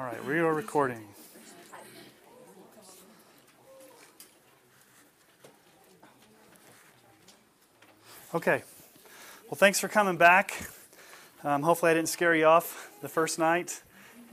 All 0.00 0.06
right, 0.06 0.24
we 0.24 0.38
are 0.38 0.54
recording. 0.54 1.04
Okay. 8.34 8.62
Well, 9.50 9.56
thanks 9.56 9.78
for 9.78 9.88
coming 9.88 10.16
back. 10.16 10.70
Um, 11.44 11.60
hopefully, 11.60 11.90
I 11.90 11.94
didn't 11.94 12.08
scare 12.08 12.34
you 12.34 12.46
off 12.46 12.90
the 13.02 13.10
first 13.10 13.38
night. 13.38 13.82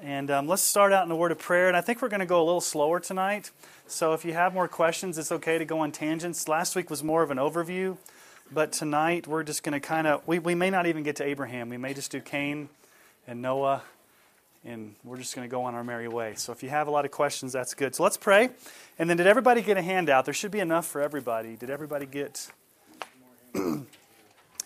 And 0.01 0.31
um, 0.31 0.47
let's 0.47 0.61
start 0.61 0.93
out 0.93 1.05
in 1.05 1.11
a 1.11 1.17
word 1.17 1.33
of 1.33 1.39
prayer. 1.39 1.67
And 1.67 1.75
I 1.75 1.81
think 1.81 2.01
we're 2.01 2.07
going 2.07 2.21
to 2.21 2.25
go 2.25 2.41
a 2.41 2.45
little 2.45 2.61
slower 2.61 3.01
tonight. 3.01 3.51
So 3.87 4.13
if 4.13 4.23
you 4.23 4.31
have 4.31 4.53
more 4.53 4.69
questions, 4.69 5.17
it's 5.17 5.33
okay 5.33 5.57
to 5.57 5.65
go 5.65 5.79
on 5.79 5.91
tangents. 5.91 6.47
Last 6.47 6.77
week 6.77 6.89
was 6.89 7.03
more 7.03 7.23
of 7.23 7.29
an 7.29 7.39
overview. 7.39 7.97
But 8.53 8.71
tonight, 8.71 9.27
we're 9.27 9.43
just 9.43 9.63
going 9.63 9.73
to 9.73 9.85
kind 9.85 10.07
of, 10.07 10.25
we, 10.25 10.39
we 10.39 10.55
may 10.55 10.69
not 10.69 10.85
even 10.85 11.03
get 11.03 11.17
to 11.17 11.25
Abraham. 11.25 11.67
We 11.67 11.75
may 11.75 11.93
just 11.93 12.09
do 12.09 12.21
Cain 12.21 12.69
and 13.27 13.41
Noah 13.41 13.81
and 14.65 14.95
we're 15.03 15.17
just 15.17 15.35
going 15.35 15.47
to 15.47 15.51
go 15.51 15.63
on 15.63 15.75
our 15.75 15.83
merry 15.83 16.07
way. 16.07 16.33
So 16.35 16.51
if 16.51 16.63
you 16.63 16.69
have 16.69 16.87
a 16.87 16.91
lot 16.91 17.05
of 17.05 17.11
questions, 17.11 17.53
that's 17.53 17.73
good. 17.73 17.95
So 17.95 18.03
let's 18.03 18.17
pray. 18.17 18.49
And 18.99 19.09
then, 19.09 19.17
did 19.17 19.27
everybody 19.27 19.61
get 19.61 19.77
a 19.77 19.81
handout? 19.81 20.25
There 20.25 20.33
should 20.33 20.51
be 20.51 20.59
enough 20.59 20.85
for 20.85 21.01
everybody. 21.01 21.55
Did 21.55 21.69
everybody 21.69 22.05
get? 22.05 22.51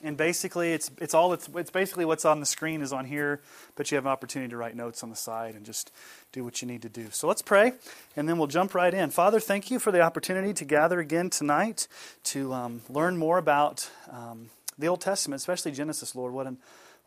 and 0.04 0.18
basically, 0.18 0.74
it's 0.74 0.92
it's 1.00 1.14
all 1.14 1.34
it's 1.34 1.50
it's 1.56 1.72
basically 1.72 2.06
what's 2.06 2.26
on 2.26 2.40
the 2.40 2.46
screen 2.46 2.82
is 2.82 2.94
on 2.94 3.06
here, 3.06 3.42
but 3.76 3.92
you 3.92 3.96
have 3.96 4.06
an 4.06 4.12
opportunity 4.12 4.50
to 4.50 4.58
write 4.58 4.76
notes 4.76 5.04
on 5.04 5.10
the 5.10 5.16
side 5.16 5.56
and 5.56 5.66
just 5.66 5.92
do 6.32 6.44
what 6.44 6.62
you 6.62 6.68
need 6.68 6.82
to 6.82 6.90
do. 6.90 7.08
So 7.12 7.28
let's 7.28 7.42
pray, 7.42 7.74
and 8.16 8.28
then 8.28 8.38
we'll 8.38 8.48
jump 8.48 8.74
right 8.74 8.94
in. 8.94 9.10
Father, 9.10 9.40
thank 9.40 9.70
you 9.70 9.80
for 9.80 9.92
the 9.92 10.02
opportunity 10.02 10.54
to 10.54 10.66
gather 10.66 11.00
again 11.00 11.30
tonight 11.30 11.88
to 12.26 12.54
um, 12.54 12.82
learn 12.90 13.18
more 13.18 13.38
about 13.38 13.90
um, 14.10 14.50
the 14.78 14.88
Old 14.88 15.02
Testament, 15.02 15.40
especially 15.40 15.72
Genesis. 15.72 16.16
Lord, 16.16 16.34
what 16.34 16.48
an 16.48 16.58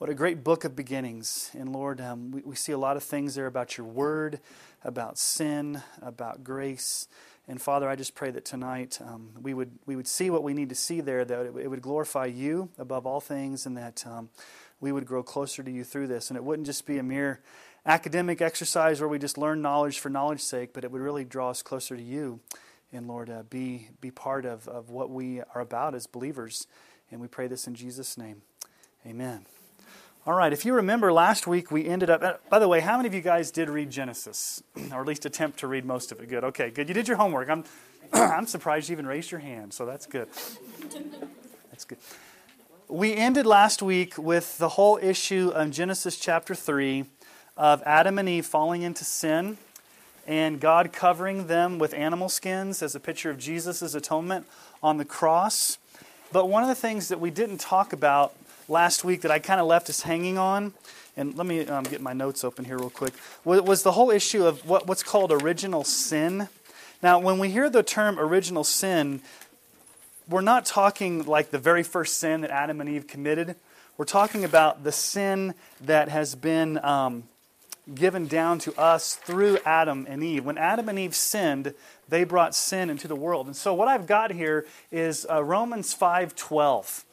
what 0.05 0.11
a 0.11 0.15
great 0.15 0.45
book 0.45 0.65
of 0.65 0.77
beginnings. 0.77 1.51
And 1.55 1.73
Lord, 1.73 1.99
um, 1.99 2.31
we, 2.31 2.43
we 2.43 2.57
see 2.57 2.73
a 2.73 2.77
lot 2.77 2.99
of 2.99 3.03
things 3.03 3.37
there 3.37 3.47
about 3.47 3.79
your 3.79 3.87
word, 3.87 4.39
about 4.85 5.17
sin, 5.17 5.81
about 6.03 6.45
grace. 6.45 7.09
And 7.49 7.59
Father, 7.59 7.89
I 7.89 7.97
just 7.97 8.15
pray 8.15 8.31
that 8.33 8.45
tonight 8.45 8.99
um, 9.01 9.31
we, 9.41 9.55
would, 9.55 9.71
we 9.87 9.97
would 9.97 10.07
see 10.07 10.29
what 10.29 10.43
we 10.43 10.53
need 10.53 10.69
to 10.69 10.75
see 10.75 11.01
there, 11.01 11.25
that 11.25 11.47
it, 11.47 11.57
it 11.57 11.69
would 11.69 11.81
glorify 11.81 12.27
you 12.27 12.69
above 12.77 13.07
all 13.07 13.19
things, 13.19 13.65
and 13.65 13.79
that 13.79 14.05
um, 14.07 14.29
we 14.79 14.93
would 14.93 15.07
grow 15.07 15.23
closer 15.23 15.63
to 15.63 15.71
you 15.71 15.85
through 15.85 16.09
this. 16.09 16.29
And 16.29 16.37
it 16.37 16.45
wouldn't 16.45 16.67
just 16.67 16.85
be 16.85 16.99
a 16.99 17.03
mere 17.03 17.41
academic 17.87 18.43
exercise 18.43 19.01
where 19.01 19.09
we 19.09 19.19
just 19.19 19.39
learn 19.39 19.63
knowledge 19.63 20.01
for 20.01 20.11
knowledge's 20.11 20.47
sake, 20.47 20.75
but 20.75 20.85
it 20.85 20.91
would 20.91 21.01
really 21.01 21.25
draw 21.25 21.49
us 21.49 21.63
closer 21.63 21.97
to 21.97 22.03
you. 22.03 22.41
And 22.93 23.09
Lord, 23.09 23.31
uh, 23.31 23.45
be, 23.49 23.89
be 24.03 24.11
part 24.11 24.45
of, 24.45 24.69
of 24.69 24.91
what 24.91 25.09
we 25.09 25.41
are 25.55 25.63
about 25.63 25.95
as 25.95 26.07
believers. 26.07 26.67
And 27.11 27.23
we 27.23 27.27
pray 27.27 27.47
this 27.47 27.67
in 27.67 27.75
Jesus' 27.75 28.19
name. 28.19 28.43
Amen. 29.07 29.47
All 30.27 30.33
right, 30.33 30.55
if 30.55 30.65
you 30.65 30.73
remember 30.73 31.13
last 31.13 31.47
week, 31.47 31.71
we 31.71 31.85
ended 31.85 32.09
up. 32.09 32.49
By 32.49 32.59
the 32.59 32.67
way, 32.67 32.81
how 32.81 32.97
many 32.97 33.07
of 33.07 33.13
you 33.13 33.21
guys 33.21 33.51
did 33.51 33.69
read 33.69 33.91
Genesis? 33.91 34.63
or 34.91 35.03
at 35.03 35.07
least 35.07 35.27
attempt 35.27 35.59
to 35.59 35.67
read 35.67 35.85
most 35.85 36.13
of 36.13 36.21
it? 36.21 36.31
Good, 36.31 36.45
okay, 36.45 36.71
good. 36.71 36.89
You 36.89 36.95
did 36.95 37.07
your 37.07 37.19
homework. 37.19 37.51
I'm, 37.51 37.65
I'm 38.15 38.47
surprised 38.47 38.89
you 38.89 38.95
even 38.95 39.07
raised 39.07 39.31
your 39.31 39.41
hand, 39.41 39.75
so 39.75 39.85
that's 39.85 40.07
good. 40.07 40.29
That's 41.71 41.85
good. 41.85 41.99
We 42.89 43.15
ended 43.15 43.45
last 43.45 43.83
week 43.83 44.17
with 44.17 44.57
the 44.57 44.71
whole 44.71 44.99
issue 45.03 45.53
of 45.55 45.71
Genesis 45.71 46.17
chapter 46.17 46.55
3 46.55 47.05
of 47.59 47.83
Adam 47.85 48.19
and 48.19 48.27
Eve 48.27 48.47
falling 48.47 48.81
into 48.81 49.05
sin 49.05 49.59
and 50.27 50.59
God 50.59 50.91
covering 50.91 51.49
them 51.49 51.79
with 51.79 51.93
animal 51.93 52.31
skins 52.31 52.83
as 52.83 52.95
a 52.95 53.01
picture 53.01 53.29
of 53.29 53.37
Jesus' 53.37 53.95
atonement 53.95 54.47
on 54.83 54.97
the 54.97 55.05
cross. 55.05 55.77
But 56.33 56.49
one 56.49 56.63
of 56.63 56.71
the 56.71 56.75
things 56.75 57.09
that 57.09 57.21
we 57.21 57.31
didn't 57.31 57.59
talk 57.59 57.93
about 57.93 58.35
last 58.69 59.05
week 59.05 59.23
that 59.23 59.31
I 59.31 59.39
kind 59.39 59.61
of 59.61 59.67
left 59.67 59.89
us 59.91 60.03
hanging 60.03 60.39
on, 60.39 60.75
and 61.17 61.37
let 61.37 61.47
me 61.47 61.67
um, 61.67 61.85
get 61.85 62.01
my 62.01 62.13
notes 62.13 62.45
open 62.45 62.65
here 62.65 62.79
real 62.79 62.91
quick, 62.91 63.15
was 63.45 63.83
the 63.83 63.93
whole 63.93 64.11
issue 64.11 64.47
of 64.47 64.67
what, 64.69 64.87
what's 64.87 65.03
called 65.03 65.33
original 65.33 65.85
sin. 65.85 66.49
Now, 67.03 67.19
when 67.19 67.39
we 67.39 67.51
hear 67.51 67.69
the 67.69 67.83
term 67.83 68.19
original 68.19 68.65
sin, 68.65 69.21
we're 70.29 70.41
not 70.41 70.65
talking 70.65 71.25
like 71.25 71.51
the 71.51 71.59
very 71.59 71.83
first 71.83 72.17
sin 72.17 72.41
that 72.41 72.51
Adam 72.51 72.81
and 72.81 72.89
Eve 72.89 73.07
committed. 73.07 73.57
We're 73.97 74.07
talking 74.07 74.45
about 74.45 74.83
the 74.83 74.93
sin 74.93 75.55
that 75.83 76.09
has 76.09 76.35
been 76.35 76.83
um, 76.85 77.25
given 77.93 78.27
down 78.27 78.59
to 78.61 78.75
us 78.79 79.15
through 79.15 79.59
Adam 79.65 80.07
and 80.09 80.23
Eve. 80.25 80.45
When 80.45 80.59
Adam 80.59 80.89
and 80.89 80.99
Eve 80.99 81.15
sinned, 81.15 81.75
they 82.09 82.25
brought 82.25 82.55
sin 82.55 82.91
into 82.91 83.07
the 83.07 83.17
world. 83.17 83.47
And 83.47 83.55
so 83.55 83.75
what 83.75 83.89
I've 83.89 84.07
got 84.07 84.33
here 84.33 84.67
is 84.91 85.27
uh, 85.31 85.45
Romans 85.45 85.95
5:12. 85.95 87.04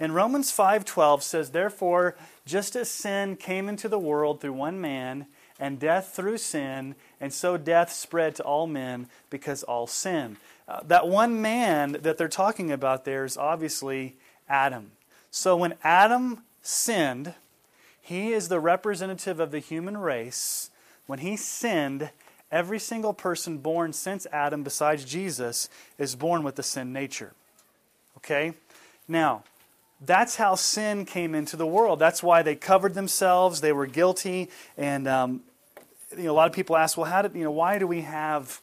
And 0.00 0.14
Romans 0.14 0.52
5:12 0.52 1.22
says, 1.22 1.50
"Therefore, 1.50 2.16
just 2.46 2.76
as 2.76 2.90
sin 2.90 3.36
came 3.36 3.68
into 3.68 3.88
the 3.88 3.98
world 3.98 4.40
through 4.40 4.52
one 4.52 4.80
man, 4.80 5.26
and 5.58 5.80
death 5.80 6.14
through 6.14 6.38
sin, 6.38 6.94
and 7.20 7.32
so 7.32 7.56
death 7.56 7.92
spread 7.92 8.36
to 8.36 8.44
all 8.44 8.66
men 8.66 9.08
because 9.28 9.64
all 9.64 9.86
sin." 9.86 10.36
Uh, 10.68 10.80
that 10.84 11.08
one 11.08 11.40
man 11.40 11.92
that 12.02 12.18
they're 12.18 12.28
talking 12.28 12.70
about 12.70 13.04
there 13.04 13.24
is 13.24 13.36
obviously 13.36 14.16
Adam. 14.48 14.92
So 15.30 15.56
when 15.56 15.74
Adam 15.82 16.44
sinned, 16.62 17.34
he 18.00 18.32
is 18.32 18.48
the 18.48 18.60
representative 18.60 19.40
of 19.40 19.50
the 19.50 19.58
human 19.58 19.96
race. 19.96 20.70
When 21.06 21.18
he 21.18 21.36
sinned, 21.36 22.10
every 22.50 22.78
single 22.78 23.12
person 23.12 23.58
born 23.58 23.92
since 23.92 24.26
Adam, 24.32 24.62
besides 24.62 25.04
Jesus, 25.04 25.68
is 25.98 26.14
born 26.14 26.42
with 26.42 26.56
the 26.56 26.62
sin 26.62 26.92
nature. 26.92 27.32
Okay? 28.18 28.54
Now, 29.06 29.44
that's 30.00 30.36
how 30.36 30.54
sin 30.54 31.04
came 31.04 31.34
into 31.34 31.56
the 31.56 31.66
world. 31.66 31.98
That's 31.98 32.22
why 32.22 32.42
they 32.42 32.54
covered 32.54 32.94
themselves. 32.94 33.60
They 33.60 33.72
were 33.72 33.86
guilty. 33.86 34.48
And 34.76 35.08
um, 35.08 35.42
you 36.16 36.24
know, 36.24 36.32
a 36.32 36.34
lot 36.34 36.46
of 36.46 36.52
people 36.52 36.76
ask, 36.76 36.96
well, 36.96 37.10
how 37.10 37.22
did, 37.22 37.34
you 37.34 37.44
know, 37.44 37.50
why 37.50 37.78
do 37.78 37.86
we 37.86 38.02
have 38.02 38.60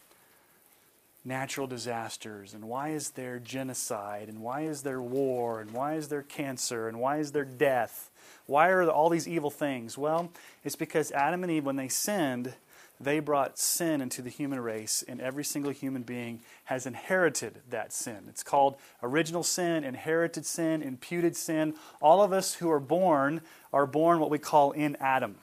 natural 1.24 1.68
disasters? 1.68 2.54
And 2.54 2.66
why 2.66 2.90
is 2.90 3.12
there 3.12 3.40
genocide? 3.40 4.30
And 4.30 4.42
why 4.42 4.62
is 4.62 4.84
there 4.84 5.02
war? 5.02 5.60
And 5.60 5.72
why 5.72 5.96
is 5.96 6.08
there 6.08 6.22
cancer? 6.22 6.88
And 6.88 7.00
why 7.00 7.18
is 7.18 7.32
there 7.32 7.46
death? 7.46 8.10
Why 8.46 8.70
are 8.70 8.90
all 8.90 9.10
these 9.10 9.28
evil 9.28 9.50
things? 9.50 9.98
Well, 9.98 10.32
it's 10.64 10.76
because 10.76 11.12
Adam 11.12 11.44
and 11.44 11.52
Eve, 11.52 11.66
when 11.66 11.76
they 11.76 11.88
sinned, 11.88 12.54
they 13.00 13.20
brought 13.20 13.60
sin 13.60 14.02
into 14.02 14.22
the 14.22 14.30
human 14.30 14.60
race, 14.60 15.04
and 15.08 15.20
every 15.20 15.44
single 15.44 15.72
human 15.72 16.04
being 16.04 16.42
has 16.66 16.86
inherited 16.86 17.62
that 17.70 17.92
sin. 17.92 18.26
It's 18.30 18.44
called 18.44 18.78
original 19.04 19.44
sin, 19.44 19.84
inherited 19.84 20.46
sin, 20.46 20.82
imputed 20.82 21.36
sin. 21.36 21.76
All 22.02 22.22
of 22.22 22.32
us 22.32 22.56
who 22.56 22.72
are 22.72 22.80
born 22.80 23.42
are 23.74 23.86
born 23.86 24.20
what 24.20 24.30
we 24.30 24.40
call 24.40 24.72
in 24.72 24.96
Adam. 25.00 25.36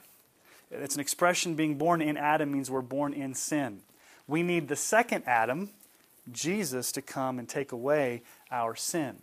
It's 0.71 0.95
an 0.95 1.01
expression 1.01 1.55
being 1.55 1.77
born 1.77 2.01
in 2.01 2.17
Adam 2.17 2.51
means 2.51 2.71
we're 2.71 2.81
born 2.81 3.13
in 3.13 3.35
sin. 3.35 3.81
We 4.27 4.41
need 4.41 4.67
the 4.67 4.75
second 4.75 5.23
Adam, 5.27 5.69
Jesus, 6.31 6.91
to 6.93 7.01
come 7.01 7.37
and 7.37 7.47
take 7.47 7.71
away 7.71 8.23
our 8.49 8.75
sin. 8.75 9.17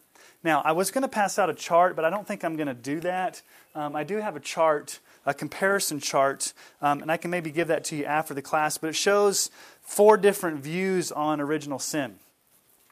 Now, 0.45 0.63
I 0.65 0.73
was 0.73 0.91
going 0.91 1.03
to 1.03 1.09
pass 1.09 1.39
out 1.39 1.51
a 1.51 1.55
chart, 1.55 1.97
but 1.97 2.05
I 2.05 2.11
don't 2.11 2.27
think 2.27 2.45
I'm 2.45 2.57
going 2.57 2.69
to 2.69 2.75
do 2.75 3.01
that. 3.01 3.43
Um, 3.75 3.97
I 3.97 4.05
do 4.05 4.19
have 4.19 4.37
a 4.37 4.41
chart 4.41 5.01
a 5.27 5.35
comparison 5.35 6.01
chart, 6.01 6.53
um, 6.81 7.03
and 7.03 7.11
I 7.11 7.17
can 7.17 7.31
maybe 7.31 7.51
give 7.51 7.69
that 7.69 7.85
to 7.85 7.97
you 7.97 8.05
after 8.05 8.35
the 8.35 8.43
class, 8.43 8.79
but 8.79 8.91
it 8.91 8.97
shows 8.97 9.51
four 9.83 10.17
different 10.17 10.61
views 10.61 11.13
on 11.13 11.41
original 11.41 11.79
sin. 11.79 12.17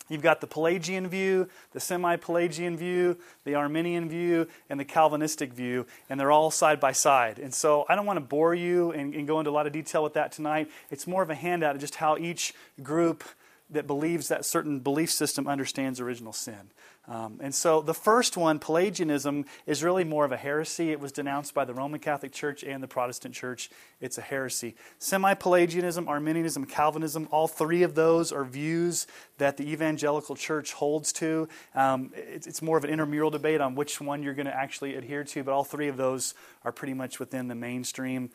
You've 0.09 0.23
got 0.23 0.41
the 0.41 0.47
Pelagian 0.47 1.07
view, 1.09 1.49
the 1.73 1.81
semi 1.81 2.17
Pelagian 2.17 2.77
view, 2.77 3.19
the 3.45 3.55
Arminian 3.55 4.09
view, 4.09 4.49
and 4.71 4.81
the 4.81 4.85
Calvinistic 4.85 5.53
view, 5.53 5.87
and 6.09 6.19
they're 6.19 6.33
all 6.33 6.51
side 6.51 6.81
by 6.81 6.93
side. 6.93 7.39
And 7.39 7.53
so 7.53 7.85
I 7.89 7.95
don't 7.95 8.07
want 8.07 8.17
to 8.17 8.25
bore 8.25 8.55
you 8.55 8.93
and, 8.93 9.15
and, 9.15 9.27
go 9.27 9.39
into 9.39 9.51
a 9.51 9.53
lot 9.53 9.67
of 9.67 9.73
detail 9.73 10.03
with 10.03 10.15
that 10.15 10.33
tonight. 10.33 10.71
It's 10.91 11.07
more 11.07 11.23
of 11.23 11.29
a 11.29 11.35
handout 11.35 11.75
of 11.75 11.81
just 11.81 11.97
how 11.97 12.17
each 12.17 12.55
group 12.83 13.23
that 13.71 13.87
believes 13.87 14.29
that 14.29 14.47
certain 14.47 14.81
belief 14.81 15.11
system 15.11 15.47
understands 15.47 16.01
original 16.01 16.33
sin. 16.33 16.71
Um, 17.09 17.39
and 17.41 17.55
so 17.55 17.81
the 17.81 17.95
first 17.95 18.37
one, 18.37 18.59
Pelagianism, 18.59 19.47
is 19.67 19.83
really 19.83 20.05
more 20.05 20.27
of 20.27 20.33
a 20.33 20.37
heresy. 20.37 20.93
It 20.93 21.01
was 21.01 21.11
denounced 21.11 21.55
by 21.55 21.65
the 21.65 21.73
Roman 21.73 22.01
Catholic 22.01 22.33
Church 22.33 22.63
and 22.63 22.83
the 22.83 22.89
Protestant 22.89 23.35
Church. 23.35 23.71
It's 24.01 24.19
a 24.19 24.23
heresy. 24.23 24.77
Semi 24.99 25.33
Pelagianism, 25.35 26.07
Arminianism, 26.07 26.67
Calvinism, 26.67 27.27
all 27.31 27.49
three 27.49 27.83
of 27.83 27.95
those 27.95 28.31
are 28.31 28.45
views 28.45 29.07
that 29.39 29.57
the 29.57 29.71
evangelical 29.71 30.37
church 30.37 30.75
holds 30.75 31.13
to. 31.15 31.49
Um, 31.75 32.13
it's, 32.15 32.47
it's 32.47 32.61
more 32.61 32.77
of 32.77 32.85
an 32.85 32.91
intramural 32.91 33.31
debate 33.31 33.63
on 33.63 33.75
which 33.75 34.01
one 34.01 34.23
you're 34.23 34.35
going 34.35 34.47
to 34.47 34.55
actually 34.55 34.95
adhere 34.95 35.25
to, 35.25 35.43
but 35.43 35.53
all 35.53 35.65
three 35.65 35.89
of 35.89 35.97
those 35.97 36.35
are 36.65 36.73
pretty 36.73 36.95
much 36.95 37.19
within 37.19 37.49
the 37.49 37.55
mainstream 37.55 38.31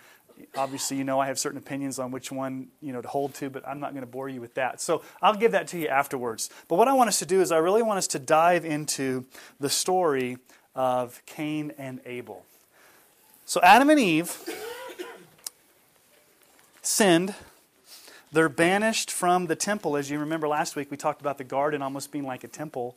obviously 0.56 0.98
you 0.98 1.04
know 1.04 1.20
I 1.20 1.28
have 1.28 1.40
certain 1.40 1.58
opinions 1.58 2.00
on 2.00 2.12
which 2.12 2.32
one 2.32 2.68
you 2.82 2.94
know 2.94 3.02
to 3.02 3.08
hold 3.08 3.34
to, 3.36 3.50
but 3.50 3.68
I'm 3.68 3.80
not 3.80 3.92
going 3.92 4.06
to 4.06 4.12
bore 4.12 4.30
you 4.30 4.42
with 4.42 4.56
that. 4.56 4.82
So 4.82 5.02
I'll 5.22 5.36
give 5.36 5.52
that 5.52 5.68
to 5.70 5.78
you 5.78 5.88
afterwards. 5.88 6.50
But 6.68 6.78
what 6.78 6.88
I 6.88 6.94
want 6.94 7.08
us 7.08 7.20
to 7.20 7.26
do 7.26 7.42
is 7.42 7.52
I 7.52 7.58
really 7.58 7.82
want 7.82 7.98
us 7.98 8.08
to 8.08 8.20
dive 8.20 8.66
into 8.66 9.26
the 9.60 9.70
story 9.70 10.38
of 10.76 11.22
Cain 11.26 11.74
and 11.78 12.00
Abel. 12.06 12.46
So 13.46 13.62
Adam 13.62 13.90
and 13.90 14.00
Eve 14.00 14.38
sinned. 16.82 17.36
They're 18.32 18.50
banished 18.50 19.12
from 19.12 19.46
the 19.46 19.56
temple. 19.56 19.96
As 19.96 20.10
you 20.10 20.18
remember 20.18 20.48
last 20.48 20.76
week, 20.76 20.90
we 20.90 20.98
talked 20.98 21.22
about 21.22 21.38
the 21.38 21.44
garden 21.44 21.84
almost 21.84 22.12
being 22.12 22.26
like 22.26 22.44
a 22.44 22.48
temple. 22.48 22.96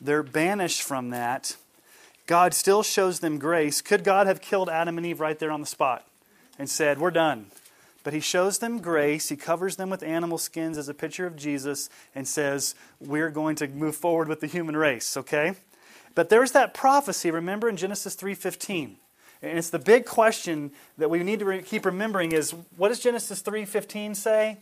They're 0.00 0.22
banished 0.22 0.82
from 0.82 1.10
that. 1.10 1.56
God 2.26 2.54
still 2.54 2.82
shows 2.82 3.20
them 3.20 3.38
grace. 3.38 3.80
Could 3.80 4.02
God 4.02 4.26
have 4.26 4.40
killed 4.40 4.68
Adam 4.68 4.96
and 4.96 5.06
Eve 5.06 5.20
right 5.20 5.38
there 5.38 5.50
on 5.50 5.60
the 5.60 5.66
spot? 5.66 6.06
And 6.58 6.68
said, 6.68 6.98
We're 6.98 7.10
done. 7.10 7.46
but 8.04 8.14
he 8.14 8.20
shows 8.20 8.58
them 8.58 8.78
grace. 8.78 9.28
He 9.28 9.36
covers 9.36 9.76
them 9.76 9.90
with 9.90 10.02
animal 10.02 10.38
skins 10.38 10.78
as 10.78 10.88
a 10.88 10.94
picture 10.94 11.26
of 11.26 11.36
Jesus 11.36 11.88
and 12.14 12.26
says, 12.26 12.74
We're 13.00 13.30
going 13.30 13.56
to 13.56 13.68
move 13.68 13.96
forward 13.96 14.28
with 14.28 14.40
the 14.40 14.46
human 14.46 14.76
race, 14.76 15.16
okay? 15.16 15.54
But 16.16 16.30
there's 16.30 16.52
that 16.52 16.72
prophecy, 16.72 17.30
remember 17.30 17.68
in 17.68 17.76
Genesis 17.76 18.16
3:15. 18.16 18.96
And 19.42 19.58
it's 19.58 19.70
the 19.70 19.78
big 19.78 20.06
question 20.06 20.72
that 20.96 21.10
we 21.10 21.22
need 21.22 21.40
to 21.40 21.44
re- 21.44 21.62
keep 21.62 21.84
remembering 21.84 22.32
is 22.32 22.52
what 22.76 22.88
does 22.88 23.00
Genesis 23.00 23.42
3:15 23.42 24.14
say? 24.14 24.56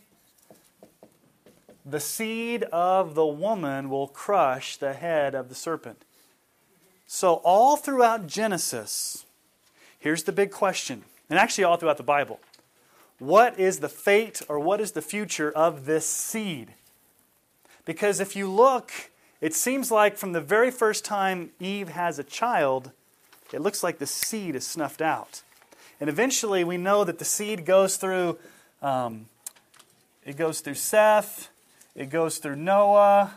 The 1.85 2.01
seed 2.01 2.63
of 2.63 3.15
the 3.15 3.25
woman 3.25 3.89
will 3.89 4.07
crush 4.07 4.75
the 4.75 4.93
head 4.93 5.33
of 5.33 5.49
the 5.49 5.55
serpent. 5.55 6.03
So 7.07 7.35
all 7.35 7.77
throughout 7.77 8.27
Genesis, 8.27 9.25
here's 9.99 10.23
the 10.23 10.31
big 10.31 10.51
question. 10.51 11.05
And 11.29 11.39
actually 11.39 11.63
all 11.63 11.77
throughout 11.77 11.97
the 11.97 12.03
Bible. 12.03 12.39
What 13.19 13.59
is 13.59 13.79
the 13.79 13.89
fate 13.89 14.41
or 14.47 14.59
what 14.59 14.81
is 14.81 14.91
the 14.91 15.01
future 15.01 15.51
of 15.51 15.85
this 15.85 16.05
seed? 16.07 16.73
Because 17.85 18.19
if 18.19 18.35
you 18.35 18.49
look 18.49 18.91
it 19.41 19.53
seems 19.53 19.91
like 19.91 20.17
from 20.17 20.31
the 20.31 20.41
very 20.41 20.71
first 20.71 21.05
time 21.05 21.51
Eve 21.59 21.89
has 21.89 22.17
a 22.17 22.23
child, 22.23 22.91
it 23.53 23.61
looks 23.61 23.83
like 23.83 23.99
the 23.99 24.07
seed 24.07 24.55
is 24.55 24.65
snuffed 24.65 25.01
out. 25.01 25.43
And 25.99 26.09
eventually 26.09 26.63
we 26.63 26.77
know 26.77 27.03
that 27.03 27.19
the 27.19 27.25
seed 27.25 27.65
goes 27.65 27.97
through 27.97 28.37
um, 28.81 29.27
it 30.25 30.37
goes 30.37 30.61
through 30.61 30.75
Seth, 30.75 31.49
it 31.95 32.09
goes 32.09 32.39
through 32.39 32.55
Noah, 32.55 33.35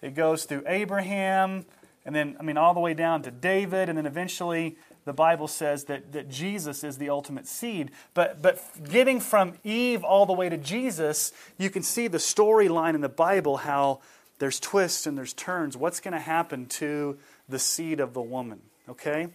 it 0.00 0.14
goes 0.14 0.44
through 0.44 0.62
Abraham, 0.66 1.66
and 2.06 2.14
then 2.14 2.36
I 2.40 2.42
mean 2.42 2.56
all 2.56 2.72
the 2.72 2.80
way 2.80 2.94
down 2.94 3.22
to 3.22 3.30
David, 3.30 3.88
and 3.88 3.98
then 3.98 4.06
eventually 4.06 4.76
the 5.04 5.12
Bible 5.12 5.48
says 5.48 5.84
that, 5.84 6.12
that 6.12 6.28
Jesus 6.28 6.84
is 6.84 6.98
the 6.98 7.10
ultimate 7.10 7.46
seed. 7.46 7.90
But, 8.14 8.40
but 8.40 8.62
getting 8.88 9.20
from 9.20 9.54
Eve 9.64 10.04
all 10.04 10.26
the 10.26 10.32
way 10.32 10.48
to 10.48 10.56
Jesus, 10.56 11.32
you 11.58 11.70
can 11.70 11.82
see 11.82 12.06
the 12.06 12.18
storyline 12.18 12.94
in 12.94 13.00
the 13.00 13.08
Bible 13.08 13.58
how 13.58 14.00
there's 14.38 14.60
twists 14.60 15.06
and 15.06 15.18
there's 15.18 15.32
turns. 15.32 15.76
What's 15.76 16.00
going 16.00 16.12
to 16.12 16.20
happen 16.20 16.66
to 16.66 17.18
the 17.48 17.58
seed 17.58 18.00
of 18.00 18.14
the 18.14 18.20
woman? 18.20 18.60
Okay? 18.88 19.28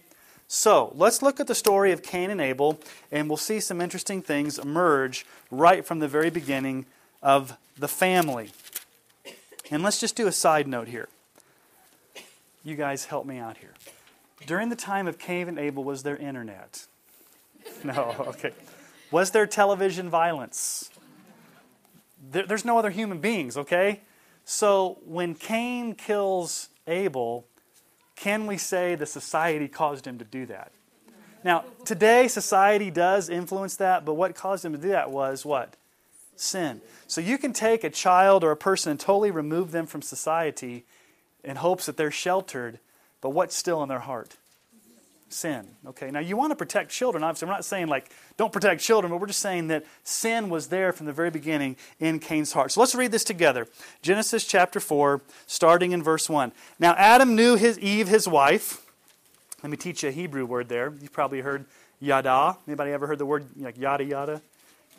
So, 0.50 0.92
let's 0.94 1.20
look 1.20 1.40
at 1.40 1.46
the 1.46 1.54
story 1.54 1.92
of 1.92 2.02
Cain 2.02 2.30
and 2.30 2.40
Abel, 2.40 2.80
and 3.12 3.28
we'll 3.28 3.36
see 3.36 3.60
some 3.60 3.82
interesting 3.82 4.22
things 4.22 4.58
emerge 4.58 5.26
right 5.50 5.84
from 5.84 5.98
the 5.98 6.08
very 6.08 6.30
beginning 6.30 6.86
of 7.22 7.58
the 7.78 7.88
family. 7.88 8.50
And 9.70 9.82
let's 9.82 10.00
just 10.00 10.16
do 10.16 10.26
a 10.26 10.32
side 10.32 10.66
note 10.66 10.88
here. 10.88 11.08
You 12.64 12.76
guys 12.76 13.04
help 13.04 13.26
me 13.26 13.38
out 13.38 13.58
here. 13.58 13.74
During 14.46 14.68
the 14.68 14.76
time 14.76 15.06
of 15.06 15.18
Cain 15.18 15.48
and 15.48 15.58
Abel, 15.58 15.84
was 15.84 16.02
there 16.02 16.16
internet? 16.16 16.86
No, 17.84 18.14
okay. 18.28 18.52
Was 19.10 19.30
there 19.30 19.46
television 19.46 20.08
violence? 20.08 20.90
There, 22.30 22.46
there's 22.46 22.64
no 22.64 22.78
other 22.78 22.90
human 22.90 23.18
beings, 23.18 23.56
okay? 23.56 24.00
So 24.44 24.98
when 25.04 25.34
Cain 25.34 25.94
kills 25.94 26.68
Abel, 26.86 27.46
can 28.16 28.46
we 28.46 28.56
say 28.56 28.94
the 28.94 29.06
society 29.06 29.68
caused 29.68 30.06
him 30.06 30.18
to 30.18 30.24
do 30.24 30.46
that? 30.46 30.72
Now, 31.44 31.64
today 31.84 32.28
society 32.28 32.90
does 32.90 33.28
influence 33.28 33.76
that, 33.76 34.04
but 34.04 34.14
what 34.14 34.34
caused 34.34 34.64
him 34.64 34.72
to 34.72 34.78
do 34.78 34.88
that 34.88 35.10
was 35.10 35.44
what? 35.44 35.76
Sin. 36.34 36.80
So 37.06 37.20
you 37.20 37.38
can 37.38 37.52
take 37.52 37.84
a 37.84 37.90
child 37.90 38.42
or 38.42 38.50
a 38.50 38.56
person 38.56 38.90
and 38.90 39.00
totally 39.00 39.30
remove 39.30 39.70
them 39.70 39.86
from 39.86 40.02
society 40.02 40.84
in 41.44 41.56
hopes 41.56 41.86
that 41.86 41.96
they're 41.96 42.10
sheltered, 42.10 42.80
but 43.20 43.30
what's 43.30 43.56
still 43.56 43.82
in 43.82 43.88
their 43.88 44.00
heart? 44.00 44.36
sin. 45.30 45.66
Okay, 45.86 46.10
now 46.10 46.20
you 46.20 46.36
want 46.36 46.50
to 46.50 46.56
protect 46.56 46.90
children. 46.90 47.22
Obviously, 47.22 47.46
we're 47.46 47.54
not 47.54 47.64
saying 47.64 47.88
like 47.88 48.10
don't 48.36 48.52
protect 48.52 48.80
children, 48.80 49.10
but 49.10 49.20
we're 49.20 49.26
just 49.26 49.40
saying 49.40 49.68
that 49.68 49.84
sin 50.04 50.48
was 50.48 50.68
there 50.68 50.92
from 50.92 51.06
the 51.06 51.12
very 51.12 51.30
beginning 51.30 51.76
in 52.00 52.18
Cain's 52.18 52.52
heart. 52.52 52.72
So 52.72 52.80
let's 52.80 52.94
read 52.94 53.12
this 53.12 53.24
together. 53.24 53.66
Genesis 54.02 54.44
chapter 54.44 54.80
4, 54.80 55.20
starting 55.46 55.92
in 55.92 56.02
verse 56.02 56.28
1. 56.28 56.52
Now 56.78 56.94
Adam 56.94 57.34
knew 57.34 57.56
his 57.56 57.78
Eve, 57.78 58.08
his 58.08 58.26
wife. 58.26 58.84
Let 59.62 59.70
me 59.70 59.76
teach 59.76 60.02
you 60.02 60.08
a 60.08 60.12
Hebrew 60.12 60.46
word 60.46 60.68
there. 60.68 60.92
You've 61.00 61.12
probably 61.12 61.40
heard 61.40 61.64
yada. 62.00 62.56
Anybody 62.66 62.92
ever 62.92 63.06
heard 63.06 63.18
the 63.18 63.26
word 63.26 63.46
like 63.56 63.78
yada 63.78 64.04
yada? 64.04 64.42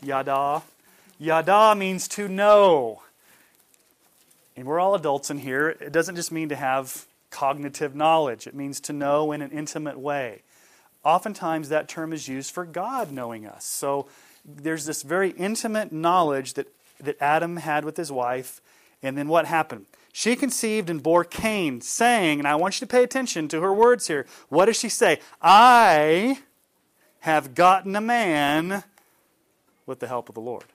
Yada. 0.02 0.62
Yada 1.18 1.76
means 1.76 2.08
to 2.10 2.28
know. 2.28 3.02
And 4.56 4.66
we're 4.66 4.80
all 4.80 4.96
adults 4.96 5.30
in 5.30 5.40
here. 5.40 5.70
It 5.70 5.94
doesn't 5.94 6.16
just 6.16 6.32
mean 6.32 6.50
to 6.50 6.56
have 6.56 7.06
cognitive 7.30 7.96
knowledge. 7.96 8.48
It 8.48 8.56
means 8.56 8.80
to 8.82 8.94
know 8.94 9.32
in 9.32 9.42
an 9.42 9.52
intimate 9.52 10.00
way. 10.00 10.44
Oftentimes, 11.04 11.70
that 11.70 11.88
term 11.88 12.12
is 12.12 12.28
used 12.28 12.52
for 12.52 12.66
God 12.66 13.12
knowing 13.12 13.46
us. 13.46 13.66
So 13.66 14.08
there's 14.46 14.86
this 14.86 15.02
very 15.02 15.32
intimate 15.32 15.92
knowledge 15.92 16.54
that, 16.56 16.68
that 17.00 17.22
Adam 17.22 17.58
had 17.58 17.86
with 17.86 17.98
his 17.98 18.12
wife. 18.12 18.62
And 19.02 19.18
then 19.18 19.28
what 19.28 19.46
happened? 19.46 19.86
She 20.12 20.36
conceived 20.36 20.90
and 20.90 21.02
bore 21.02 21.24
Cain, 21.24 21.82
saying, 21.82 22.40
and 22.40 22.48
I 22.48 22.56
want 22.56 22.76
you 22.76 22.88
to 22.88 22.92
pay 22.92 23.04
attention 23.04 23.48
to 23.50 23.62
her 23.62 23.74
words 23.74 24.08
here. 24.08 24.26
What 24.50 24.66
does 24.66 24.78
she 24.78 24.90
say? 24.90 25.20
I 25.42 26.40
have 27.22 27.54
gotten 27.56 27.96
a 27.96 28.02
man 28.02 28.84
with 29.86 30.00
the 30.00 30.08
help 30.08 30.28
of 30.28 30.36
the 30.36 30.42
Lord. 30.42 30.66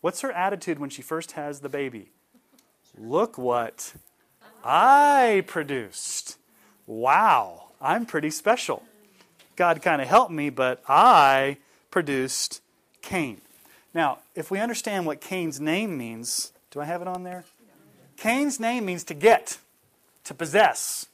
What's 0.00 0.20
her 0.20 0.30
attitude 0.30 0.78
when 0.78 0.90
she 0.90 1.02
first 1.02 1.32
has 1.32 1.60
the 1.60 1.68
baby? 1.68 2.10
Look 2.96 3.38
what 3.38 3.94
I 4.70 5.44
produced. 5.46 6.36
Wow, 6.86 7.68
I'm 7.80 8.04
pretty 8.04 8.28
special. 8.28 8.82
God 9.56 9.80
kind 9.80 10.02
of 10.02 10.08
helped 10.08 10.30
me, 10.30 10.50
but 10.50 10.82
I 10.86 11.56
produced 11.90 12.60
Cain. 13.00 13.40
Now, 13.94 14.18
if 14.34 14.50
we 14.50 14.58
understand 14.58 15.06
what 15.06 15.22
Cain's 15.22 15.58
name 15.58 15.96
means, 15.96 16.52
do 16.70 16.82
I 16.82 16.84
have 16.84 17.00
it 17.00 17.08
on 17.08 17.22
there? 17.22 17.46
Cain's 18.18 18.60
name 18.60 18.84
means 18.84 19.04
to 19.04 19.14
get, 19.14 19.56
to 20.24 20.34
possess. 20.34 21.06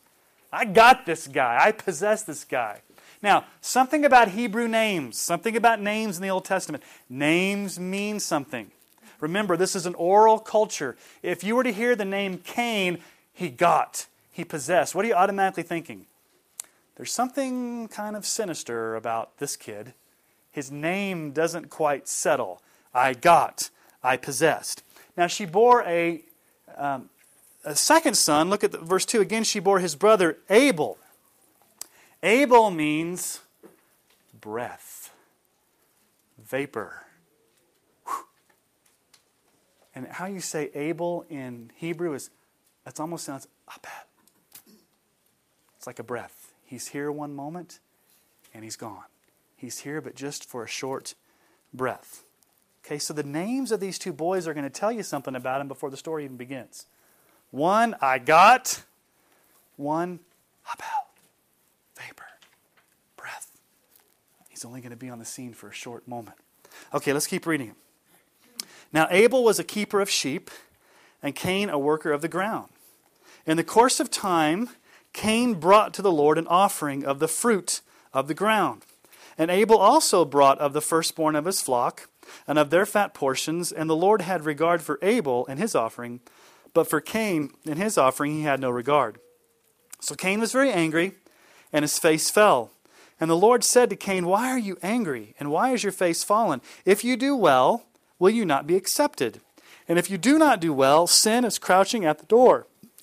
I 0.52 0.64
got 0.64 1.06
this 1.06 1.28
guy. 1.28 1.56
I 1.60 1.70
possess 1.70 2.24
this 2.24 2.42
guy. 2.42 2.80
Now, 3.22 3.44
something 3.60 4.04
about 4.04 4.28
Hebrew 4.30 4.66
names, 4.66 5.16
something 5.16 5.56
about 5.56 5.80
names 5.80 6.16
in 6.16 6.24
the 6.24 6.28
Old 6.28 6.44
Testament. 6.44 6.82
Names 7.08 7.78
mean 7.78 8.18
something. 8.18 8.72
Remember, 9.20 9.56
this 9.56 9.76
is 9.76 9.86
an 9.86 9.94
oral 9.94 10.38
culture. 10.40 10.96
If 11.22 11.44
you 11.44 11.54
were 11.54 11.62
to 11.62 11.72
hear 11.72 11.94
the 11.94 12.04
name 12.04 12.38
Cain, 12.38 12.98
he 13.34 13.50
got, 13.50 14.06
he 14.30 14.44
possessed. 14.44 14.94
What 14.94 15.04
are 15.04 15.08
you 15.08 15.14
automatically 15.14 15.64
thinking? 15.64 16.06
There's 16.96 17.12
something 17.12 17.88
kind 17.88 18.16
of 18.16 18.24
sinister 18.24 18.94
about 18.94 19.38
this 19.38 19.56
kid. 19.56 19.92
His 20.52 20.70
name 20.70 21.32
doesn't 21.32 21.68
quite 21.68 22.06
settle. 22.06 22.62
I 22.94 23.14
got, 23.14 23.70
I 24.04 24.16
possessed. 24.16 24.84
Now 25.16 25.26
she 25.26 25.44
bore 25.44 25.82
a, 25.82 26.22
um, 26.76 27.10
a 27.64 27.74
second 27.74 28.14
son. 28.14 28.50
Look 28.50 28.62
at 28.62 28.70
the, 28.70 28.78
verse 28.78 29.04
2 29.04 29.20
again. 29.20 29.42
She 29.42 29.58
bore 29.58 29.80
his 29.80 29.96
brother 29.96 30.38
Abel. 30.48 30.96
Abel 32.22 32.70
means 32.70 33.40
breath, 34.40 35.12
vapor. 36.38 37.04
Whew. 38.06 38.24
And 39.94 40.06
how 40.06 40.26
you 40.26 40.40
say 40.40 40.70
Abel 40.74 41.26
in 41.28 41.72
Hebrew 41.74 42.14
is 42.14 42.30
that 42.84 43.00
almost 43.00 43.24
sounds 43.24 43.48
abed. 43.68 44.06
It's 45.76 45.86
like 45.86 45.98
a 45.98 46.04
breath. 46.04 46.52
He's 46.64 46.88
here 46.88 47.10
one 47.12 47.34
moment 47.34 47.80
and 48.54 48.64
he's 48.64 48.76
gone. 48.76 49.04
He's 49.56 49.80
here, 49.80 50.00
but 50.00 50.14
just 50.14 50.48
for 50.48 50.62
a 50.62 50.68
short 50.68 51.14
breath. 51.72 52.24
Okay, 52.84 52.98
so 52.98 53.14
the 53.14 53.22
names 53.22 53.72
of 53.72 53.80
these 53.80 53.98
two 53.98 54.12
boys 54.12 54.46
are 54.46 54.54
going 54.54 54.64
to 54.64 54.70
tell 54.70 54.92
you 54.92 55.02
something 55.02 55.34
about 55.34 55.60
him 55.60 55.68
before 55.68 55.90
the 55.90 55.96
story 55.96 56.24
even 56.24 56.36
begins. 56.36 56.86
One, 57.50 57.96
I 58.00 58.18
got. 58.18 58.82
One, 59.76 60.20
Abel. 60.70 60.86
Vapor. 61.96 62.26
Breath. 63.16 63.58
He's 64.50 64.64
only 64.64 64.80
going 64.80 64.90
to 64.90 64.96
be 64.96 65.08
on 65.08 65.18
the 65.18 65.24
scene 65.24 65.54
for 65.54 65.68
a 65.68 65.72
short 65.72 66.06
moment. 66.06 66.36
Okay, 66.92 67.12
let's 67.12 67.26
keep 67.26 67.46
reading. 67.46 67.68
him. 67.68 67.76
Now, 68.92 69.08
Abel 69.10 69.42
was 69.42 69.58
a 69.58 69.64
keeper 69.64 70.00
of 70.00 70.10
sheep, 70.10 70.50
and 71.22 71.34
Cain 71.34 71.70
a 71.70 71.78
worker 71.78 72.12
of 72.12 72.20
the 72.20 72.28
ground. 72.28 72.68
In 73.46 73.56
the 73.56 73.64
course 73.64 74.00
of 74.00 74.10
time, 74.10 74.70
Cain 75.12 75.54
brought 75.54 75.92
to 75.94 76.02
the 76.02 76.12
Lord 76.12 76.38
an 76.38 76.46
offering 76.46 77.04
of 77.04 77.18
the 77.18 77.28
fruit 77.28 77.80
of 78.12 78.26
the 78.26 78.34
ground. 78.34 78.84
And 79.36 79.50
Abel 79.50 79.78
also 79.78 80.24
brought 80.24 80.58
of 80.58 80.72
the 80.72 80.80
firstborn 80.80 81.36
of 81.36 81.44
his 81.44 81.60
flock 81.60 82.08
and 82.46 82.58
of 82.58 82.70
their 82.70 82.86
fat 82.86 83.14
portions, 83.14 83.70
and 83.70 83.88
the 83.88 83.96
Lord 83.96 84.22
had 84.22 84.44
regard 84.44 84.80
for 84.80 84.98
Abel 85.02 85.46
and 85.46 85.58
his 85.58 85.74
offering, 85.74 86.20
but 86.72 86.88
for 86.88 87.00
Cain 87.00 87.50
and 87.66 87.78
his 87.78 87.98
offering 87.98 88.32
he 88.32 88.42
had 88.42 88.60
no 88.60 88.70
regard. 88.70 89.18
So 90.00 90.14
Cain 90.14 90.40
was 90.40 90.52
very 90.52 90.70
angry, 90.70 91.12
and 91.72 91.82
his 91.82 91.98
face 91.98 92.30
fell. 92.30 92.70
And 93.20 93.30
the 93.30 93.36
Lord 93.36 93.62
said 93.62 93.90
to 93.90 93.96
Cain, 93.96 94.26
Why 94.26 94.50
are 94.50 94.58
you 94.58 94.78
angry, 94.82 95.34
and 95.38 95.50
why 95.50 95.72
is 95.72 95.82
your 95.82 95.92
face 95.92 96.24
fallen? 96.24 96.60
If 96.84 97.04
you 97.04 97.16
do 97.16 97.36
well, 97.36 97.84
will 98.18 98.30
you 98.30 98.44
not 98.44 98.66
be 98.66 98.76
accepted? 98.76 99.40
And 99.86 99.98
if 99.98 100.10
you 100.10 100.18
do 100.18 100.38
not 100.38 100.60
do 100.60 100.72
well, 100.72 101.06
sin 101.06 101.44
is 101.44 101.58
crouching 101.58 102.04
at 102.04 102.18
the 102.18 102.26
door. 102.26 102.66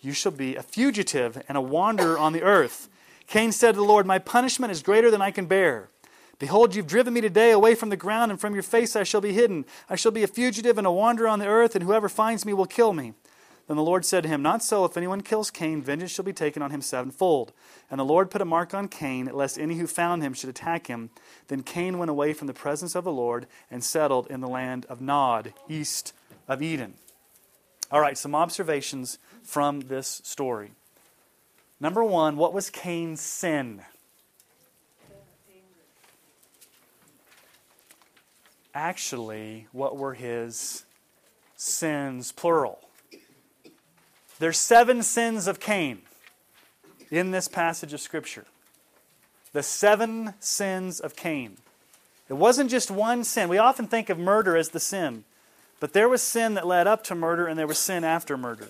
You 0.00 0.12
shall 0.12 0.32
be 0.32 0.56
a 0.56 0.62
fugitive 0.62 1.42
and 1.48 1.58
a 1.58 1.60
wanderer 1.60 2.18
on 2.18 2.32
the 2.32 2.42
earth. 2.42 2.88
Cain 3.26 3.52
said 3.52 3.72
to 3.72 3.78
the 3.78 3.84
Lord, 3.84 4.06
My 4.06 4.18
punishment 4.18 4.72
is 4.72 4.82
greater 4.82 5.10
than 5.10 5.22
I 5.22 5.30
can 5.30 5.46
bear. 5.46 5.88
Behold, 6.38 6.74
you've 6.74 6.86
driven 6.86 7.12
me 7.12 7.20
today 7.20 7.50
away 7.50 7.74
from 7.74 7.90
the 7.90 7.96
ground, 7.96 8.30
and 8.30 8.40
from 8.40 8.54
your 8.54 8.62
face 8.62 8.96
I 8.96 9.02
shall 9.02 9.20
be 9.20 9.34
hidden. 9.34 9.66
I 9.90 9.96
shall 9.96 10.10
be 10.10 10.22
a 10.22 10.26
fugitive 10.26 10.78
and 10.78 10.86
a 10.86 10.90
wanderer 10.90 11.28
on 11.28 11.38
the 11.38 11.46
earth, 11.46 11.74
and 11.76 11.84
whoever 11.84 12.08
finds 12.08 12.46
me 12.46 12.54
will 12.54 12.66
kill 12.66 12.94
me. 12.94 13.12
Then 13.68 13.76
the 13.76 13.84
Lord 13.84 14.04
said 14.04 14.22
to 14.22 14.28
him, 14.28 14.42
Not 14.42 14.64
so, 14.64 14.84
if 14.86 14.96
anyone 14.96 15.20
kills 15.20 15.50
Cain, 15.50 15.82
vengeance 15.82 16.10
shall 16.10 16.24
be 16.24 16.32
taken 16.32 16.62
on 16.62 16.70
him 16.70 16.80
sevenfold. 16.80 17.52
And 17.90 18.00
the 18.00 18.04
Lord 18.04 18.30
put 18.30 18.40
a 18.40 18.46
mark 18.46 18.72
on 18.72 18.88
Cain, 18.88 19.26
lest 19.26 19.58
any 19.58 19.76
who 19.76 19.86
found 19.86 20.22
him 20.22 20.32
should 20.32 20.50
attack 20.50 20.86
him. 20.86 21.10
Then 21.48 21.62
Cain 21.62 21.98
went 21.98 22.10
away 22.10 22.32
from 22.32 22.46
the 22.46 22.54
presence 22.54 22.96
of 22.96 23.04
the 23.04 23.12
Lord 23.12 23.46
and 23.70 23.84
settled 23.84 24.26
in 24.28 24.40
the 24.40 24.48
land 24.48 24.86
of 24.86 25.00
Nod, 25.00 25.52
east 25.68 26.14
of 26.48 26.62
Eden. 26.62 26.94
All 27.92 28.00
right, 28.00 28.16
some 28.16 28.34
observations 28.34 29.18
from 29.44 29.80
this 29.80 30.20
story. 30.24 30.72
Number 31.80 32.04
one, 32.04 32.36
what 32.36 32.52
was 32.52 32.70
Cain's 32.70 33.20
sin? 33.20 33.82
Actually, 38.74 39.66
what 39.72 39.96
were 39.96 40.14
his 40.14 40.84
sins, 41.56 42.32
plural? 42.32 42.78
There's 44.38 44.58
seven 44.58 45.02
sins 45.02 45.46
of 45.46 45.58
Cain 45.58 46.02
in 47.10 47.30
this 47.30 47.48
passage 47.48 47.92
of 47.92 48.00
Scripture. 48.00 48.46
The 49.52 49.62
seven 49.62 50.34
sins 50.38 51.00
of 51.00 51.16
Cain. 51.16 51.56
It 52.28 52.34
wasn't 52.34 52.70
just 52.70 52.90
one 52.90 53.24
sin. 53.24 53.48
We 53.48 53.58
often 53.58 53.88
think 53.88 54.08
of 54.08 54.18
murder 54.18 54.56
as 54.56 54.68
the 54.68 54.78
sin, 54.78 55.24
but 55.80 55.92
there 55.92 56.08
was 56.08 56.22
sin 56.22 56.54
that 56.54 56.66
led 56.66 56.86
up 56.86 57.02
to 57.04 57.14
murder 57.16 57.46
and 57.46 57.58
there 57.58 57.66
was 57.66 57.78
sin 57.78 58.04
after 58.04 58.36
murder. 58.36 58.68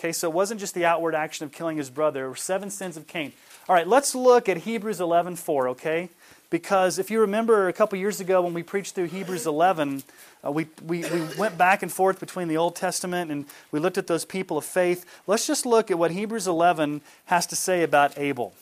Okay, 0.00 0.12
so 0.12 0.30
it 0.30 0.32
wasn't 0.32 0.58
just 0.60 0.72
the 0.72 0.86
outward 0.86 1.14
action 1.14 1.44
of 1.44 1.52
killing 1.52 1.76
his 1.76 1.90
brother. 1.90 2.26
Were 2.26 2.34
seven 2.34 2.70
sins 2.70 2.96
of 2.96 3.06
Cain. 3.06 3.34
All 3.68 3.74
right, 3.74 3.86
let's 3.86 4.14
look 4.14 4.48
at 4.48 4.56
Hebrews 4.56 4.98
11:4, 4.98 5.68
okay? 5.72 6.08
Because 6.48 6.98
if 6.98 7.10
you 7.10 7.20
remember 7.20 7.68
a 7.68 7.72
couple 7.74 7.98
years 7.98 8.18
ago 8.18 8.40
when 8.40 8.54
we 8.54 8.62
preached 8.62 8.94
through 8.94 9.08
Hebrews 9.08 9.46
11, 9.46 10.02
uh, 10.42 10.52
we, 10.52 10.68
we, 10.86 11.04
we 11.04 11.20
went 11.36 11.58
back 11.58 11.82
and 11.82 11.92
forth 11.92 12.18
between 12.18 12.48
the 12.48 12.56
Old 12.56 12.76
Testament 12.76 13.30
and 13.30 13.44
we 13.72 13.78
looked 13.78 13.98
at 13.98 14.06
those 14.06 14.24
people 14.24 14.56
of 14.56 14.64
faith. 14.64 15.04
Let's 15.26 15.46
just 15.46 15.66
look 15.66 15.90
at 15.90 15.98
what 15.98 16.12
Hebrews 16.12 16.48
11 16.48 17.02
has 17.26 17.46
to 17.48 17.54
say 17.54 17.82
about 17.82 18.18
Abel. 18.18 18.54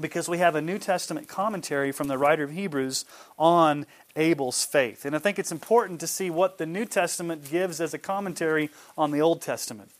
Because 0.00 0.28
we 0.28 0.38
have 0.38 0.54
a 0.54 0.62
New 0.62 0.78
Testament 0.78 1.26
commentary 1.26 1.90
from 1.90 2.06
the 2.06 2.18
writer 2.18 2.44
of 2.44 2.52
Hebrews 2.52 3.04
on 3.36 3.84
Abel's 4.14 4.64
faith. 4.64 5.04
And 5.04 5.16
I 5.16 5.18
think 5.18 5.40
it's 5.40 5.50
important 5.50 5.98
to 6.00 6.06
see 6.06 6.30
what 6.30 6.58
the 6.58 6.66
New 6.66 6.84
Testament 6.84 7.50
gives 7.50 7.80
as 7.80 7.92
a 7.94 7.98
commentary 7.98 8.70
on 8.96 9.10
the 9.10 9.20
Old 9.20 9.42
Testament. 9.42 9.90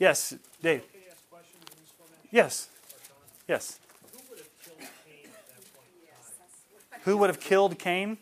Yes, 0.00 0.34
Dave. 0.62 0.82
Yes. 2.30 2.68
Yes. 3.46 3.78
Who 7.04 7.18
would 7.18 7.28
have 7.28 7.38
killed 7.38 7.78
Cain? 7.78 8.16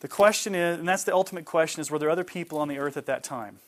The 0.00 0.08
question 0.08 0.54
is, 0.54 0.78
and 0.78 0.86
that's 0.86 1.02
the 1.02 1.12
ultimate 1.12 1.44
question, 1.44 1.80
is 1.80 1.90
were 1.90 1.98
there 1.98 2.10
other 2.10 2.24
people 2.24 2.58
on 2.58 2.68
the 2.68 2.78
earth 2.78 2.96
at 2.96 3.06
that 3.06 3.24
time? 3.24 3.58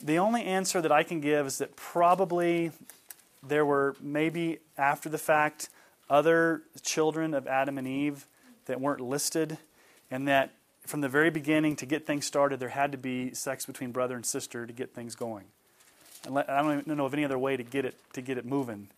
The 0.00 0.18
only 0.18 0.44
answer 0.44 0.80
that 0.80 0.92
I 0.92 1.02
can 1.02 1.20
give 1.20 1.46
is 1.46 1.58
that 1.58 1.74
probably 1.74 2.70
there 3.42 3.66
were 3.66 3.96
maybe 4.00 4.58
after 4.78 5.08
the 5.08 5.18
fact 5.18 5.70
other 6.08 6.62
children 6.82 7.34
of 7.34 7.48
Adam 7.48 7.78
and 7.78 7.88
Eve 7.88 8.26
that 8.66 8.80
weren't 8.80 9.00
listed, 9.00 9.58
and 10.08 10.28
that 10.28 10.52
from 10.90 11.00
the 11.00 11.08
very 11.08 11.30
beginning 11.30 11.76
to 11.76 11.86
get 11.86 12.04
things 12.04 12.26
started, 12.26 12.60
there 12.60 12.68
had 12.68 12.92
to 12.92 12.98
be 12.98 13.32
sex 13.32 13.64
between 13.64 13.92
brother 13.92 14.16
and 14.16 14.26
sister 14.26 14.66
to 14.66 14.72
get 14.72 14.92
things 14.92 15.14
going. 15.14 15.44
And 16.26 16.38
I 16.38 16.62
don't 16.62 16.86
know 16.86 17.06
of 17.06 17.14
any 17.14 17.24
other 17.24 17.38
way 17.38 17.56
to 17.56 17.62
get 17.62 17.84
it 17.84 17.94
to 18.12 18.20
get 18.20 18.36
it 18.36 18.44
moving. 18.44 18.88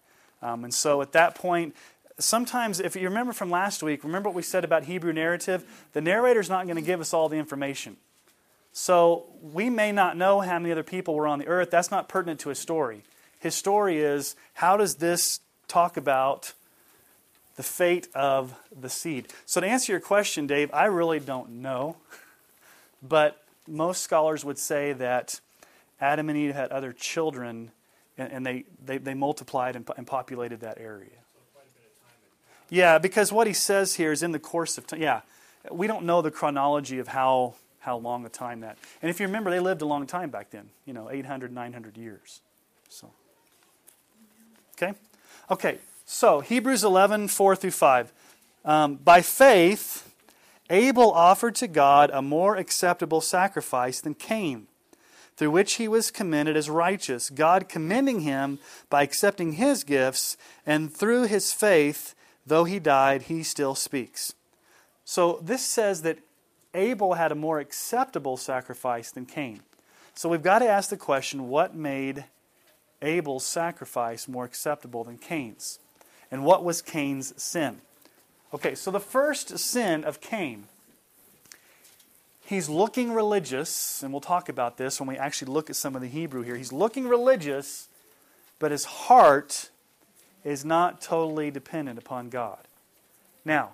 Um, 0.41 0.65
and 0.65 0.75
so 0.75 1.03
at 1.03 1.13
that 1.13 1.37
point, 1.37 1.77
sometimes, 2.19 2.81
if 2.81 2.97
you 2.97 3.09
remember 3.09 3.33
from 3.33 3.51
last 3.51 3.83
week, 3.83 4.03
remember 4.03 4.29
what 4.29 4.35
we 4.35 4.43
said 4.43 4.65
about 4.65 4.85
Hebrew 4.85 5.13
narrative? 5.13 5.65
The 5.93 6.01
narrator's 6.01 6.49
not 6.49 6.65
going 6.67 6.77
to 6.77 6.83
give 6.83 7.01
us 7.01 7.15
all 7.15 7.29
the 7.29 7.37
information. 7.37 7.97
So 8.73 9.27
we 9.41 9.71
may 9.71 9.93
not 9.93 10.17
know 10.17 10.41
how 10.41 10.59
many 10.59 10.73
other 10.73 10.83
people 10.83 11.15
were 11.15 11.29
on 11.29 11.39
the 11.39 11.47
earth. 11.47 11.71
That's 11.71 11.91
not 11.91 12.09
pertinent 12.09 12.41
to 12.41 12.49
his 12.49 12.59
story. 12.59 13.03
His 13.39 13.55
story 13.55 13.99
is 13.99 14.35
how 14.55 14.77
does 14.77 14.97
this 14.97 15.41
talk 15.69 15.97
about 15.97 16.55
the 17.63 17.69
fate 17.69 18.09
of 18.13 18.59
the 18.77 18.89
seed? 18.89 19.29
So 19.47 19.61
to 19.61 19.67
answer 19.69 19.93
your 19.93 20.01
question, 20.01 20.49
Dave, 20.49 20.69
I 20.75 20.87
really 20.87 21.21
don't 21.21 21.63
know. 21.63 21.97
But 23.01 23.41
most 23.69 24.03
scholars 24.03 24.45
would 24.45 24.59
say 24.59 24.93
that 24.95 25.41
Adam 26.01 26.29
and 26.29 26.37
Eve 26.37 26.55
had 26.55 26.73
other 26.73 26.93
children 26.93 27.71
and, 28.19 28.33
and 28.33 28.45
they, 28.45 28.65
they, 28.85 28.99
they, 28.99 29.15
multiplied 29.15 29.77
and, 29.77 29.89
and 29.97 30.07
populated 30.09 30.61
that 30.61 30.79
area. 30.79 31.09
Yeah, 32.69 32.99
because 32.99 33.31
what 33.33 33.47
he 33.47 33.53
says 33.53 33.95
here 33.95 34.11
is 34.11 34.25
in 34.25 34.33
the 34.33 34.41
course 34.41 34.77
of 34.77 34.87
time. 34.89 35.01
Yeah, 35.01 35.21
we 35.71 35.87
don't 35.87 36.05
know 36.05 36.21
the 36.21 36.33
chronology 36.33 36.99
of 36.99 37.09
how, 37.09 37.55
how 37.79 37.97
long 37.97 38.27
a 38.27 38.29
time 38.29 38.61
that. 38.61 38.77
And 39.01 39.09
if 39.09 39.21
you 39.21 39.27
remember, 39.27 39.51
they 39.51 39.61
lived 39.61 39.83
a 39.83 39.87
long 39.87 40.07
time 40.07 40.31
back 40.31 40.51
then, 40.51 40.71
you 40.85 40.93
know, 40.93 41.11
800, 41.11 41.53
900 41.53 41.97
years. 41.97 42.41
So, 42.89 43.11
okay? 44.77 44.95
Okay, 45.51 45.79
so 46.13 46.41
Hebrews 46.41 46.85
11, 46.85 47.29
4 47.29 47.57
through 47.57 47.71
5. 47.71 48.13
Um, 48.65 48.97
By 48.97 49.23
faith, 49.23 50.15
Abel 50.69 51.11
offered 51.11 51.55
to 51.57 51.67
God 51.67 52.11
a 52.13 52.23
more 52.23 52.57
acceptable 52.57 53.21
sacrifice 53.21 54.01
than 54.01 54.15
Cain 54.15 54.67
through 55.37 55.51
which 55.51 55.75
he 55.75 55.89
was 55.89 56.11
commended 56.11 56.57
as 56.57 56.69
righteous, 56.69 57.31
God 57.31 57.69
commending 57.69 58.21
him 58.21 58.59
by 58.91 59.03
accepting 59.03 59.53
his 59.53 59.83
gifts, 59.83 60.37
and 60.67 60.93
through 60.93 61.25
his 61.25 61.53
faith, 61.53 62.15
though 62.47 62.65
he 62.65 62.79
died, 62.79 63.23
he 63.23 63.43
still 63.43 63.75
speaks. 63.75 64.35
So 65.05 65.41
this 65.43 65.65
says 65.65 66.03
that 66.03 66.19
Abel 66.75 67.15
had 67.15 67.33
a 67.33 67.35
more 67.35 67.59
acceptable 67.59 68.37
sacrifice 68.37 69.11
than 69.11 69.27
Cain. 69.27 69.63
So 70.15 70.29
we've 70.29 70.43
got 70.43 70.59
to 70.61 70.69
ask 70.69 70.91
the 70.91 70.97
question 70.97 71.49
what 71.49 71.75
made 71.75 72.27
Abel's 73.01 73.45
sacrifice 73.45 74.29
more 74.29 74.45
acceptable 74.45 75.05
than 75.05 75.19
Cain's? 75.19 75.79
And 76.33 76.45
what 76.45 76.65
was 76.65 76.83
Cain's 76.83 77.41
sin? 77.41 77.83
Okay, 78.53 78.75
so 78.75 78.91
the 78.91 78.99
first 78.99 79.57
sin 79.59 80.03
of 80.03 80.21
Cain 80.21 80.65
he's 82.53 82.69
looking 82.69 83.13
religious, 83.13 84.03
and 84.03 84.13
we'll 84.13 84.21
talk 84.21 84.49
about 84.49 84.77
this 84.77 85.01
when 85.01 85.09
we 85.09 85.17
actually 85.17 85.51
look 85.51 85.71
at 85.71 85.77
some 85.77 85.95
of 85.97 86.03
the 86.03 86.09
Hebrew 86.09 86.43
here. 86.43 86.57
He's 86.57 86.73
looking 86.73 87.09
religious, 87.09 87.89
but 88.59 88.71
his 88.71 88.85
heart 88.85 89.71
is 90.45 90.65
not 90.65 91.01
totally 91.01 91.51
dependent 91.51 91.99
upon 91.99 92.29
God. 92.29 92.59
Now, 93.45 93.71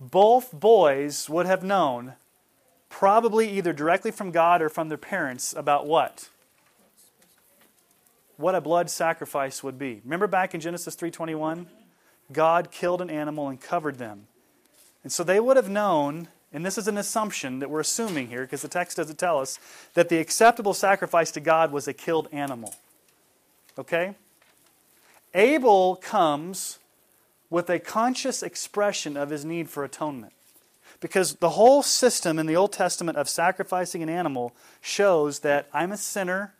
both 0.00 0.52
boys 0.52 1.30
would 1.30 1.46
have 1.46 1.62
known, 1.62 2.14
probably 2.88 3.48
either 3.50 3.72
directly 3.72 4.10
from 4.10 4.32
God 4.32 4.62
or 4.62 4.68
from 4.68 4.88
their 4.88 4.98
parents, 4.98 5.54
about 5.56 5.86
what? 5.86 6.28
What 8.42 8.56
a 8.56 8.60
blood 8.60 8.90
sacrifice 8.90 9.62
would 9.62 9.78
be. 9.78 10.00
Remember 10.04 10.26
back 10.26 10.52
in 10.52 10.60
Genesis 10.60 10.96
3:21, 10.96 11.68
God 12.32 12.72
killed 12.72 13.00
an 13.00 13.08
animal 13.08 13.48
and 13.48 13.60
covered 13.60 13.98
them. 13.98 14.26
And 15.04 15.12
so 15.12 15.22
they 15.22 15.38
would 15.38 15.56
have 15.56 15.68
known 15.68 16.28
and 16.52 16.66
this 16.66 16.76
is 16.76 16.86
an 16.86 16.98
assumption 16.98 17.60
that 17.60 17.70
we're 17.70 17.80
assuming 17.80 18.28
here 18.28 18.42
because 18.42 18.62
the 18.62 18.68
text 18.68 18.98
doesn't 18.98 19.18
tell 19.18 19.40
us, 19.40 19.58
that 19.94 20.08
the 20.10 20.18
acceptable 20.18 20.74
sacrifice 20.74 21.30
to 21.30 21.40
God 21.40 21.72
was 21.72 21.88
a 21.88 21.94
killed 21.94 22.28
animal. 22.30 22.74
Okay? 23.78 24.14
Abel 25.32 25.96
comes 25.96 26.78
with 27.48 27.70
a 27.70 27.78
conscious 27.78 28.42
expression 28.42 29.16
of 29.16 29.30
his 29.30 29.44
need 29.44 29.70
for 29.70 29.82
atonement. 29.82 30.34
Because 31.00 31.36
the 31.36 31.50
whole 31.50 31.82
system 31.82 32.38
in 32.38 32.46
the 32.46 32.56
Old 32.56 32.72
Testament 32.72 33.16
of 33.16 33.28
sacrificing 33.28 34.02
an 34.02 34.10
animal 34.10 34.54
shows 34.82 35.38
that 35.38 35.68
I'm 35.72 35.90
a 35.90 35.96
sinner, 35.96 36.52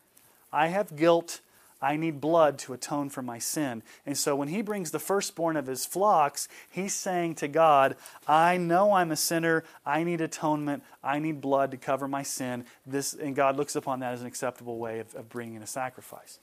I 0.52 0.68
have 0.68 0.96
guilt, 0.96 1.40
I 1.82 1.96
need 1.96 2.20
blood 2.20 2.58
to 2.60 2.72
atone 2.72 3.10
for 3.10 3.22
my 3.22 3.40
sin. 3.40 3.82
And 4.06 4.16
so 4.16 4.36
when 4.36 4.46
he 4.46 4.62
brings 4.62 4.92
the 4.92 5.00
firstborn 5.00 5.56
of 5.56 5.66
his 5.66 5.84
flocks, 5.84 6.46
he's 6.70 6.94
saying 6.94 7.34
to 7.36 7.48
God, 7.48 7.96
I 8.28 8.56
know 8.56 8.92
I'm 8.92 9.10
a 9.10 9.16
sinner. 9.16 9.64
I 9.84 10.04
need 10.04 10.20
atonement. 10.20 10.84
I 11.02 11.18
need 11.18 11.40
blood 11.40 11.72
to 11.72 11.76
cover 11.76 12.06
my 12.06 12.22
sin. 12.22 12.64
This, 12.86 13.12
and 13.12 13.34
God 13.34 13.56
looks 13.56 13.74
upon 13.74 13.98
that 13.98 14.12
as 14.12 14.20
an 14.20 14.28
acceptable 14.28 14.78
way 14.78 15.00
of, 15.00 15.12
of 15.16 15.28
bringing 15.28 15.60
a 15.60 15.66
sacrifice. 15.66 16.38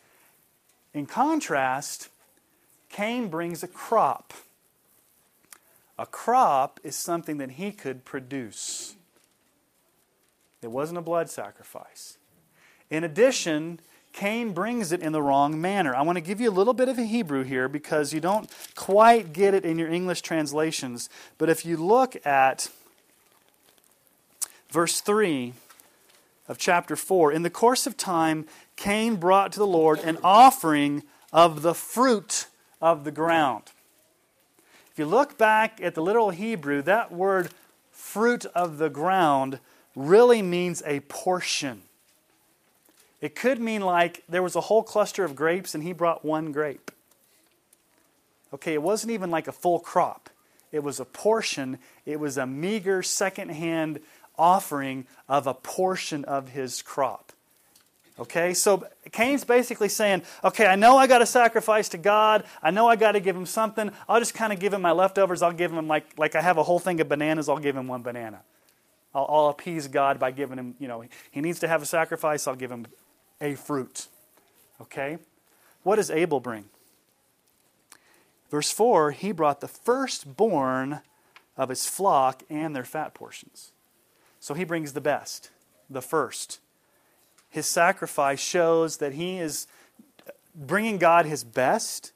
In 0.93 1.05
contrast, 1.05 2.09
Cain 2.89 3.29
brings 3.29 3.63
a 3.63 3.67
crop. 3.67 4.33
A 5.97 6.05
crop 6.05 6.81
is 6.83 6.97
something 6.97 7.37
that 7.37 7.51
he 7.51 7.71
could 7.71 8.03
produce. 8.03 8.95
It 10.61 10.71
wasn't 10.71 10.97
a 10.97 11.01
blood 11.01 11.29
sacrifice. 11.29 12.17
In 12.89 13.03
addition, 13.03 13.79
Cain 14.19 14.51
brings 14.51 14.91
it 14.91 15.01
in 15.01 15.13
the 15.13 15.21
wrong 15.21 15.61
manner. 15.61 15.95
I 15.95 16.01
want 16.01 16.17
to 16.17 16.21
give 16.21 16.41
you 16.41 16.49
a 16.49 16.51
little 16.51 16.73
bit 16.73 16.89
of 16.89 16.99
a 16.99 17.05
Hebrew 17.05 17.43
here 17.43 17.69
because 17.69 18.11
you 18.13 18.19
don't 18.19 18.53
quite 18.75 19.31
get 19.31 19.53
it 19.53 19.63
in 19.63 19.79
your 19.79 19.87
English 19.87 20.23
translations. 20.23 21.09
But 21.37 21.47
if 21.47 21.65
you 21.65 21.77
look 21.77 22.17
at 22.25 22.69
verse 24.71 24.99
3 24.99 25.53
of 26.49 26.57
chapter 26.57 26.97
4, 26.97 27.31
in 27.31 27.43
the 27.43 27.49
course 27.49 27.87
of 27.87 27.95
time, 27.95 28.45
Cain 28.75 29.15
brought 29.15 29.53
to 29.53 29.59
the 29.59 29.65
Lord 29.65 29.99
an 29.99 30.17
offering 30.21 31.03
of 31.31 31.61
the 31.61 31.73
fruit 31.73 32.47
of 32.81 33.05
the 33.05 33.11
ground. 33.11 33.71
If 34.91 34.99
you 34.99 35.05
look 35.05 35.37
back 35.37 35.79
at 35.81 35.95
the 35.95 36.01
literal 36.01 36.31
Hebrew, 36.31 36.81
that 36.81 37.13
word 37.13 37.51
fruit 37.93 38.43
of 38.47 38.79
the 38.79 38.89
ground 38.89 39.61
really 39.95 40.41
means 40.41 40.83
a 40.85 40.99
portion. 40.99 41.83
It 43.21 43.35
could 43.35 43.59
mean 43.59 43.81
like 43.81 44.23
there 44.29 44.43
was 44.43 44.55
a 44.55 44.61
whole 44.61 44.83
cluster 44.83 45.23
of 45.23 45.35
grapes 45.35 45.75
and 45.75 45.83
he 45.83 45.93
brought 45.93 46.23
one 46.23 46.51
grape. 46.51 46.91
Okay, 48.53 48.73
it 48.73 48.81
wasn't 48.81 49.11
even 49.11 49.29
like 49.29 49.47
a 49.47 49.51
full 49.51 49.79
crop, 49.79 50.29
it 50.71 50.83
was 50.83 50.99
a 50.99 51.05
portion, 51.05 51.77
it 52.05 52.19
was 52.19 52.37
a 52.37 52.47
meager 52.47 53.03
second-hand 53.03 53.99
offering 54.37 55.05
of 55.27 55.45
a 55.45 55.53
portion 55.53 56.25
of 56.25 56.49
his 56.49 56.81
crop. 56.81 57.33
Okay, 58.19 58.53
so 58.53 58.85
Cain's 59.13 59.45
basically 59.45 59.87
saying, 59.87 60.23
okay, 60.43 60.65
I 60.67 60.75
know 60.75 60.97
I 60.97 61.07
got 61.07 61.19
to 61.19 61.25
sacrifice 61.25 61.87
to 61.89 61.97
God. 61.97 62.43
I 62.61 62.69
know 62.69 62.85
I 62.85 62.97
got 62.97 63.13
to 63.13 63.21
give 63.21 63.33
him 63.33 63.45
something. 63.45 63.91
I'll 64.09 64.19
just 64.19 64.33
kind 64.33 64.51
of 64.51 64.59
give 64.59 64.73
him 64.73 64.81
my 64.81 64.91
leftovers. 64.91 65.41
I'll 65.41 65.53
give 65.53 65.71
him 65.71 65.87
like, 65.87 66.05
like 66.17 66.35
I 66.35 66.41
have 66.41 66.57
a 66.57 66.63
whole 66.63 66.79
thing 66.79 66.99
of 66.99 67.07
bananas. 67.07 67.47
I'll 67.47 67.59
give 67.59 67.77
him 67.77 67.87
one 67.87 68.01
banana. 68.01 68.41
I'll, 69.15 69.25
I'll 69.29 69.47
appease 69.47 69.87
God 69.87 70.19
by 70.19 70.31
giving 70.31 70.57
him, 70.57 70.75
you 70.79 70.89
know, 70.89 71.05
he 71.31 71.39
needs 71.39 71.59
to 71.59 71.69
have 71.69 71.81
a 71.81 71.85
sacrifice. 71.85 72.45
I'll 72.45 72.55
give 72.55 72.71
him 72.71 72.87
a 73.41 73.55
fruit. 73.55 74.07
Okay? 74.81 75.17
What 75.83 75.95
does 75.95 76.11
Abel 76.11 76.39
bring? 76.39 76.65
Verse 78.49 78.71
4 78.71 79.11
he 79.11 79.31
brought 79.31 79.61
the 79.61 79.67
firstborn 79.67 81.01
of 81.57 81.69
his 81.69 81.85
flock 81.85 82.43
and 82.49 82.75
their 82.75 82.85
fat 82.85 83.13
portions. 83.13 83.71
So 84.39 84.53
he 84.53 84.63
brings 84.63 84.93
the 84.93 85.01
best, 85.01 85.51
the 85.89 86.01
first. 86.01 86.59
His 87.49 87.65
sacrifice 87.65 88.39
shows 88.39 88.97
that 88.97 89.13
he 89.13 89.37
is 89.37 89.67
bringing 90.55 90.97
God 90.97 91.25
his 91.25 91.43
best. 91.43 92.13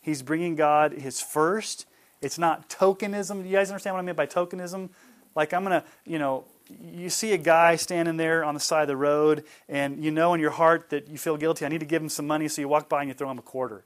He's 0.00 0.22
bringing 0.22 0.54
God 0.54 0.92
his 0.92 1.20
first. 1.20 1.86
It's 2.22 2.38
not 2.38 2.68
tokenism. 2.70 3.42
Do 3.42 3.48
You 3.48 3.56
guys 3.56 3.70
understand 3.70 3.94
what 3.94 4.00
I 4.00 4.06
mean 4.06 4.14
by 4.14 4.26
tokenism? 4.26 4.88
Like, 5.34 5.52
I'm 5.52 5.64
going 5.64 5.80
to, 5.80 5.86
you 6.06 6.18
know, 6.18 6.44
you 6.68 7.10
see 7.10 7.32
a 7.32 7.38
guy 7.38 7.76
standing 7.76 8.16
there 8.16 8.44
on 8.44 8.54
the 8.54 8.60
side 8.60 8.82
of 8.82 8.88
the 8.88 8.96
road, 8.96 9.44
and 9.68 10.02
you 10.02 10.10
know 10.10 10.34
in 10.34 10.40
your 10.40 10.50
heart 10.50 10.90
that 10.90 11.08
you 11.08 11.18
feel 11.18 11.36
guilty. 11.36 11.64
I 11.64 11.68
need 11.68 11.80
to 11.80 11.86
give 11.86 12.02
him 12.02 12.08
some 12.08 12.26
money, 12.26 12.48
so 12.48 12.60
you 12.60 12.68
walk 12.68 12.88
by 12.88 13.00
and 13.02 13.08
you 13.08 13.14
throw 13.14 13.30
him 13.30 13.38
a 13.38 13.42
quarter 13.42 13.84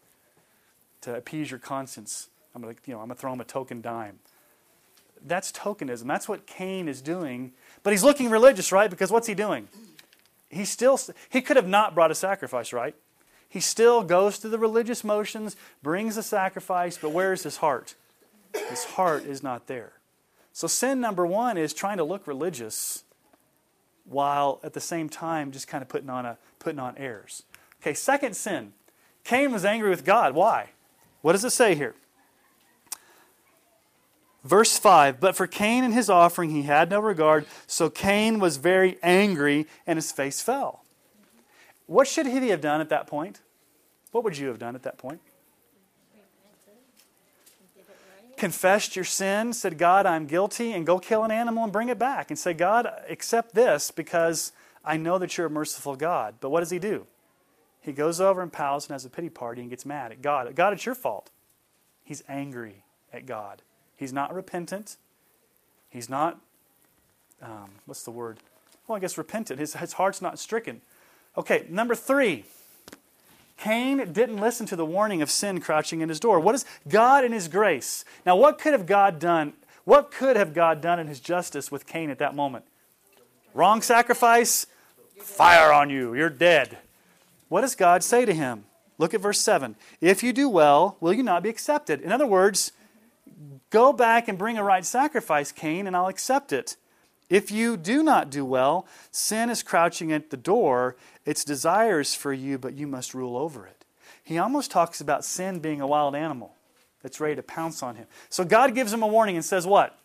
to 1.03 1.15
appease 1.15 1.51
your 1.51 1.61
conscience. 1.61 2.29
I'm 2.55 2.63
to, 2.63 2.75
you 2.87 2.95
know, 2.95 3.01
I'm 3.01 3.09
to 3.09 3.15
throw 3.15 3.33
him 3.33 3.41
a 3.41 3.45
token 3.45 3.81
dime. 3.81 4.19
That's 5.25 5.53
tokenism. 5.53 6.07
That's 6.07 6.29
what 6.29 6.47
Cain 6.47 6.89
is 6.89 7.03
doing. 7.03 7.53
But 7.83 7.93
he's 7.93 8.03
looking 8.03 8.31
religious, 8.31 8.73
right? 8.73 8.91
Because 8.91 9.11
what's 9.11 9.27
he 9.27 9.35
doing? 9.35 9.69
He 10.49 10.65
still 10.65 10.99
he 11.29 11.43
could 11.43 11.57
have 11.57 11.69
not 11.69 11.95
brought 11.95 12.11
a 12.11 12.15
sacrifice, 12.15 12.73
right? 12.73 12.95
He 13.49 13.61
still 13.61 14.03
goes 14.03 14.39
through 14.39 14.51
the 14.51 14.59
religious 14.59 15.03
motions, 15.05 15.57
brings 15.83 16.17
a 16.17 16.23
sacrifice, 16.23 16.97
but 16.97 17.11
where 17.11 17.33
is 17.33 17.43
his 17.43 17.59
heart? 17.59 17.95
His 18.69 18.85
heart 18.85 19.25
is 19.25 19.43
not 19.43 19.67
there. 19.67 19.93
So, 20.53 20.67
sin 20.67 21.01
number 21.01 21.27
one 21.27 21.57
is 21.57 21.73
trying 21.73 21.99
to 21.99 22.05
look 22.05 22.27
religious 22.27 23.05
while 24.05 24.61
at 24.63 24.73
the 24.73 24.81
same 24.81 25.09
time 25.09 25.53
just 25.53 25.69
kind 25.69 25.83
of 25.83 25.89
putting 25.89 26.11
on, 26.11 26.27
a, 26.27 26.39
putting 26.59 26.81
on 26.81 26.97
airs. 26.99 27.45
Okay, 27.81 27.95
second 27.95 28.35
sin. 28.35 28.73
Cain 29.25 29.53
was 29.53 29.65
angry 29.65 29.91
with 29.91 30.05
God. 30.05 30.35
Why? 30.35 30.71
What 31.23 31.33
does 31.33 31.45
it 31.45 31.51
say 31.51 31.75
here? 31.75 31.95
Verse 34.45 34.79
5 34.79 35.21
But 35.21 35.37
for 35.37 35.47
Cain 35.47 35.85
and 35.85 35.95
his 35.95 36.11
offering 36.11 36.51
he 36.51 36.63
had 36.63 36.91
no 36.91 37.01
regard, 37.01 37.47
so 37.67 37.91
Cain 37.91 38.39
was 38.39 38.57
very 38.57 38.99
angry 39.03 39.67
and 39.87 39.97
his 39.97 40.13
face 40.13 40.43
fell. 40.43 40.85
What 41.87 42.07
should 42.07 42.27
he 42.27 42.49
have 42.49 42.61
done 42.61 42.81
at 42.81 42.89
that 42.89 43.07
point? 43.07 43.41
What 44.13 44.25
would 44.25 44.39
you 44.39 44.49
have 44.49 44.59
done 44.59 44.75
at 44.75 44.83
that 44.83 44.99
point? 44.99 45.21
Confessed 48.41 48.97
your 48.97 49.05
sin, 49.05 49.53
said, 49.53 49.77
God, 49.77 50.07
I'm 50.07 50.27
guilty, 50.27 50.73
and 50.73 50.87
go 50.87 50.99
kill 50.99 51.23
an 51.25 51.31
animal 51.31 51.63
and 51.63 51.73
bring 51.73 51.91
it 51.91 51.99
back 51.99 52.31
and 52.31 52.39
say, 52.39 52.55
God, 52.55 52.91
accept 53.09 53.55
this 53.55 53.91
because 53.91 54.53
I 54.83 54.97
know 54.97 55.19
that 55.19 55.37
you're 55.37 55.47
a 55.47 55.51
merciful 55.51 55.95
God. 55.95 56.37
But 56.41 56.49
what 56.49 56.61
does 56.61 56.71
he 56.71 56.79
do? 56.79 57.07
He 57.83 57.93
goes 57.93 58.19
over 58.21 58.43
and 58.43 58.53
pouts 58.53 58.87
and 58.87 58.95
has 58.95 59.05
a 59.05 59.11
pity 59.11 59.29
party 59.29 59.61
and 59.61 59.69
gets 59.69 59.85
mad 59.85 60.11
at 60.11 60.23
God. 60.23 60.53
God, 60.55 60.73
it's 60.73 60.87
your 60.87 60.95
fault. 60.95 61.31
He's 62.03 62.25
angry 62.29 62.83
at 63.13 63.27
God. 63.27 63.63
He's 63.95 64.13
not 64.13 64.35
repentant. 64.35 64.97
He's 65.91 66.09
not, 66.09 66.41
um, 67.43 67.71
what's 67.85 68.05
the 68.05 68.11
word? 68.11 68.39
Well, 68.87 68.97
I 68.97 69.01
guess 69.01 69.19
repentant. 69.19 69.61
His, 69.61 69.75
his 69.75 69.93
heart's 69.93 70.23
not 70.23 70.39
stricken. 70.39 70.81
Okay, 71.37 71.67
number 71.69 71.95
three. 71.95 72.45
Cain 73.61 74.13
didn't 74.13 74.41
listen 74.41 74.65
to 74.67 74.77
the 74.77 74.87
warning 74.87 75.21
of 75.21 75.31
sin 75.31 75.61
crouching 75.61 76.01
in 76.01 76.09
his 76.09 76.19
door. 76.19 76.41
What 76.41 76.55
is 76.55 76.65
God 76.89 77.25
in 77.25 77.33
his 77.33 77.47
grace? 77.47 78.07
Now, 78.25 78.35
what 78.35 78.59
could 78.59 78.73
have 78.73 78.87
God 78.87 79.19
done? 79.19 79.53
What 79.85 80.11
could 80.11 80.37
have 80.37 80.55
God 80.55 80.81
done 80.81 80.99
in 80.99 81.09
his 81.09 81.21
justice 81.21 81.71
with 81.71 81.87
Cain 81.87 82.09
at 82.09 82.19
that 82.19 82.35
moment? 82.35 82.65
Wrong 83.53 83.83
sacrifice? 83.83 84.67
Fire 85.19 85.73
on 85.73 85.91
you. 85.91 86.15
You're 86.15 86.31
dead. 86.31 86.79
What 87.51 87.61
does 87.61 87.75
God 87.75 88.03
say 88.03 88.25
to 88.25 88.33
him? 88.33 88.65
Look 88.97 89.13
at 89.13 89.21
verse 89.21 89.41
7. 89.41 89.77
If 90.01 90.23
you 90.23 90.33
do 90.33 90.49
well, 90.49 90.97
will 90.99 91.13
you 91.13 91.23
not 91.23 91.43
be 91.43 91.51
accepted? 91.51 92.01
In 92.01 92.13
other 92.13 92.27
words, 92.27 92.73
go 93.69 93.93
back 93.93 94.27
and 94.27 94.39
bring 94.39 94.57
a 94.57 94.65
right 94.65 94.87
sacrifice, 94.87 95.53
Cain, 95.53 95.87
and 95.87 95.95
I'll 95.95 96.07
accept 96.09 96.53
it. 96.53 96.77
If 97.31 97.53
you 97.53 97.77
do 97.77 98.03
not 98.03 98.29
do 98.29 98.45
well, 98.45 98.87
sin 99.13 99.49
is 99.49 99.63
crouching 99.63 100.13
at 100.13 100.31
the 100.31 100.37
door. 100.37 100.97
Its 101.25 101.45
desires 101.45 102.15
for 102.15 102.33
you, 102.33 102.59
but 102.59 102.75
you 102.75 102.89
must 102.89 103.15
rule 103.15 103.37
over 103.37 103.67
it. 103.67 103.85
He 104.23 104.37
almost 104.37 104.71
talks 104.71 105.01
about 105.01 105.25
sin 105.25 105.61
being 105.61 105.81
a 105.81 105.87
wild 105.87 106.17
animal 106.17 106.55
that's 107.03 107.21
ready 107.21 107.37
to 107.37 107.43
pounce 107.43 107.83
on 107.83 107.95
him. 107.95 108.07
So 108.29 108.45
God 108.45 108.75
gives 108.75 108.93
him 108.93 109.03
a 109.03 109.07
warning 109.07 109.37
and 109.37 109.45
says, 109.45 109.67
What? 109.67 109.97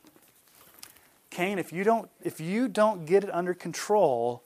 Cain, 1.31 1.59
if 1.59 1.73
you 1.73 1.83
don't, 1.83 2.09
if 2.23 2.39
you 2.39 2.67
don't 2.67 3.05
get 3.05 3.23
it 3.23 3.33
under 3.33 3.53
control, 3.53 4.43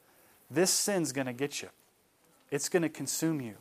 this 0.49 0.71
sin's 0.71 1.11
going 1.11 1.27
to 1.27 1.33
get 1.33 1.61
you. 1.61 1.69
It's 2.49 2.69
going 2.69 2.81
to 2.81 2.89
consume 2.89 3.41
you. 3.41 3.55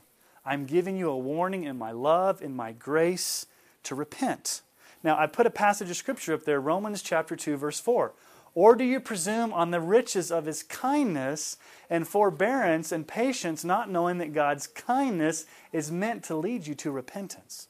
I'm 0.47 0.65
giving 0.65 0.97
you 0.97 1.11
a 1.11 1.19
warning 1.19 1.65
in 1.65 1.77
my 1.77 1.91
love, 1.91 2.41
in 2.41 2.55
my 2.57 2.73
grace, 2.73 3.47
to 3.83 3.95
repent. 3.95 4.63
Now, 5.03 5.19
I 5.19 5.27
put 5.27 5.47
a 5.47 5.51
passage 5.51 5.91
of 5.91 5.97
scripture 5.97 6.33
up 6.35 6.45
there, 6.45 6.61
Romans 6.61 7.03
chapter 7.03 7.37
2, 7.37 7.57
verse 7.57 7.79
4. 7.81 8.13
Or 8.59 8.75
do 8.75 8.83
you 8.83 8.99
presume 8.99 9.53
on 9.53 9.71
the 9.71 9.81
riches 9.81 10.33
of 10.33 10.47
his 10.47 10.65
kindness 10.65 11.59
and 11.89 12.09
forbearance 12.09 12.91
and 12.91 13.07
patience, 13.07 13.65
not 13.65 13.89
knowing 13.89 14.19
that 14.19 14.33
God's 14.33 14.67
kindness 14.67 15.47
is 15.73 15.93
meant 15.93 16.25
to 16.25 16.35
lead 16.35 16.67
you 16.67 16.75
to 16.75 16.91
repentance? 16.91 17.69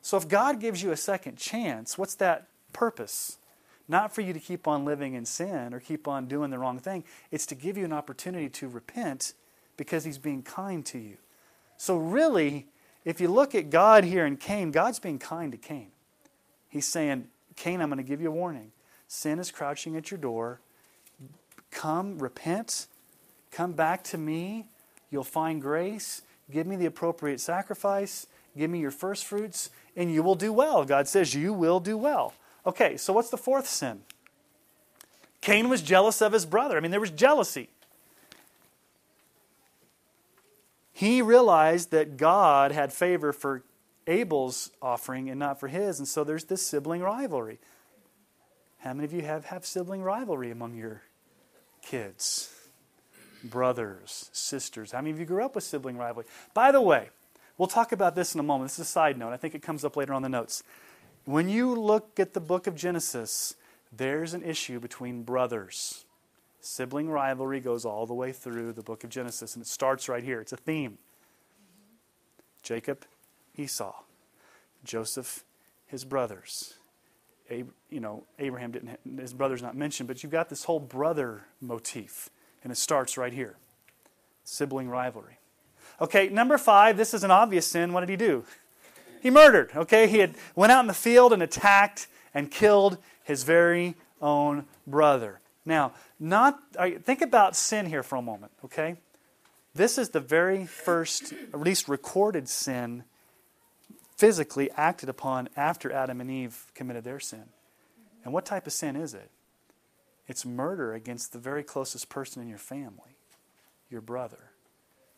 So, 0.00 0.16
if 0.16 0.26
God 0.26 0.60
gives 0.60 0.82
you 0.82 0.92
a 0.92 0.96
second 0.96 1.36
chance, 1.36 1.98
what's 1.98 2.14
that 2.14 2.46
purpose? 2.72 3.36
Not 3.86 4.14
for 4.14 4.22
you 4.22 4.32
to 4.32 4.40
keep 4.40 4.66
on 4.66 4.86
living 4.86 5.12
in 5.12 5.26
sin 5.26 5.74
or 5.74 5.78
keep 5.78 6.08
on 6.08 6.24
doing 6.24 6.50
the 6.50 6.58
wrong 6.58 6.78
thing. 6.78 7.04
It's 7.30 7.44
to 7.44 7.54
give 7.54 7.76
you 7.76 7.84
an 7.84 7.92
opportunity 7.92 8.48
to 8.48 8.66
repent 8.66 9.34
because 9.76 10.04
He's 10.06 10.16
being 10.16 10.42
kind 10.42 10.86
to 10.86 10.98
you. 10.98 11.18
So, 11.76 11.98
really, 11.98 12.68
if 13.04 13.20
you 13.20 13.28
look 13.28 13.54
at 13.54 13.68
God 13.68 14.04
here 14.04 14.24
in 14.24 14.38
Cain, 14.38 14.70
God's 14.70 15.00
being 15.00 15.18
kind 15.18 15.52
to 15.52 15.58
Cain. 15.58 15.88
He's 16.70 16.86
saying, 16.86 17.26
Cain, 17.56 17.82
I'm 17.82 17.90
going 17.90 17.98
to 17.98 18.02
give 18.02 18.22
you 18.22 18.28
a 18.28 18.30
warning. 18.30 18.72
Sin 19.08 19.38
is 19.38 19.50
crouching 19.50 19.96
at 19.96 20.10
your 20.10 20.18
door. 20.18 20.60
Come, 21.70 22.18
repent, 22.18 22.86
come 23.50 23.72
back 23.72 24.04
to 24.04 24.18
me. 24.18 24.66
You'll 25.10 25.24
find 25.24 25.60
grace. 25.60 26.22
Give 26.50 26.66
me 26.66 26.76
the 26.76 26.86
appropriate 26.86 27.40
sacrifice. 27.40 28.26
Give 28.56 28.70
me 28.70 28.80
your 28.80 28.90
first 28.90 29.24
fruits, 29.24 29.70
and 29.96 30.12
you 30.12 30.22
will 30.22 30.34
do 30.34 30.52
well. 30.52 30.84
God 30.84 31.08
says 31.08 31.34
you 31.34 31.52
will 31.52 31.80
do 31.80 31.96
well. 31.96 32.34
Okay, 32.66 32.96
so 32.96 33.12
what's 33.12 33.30
the 33.30 33.38
fourth 33.38 33.66
sin? 33.66 34.02
Cain 35.40 35.68
was 35.68 35.82
jealous 35.82 36.20
of 36.20 36.32
his 36.32 36.44
brother. 36.44 36.76
I 36.76 36.80
mean, 36.80 36.90
there 36.90 37.00
was 37.00 37.10
jealousy. 37.10 37.68
He 40.92 41.22
realized 41.22 41.92
that 41.92 42.16
God 42.16 42.72
had 42.72 42.92
favor 42.92 43.32
for 43.32 43.62
Abel's 44.06 44.70
offering 44.82 45.30
and 45.30 45.38
not 45.38 45.60
for 45.60 45.68
his, 45.68 45.98
and 45.98 46.08
so 46.08 46.24
there's 46.24 46.44
this 46.44 46.66
sibling 46.66 47.02
rivalry. 47.02 47.60
How 48.78 48.92
many 48.92 49.04
of 49.04 49.12
you 49.12 49.22
have, 49.22 49.46
have 49.46 49.66
sibling 49.66 50.02
rivalry 50.02 50.50
among 50.50 50.74
your 50.74 51.02
kids? 51.82 52.54
Brothers, 53.42 54.30
sisters. 54.32 54.92
How 54.92 54.98
many 54.98 55.10
of 55.10 55.20
you 55.20 55.26
grew 55.26 55.44
up 55.44 55.54
with 55.54 55.64
sibling 55.64 55.96
rivalry? 55.96 56.26
By 56.54 56.72
the 56.72 56.80
way, 56.80 57.10
We'll 57.58 57.66
talk 57.66 57.90
about 57.90 58.14
this 58.14 58.34
in 58.34 58.40
a 58.40 58.44
moment. 58.44 58.70
This 58.70 58.78
is 58.78 58.86
a 58.86 58.90
side 58.90 59.18
note. 59.18 59.32
I 59.32 59.36
think 59.36 59.56
it 59.56 59.62
comes 59.62 59.84
up 59.84 59.96
later 59.96 60.14
on 60.14 60.22
the 60.22 60.28
notes. 60.28 60.62
When 61.24 61.48
you 61.48 61.74
look 61.74 62.20
at 62.20 62.32
the 62.32 62.40
book 62.40 62.68
of 62.68 62.76
Genesis, 62.76 63.56
there's 63.92 64.32
an 64.32 64.44
issue 64.44 64.78
between 64.78 65.24
brothers. 65.24 66.04
Sibling 66.60 67.10
rivalry 67.10 67.58
goes 67.58 67.84
all 67.84 68.06
the 68.06 68.14
way 68.14 68.30
through 68.30 68.72
the 68.72 68.82
book 68.82 69.02
of 69.02 69.10
Genesis, 69.10 69.56
and 69.56 69.62
it 69.62 69.68
starts 69.68 70.08
right 70.08 70.22
here. 70.22 70.40
It's 70.40 70.52
a 70.52 70.56
theme. 70.56 70.98
Jacob, 72.62 73.04
Esau, 73.56 73.94
Joseph, 74.84 75.44
his 75.86 76.04
brothers. 76.04 76.74
You 77.50 78.00
know, 78.00 78.24
Abraham 78.38 78.72
didn't, 78.72 78.98
his 79.18 79.32
brother's 79.32 79.62
not 79.62 79.76
mentioned, 79.76 80.06
but 80.06 80.22
you've 80.22 80.32
got 80.32 80.48
this 80.48 80.64
whole 80.64 80.80
brother 80.80 81.44
motif, 81.60 82.28
and 82.62 82.70
it 82.70 82.76
starts 82.76 83.16
right 83.16 83.32
here 83.32 83.56
sibling 84.44 84.88
rivalry. 84.88 85.38
Okay, 86.00 86.28
number 86.28 86.58
five, 86.58 86.96
this 86.96 87.12
is 87.12 87.24
an 87.24 87.30
obvious 87.30 87.66
sin. 87.66 87.92
What 87.92 88.00
did 88.00 88.08
he 88.08 88.16
do? 88.16 88.44
He 89.20 89.30
murdered. 89.30 89.70
Okay, 89.74 90.06
he 90.06 90.18
had 90.18 90.34
went 90.54 90.72
out 90.72 90.80
in 90.80 90.86
the 90.86 90.94
field 90.94 91.32
and 91.32 91.42
attacked 91.42 92.06
and 92.32 92.50
killed 92.50 92.98
his 93.24 93.42
very 93.42 93.94
own 94.22 94.64
brother. 94.86 95.40
Now, 95.64 95.92
not 96.18 96.60
think 97.02 97.20
about 97.20 97.56
sin 97.56 97.86
here 97.86 98.02
for 98.02 98.16
a 98.16 98.22
moment. 98.22 98.52
Okay, 98.64 98.96
this 99.74 99.98
is 99.98 100.10
the 100.10 100.20
very 100.20 100.66
first, 100.66 101.32
at 101.52 101.60
least 101.60 101.88
recorded 101.88 102.48
sin, 102.48 103.04
physically 104.18 104.68
acted 104.72 105.08
upon 105.08 105.48
after 105.56 105.92
Adam 105.92 106.20
and 106.20 106.28
Eve 106.30 106.66
committed 106.74 107.04
their 107.04 107.20
sin. 107.20 107.44
And 108.24 108.34
what 108.34 108.44
type 108.44 108.66
of 108.66 108.72
sin 108.72 108.96
is 108.96 109.14
it? 109.14 109.30
It's 110.26 110.44
murder 110.44 110.92
against 110.92 111.32
the 111.32 111.38
very 111.38 111.62
closest 111.62 112.08
person 112.08 112.42
in 112.42 112.48
your 112.48 112.58
family 112.58 113.16
your 113.90 114.00
brother. 114.02 114.50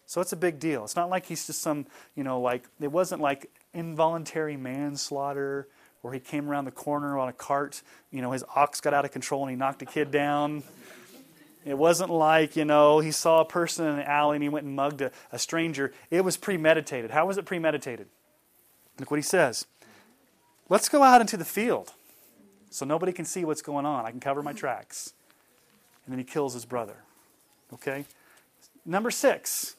So 0.07 0.21
it's 0.21 0.33
a 0.33 0.37
big 0.37 0.61
deal. 0.61 0.85
It's 0.85 0.95
not 0.95 1.11
like 1.11 1.27
he's 1.27 1.47
just 1.47 1.61
some, 1.61 1.87
you 2.15 2.23
know, 2.23 2.41
like, 2.41 2.69
it 2.81 2.93
wasn't 2.93 3.21
like 3.21 3.51
involuntary 3.73 4.57
manslaughter 4.57 5.67
where 6.03 6.15
he 6.15 6.21
came 6.21 6.49
around 6.49 6.67
the 6.67 6.71
corner 6.71 7.19
on 7.19 7.29
a 7.29 7.33
cart, 7.33 7.83
you 8.13 8.23
know, 8.23 8.31
his 8.31 8.45
ox 8.55 8.81
got 8.81 8.95
out 8.95 9.05
of 9.05 9.11
control 9.11 9.43
and 9.43 9.51
he 9.51 9.57
knocked 9.57 9.83
a 9.83 9.87
kid 9.87 10.11
down. 10.11 10.63
It 11.65 11.77
wasn't 11.77 12.11
like, 12.11 12.55
you 12.55 12.65
know, 12.65 13.01
he 13.01 13.11
saw 13.11 13.41
a 13.41 13.45
person 13.45 13.87
in 13.87 13.97
the 13.97 14.09
alley 14.09 14.37
and 14.37 14.43
he 14.43 14.49
went 14.49 14.67
and 14.67 14.77
mugged 14.77 15.03
a, 15.03 15.11
a 15.33 15.39
stranger. 15.39 15.93
It 16.11 16.25
was 16.25 16.37
premeditated. 16.37 17.11
How 17.11 17.27
was 17.27 17.39
it 17.39 17.45
premeditated? 17.45 18.07
Look 19.01 19.11
what 19.11 19.17
he 19.19 19.23
says. 19.23 19.67
Let's 20.69 20.89
go 20.89 21.03
out 21.03 21.21
into 21.21 21.37
the 21.37 21.45
field 21.45 21.93
so 22.71 22.85
nobody 22.85 23.13
can 23.13 23.25
see 23.25 23.45
what's 23.45 23.63
going 23.63 23.87
on. 23.87 24.07
I 24.07 24.11
can 24.11 24.21
cover 24.21 24.43
my 24.43 24.53
tracks. 24.53 25.15
And 26.05 26.13
then 26.13 26.19
he 26.19 26.25
kills 26.25 26.55
his 26.55 26.65
brother. 26.65 26.97
Okay? 27.73 28.05
Number 28.85 29.11
six. 29.11 29.75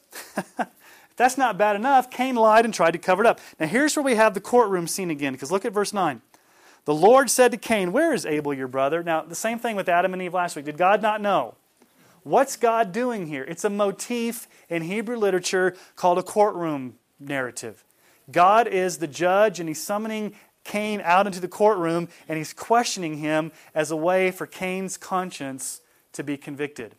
That's 1.16 1.38
not 1.38 1.56
bad 1.56 1.76
enough. 1.76 2.10
Cain 2.10 2.34
lied 2.34 2.64
and 2.64 2.74
tried 2.74 2.90
to 2.92 2.98
cover 2.98 3.22
it 3.22 3.26
up. 3.26 3.38
Now, 3.60 3.66
here's 3.66 3.94
where 3.96 4.02
we 4.02 4.16
have 4.16 4.34
the 4.34 4.40
courtroom 4.40 4.86
scene 4.86 5.10
again, 5.10 5.32
because 5.32 5.52
look 5.52 5.64
at 5.64 5.72
verse 5.72 5.92
9. 5.92 6.20
The 6.84 6.94
Lord 6.94 7.30
said 7.30 7.52
to 7.52 7.56
Cain, 7.56 7.92
Where 7.92 8.12
is 8.12 8.26
Abel, 8.26 8.52
your 8.52 8.66
brother? 8.66 9.02
Now, 9.04 9.22
the 9.22 9.34
same 9.34 9.58
thing 9.58 9.76
with 9.76 9.88
Adam 9.88 10.12
and 10.14 10.22
Eve 10.22 10.34
last 10.34 10.56
week. 10.56 10.64
Did 10.64 10.76
God 10.76 11.00
not 11.00 11.20
know? 11.20 11.54
What's 12.24 12.56
God 12.56 12.92
doing 12.92 13.26
here? 13.26 13.44
It's 13.44 13.64
a 13.64 13.70
motif 13.70 14.48
in 14.68 14.82
Hebrew 14.82 15.16
literature 15.16 15.76
called 15.96 16.18
a 16.18 16.22
courtroom 16.22 16.94
narrative. 17.20 17.84
God 18.30 18.66
is 18.66 18.98
the 18.98 19.06
judge, 19.06 19.60
and 19.60 19.68
he's 19.68 19.82
summoning 19.82 20.34
Cain 20.64 21.00
out 21.02 21.26
into 21.26 21.40
the 21.40 21.48
courtroom, 21.48 22.08
and 22.28 22.38
he's 22.38 22.52
questioning 22.52 23.18
him 23.18 23.52
as 23.74 23.90
a 23.90 23.96
way 23.96 24.30
for 24.30 24.46
Cain's 24.46 24.96
conscience 24.96 25.80
to 26.12 26.22
be 26.22 26.36
convicted. 26.36 26.94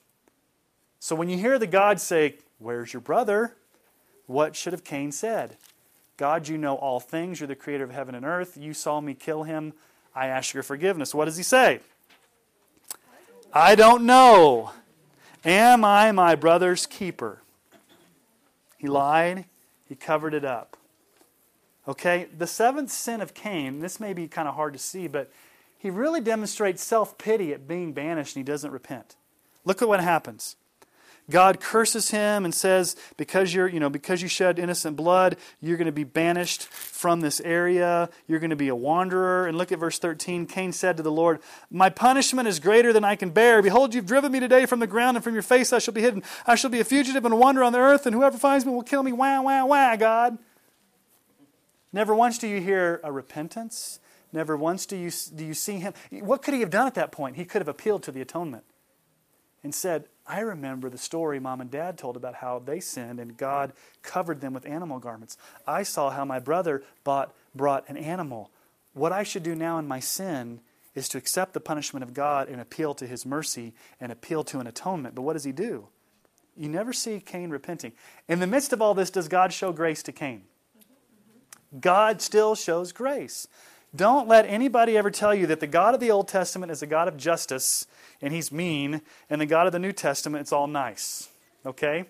So 1.00 1.16
when 1.16 1.30
you 1.30 1.38
hear 1.38 1.58
the 1.58 1.68
God 1.68 2.00
say, 2.00 2.36
Where's 2.60 2.94
your 2.94 3.02
brother? 3.02 3.56
What 4.26 4.56
should 4.56 4.74
have 4.74 4.86
Cain 4.86 5.12
said? 5.12 5.58
God, 6.16 6.48
you 6.48 6.58
know 6.58 6.76
all 6.76 7.00
things. 7.00 7.40
You're 7.40 7.48
the 7.48 7.56
creator 7.56 7.84
of 7.84 7.92
heaven 7.92 8.16
and 8.16 8.26
earth. 8.26 8.56
You 8.56 8.74
saw 8.74 9.02
me 9.02 9.14
kill 9.14 9.44
him. 9.44 9.74
I 10.16 10.28
ask 10.28 10.54
your 10.54 10.64
forgiveness. 10.64 11.14
What 11.14 11.26
does 11.26 11.36
he 11.36 11.44
say? 11.44 11.80
I 13.52 13.76
don't 13.76 14.06
know. 14.06 14.72
Am 15.44 15.84
I 15.84 16.12
my 16.12 16.36
brother's 16.36 16.86
keeper? 16.86 17.42
He 18.78 18.88
lied. 18.88 19.46
He 19.90 19.96
covered 19.96 20.34
it 20.34 20.46
up. 20.46 20.78
Okay, 21.88 22.28
the 22.38 22.48
seventh 22.48 22.92
sin 22.92 23.20
of 23.22 23.34
Cain, 23.34 23.80
this 23.80 24.00
may 24.00 24.14
be 24.14 24.28
kind 24.28 24.48
of 24.48 24.56
hard 24.56 24.74
to 24.74 24.80
see, 24.80 25.08
but 25.08 25.32
he 25.78 25.90
really 25.90 26.22
demonstrates 26.22 26.82
self 26.82 27.18
pity 27.18 27.54
at 27.54 27.68
being 27.68 27.92
banished 27.92 28.36
and 28.36 28.46
he 28.46 28.52
doesn't 28.52 28.72
repent. 28.72 29.16
Look 29.66 29.82
at 29.82 29.88
what 29.88 30.00
happens. 30.00 30.56
God 31.30 31.62
curses 31.62 32.12
him 32.12 32.44
and 32.44 32.54
says, 32.54 32.98
because 33.16 33.54
you're, 33.54 33.68
you 33.68 33.80
know, 33.80 33.90
because 33.90 34.22
you 34.22 34.28
shed 34.28 34.60
innocent 34.60 34.98
blood, 34.98 35.38
you're 35.62 35.78
going 35.78 35.86
to 35.86 35.94
be 35.94 36.04
banished 36.04 36.64
from 36.64 37.22
this 37.22 37.40
area. 37.42 38.10
You're 38.28 38.40
going 38.40 38.50
to 38.50 38.58
be 38.58 38.68
a 38.68 38.76
wanderer. 38.76 39.48
And 39.48 39.58
look 39.58 39.72
at 39.72 39.80
verse 39.80 40.00
13. 40.00 40.46
Cain 40.48 40.74
said 40.74 40.98
to 40.98 41.04
the 41.04 41.12
Lord, 41.12 41.40
My 41.72 41.90
punishment 41.90 42.50
is 42.50 42.60
greater 42.60 42.92
than 42.92 43.06
I 43.06 43.16
can 43.16 43.30
bear. 43.30 43.62
Behold, 43.62 43.94
you've 43.94 44.06
driven 44.06 44.34
me 44.34 44.42
today 44.42 44.66
from 44.66 44.80
the 44.80 44.88
ground, 44.88 45.16
and 45.16 45.24
from 45.24 45.34
your 45.34 45.44
face 45.44 45.72
I 45.72 45.80
shall 45.80 45.94
be 45.94 46.02
hidden. 46.02 46.24
I 46.46 46.56
shall 46.56 46.70
be 46.70 46.82
a 46.82 46.86
fugitive 46.86 47.24
and 47.24 47.34
a 47.34 47.38
wanderer 47.38 47.64
on 47.64 47.72
the 47.72 47.80
earth, 47.80 48.06
and 48.06 48.14
whoever 48.14 48.38
finds 48.38 48.66
me 48.66 48.74
will 48.74 48.84
kill 48.84 49.04
me. 49.04 49.14
Wah, 49.14 49.42
wah, 49.42 49.66
wah, 49.66 49.96
God. 49.96 50.38
Never 51.94 52.16
once 52.16 52.40
do 52.40 52.48
you 52.48 52.60
hear 52.60 53.00
a 53.04 53.12
repentance. 53.12 54.00
Never 54.34 54.58
once 54.58 54.88
do 54.88 54.98
you, 54.98 55.12
do 55.36 55.46
you 55.46 55.54
see 55.54 55.78
him. 55.78 55.94
What 56.12 56.42
could 56.42 56.56
he 56.56 56.62
have 56.62 56.72
done 56.72 56.88
at 56.88 56.96
that 56.96 57.12
point? 57.12 57.36
He 57.36 57.46
could 57.46 57.62
have 57.62 57.68
appealed 57.68 58.02
to 58.04 58.12
the 58.12 58.22
atonement 58.22 58.64
and 59.64 59.74
said, 59.74 60.06
I 60.26 60.40
remember 60.40 60.90
the 60.90 60.98
story 60.98 61.40
mom 61.40 61.62
and 61.62 61.70
dad 61.70 61.98
told 61.98 62.18
about 62.18 62.36
how 62.36 62.60
they 62.60 62.80
sinned 62.80 63.20
and 63.20 63.38
God 63.38 63.74
covered 64.02 64.42
them 64.42 64.54
with 64.54 64.66
animal 64.66 64.98
garments. 64.98 65.38
I 65.68 65.84
saw 65.84 66.10
how 66.10 66.26
my 66.26 66.40
brother 66.40 66.84
bought, 67.04 67.34
brought 67.54 67.88
an 67.88 67.98
animal. 67.98 68.50
What 68.94 69.12
I 69.12 69.24
should 69.24 69.44
do 69.44 69.54
now 69.54 69.78
in 69.78 69.88
my 69.88 70.00
sin 70.00 70.62
is 70.96 71.08
to 71.10 71.18
accept 71.18 71.54
the 71.54 71.60
punishment 71.60 72.04
of 72.04 72.14
God 72.14 72.50
and 72.50 72.60
appeal 72.60 72.94
to 72.96 73.08
his 73.08 73.26
mercy 73.26 73.74
and 74.00 74.12
appeal 74.12 74.44
to 74.46 74.60
an 74.60 74.68
atonement. 74.68 75.16
But 75.16 75.22
what 75.22 75.34
does 75.34 75.44
he 75.44 75.52
do? 75.52 75.88
You 76.56 76.70
never 76.70 76.94
see 76.94 77.20
Cain 77.20 77.50
repenting. 77.50 77.94
In 78.28 78.40
the 78.40 78.48
midst 78.48 78.74
of 78.74 78.82
all 78.82 78.94
this, 78.94 79.10
does 79.10 79.28
God 79.28 79.54
show 79.54 79.72
grace 79.72 80.04
to 80.04 80.12
Cain? 80.12 80.44
God 81.80 82.22
still 82.22 82.56
shows 82.56 82.92
grace. 82.92 83.48
Don't 83.96 84.28
let 84.28 84.46
anybody 84.48 84.98
ever 84.98 85.12
tell 85.12 85.36
you 85.36 85.46
that 85.48 85.60
the 85.60 85.68
God 85.68 85.94
of 85.94 86.00
the 86.00 86.10
Old 86.12 86.28
Testament 86.28 86.72
is 86.72 86.82
a 86.82 86.88
God 86.88 87.08
of 87.08 87.18
justice 87.18 87.86
and 88.22 88.34
he's 88.34 88.52
mean, 88.52 89.02
and 89.30 89.40
the 89.40 89.46
God 89.46 89.68
of 89.68 89.74
the 89.74 89.80
New 89.80 89.92
Testament, 89.92 90.42
it's 90.42 90.52
all 90.52 90.68
nice. 90.68 91.30
Okay? 91.66 92.06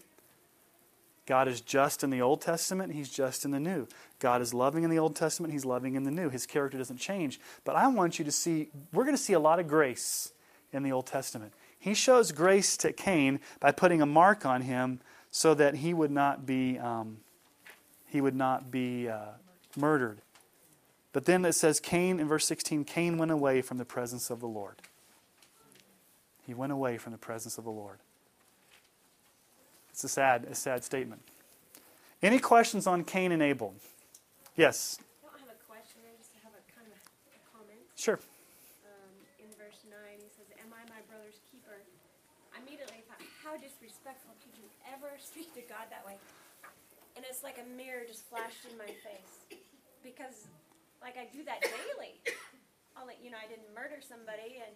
God 1.26 1.48
is 1.48 1.62
just 1.62 2.04
in 2.04 2.10
the 2.10 2.22
Old 2.22 2.42
Testament, 2.42 2.94
he's 2.94 3.10
just 3.10 3.46
in 3.46 3.52
the 3.52 3.60
New. 3.60 3.88
God 4.20 4.42
is 4.42 4.54
loving 4.54 4.84
in 4.84 4.90
the 4.90 5.00
Old 5.00 5.16
Testament, 5.16 5.54
he's 5.54 5.66
loving 5.66 5.96
in 5.96 6.04
the 6.04 6.12
New. 6.12 6.30
His 6.30 6.46
character 6.46 6.78
doesn't 6.78 6.98
change. 6.98 7.40
But 7.64 7.76
I 7.76 7.88
want 7.88 8.20
you 8.20 8.26
to 8.26 8.32
see, 8.32 8.70
we're 8.94 9.06
going 9.06 9.16
to 9.16 9.22
see 9.22 9.34
a 9.34 9.40
lot 9.40 9.60
of 9.60 9.68
grace 9.68 10.34
in 10.72 10.84
the 10.84 10.92
Old 10.92 11.08
Testament. 11.08 11.54
He 11.80 11.94
shows 11.94 12.32
grace 12.32 12.78
to 12.78 12.94
Cain 12.94 13.40
by 13.60 13.72
putting 13.72 14.02
a 14.02 14.06
mark 14.06 14.46
on 14.46 14.62
him 14.62 15.00
so 15.32 15.54
that 15.54 15.76
he 15.76 15.94
would 15.94 16.12
not 16.12 16.46
be, 16.46 16.78
um, 16.78 17.18
he 18.08 18.22
would 18.22 18.36
not 18.36 18.72
be 18.72 19.10
uh, 19.10 19.32
murdered. 19.78 20.20
But 21.14 21.26
then 21.26 21.46
it 21.46 21.54
says, 21.54 21.80
Cain, 21.80 22.20
in 22.20 22.28
verse 22.28 22.46
16, 22.46 22.86
Cain 22.86 23.18
went 23.18 23.32
away 23.32 23.62
from 23.62 23.78
the 23.78 23.86
presence 23.86 24.30
of 24.30 24.40
the 24.40 24.48
Lord. 24.48 24.76
He 26.46 26.54
went 26.54 26.72
away 26.72 26.98
from 26.98 27.12
the 27.14 27.18
presence 27.18 27.58
of 27.58 27.64
the 27.64 27.72
Lord. 27.72 28.00
It's 29.92 30.04
a 30.04 30.10
sad, 30.10 30.46
a 30.50 30.56
sad 30.56 30.84
statement. 30.84 31.22
Any 32.22 32.40
questions 32.40 32.88
on 32.88 33.06
Cain 33.06 33.32
and 33.32 33.44
Abel? 33.44 33.76
Yes. 34.58 34.98
I 35.22 35.30
don't 35.30 35.40
have 35.46 35.54
a 35.54 35.62
question. 35.70 36.02
I 36.02 36.18
just 36.18 36.34
have 36.42 36.52
a 36.52 36.64
kind 36.74 36.90
of 36.90 36.98
a 36.98 37.40
comment. 37.54 37.80
Sure. 37.94 38.18
Um, 38.90 39.14
in 39.38 39.50
verse 39.54 39.86
9, 39.86 39.94
he 40.18 40.30
says, 40.34 40.50
Am 40.58 40.74
I 40.74 40.82
my 40.90 41.02
brother's 41.06 41.38
keeper? 41.54 41.78
I 42.58 42.64
immediately 42.66 43.06
thought, 43.06 43.22
How 43.46 43.54
disrespectful 43.54 44.34
could 44.42 44.58
you 44.58 44.66
ever 44.90 45.14
speak 45.22 45.54
to 45.54 45.62
God 45.70 45.94
that 45.94 46.02
way? 46.10 46.18
And 47.16 47.24
it's 47.30 47.46
like 47.46 47.62
a 47.62 47.68
mirror 47.78 48.02
just 48.10 48.26
flashed 48.26 48.66
in 48.66 48.74
my 48.82 48.90
face. 48.90 49.62
Because, 50.04 50.48
like, 51.02 51.16
I 51.18 51.26
do 51.32 51.44
that 51.48 51.62
daily. 51.80 52.20
I'll 52.96 53.08
let 53.08 53.24
you 53.24 53.32
know 53.32 53.40
I 53.42 53.48
didn't 53.48 53.72
murder 53.74 54.04
somebody, 54.04 54.62
and 54.62 54.76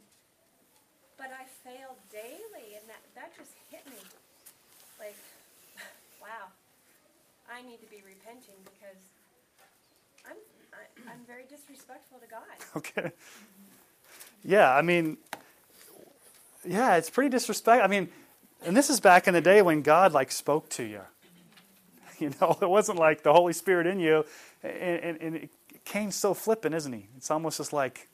but 1.17 1.33
I 1.33 1.45
fail 1.65 1.97
daily, 2.11 2.77
and 2.77 2.85
that, 2.87 3.01
that 3.15 3.35
just 3.37 3.51
hit 3.69 3.85
me. 3.87 3.97
Like, 4.99 5.17
wow, 6.21 6.49
I 7.51 7.61
need 7.61 7.81
to 7.81 7.89
be 7.89 8.01
repenting 8.05 8.57
because 8.63 9.01
I'm, 10.25 10.37
I, 10.73 11.11
I'm 11.11 11.21
very 11.25 11.43
disrespectful 11.49 12.19
to 12.19 12.27
God. 12.27 12.41
Okay. 12.77 13.11
Yeah, 14.43 14.73
I 14.73 14.81
mean, 14.81 15.17
yeah, 16.65 16.95
it's 16.95 17.09
pretty 17.09 17.29
disrespectful. 17.29 17.83
I 17.83 17.87
mean, 17.87 18.09
and 18.63 18.77
this 18.77 18.89
is 18.89 18.99
back 18.99 19.27
in 19.27 19.33
the 19.33 19.41
day 19.41 19.61
when 19.61 19.81
God 19.81 20.13
like 20.13 20.31
spoke 20.31 20.69
to 20.69 20.83
you. 20.83 21.01
You 22.21 22.33
know, 22.41 22.57
it 22.61 22.67
wasn't 22.69 22.97
like 22.97 23.21
the 23.21 23.31
Holy 23.31 23.53
Spirit 23.53 23.85
in 23.85 23.99
you, 23.99 24.25
and, 24.63 25.19
and, 25.21 25.21
and 25.21 25.49
Cain 25.85 26.09
so 26.11 26.33
flippant, 26.33 26.73
isn't 26.73 26.91
he? 26.91 27.07
It's 27.15 27.29
almost 27.29 27.57
just 27.57 27.73
like 27.73 28.09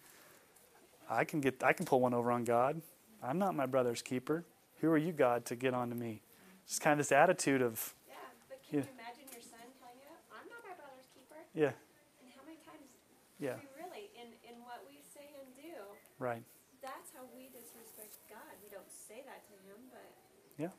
I 1.09 1.23
can 1.23 1.39
get, 1.39 1.63
I 1.63 1.71
can 1.71 1.85
pull 1.85 2.01
one 2.01 2.13
over 2.13 2.31
on 2.31 2.43
God. 2.43 2.81
I'm 3.23 3.39
not 3.39 3.55
my 3.55 3.65
brother's 3.65 4.01
keeper. 4.01 4.43
Who 4.81 4.91
are 4.91 4.97
you, 4.97 5.13
God, 5.13 5.45
to 5.45 5.55
get 5.55 5.73
on 5.73 5.87
to 5.87 5.95
me? 5.95 6.19
Just 6.67 6.81
kind 6.81 6.99
of 6.99 7.07
this 7.07 7.11
attitude 7.15 7.61
of. 7.61 7.79
Yeah, 8.03 8.15
but 8.49 8.59
can 8.67 8.79
you, 8.79 8.83
you 8.83 8.91
imagine 8.91 9.23
your 9.31 9.39
son 9.39 9.63
telling 9.79 9.95
you, 10.03 10.11
I'm 10.35 10.47
not 10.51 10.59
my 10.67 10.75
brother's 10.75 11.07
keeper"? 11.15 11.39
Yeah. 11.55 11.71
And 12.19 12.27
how 12.35 12.43
many 12.43 12.59
times 12.67 12.83
Yeah. 13.39 13.55
we 13.55 13.67
really, 13.79 14.11
in, 14.19 14.27
in 14.43 14.59
what 14.67 14.83
we 14.83 14.99
say 15.15 15.31
and 15.39 15.47
do, 15.55 15.75
Right. 16.19 16.43
that's 16.83 17.15
how 17.15 17.23
we 17.31 17.47
disrespect 17.55 18.19
God. 18.27 18.51
We 18.59 18.67
don't 18.67 18.91
say 18.91 19.23
that 19.23 19.47
to 19.47 19.55
Him, 19.63 19.79
but 19.87 20.11
Yeah. 20.59 20.75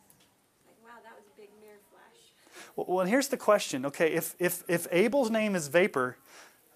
like, 0.68 0.76
wow, 0.84 1.00
that 1.00 1.16
was 1.16 1.24
a 1.24 1.36
big 1.40 1.48
mirror 1.64 1.80
flash. 1.88 2.20
Well, 2.76 3.06
here's 3.06 3.28
the 3.28 3.36
question. 3.36 3.86
Okay, 3.86 4.12
if, 4.12 4.34
if, 4.38 4.64
if 4.68 4.86
Abel's 4.90 5.30
name 5.30 5.54
is 5.54 5.68
Vapor, 5.68 6.16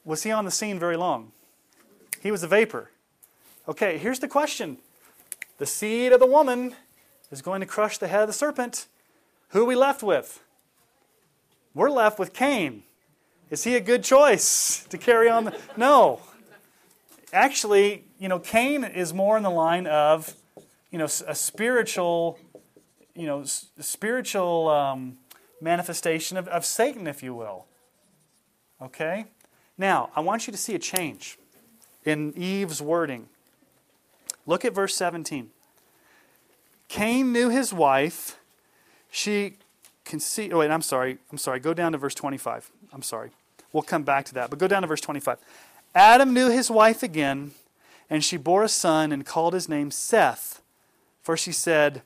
was 0.05 0.23
he 0.23 0.31
on 0.31 0.45
the 0.45 0.51
scene 0.51 0.79
very 0.79 0.97
long? 0.97 1.33
He 2.21 2.31
was 2.31 2.43
a 2.43 2.49
vapor. 2.49 2.91
Okay, 3.69 3.99
here's 3.99 4.19
the 4.19 4.29
question. 4.29 4.79
The 5.59 5.67
seed 5.67 6.13
of 6.13 6.21
the 6.21 6.27
woman 6.27 6.75
is 7.31 7.43
going 7.43 7.61
to 7.61 7.67
crush 7.67 7.99
the 7.99 8.09
head 8.09 8.23
of 8.23 8.29
the 8.29 8.33
serpent. 8.33 8.87
Who 9.51 9.63
are 9.63 9.67
we 9.67 9.75
left 9.75 10.03
with? 10.03 10.43
We're 11.75 11.91
left 11.91 12.19
with 12.19 12.33
Cain. 12.33 12.85
Is 13.51 13.65
he 13.65 13.77
a 13.77 13.81
good 13.81 14.05
choice 14.05 14.85
to 14.91 14.99
carry 14.99 15.29
on? 15.29 15.45
The, 15.45 15.57
no. 15.77 16.21
Actually, 17.33 18.05
you 18.19 18.29
know, 18.29 18.39
Cain 18.39 18.85
is 18.85 19.13
more 19.13 19.37
in 19.37 19.43
the 19.43 19.51
line 19.51 19.87
of, 19.87 20.35
you 20.91 20.99
know, 20.99 21.05
a 21.05 21.35
spiritual, 21.35 22.39
you 23.15 23.27
know, 23.27 23.45
spiritual 23.45 24.69
um, 24.69 25.19
manifestation 25.61 26.37
of, 26.37 26.49
of 26.49 26.65
Satan, 26.65 27.07
if 27.07 27.23
you 27.23 27.35
will. 27.35 27.67
Okay? 28.81 29.27
Now, 29.77 30.11
I 30.15 30.21
want 30.21 30.47
you 30.47 30.53
to 30.53 30.59
see 30.59 30.75
a 30.75 30.79
change 30.79 31.39
in 32.05 32.33
Eve's 32.37 32.81
wording. 32.81 33.29
Look 34.47 34.65
at 34.65 34.75
verse 34.75 34.95
17. 34.97 35.51
Cain 36.89 37.33
knew 37.33 37.51
his 37.51 37.73
wife. 37.73 38.39
She 39.11 39.55
conceived. 40.05 40.53
Oh, 40.53 40.59
wait, 40.59 40.71
I'm 40.71 40.83
sorry. 40.83 41.19
I'm 41.31 41.39
sorry. 41.39 41.61
Go 41.61 41.75
down 41.75 41.93
to 41.93 41.99
verse 41.99 42.15
25. 42.15 42.71
I'm 42.93 43.03
sorry. 43.03 43.31
We'll 43.73 43.83
come 43.83 44.03
back 44.03 44.25
to 44.27 44.35
that. 44.35 44.51
But 44.51 44.59
go 44.59 44.67
down 44.67 44.83
to 44.83 44.89
verse 44.89 45.01
25. 45.01 45.39
Adam 45.95 46.33
knew 46.33 46.51
his 46.51 46.71
wife 46.71 47.03
again, 47.03 47.53
and 48.09 48.25
she 48.25 48.37
bore 48.37 48.65
a 48.65 48.69
son 48.69 49.13
and 49.13 49.27
called 49.27 49.55
his 49.55 49.69
name 49.69 49.91
Seth. 49.91 50.63
For 51.23 51.37
she 51.37 51.53
said, 51.53 52.03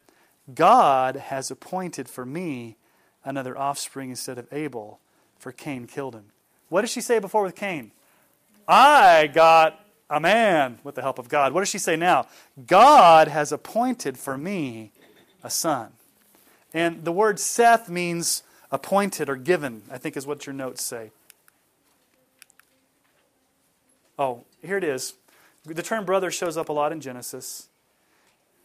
God 0.52 1.16
has 1.16 1.50
appointed 1.50 2.08
for 2.08 2.26
me 2.26 2.76
another 3.24 3.56
offspring 3.56 4.10
instead 4.10 4.38
of 4.38 4.52
Abel, 4.52 5.00
for 5.38 5.52
Cain 5.52 5.86
killed 5.86 6.14
him. 6.14 6.26
What 6.68 6.82
did 6.82 6.90
she 6.90 7.00
say 7.00 7.18
before 7.18 7.42
with 7.42 7.54
Cain? 7.54 7.92
I 8.66 9.26
got 9.26 9.84
a 10.08 10.20
man 10.20 10.78
with 10.84 10.94
the 10.94 11.02
help 11.02 11.18
of 11.18 11.28
God. 11.28 11.52
What 11.52 11.60
does 11.60 11.68
she 11.68 11.78
say 11.78 11.96
now? 11.96 12.26
God 12.66 13.28
has 13.28 13.52
appointed 13.52 14.18
for 14.18 14.36
me 14.36 14.92
a 15.42 15.50
son. 15.50 15.92
And 16.74 17.04
the 17.04 17.12
word 17.12 17.38
Seth 17.38 17.88
means 17.88 18.42
appointed 18.70 19.28
or 19.28 19.36
given, 19.36 19.82
I 19.90 19.98
think 19.98 20.16
is 20.16 20.26
what 20.26 20.46
your 20.46 20.54
notes 20.54 20.82
say. 20.82 21.10
Oh, 24.18 24.44
here 24.62 24.76
it 24.76 24.84
is. 24.84 25.14
The 25.64 25.82
term 25.82 26.04
brother 26.04 26.30
shows 26.30 26.56
up 26.56 26.68
a 26.68 26.72
lot 26.72 26.92
in 26.92 27.00
Genesis. 27.00 27.68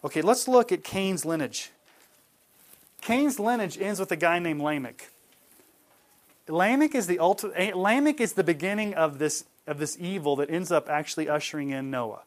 Okay, 0.04 0.22
let's 0.22 0.48
look 0.48 0.72
at 0.72 0.84
Cain's 0.84 1.26
lineage. 1.26 1.72
Cain's 3.08 3.40
lineage 3.40 3.80
ends 3.80 4.02
with 4.02 4.12
a 4.12 4.18
guy 4.18 4.38
named 4.38 4.60
Lamech. 4.60 5.10
Lamech 6.50 6.94
is 6.94 7.08
the 7.08 7.20
ultimate, 7.20 7.54
eh, 7.56 7.72
Lamech 7.74 8.20
is 8.20 8.34
the 8.34 8.44
beginning 8.44 8.96
of 8.96 9.18
this 9.18 9.46
of 9.66 9.80
this 9.80 9.96
evil 9.98 10.36
that 10.36 10.50
ends 10.50 10.74
up 10.74 10.90
actually 10.90 11.30
ushering 11.30 11.70
in 11.70 11.90
Noah. 11.90 12.24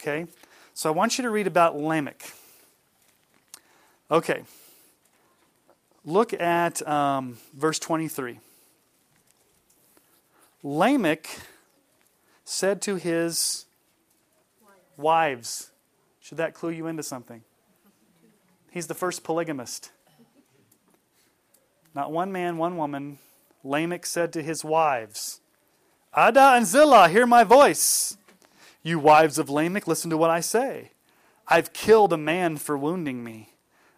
Okay? 0.00 0.28
So 0.72 0.88
I 0.88 0.92
want 0.92 1.18
you 1.18 1.22
to 1.22 1.30
read 1.30 1.48
about 1.48 1.76
Lamech. 1.76 2.32
Okay. 4.08 4.44
Look 6.04 6.32
at 6.32 6.86
um, 6.86 7.38
verse 7.52 7.80
23. 7.80 8.38
Lamech 10.62 11.28
said 12.44 12.80
to 12.82 12.94
his 12.94 13.66
wives, 14.96 15.70
should 16.20 16.38
that 16.38 16.54
clue 16.54 16.70
you 16.70 16.86
into 16.86 17.02
something? 17.02 17.42
He's 18.70 18.86
the 18.86 18.94
first 18.94 19.24
polygamist. 19.24 19.90
Not 21.94 22.10
one 22.10 22.32
man, 22.32 22.56
one 22.56 22.76
woman. 22.76 23.18
Lamech 23.62 24.04
said 24.04 24.32
to 24.32 24.42
his 24.42 24.64
wives, 24.64 25.40
Adah 26.12 26.54
and 26.54 26.66
Zillah, 26.66 27.08
hear 27.08 27.26
my 27.26 27.44
voice. 27.44 28.16
You 28.82 28.98
wives 28.98 29.38
of 29.38 29.48
Lamech, 29.48 29.86
listen 29.86 30.10
to 30.10 30.16
what 30.16 30.30
I 30.30 30.40
say. 30.40 30.90
I've 31.46 31.72
killed 31.72 32.12
a 32.12 32.18
man 32.18 32.56
for 32.56 32.76
wounding 32.76 33.22
me, 33.22 33.54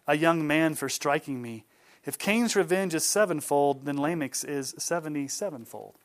a 0.07 0.15
young 0.15 0.45
man 0.45 0.75
for 0.75 0.89
striking 0.89 1.41
me. 1.41 1.65
If 2.05 2.17
Cain's 2.17 2.55
revenge 2.55 2.95
is 2.95 3.03
sevenfold, 3.03 3.85
then 3.85 3.97
Lamech's 3.97 4.43
is 4.43 4.75
seventy 4.77 5.27
sevenfold. 5.27 5.95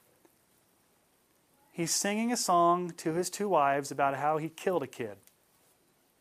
He's 1.70 1.94
singing 1.94 2.32
a 2.32 2.36
song 2.36 2.92
to 2.98 3.14
his 3.14 3.30
two 3.30 3.48
wives 3.48 3.90
about 3.90 4.16
how 4.16 4.38
he 4.38 4.48
killed 4.48 4.82
a 4.82 4.86
kid. 4.86 5.16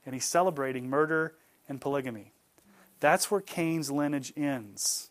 And 0.06 0.16
he's 0.16 0.26
celebrating 0.26 0.90
murder 0.90 1.36
and 1.68 1.82
polygamy. 1.82 2.32
That's 3.00 3.30
where 3.30 3.42
Cain's 3.42 3.92
lineage 3.92 4.32
ends 4.38 5.11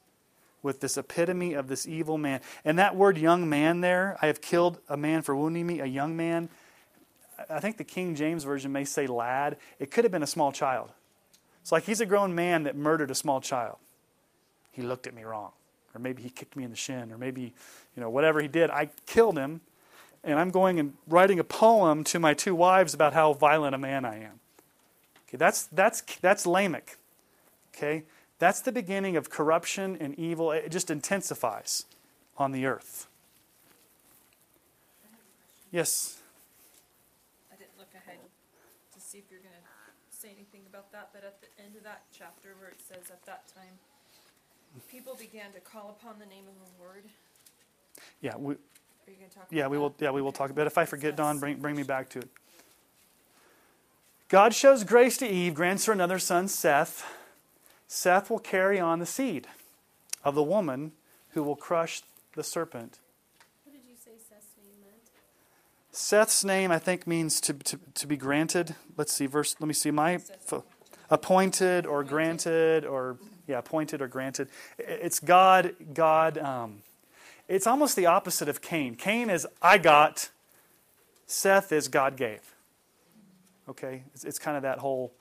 with 0.63 0.81
this 0.81 0.97
epitome 0.97 1.55
of 1.55 1.69
this 1.69 1.87
evil 1.87 2.19
man. 2.19 2.41
And 2.65 2.79
that 2.79 2.97
word 2.97 3.19
young 3.19 3.49
man 3.49 3.81
there, 3.81 4.17
I 4.21 4.27
have 4.27 4.41
killed 4.41 4.79
a 4.89 4.97
man 4.97 5.23
for 5.23 5.35
wounding 5.35 5.67
me, 5.67 5.81
a 5.81 5.87
young 5.87 6.17
man. 6.17 6.49
I 7.49 7.61
think 7.61 7.79
the 7.79 7.85
King 7.85 8.15
James 8.15 8.45
Version 8.45 8.73
may 8.73 8.85
say 8.85 9.07
lad. 9.07 9.57
It 9.79 9.91
could 9.91 10.05
have 10.05 10.13
been 10.13 10.23
a 10.23 10.27
small 10.29 10.53
child. 10.53 10.93
It's 11.63 11.73
like 11.73 11.85
he's 11.85 12.01
a 12.01 12.07
grown 12.07 12.35
man 12.35 12.65
that 12.65 12.77
murdered 12.77 13.11
a 13.11 13.15
small 13.15 13.41
child. 13.41 13.77
He 14.73 14.83
looked 14.83 15.07
at 15.07 15.15
me 15.15 15.25
wrong. 15.25 15.53
Or 15.95 16.01
maybe 16.01 16.23
he 16.23 16.31
kicked 16.31 16.57
me 16.57 16.65
in 16.65 16.71
the 16.71 16.77
shin. 16.77 17.11
Or 17.13 17.19
maybe, 17.19 17.55
you 17.97 18.01
know, 18.01 18.11
whatever 18.11 18.41
he 18.41 18.49
did, 18.49 18.71
I 18.71 18.91
killed 19.07 19.37
him. 19.37 19.61
And 20.23 20.39
I'm 20.39 20.51
going 20.51 20.79
and 20.79 20.95
writing 21.09 21.39
a 21.39 21.45
poem 21.45 22.05
to 22.05 22.21
my 22.21 22.35
two 22.35 22.55
wives 22.55 22.93
about 22.93 23.15
how 23.15 23.33
violent 23.33 23.75
a 23.75 23.79
man 23.79 24.05
I 24.05 24.23
am. 24.23 24.41
Okay, 25.29 25.39
that's, 25.39 25.65
that's, 25.67 26.03
that's 26.21 26.47
Lamech. 26.47 26.99
Okay? 27.75 28.05
That's 28.41 28.61
the 28.63 28.73
beginning 28.73 29.17
of 29.17 29.29
corruption 29.29 29.99
and 30.01 30.19
evil. 30.19 30.51
It 30.51 30.71
just 30.71 30.91
intensifies 30.91 31.85
on 32.39 32.53
the 32.53 32.65
earth. 32.65 33.07
Yes. 35.71 36.19
I 37.53 37.57
didn't 37.57 37.79
look 37.79 37.93
ahead 37.95 38.19
to 38.95 39.01
see 39.01 39.19
if 39.19 39.25
you're 39.31 39.41
going 39.41 39.53
to 39.53 40.17
say 40.19 40.29
anything 40.35 40.63
about 40.69 40.91
that, 40.93 41.11
but 41.13 41.23
at 41.23 41.41
the 41.43 41.49
end 41.63 41.77
of 41.77 41.85
that 41.85 42.01
chapter 42.17 42.55
where 42.59 42.71
it 42.71 42.81
says, 42.89 43.11
At 43.13 43.25
that 43.27 43.45
time, 43.55 43.77
people 44.91 45.17
began 45.21 45.53
to 45.53 45.61
call 45.61 45.97
upon 46.01 46.19
the 46.19 46.27
name 46.27 46.45
of 46.49 46.55
the 46.55 46.83
Lord. 46.83 47.05
Yeah, 48.23 48.37
we, 48.39 48.55
Are 48.55 48.57
you 49.07 49.17
going 49.19 49.29
to 49.29 49.37
talk 49.37 49.47
yeah, 49.51 49.67
we 49.69 49.77
that? 49.77 49.81
will. 49.83 49.95
Yeah, 49.99 50.11
we 50.13 50.23
will 50.23 50.33
talk 50.33 50.49
about. 50.49 50.63
it. 50.63 50.67
If 50.69 50.79
I 50.79 50.87
forget, 50.87 51.15
Don, 51.15 51.39
bring 51.39 51.59
bring 51.59 51.77
me 51.77 51.83
back 51.83 52.09
to 52.11 52.21
it. 52.21 52.29
God 54.31 54.55
shows 54.55 54.83
grace 54.83 55.19
to 55.19 55.29
Eve, 55.29 55.53
grants 55.53 55.85
her 55.85 55.93
another 55.93 56.19
son, 56.19 56.49
Seth. 56.49 57.05
Seth 57.93 58.31
will 58.31 58.39
carry 58.39 58.79
on 58.79 59.01
the 59.01 59.05
seed 59.05 59.49
of 60.23 60.37
the 60.37 60.45
woman 60.45 60.93
who 61.31 61.43
will 61.43 61.57
crush 61.57 62.03
the 62.37 62.45
serpent. 62.45 63.01
What 63.65 63.73
did 63.73 63.83
you 63.89 63.97
say 63.97 64.13
Seth's 64.29 64.47
name 64.57 64.77
meant? 64.81 65.03
Seth's 65.91 66.45
name, 66.45 66.71
I 66.71 66.79
think, 66.79 67.09
means 67.09 67.41
to, 67.41 67.53
to, 67.53 67.81
to 67.95 68.07
be 68.07 68.17
granted. 68.17 68.77
Let's 68.97 69.13
see, 69.13 69.27
verse. 69.27 69.57
Let 69.59 69.67
me 69.67 69.75
see. 69.75 69.91
My 69.91 70.19
fo- 70.19 70.63
appointed 71.11 71.85
or 71.85 72.05
granted 72.05 72.87
or 72.87 73.19
yeah, 73.49 73.59
appointed 73.59 74.01
or 74.01 74.07
granted. 74.07 74.51
It's 74.79 75.19
God. 75.19 75.75
God. 75.93 76.39
Um, 76.39 76.83
it's 77.49 77.67
almost 77.67 77.97
the 77.97 78.07
opposite 78.07 78.49
of 78.49 78.63
Cain. 78.63 78.95
Cain 78.95 79.29
is 79.29 79.49
I 79.61 79.79
got. 79.79 80.31
Seth 81.27 81.73
is 81.73 81.89
God 81.89 82.17
gave. 82.17 82.55
Okay, 83.69 84.05
it's, 84.15 84.23
it's 84.23 84.39
kind 84.39 84.57
of 84.57 84.63
that 84.63 84.79
whole. 84.79 85.13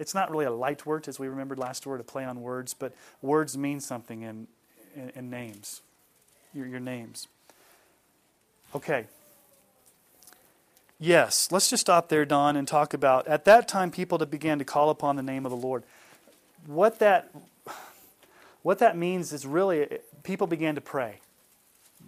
It's 0.00 0.14
not 0.14 0.30
really 0.30 0.46
a 0.46 0.50
light 0.50 0.86
word, 0.86 1.06
as 1.08 1.18
we 1.18 1.28
remembered 1.28 1.58
last 1.58 1.86
word, 1.86 2.00
a 2.00 2.04
play 2.04 2.24
on 2.24 2.40
words, 2.40 2.74
but 2.74 2.94
words 3.20 3.56
mean 3.56 3.80
something 3.80 4.22
in, 4.22 4.46
in, 4.96 5.10
in 5.14 5.30
names, 5.30 5.82
your, 6.54 6.66
your 6.66 6.80
names. 6.80 7.28
Okay. 8.74 9.06
Yes, 10.98 11.48
let's 11.52 11.68
just 11.68 11.82
stop 11.82 12.08
there, 12.08 12.24
Don, 12.24 12.56
and 12.56 12.66
talk 12.66 12.94
about 12.94 13.26
at 13.28 13.44
that 13.44 13.68
time 13.68 13.90
people 13.90 14.18
that 14.18 14.30
began 14.30 14.58
to 14.58 14.64
call 14.64 14.90
upon 14.90 15.16
the 15.16 15.22
name 15.22 15.44
of 15.44 15.50
the 15.50 15.56
Lord. 15.56 15.84
What 16.66 16.98
that 16.98 17.30
what 18.62 18.78
that 18.78 18.96
means 18.96 19.32
is 19.32 19.46
really 19.46 19.82
eh, 19.82 19.98
people 20.22 20.46
began 20.46 20.74
to 20.74 20.80
pray. 20.80 21.20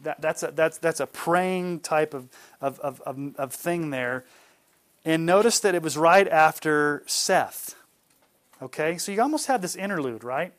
That, 0.03 0.21
that's, 0.21 0.43
a, 0.43 0.51
that's, 0.51 0.79
that's 0.79 1.01
a 1.01 1.07
praying 1.07 1.81
type 1.81 2.13
of, 2.13 2.29
of, 2.61 2.81
of, 2.81 3.01
of, 3.03 3.37
of 3.37 3.53
thing 3.53 3.91
there. 3.91 4.25
And 5.05 5.25
notice 5.25 5.61
that 5.61 5.75
it 5.75 5.83
was 5.83 5.97
right 5.97 6.27
after 6.27 7.03
Seth. 7.07 7.77
Okay? 8.63 8.97
So 8.97 9.13
you 9.13 9.21
almost 9.21 9.49
have 9.49 9.61
this 9.61 9.77
interlude, 9.77 10.25
right? 10.25 10.53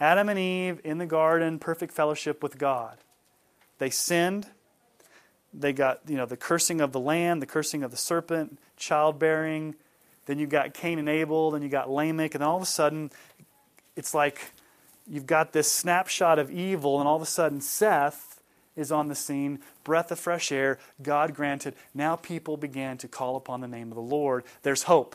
Adam 0.00 0.28
and 0.28 0.38
Eve 0.38 0.80
in 0.84 0.98
the 0.98 1.06
garden, 1.06 1.58
perfect 1.58 1.92
fellowship 1.92 2.42
with 2.42 2.56
God. 2.56 2.96
They 3.78 3.90
sinned. 3.90 4.46
They 5.52 5.72
got, 5.72 6.00
you 6.06 6.16
know, 6.16 6.24
the 6.24 6.36
cursing 6.36 6.80
of 6.80 6.92
the 6.92 7.00
land, 7.00 7.42
the 7.42 7.46
cursing 7.46 7.82
of 7.82 7.90
the 7.90 7.96
serpent, 7.96 8.58
childbearing. 8.76 9.74
Then 10.26 10.38
you 10.38 10.46
got 10.46 10.72
Cain 10.72 10.98
and 10.98 11.08
Abel. 11.08 11.50
Then 11.50 11.62
you 11.62 11.68
got 11.68 11.90
Lamech. 11.90 12.34
And 12.34 12.42
all 12.42 12.56
of 12.56 12.62
a 12.62 12.66
sudden, 12.66 13.10
it's 13.96 14.14
like 14.14 14.52
you've 15.06 15.26
got 15.26 15.52
this 15.52 15.70
snapshot 15.70 16.38
of 16.38 16.50
evil, 16.50 17.00
and 17.00 17.08
all 17.08 17.16
of 17.16 17.22
a 17.22 17.26
sudden, 17.26 17.60
Seth 17.60 18.40
is 18.74 18.90
on 18.90 19.08
the 19.08 19.14
scene, 19.14 19.58
breath 19.84 20.10
of 20.10 20.18
fresh 20.18 20.50
air, 20.50 20.78
God 21.02 21.34
granted. 21.34 21.74
Now 21.94 22.16
people 22.16 22.56
began 22.56 22.96
to 22.98 23.08
call 23.08 23.36
upon 23.36 23.60
the 23.60 23.68
name 23.68 23.88
of 23.88 23.96
the 23.96 24.00
Lord. 24.00 24.44
There's 24.62 24.84
hope. 24.84 25.14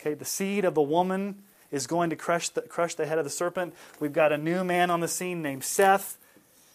Okay, 0.00 0.14
the 0.14 0.24
seed 0.24 0.64
of 0.64 0.74
the 0.74 0.82
woman 0.82 1.42
is 1.72 1.86
going 1.86 2.10
to 2.10 2.16
crush 2.16 2.48
the, 2.50 2.62
crush 2.62 2.94
the 2.94 3.04
head 3.06 3.18
of 3.18 3.24
the 3.24 3.30
serpent. 3.30 3.74
We've 3.98 4.12
got 4.12 4.32
a 4.32 4.38
new 4.38 4.62
man 4.62 4.90
on 4.90 5.00
the 5.00 5.08
scene 5.08 5.42
named 5.42 5.64
Seth. 5.64 6.18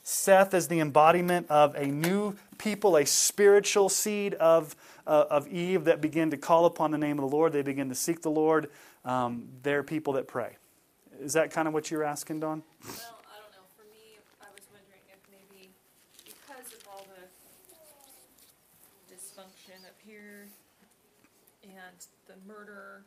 Seth 0.04 0.54
is 0.54 0.68
the 0.68 0.82
embodiment 0.82 1.50
of 1.50 1.74
a 1.76 1.86
new 1.86 2.36
people, 2.58 2.98
a 2.98 3.06
spiritual 3.06 3.88
seed 3.88 4.34
of, 4.36 4.76
uh, 5.08 5.26
of 5.30 5.48
Eve 5.48 5.86
that 5.86 6.02
begin 6.02 6.32
to 6.32 6.38
call 6.38 6.66
upon 6.66 6.92
the 6.92 6.98
name 6.98 7.18
of 7.18 7.30
the 7.30 7.36
Lord. 7.36 7.54
They 7.54 7.62
begin 7.62 7.88
to 7.90 7.96
seek 7.96 8.22
the 8.22 8.30
Lord. 8.30 8.70
Um, 9.06 9.48
they're 9.64 9.84
people 9.84 10.14
that 10.14 10.28
pray. 10.28 10.58
Is 11.22 11.34
that 11.34 11.52
kind 11.52 11.68
of 11.68 11.74
what 11.74 11.90
you're 11.90 12.04
asking, 12.04 12.42
Don? 12.42 12.64
Well, 12.84 12.94
I 13.32 13.40
don't 13.40 13.52
know. 13.56 13.64
For 13.78 13.86
me, 13.90 14.20
I 14.42 14.52
was 14.52 14.68
wondering 14.70 15.04
if 15.08 15.20
maybe 15.32 15.70
because 16.26 16.74
of 16.74 16.86
all 16.92 17.08
the 17.16 17.24
dysfunction 19.14 19.86
up 19.88 19.96
here 20.06 20.50
and 21.64 22.06
the 22.28 22.36
murder, 22.46 23.04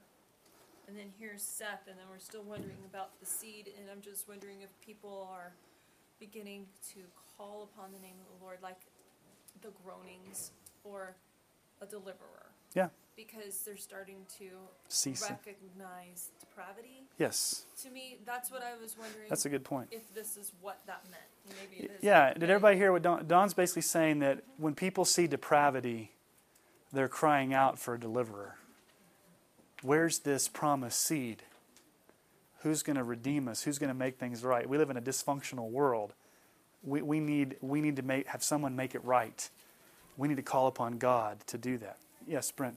and 0.88 0.96
then 0.96 1.07
here's 1.18 1.42
Seth, 1.42 1.87
and 1.88 1.99
then 1.99 2.07
we're 2.11 2.18
still 2.18 2.42
wondering 2.42 2.79
about 2.88 3.18
the 3.20 3.27
seed, 3.27 3.70
and 3.79 3.90
I'm 3.90 4.01
just 4.01 4.29
wondering 4.29 4.62
if 4.62 4.70
people 4.85 5.29
are 5.31 5.53
beginning 6.18 6.66
to 6.94 7.01
call 7.37 7.68
upon 7.75 7.92
the 7.92 7.99
name 7.99 8.14
of 8.20 8.38
the 8.38 8.44
Lord 8.44 8.59
like 8.62 8.79
the 9.62 9.68
groanings 9.85 10.53
or 10.85 11.16
a 11.83 11.87
deliverer. 11.87 12.46
Yeah. 12.75 12.88
Because 13.16 13.59
they're 13.64 13.77
starting 13.79 14.18
to 14.38 14.44
Cease. 14.88 15.22
recognize 15.22 16.31
depravity. 16.38 17.05
Yes, 17.18 17.64
To 17.83 17.90
me, 17.90 18.18
that's 18.27 18.51
what 18.51 18.62
I 18.62 18.77
was 18.81 18.96
wondering 18.99 19.29
that's 19.31 19.46
a 19.46 19.49
good 19.49 19.64
point. 19.64 19.88
if 19.90 20.14
this 20.14 20.37
is 20.37 20.53
what 20.61 20.81
that 20.87 21.03
meant. 21.11 21.59
Maybe 21.61 21.85
it 21.85 21.90
is. 21.99 22.03
Yeah, 22.03 22.35
did 22.35 22.51
everybody 22.51 22.77
hear 22.77 22.92
what 22.92 23.03
Don, 23.03 23.27
Don's 23.27 23.55
basically 23.55 23.83
saying 23.83 24.18
that 24.18 24.42
when 24.59 24.75
people 24.75 25.07
see 25.07 25.27
depravity, 25.27 26.12
they're 26.92 27.09
crying 27.09 27.55
out 27.55 27.79
for 27.79 27.94
a 27.94 28.01
deliverer. 28.01 28.57
Where's 29.82 30.20
this 30.20 30.48
promised 30.48 31.00
seed? 31.00 31.42
Who's 32.62 32.82
going 32.82 32.96
to 32.96 33.04
redeem 33.04 33.46
us? 33.48 33.62
Who's 33.62 33.78
going 33.78 33.88
to 33.88 33.94
make 33.94 34.18
things 34.18 34.42
right? 34.42 34.68
We 34.68 34.78
live 34.78 34.90
in 34.90 34.96
a 34.96 35.02
dysfunctional 35.02 35.70
world. 35.70 36.14
We, 36.82 37.02
we, 37.02 37.20
need, 37.20 37.56
we 37.60 37.80
need 37.80 37.96
to 37.96 38.02
make, 38.02 38.26
have 38.28 38.42
someone 38.42 38.74
make 38.74 38.94
it 38.94 39.04
right. 39.04 39.48
We 40.16 40.28
need 40.28 40.36
to 40.38 40.42
call 40.42 40.66
upon 40.66 40.98
God 40.98 41.38
to 41.48 41.58
do 41.58 41.78
that. 41.78 41.98
Yes, 42.26 42.50
Brent. 42.50 42.76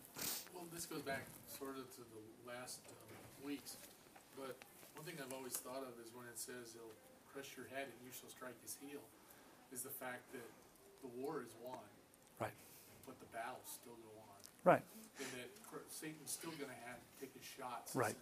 Well, 0.53 0.65
this 0.73 0.85
goes 0.85 1.01
back 1.01 1.23
sort 1.57 1.77
of 1.77 1.89
to 1.95 2.01
the 2.03 2.21
last 2.51 2.79
um, 2.91 3.47
weeks, 3.47 3.77
but 4.38 4.55
one 4.93 5.05
thing 5.05 5.15
I've 5.17 5.33
always 5.33 5.53
thought 5.57 5.81
of 5.81 5.95
is 6.03 6.12
when 6.13 6.27
it 6.27 6.38
says 6.38 6.75
he'll 6.75 6.93
crush 7.33 7.55
your 7.57 7.65
head 7.73 7.88
and 7.88 7.97
you 8.05 8.12
shall 8.13 8.29
strike 8.29 8.57
his 8.62 8.77
heel, 8.83 9.01
is 9.71 9.81
the 9.81 9.93
fact 9.93 10.21
that 10.33 10.45
the 11.01 11.09
war 11.17 11.41
is 11.41 11.49
won, 11.63 11.81
Right. 12.38 12.53
but 13.07 13.17
the 13.23 13.29
battles 13.33 13.65
still 13.81 13.97
go 14.03 14.13
on, 14.19 14.38
Right. 14.67 14.83
and 15.17 15.29
that 15.39 15.49
Satan's 15.89 16.32
still 16.32 16.51
going 16.51 16.69
to 16.69 16.88
have 16.88 16.97
to 16.97 17.19
take 17.19 17.34
his 17.34 17.43
shots. 17.43 17.95
Right. 17.95 18.15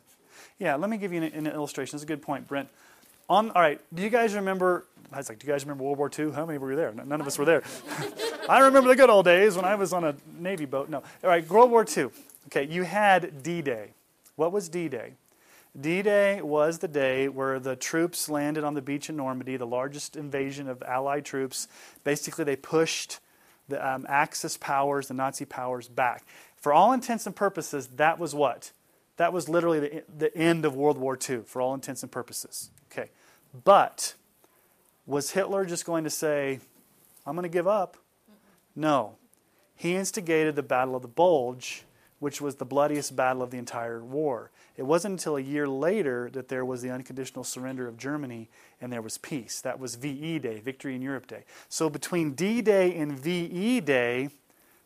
Yeah, 0.60 0.76
let 0.76 0.90
me 0.90 0.98
give 0.98 1.14
you 1.14 1.22
an, 1.22 1.34
an 1.34 1.48
illustration. 1.48 1.96
It's 1.96 2.04
a 2.04 2.08
good 2.08 2.22
point, 2.22 2.48
Brent. 2.48 2.70
On, 3.30 3.52
all 3.52 3.62
right, 3.62 3.82
do 3.94 4.02
you 4.02 4.10
guys 4.10 4.34
remember? 4.36 4.86
I 5.12 5.18
was 5.18 5.28
like, 5.30 5.40
do 5.40 5.48
you 5.48 5.54
guys 5.54 5.64
remember 5.64 5.84
World 5.84 5.98
War 5.98 6.10
II? 6.18 6.32
How 6.32 6.46
many 6.46 6.58
were 6.58 6.76
there? 6.76 6.94
None 6.94 7.20
of 7.20 7.28
us 7.28 7.38
were 7.38 7.46
there. 7.46 7.64
I 8.50 8.60
remember 8.60 8.90
the 8.90 8.96
good 8.96 9.10
old 9.10 9.26
days 9.26 9.56
when 9.56 9.66
I 9.66 9.76
was 9.76 9.92
on 9.92 10.04
a 10.04 10.16
Navy 10.40 10.66
boat. 10.66 10.90
No. 10.90 10.98
All 11.24 11.30
right, 11.30 11.48
World 11.50 11.70
War 11.70 11.86
II. 11.86 12.10
Okay, 12.48 12.66
you 12.66 12.84
had 12.84 13.44
D 13.44 13.62
Day. 13.62 13.92
What 14.38 14.52
was 14.54 14.70
D 14.70 14.88
Day? 14.88 15.14
D 15.80 16.02
Day 16.02 16.42
was 16.42 16.80
the 16.80 16.88
day 16.88 17.28
where 17.28 17.60
the 17.60 17.76
troops 17.76 18.30
landed 18.30 18.64
on 18.64 18.74
the 18.74 18.82
beach 18.82 19.10
in 19.10 19.18
Normandy, 19.18 19.58
the 19.58 19.68
largest 19.68 20.16
invasion 20.16 20.70
of 20.70 20.82
Allied 20.84 21.26
troops. 21.26 21.68
Basically, 22.04 22.46
they 22.46 22.56
pushed 22.56 23.20
the 23.68 23.86
um, 23.86 24.06
Axis 24.08 24.58
powers, 24.58 25.10
the 25.10 25.14
Nazi 25.14 25.46
powers, 25.46 25.88
back. 25.90 26.26
For 26.68 26.74
all 26.74 26.92
intents 26.92 27.26
and 27.26 27.34
purposes, 27.34 27.88
that 27.96 28.20
was 28.20 28.36
what? 28.36 28.74
That 29.16 29.32
was 29.32 29.48
literally 29.48 29.80
the, 29.80 30.04
the 30.18 30.38
end 30.38 30.66
of 30.66 30.76
World 30.76 30.98
War 30.98 31.18
II, 31.18 31.44
for 31.46 31.62
all 31.62 31.74
intents 31.74 32.04
and 32.04 32.12
purposes. 32.12 32.72
Okay. 32.92 33.10
But 33.64 34.16
was 35.06 35.32
Hitler 35.32 35.64
just 35.64 35.86
going 35.86 36.04
to 36.04 36.10
say, 36.10 36.60
I'm 37.26 37.36
going 37.38 37.44
to 37.44 37.48
give 37.50 37.70
up? 37.70 37.96
No. 38.76 39.16
He 39.78 39.96
instigated 39.96 40.58
the 40.58 40.62
Battle 40.62 40.94
of 40.98 41.04
the 41.04 41.08
Bulge, 41.08 41.86
which 42.20 42.42
was 42.42 42.56
the 42.56 42.66
bloodiest 42.66 43.16
battle 43.16 43.42
of 43.42 43.50
the 43.50 43.58
entire 43.58 44.04
war. 44.04 44.52
It 44.76 44.84
wasn't 44.84 45.14
until 45.14 45.38
a 45.38 45.42
year 45.42 45.70
later 45.70 46.30
that 46.34 46.50
there 46.50 46.66
was 46.66 46.82
the 46.82 46.90
unconditional 46.90 47.46
surrender 47.46 47.88
of 47.88 47.96
Germany 47.96 48.50
and 48.82 48.92
there 48.92 49.02
was 49.02 49.18
peace. 49.18 49.62
That 49.62 49.80
was 49.80 49.96
VE 49.96 50.40
Day, 50.40 50.60
Victory 50.60 50.96
in 50.96 51.02
Europe 51.02 51.28
Day. 51.28 51.46
So 51.70 51.90
between 51.90 52.34
D 52.34 52.62
Day 52.62 52.94
and 52.98 53.18
VE 53.18 53.80
Day, 53.80 54.32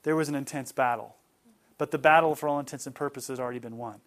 there 0.04 0.16
was 0.16 0.30
an 0.30 0.36
intense 0.36 0.72
battle. 0.72 1.16
But 1.82 1.90
the 1.90 1.98
battle, 1.98 2.36
for 2.36 2.48
all 2.48 2.60
intents 2.60 2.86
and 2.86 2.94
purposes, 2.94 3.40
had 3.40 3.44
already 3.44 3.58
been 3.58 3.76
won. 3.76 4.02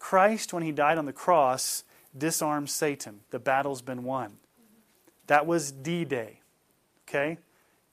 Christ, 0.00 0.52
when 0.52 0.64
he 0.64 0.72
died 0.72 0.98
on 0.98 1.06
the 1.06 1.12
cross, 1.12 1.84
disarmed 2.18 2.68
Satan. 2.68 3.20
The 3.30 3.38
battle's 3.38 3.82
been 3.82 4.02
won. 4.02 4.38
That 5.28 5.46
was 5.46 5.70
D 5.70 6.04
Day. 6.04 6.40
Okay? 7.06 7.38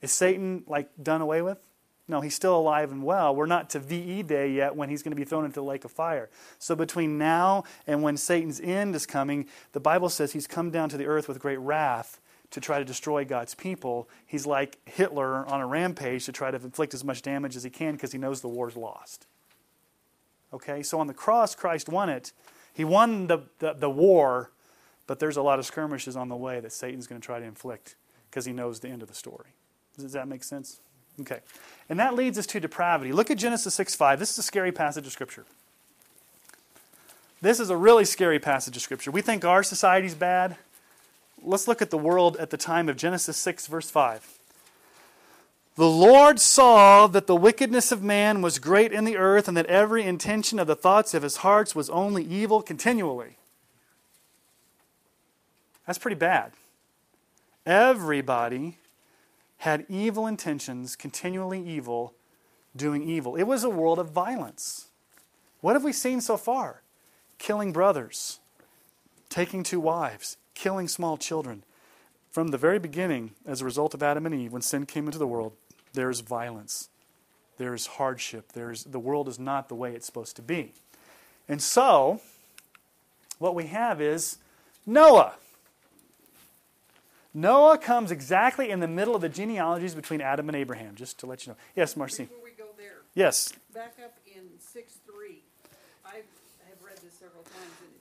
Is 0.01 0.11
Satan 0.11 0.63
like 0.65 0.89
done 1.03 1.21
away 1.21 1.43
with? 1.43 1.59
No, 2.07 2.21
he's 2.21 2.33
still 2.33 2.57
alive 2.57 2.91
and 2.91 3.03
well. 3.03 3.35
We're 3.35 3.45
not 3.45 3.69
to 3.69 3.79
VE 3.79 4.23
Day 4.23 4.53
yet 4.53 4.75
when 4.75 4.89
he's 4.89 5.03
going 5.03 5.11
to 5.11 5.15
be 5.15 5.23
thrown 5.23 5.45
into 5.45 5.59
the 5.59 5.65
lake 5.65 5.85
of 5.85 5.91
fire. 5.91 6.31
So 6.57 6.75
between 6.75 7.19
now 7.19 7.65
and 7.85 8.01
when 8.01 8.17
Satan's 8.17 8.59
end 8.59 8.95
is 8.95 9.05
coming, 9.05 9.45
the 9.73 9.79
Bible 9.79 10.09
says 10.09 10.33
he's 10.33 10.47
come 10.47 10.71
down 10.71 10.89
to 10.89 10.97
the 10.97 11.05
earth 11.05 11.27
with 11.27 11.37
great 11.37 11.59
wrath 11.59 12.19
to 12.51 12.59
try 12.59 12.79
to 12.79 12.85
destroy 12.85 13.25
God's 13.25 13.55
people. 13.55 14.09
He's 14.27 14.45
like 14.45 14.77
Hitler 14.85 15.45
on 15.47 15.61
a 15.61 15.67
rampage 15.67 16.25
to 16.25 16.31
try 16.31 16.51
to 16.51 16.57
inflict 16.57 16.93
as 16.93 17.03
much 17.03 17.21
damage 17.21 17.55
as 17.55 17.63
he 17.63 17.69
can 17.69 17.93
because 17.93 18.11
he 18.11 18.17
knows 18.17 18.41
the 18.41 18.49
war's 18.49 18.75
lost. 18.75 19.25
Okay, 20.53 20.83
so 20.83 20.99
on 20.99 21.07
the 21.07 21.13
cross, 21.13 21.55
Christ 21.55 21.87
won 21.87 22.09
it. 22.09 22.33
He 22.73 22.83
won 22.83 23.27
the, 23.27 23.39
the, 23.59 23.73
the 23.73 23.89
war, 23.89 24.51
but 25.07 25.19
there's 25.19 25.37
a 25.37 25.41
lot 25.41 25.59
of 25.59 25.65
skirmishes 25.65 26.15
on 26.15 26.29
the 26.29 26.35
way 26.35 26.59
that 26.59 26.73
Satan's 26.73 27.07
going 27.07 27.21
to 27.21 27.25
try 27.25 27.39
to 27.39 27.45
inflict 27.45 27.95
because 28.29 28.45
he 28.45 28.53
knows 28.53 28.81
the 28.81 28.89
end 28.89 29.01
of 29.01 29.07
the 29.07 29.13
story. 29.13 29.51
Does 29.97 30.13
that 30.13 30.27
make 30.27 30.43
sense? 30.43 30.79
Okay. 31.19 31.39
And 31.89 31.99
that 31.99 32.15
leads 32.15 32.37
us 32.37 32.45
to 32.47 32.59
depravity. 32.59 33.11
Look 33.11 33.31
at 33.31 33.37
Genesis 33.37 33.73
6 33.75 33.95
5. 33.95 34.19
This 34.19 34.31
is 34.31 34.37
a 34.39 34.43
scary 34.43 34.71
passage 34.71 35.05
of 35.05 35.11
Scripture. 35.11 35.45
This 37.41 37.59
is 37.59 37.69
a 37.69 37.77
really 37.77 38.05
scary 38.05 38.39
passage 38.39 38.75
of 38.75 38.81
Scripture. 38.81 39.11
We 39.11 39.21
think 39.21 39.43
our 39.43 39.63
society's 39.63 40.15
bad. 40.15 40.57
Let's 41.41 41.67
look 41.67 41.81
at 41.81 41.89
the 41.89 41.97
world 41.97 42.37
at 42.37 42.51
the 42.51 42.57
time 42.57 42.87
of 42.87 42.97
Genesis 42.97 43.37
6, 43.37 43.67
verse 43.67 43.89
5. 43.89 44.37
The 45.75 45.89
Lord 45.89 46.39
saw 46.39 47.07
that 47.07 47.27
the 47.27 47.35
wickedness 47.35 47.91
of 47.91 48.03
man 48.03 48.41
was 48.41 48.59
great 48.59 48.91
in 48.91 49.05
the 49.05 49.17
earth, 49.17 49.47
and 49.47 49.57
that 49.57 49.65
every 49.65 50.03
intention 50.03 50.59
of 50.59 50.67
the 50.67 50.75
thoughts 50.75 51.13
of 51.13 51.23
his 51.23 51.37
hearts 51.37 51.73
was 51.73 51.89
only 51.89 52.23
evil 52.23 52.61
continually. 52.61 53.37
That's 55.87 55.97
pretty 55.97 56.15
bad. 56.15 56.51
Everybody 57.65 58.77
had 59.57 59.85
evil 59.89 60.27
intentions, 60.27 60.95
continually 60.95 61.63
evil, 61.67 62.13
doing 62.75 63.03
evil. 63.03 63.35
It 63.35 63.43
was 63.43 63.63
a 63.63 63.69
world 63.69 63.99
of 63.99 64.09
violence. 64.09 64.87
What 65.61 65.73
have 65.73 65.83
we 65.83 65.93
seen 65.93 66.21
so 66.21 66.37
far? 66.37 66.81
Killing 67.37 67.71
brothers, 67.71 68.39
taking 69.29 69.63
two 69.63 69.79
wives, 69.79 70.37
killing 70.61 70.87
small 70.87 71.17
children. 71.17 71.63
From 72.29 72.49
the 72.49 72.57
very 72.57 72.77
beginning, 72.77 73.31
as 73.47 73.61
a 73.61 73.65
result 73.65 73.95
of 73.95 74.03
Adam 74.03 74.27
and 74.27 74.35
Eve, 74.35 74.53
when 74.53 74.61
sin 74.61 74.85
came 74.85 75.07
into 75.07 75.17
the 75.17 75.25
world, 75.25 75.53
there's 75.93 76.19
violence, 76.19 76.89
there's 77.57 77.87
hardship, 77.87 78.51
there's, 78.53 78.83
the 78.83 78.99
world 78.99 79.27
is 79.27 79.39
not 79.39 79.69
the 79.69 79.75
way 79.75 79.93
it's 79.95 80.05
supposed 80.05 80.35
to 80.35 80.43
be. 80.43 80.73
And 81.49 81.61
so, 81.61 82.21
what 83.39 83.55
we 83.55 83.67
have 83.67 83.99
is 83.99 84.37
Noah. 84.85 85.33
Noah 87.33 87.79
comes 87.79 88.11
exactly 88.11 88.69
in 88.69 88.81
the 88.81 88.87
middle 88.87 89.15
of 89.15 89.21
the 89.21 89.29
genealogies 89.29 89.95
between 89.95 90.21
Adam 90.21 90.47
and 90.47 90.55
Abraham, 90.55 90.93
just 90.93 91.17
to 91.19 91.25
let 91.25 91.47
you 91.47 91.53
know. 91.53 91.57
Yes, 91.75 91.97
Marcy. 91.97 92.25
Before 92.25 92.43
we 92.43 92.51
go 92.51 92.67
there, 92.77 92.97
Yes. 93.15 93.51
back 93.73 93.95
up 94.03 94.13
in 94.27 94.43
six 94.59 94.93
three, 95.07 95.41
I 96.05 96.17
have 96.69 96.79
read 96.85 96.97
this 96.97 97.13
several 97.13 97.43
times, 97.43 97.55
and 97.81 97.89
it 97.89 98.00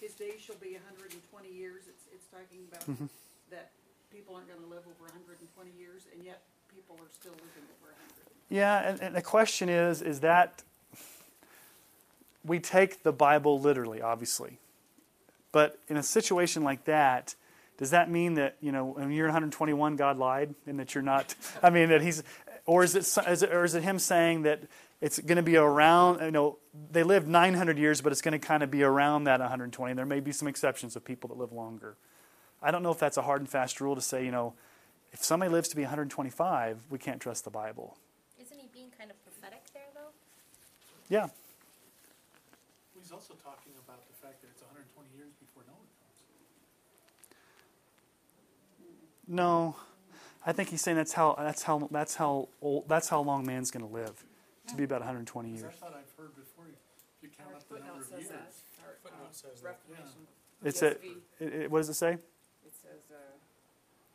his 0.00 0.14
days 0.14 0.40
shall 0.40 0.56
be 0.56 0.76
hundred 0.88 1.12
and 1.12 1.22
twenty 1.30 1.52
years. 1.52 1.82
It's, 1.88 2.04
it's 2.12 2.26
talking 2.28 2.64
about 2.70 2.86
Mm-hmm. 2.88 3.06
that 3.50 3.70
people 4.12 4.34
aren't 4.34 4.48
gonna 4.48 4.66
live 4.66 4.82
over 4.86 5.10
hundred 5.12 5.38
and 5.40 5.48
twenty 5.54 5.72
years, 5.78 6.02
and 6.14 6.24
yet 6.24 6.40
people 6.74 6.96
are 7.00 7.10
still 7.12 7.32
living 7.32 7.66
over 7.80 7.92
hundred. 7.98 8.26
Yeah, 8.48 8.88
and, 8.88 9.00
and 9.00 9.14
the 9.14 9.22
question 9.22 9.68
is 9.68 10.02
is 10.02 10.20
that 10.20 10.62
we 12.44 12.58
take 12.58 13.02
the 13.02 13.12
Bible 13.12 13.60
literally, 13.60 14.00
obviously. 14.00 14.58
But 15.52 15.78
in 15.88 15.96
a 15.96 16.02
situation 16.02 16.62
like 16.64 16.84
that, 16.84 17.34
does 17.76 17.90
that 17.90 18.10
mean 18.10 18.34
that, 18.34 18.56
you 18.60 18.72
know, 18.72 18.84
when 18.86 19.10
you're 19.10 19.26
121, 19.26 19.96
God 19.96 20.16
lied 20.16 20.54
and 20.66 20.78
that 20.78 20.94
you're 20.94 21.02
not, 21.02 21.34
I 21.62 21.70
mean, 21.70 21.88
that 21.88 22.02
he's, 22.02 22.22
or 22.66 22.84
is 22.84 22.94
it, 22.94 23.00
is 23.28 23.42
it, 23.42 23.52
or 23.52 23.64
is 23.64 23.74
it 23.74 23.82
him 23.82 23.98
saying 23.98 24.42
that 24.42 24.60
it's 25.00 25.18
going 25.18 25.36
to 25.36 25.42
be 25.42 25.56
around, 25.56 26.20
you 26.22 26.30
know, 26.30 26.58
they 26.90 27.02
lived 27.02 27.26
900 27.26 27.78
years, 27.78 28.00
but 28.00 28.12
it's 28.12 28.20
going 28.20 28.32
to 28.32 28.38
kind 28.38 28.62
of 28.62 28.70
be 28.70 28.82
around 28.82 29.24
that 29.24 29.40
120. 29.40 29.94
There 29.94 30.04
may 30.06 30.20
be 30.20 30.32
some 30.32 30.46
exceptions 30.48 30.94
of 30.96 31.04
people 31.04 31.28
that 31.28 31.38
live 31.38 31.52
longer. 31.52 31.96
I 32.62 32.70
don't 32.70 32.82
know 32.82 32.90
if 32.90 32.98
that's 32.98 33.16
a 33.16 33.22
hard 33.22 33.40
and 33.40 33.48
fast 33.48 33.80
rule 33.80 33.94
to 33.94 34.00
say, 34.02 34.24
you 34.24 34.30
know, 34.30 34.54
If 35.12 35.24
somebody 35.24 35.50
lives 35.50 35.68
to 35.70 35.76
be 35.76 35.82
125, 35.82 36.84
we 36.90 36.98
can't 36.98 37.20
trust 37.20 37.44
the 37.44 37.50
Bible. 37.50 37.96
Isn't 38.40 38.58
he 38.58 38.68
being 38.72 38.90
kind 38.96 39.10
of 39.10 39.16
prophetic 39.24 39.62
there, 39.72 39.88
though? 39.94 40.12
Yeah, 41.08 41.28
He's 42.94 43.10
also 43.10 43.34
talking 43.42 43.72
about 43.84 44.06
the 44.06 44.14
fact 44.14 44.40
that 44.42 44.48
it's 44.52 44.62
hundred 44.62 44.82
and 44.82 44.94
twenty 44.94 45.08
years 45.16 45.32
before 45.40 45.64
Noah 45.66 45.74
comes. 45.74 46.20
no, 49.26 49.74
I 50.46 50.52
think 50.52 50.68
he's 50.68 50.80
saying 50.82 50.96
that's 50.96 51.12
how 51.14 51.34
that's 51.36 51.62
how 51.62 51.88
that's 51.90 52.14
how 52.14 52.48
old 52.62 52.88
that's 52.88 53.08
how 53.08 53.20
long 53.22 53.44
man's 53.46 53.70
going 53.72 53.86
to 53.86 53.92
live, 53.92 54.22
to 54.70 54.76
be 54.76 54.84
about 54.84 55.00
120 55.00 55.50
years. 55.50 55.62
I 55.64 55.68
thought 55.74 55.94
I've 55.94 56.10
heard 56.16 56.34
before, 56.36 56.66
if 56.70 56.78
you 57.22 57.28
count 57.36 57.54
up 57.54 57.60
the 57.68 57.74
footnote 57.76 57.86
number 57.86 58.04
of 58.04 58.10
years. 58.20 58.30
Our, 58.30 58.94
Footnote 59.02 59.30
uh, 59.30 59.32
says 59.32 59.60
that, 59.62 59.78
yeah. 59.90 59.96
Reformation. 59.98 60.20
It's 60.64 60.82
a, 60.82 60.90
ESV, 60.94 61.16
it, 61.40 61.54
it- 61.64 61.70
what 61.70 61.78
does 61.80 61.88
it 61.88 61.94
say? 61.94 62.12
It 62.14 62.74
says, 62.76 63.02
uh, 63.10 63.16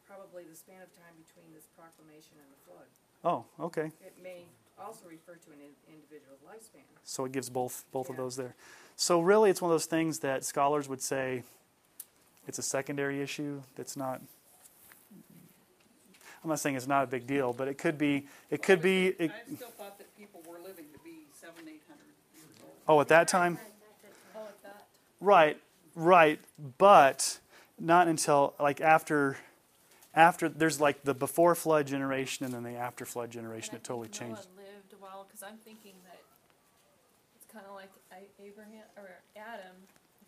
probably 0.07 0.43
the 0.49 0.55
span 0.55 0.81
of 0.81 0.91
time 0.95 1.13
between 1.19 1.53
this 1.53 1.67
proclamation 1.77 2.37
and 2.39 2.49
the 2.51 2.59
flood. 2.63 2.89
Oh, 3.25 3.45
okay. 3.65 3.91
It 4.05 4.15
may 4.21 4.45
also 4.79 5.05
refer 5.09 5.35
to 5.35 5.49
an 5.51 5.59
in- 5.61 5.93
individual's 5.93 6.39
lifespan. 6.45 6.85
So 7.03 7.25
it 7.25 7.31
gives 7.31 7.49
both 7.49 7.85
both 7.91 8.09
of 8.09 8.15
Yeah. 8.15 8.21
those 8.23 8.35
there. 8.35 8.55
So 8.95 9.19
really, 9.19 9.49
it's 9.49 9.61
one 9.61 9.71
of 9.71 9.73
those 9.73 9.87
things 9.87 10.19
that 10.19 10.43
scholars 10.45 10.87
would 10.87 11.01
say 11.01 11.43
it's 12.47 12.59
a 12.59 12.63
secondary 12.63 13.21
issue. 13.21 13.61
That's 13.75 13.97
not. 13.97 14.21
I'm 16.45 16.49
not 16.49 16.59
saying 16.59 16.75
it's 16.75 16.85
not 16.85 17.03
a 17.03 17.07
big 17.07 17.25
deal, 17.25 17.53
but 17.53 17.67
it 17.67 17.79
could 17.79 17.97
be. 17.97 18.27
It 18.51 18.61
could 18.61 18.79
be. 18.79 19.07
It, 19.07 19.31
I 19.31 19.55
still 19.55 19.69
thought 19.69 19.97
that 19.97 20.15
people 20.15 20.43
were 20.47 20.59
living 20.59 20.85
to 20.93 20.99
be 21.03 21.25
seven, 21.33 21.63
eight 21.67 21.81
hundred 21.89 22.05
years 22.35 22.45
old. 22.61 22.71
oh, 22.87 23.01
at 23.01 23.07
that 23.07 23.27
time, 23.27 23.57
Oh, 24.35 24.41
at 24.45 24.61
that. 24.63 24.85
right, 25.19 25.57
right, 25.95 26.39
but 26.77 27.39
not 27.79 28.07
until 28.07 28.53
like 28.59 28.79
after. 28.79 29.37
After 30.13 30.47
there's 30.47 30.79
like 30.79 31.03
the 31.03 31.13
before 31.13 31.55
flood 31.55 31.87
generation 31.87 32.45
and 32.45 32.53
then 32.53 32.63
the 32.63 32.77
after 32.79 33.03
flood 33.03 33.31
generation, 33.31 33.71
And 33.75 33.79
I 33.79 33.81
it 33.81 33.83
totally 33.83 34.07
think 34.07 34.29
Noah 34.29 34.37
changed. 34.37 34.47
lived 34.55 34.93
a 34.93 35.03
while 35.03 35.25
because 35.27 35.43
I'm 35.43 35.57
thinking 35.57 35.91
that 36.07 36.21
it's 37.35 37.51
kind 37.51 37.65
of 37.67 37.75
like 37.75 37.89
Abraham 38.39 38.85
or 38.95 39.09
Adam. 39.35 39.75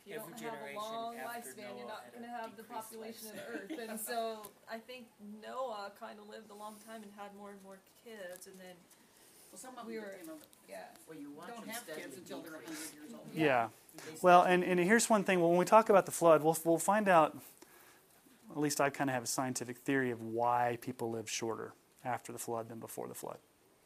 If 0.07 0.15
you 0.15 0.19
Every 0.23 0.31
don't 0.31 0.39
have 0.39 0.53
a 0.53 0.55
generation 0.55 0.81
long 0.87 1.15
after 1.19 1.49
lifespan, 1.51 1.77
you're 1.77 1.87
not 1.91 2.03
had 2.07 2.13
going 2.15 2.23
to 2.23 2.31
a 2.31 2.39
have 2.39 2.51
the 2.55 2.63
decreased 2.63 2.71
population 2.87 3.27
of 3.27 3.35
the 3.35 3.41
lifespan. 3.43 3.79
earth. 3.83 3.89
And 3.91 3.99
so 3.99 4.17
I 4.71 4.77
think 4.79 5.07
Noah 5.43 5.91
kind 5.99 6.15
of 6.19 6.29
lived 6.31 6.49
a 6.49 6.55
long 6.55 6.75
time 6.87 7.03
and 7.03 7.11
had 7.19 7.35
more 7.35 7.51
and 7.51 7.59
more 7.63 7.79
kids, 8.03 8.47
and 8.47 8.55
then 8.59 8.75
Well, 9.51 9.59
some 9.59 9.71
of 9.71 9.83
them, 9.83 9.87
We 9.87 9.95
you 9.95 10.01
were- 10.01 10.15
know, 10.25 10.39
yeah. 10.69 10.87
Well, 11.07 11.17
you 11.19 11.31
watch 11.31 11.47
don't 11.49 11.61
them 11.67 11.69
have 11.75 11.85
kids 11.87 12.15
until 12.17 12.39
they're 12.41 12.55
a 12.55 12.59
decrease. 12.59 12.91
hundred 12.91 13.03
years 13.03 13.13
old. 13.13 13.27
Yeah. 13.33 13.67
They 14.05 14.11
Well, 14.21 14.43
and, 14.43 14.63
and 14.63 14.79
here's 14.79 15.09
one 15.09 15.23
thing. 15.23 15.41
When 15.41 15.57
we 15.57 15.65
talk 15.65 15.89
about 15.89 16.05
the 16.05 16.11
flood, 16.15 16.43
we'll, 16.43 16.57
we'll 16.63 16.77
find 16.79 17.07
out, 17.09 17.35
at 18.51 18.57
least 18.57 18.79
I 18.79 18.89
kind 18.89 19.09
of 19.09 19.13
have 19.13 19.23
a 19.23 19.27
scientific 19.27 19.77
theory 19.79 20.11
of 20.11 20.21
why 20.21 20.77
people 20.81 21.11
live 21.11 21.29
shorter 21.29 21.73
after 22.05 22.31
the 22.31 22.39
flood 22.39 22.69
than 22.69 22.79
before 22.79 23.07
the 23.09 23.13
flood. 23.15 23.39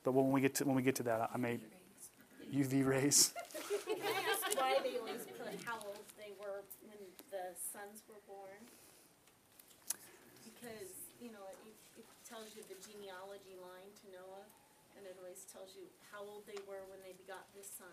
But 0.03 0.13
when 0.13 0.31
we 0.31 0.41
get 0.41 0.53
to, 0.55 0.65
when 0.65 0.75
we 0.75 0.81
get 0.83 0.95
to 0.95 1.03
that, 1.03 1.29
I 1.33 1.37
may 1.37 1.59
UV 2.53 2.85
rays. 2.85 3.33
Can 3.87 3.97
I 4.03 4.31
ask 4.31 4.59
why 4.59 4.77
they 4.83 4.97
always 4.97 5.21
put 5.37 5.47
how 5.63 5.75
old 5.75 5.85
they 5.85 5.93
were 5.93 5.93
when 5.93 6.10
the 7.31 7.55
sons 7.55 8.03
were 8.11 8.19
born? 8.27 8.59
Because, 10.43 10.91
you 11.23 11.31
know, 11.31 11.47
it, 11.65 12.03
it 12.03 12.07
tells 12.27 12.53
you 12.53 12.61
the 12.67 12.77
genealogy 12.83 13.55
line 13.57 13.89
to 14.03 14.05
Noah, 14.11 14.45
and 14.99 15.07
it 15.07 15.15
always 15.17 15.47
tells 15.47 15.73
you 15.73 15.87
how 16.11 16.21
old 16.21 16.43
they 16.45 16.59
were 16.67 16.83
when 16.91 16.99
they 17.01 17.15
begot 17.17 17.47
this 17.55 17.71
son. 17.79 17.87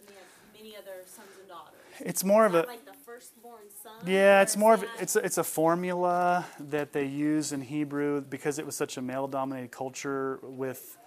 And 0.00 0.08
they 0.08 0.14
have 0.14 0.32
many 0.52 0.76
other 0.76 1.06
sons 1.06 1.30
and 1.38 1.48
daughters. 1.48 1.78
It's 2.00 2.24
more 2.24 2.44
of 2.44 2.56
a 2.56 2.64
like 2.66 2.84
the 2.84 2.92
firstborn 3.06 3.62
son? 3.82 3.92
yeah. 4.04 4.42
It's 4.42 4.56
more 4.56 4.74
of 4.74 4.84
it's 4.98 5.14
a, 5.14 5.20
it's 5.20 5.38
a 5.38 5.44
formula 5.44 6.44
that 6.58 6.92
they 6.92 7.04
use 7.04 7.52
in 7.52 7.60
Hebrew 7.60 8.20
because 8.22 8.58
it 8.58 8.66
was 8.66 8.74
such 8.74 8.96
a 8.96 9.02
male-dominated 9.02 9.70
culture 9.70 10.40
with 10.42 10.98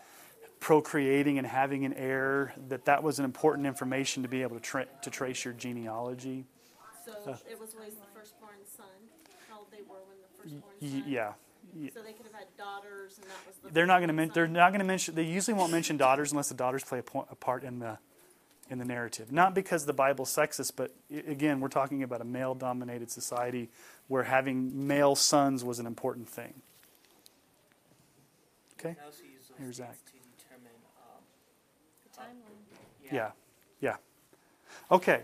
procreating 0.61 1.38
and 1.38 1.45
having 1.45 1.84
an 1.84 1.93
heir. 1.93 2.53
That 2.69 2.86
that 2.86 3.03
was 3.03 3.19
an 3.19 3.26
important 3.26 3.67
information 3.67 4.23
to 4.23 4.30
be 4.30 4.43
able 4.43 4.55
to 4.55 4.61
tra- 4.61 4.88
to 5.01 5.09
trace 5.09 5.43
your 5.43 5.53
genealogy. 5.55 6.45
So 7.06 7.12
uh, 7.32 7.38
it 7.49 7.60
was 7.60 7.74
always 7.76 7.93
the 7.93 8.08
firstborn 8.20 8.58
son, 8.76 8.86
how 9.49 9.60
old 9.60 9.68
they 9.72 9.82
were 9.88 10.01
when 10.08 10.18
the 10.22 10.30
firstborn 10.41 10.74
y- 10.82 10.89
son? 10.89 11.03
yeah. 11.12 11.34
Y- 11.76 11.91
So 11.93 12.01
they 12.01 12.14
could 12.14 12.26
have 12.26 12.34
had 12.36 12.47
daughters, 12.58 13.18
and 13.18 13.26
that 13.30 13.38
was 13.45 13.56
the. 13.64 13.70
They're 13.72 13.86
not 13.86 13.99
going 13.99 14.10
to 14.10 14.14
firstborn 14.16 14.34
they're 14.34 14.45
son? 14.47 14.53
not 14.53 14.70
going 14.72 14.80
to 14.80 14.86
mention 14.86 15.16
they 15.16 15.24
usually 15.24 15.53
won't 15.53 15.72
mention 15.72 15.97
daughters 15.97 16.32
unless 16.32 16.49
the 16.49 16.56
daughters 16.56 16.84
play 16.84 16.99
a, 16.99 17.03
po- 17.03 17.28
a 17.30 17.36
part 17.36 17.64
in 17.64 17.80
the 17.80 17.97
in 18.70 18.80
the 18.80 18.86
narrative. 18.86 19.32
Not 19.32 19.53
because 19.53 19.86
the 19.86 19.93
Bible's 19.93 20.36
sexist, 20.36 20.74
but 20.76 20.91
i- 21.12 21.18
again, 21.28 21.60
we're 21.60 21.68
talking 21.68 22.01
about 22.01 22.22
a 22.22 22.26
male 22.26 22.56
dominated 22.56 23.12
society 23.12 23.70
where 24.08 24.24
having 24.24 24.88
male 24.88 25.16
sons 25.16 25.64
was 25.64 25.78
an 25.80 25.86
important 25.86 26.28
thing. 26.28 26.53
Okay? 28.80 28.95
They 28.99 29.06
also 29.06 29.24
use 29.24 29.51
Here's 29.58 29.78
dates 29.78 29.89
Zach. 29.89 29.97
to 30.06 30.12
determine, 30.43 30.72
um, 30.97 31.22
the 32.03 32.20
timeline. 32.20 33.14
Yeah. 33.14 33.32
Yeah. 33.82 33.95
Okay. 34.91 35.22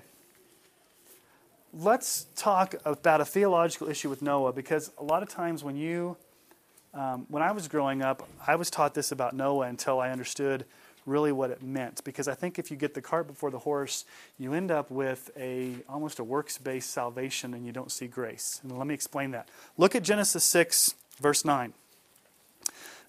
Let's 1.73 2.25
talk 2.35 2.75
about 2.83 3.21
a 3.21 3.25
theological 3.25 3.87
issue 3.87 4.09
with 4.09 4.21
Noah 4.21 4.51
because 4.51 4.91
a 4.97 5.03
lot 5.05 5.23
of 5.23 5.29
times 5.29 5.63
when 5.63 5.77
you, 5.77 6.17
um, 6.93 7.25
when 7.29 7.41
I 7.41 7.53
was 7.53 7.69
growing 7.69 8.01
up, 8.01 8.27
I 8.45 8.55
was 8.55 8.69
taught 8.69 8.93
this 8.93 9.13
about 9.13 9.33
Noah 9.33 9.67
until 9.67 10.01
I 10.01 10.09
understood 10.09 10.65
really 11.05 11.31
what 11.31 11.49
it 11.49 11.63
meant. 11.63 12.03
Because 12.03 12.27
I 12.27 12.33
think 12.33 12.59
if 12.59 12.71
you 12.71 12.77
get 12.77 12.93
the 12.93 13.01
cart 13.01 13.25
before 13.25 13.51
the 13.51 13.59
horse, 13.59 14.03
you 14.37 14.53
end 14.53 14.69
up 14.69 14.91
with 14.91 15.31
a 15.37 15.75
almost 15.87 16.19
a 16.19 16.25
works-based 16.25 16.89
salvation 16.89 17.53
and 17.53 17.65
you 17.65 17.71
don't 17.71 17.89
see 17.89 18.07
grace. 18.07 18.59
And 18.63 18.77
let 18.77 18.85
me 18.85 18.93
explain 18.93 19.31
that. 19.31 19.47
Look 19.77 19.95
at 19.95 20.03
Genesis 20.03 20.43
6, 20.43 20.93
verse 21.21 21.45
9. 21.45 21.71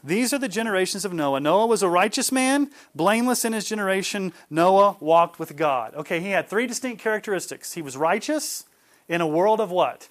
These 0.05 0.33
are 0.33 0.39
the 0.39 0.49
generations 0.49 1.05
of 1.05 1.13
Noah. 1.13 1.41
Noah 1.41 1.67
was 1.67 1.83
a 1.83 1.89
righteous 1.89 2.33
man, 2.33 2.71
blameless 2.95 3.45
in 3.45 3.53
his 3.53 3.69
generation. 3.69 4.33
Noah 4.51 4.97
walked 4.99 5.39
with 5.39 5.57
God. 5.57 5.95
Okay, 5.95 6.21
he 6.21 6.31
had 6.31 6.49
three 6.49 6.67
distinct 6.67 7.01
characteristics. 7.01 7.75
He 7.75 7.83
was 7.83 7.97
righteous 7.97 8.65
in 9.09 9.21
a 9.21 9.27
world 9.27 9.61
of 9.61 9.71
what? 9.71 10.09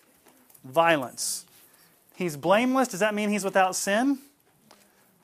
Violence. 0.63 1.45
He's 2.15 2.37
blameless. 2.37 2.87
Does 2.87 3.01
that 3.01 3.13
mean 3.13 3.29
he's 3.29 3.43
without 3.43 3.75
sin? 3.75 4.19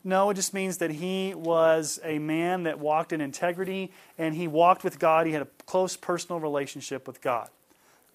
No, 0.04 0.30
it 0.30 0.36
just 0.36 0.54
means 0.54 0.78
that 0.78 0.92
he 0.92 1.34
was 1.34 2.00
a 2.04 2.18
man 2.20 2.64
that 2.64 2.80
walked 2.80 3.12
in 3.12 3.22
integrity 3.22 3.92
and 4.18 4.36
he 4.36 4.48
walked 4.48 4.84
with 4.84 5.00
God. 5.00 5.28
He 5.28 5.34
had 5.34 5.42
a 5.42 5.48
close 5.66 5.96
personal 5.98 6.40
relationship 6.40 7.08
with 7.08 7.22
God. 7.22 7.50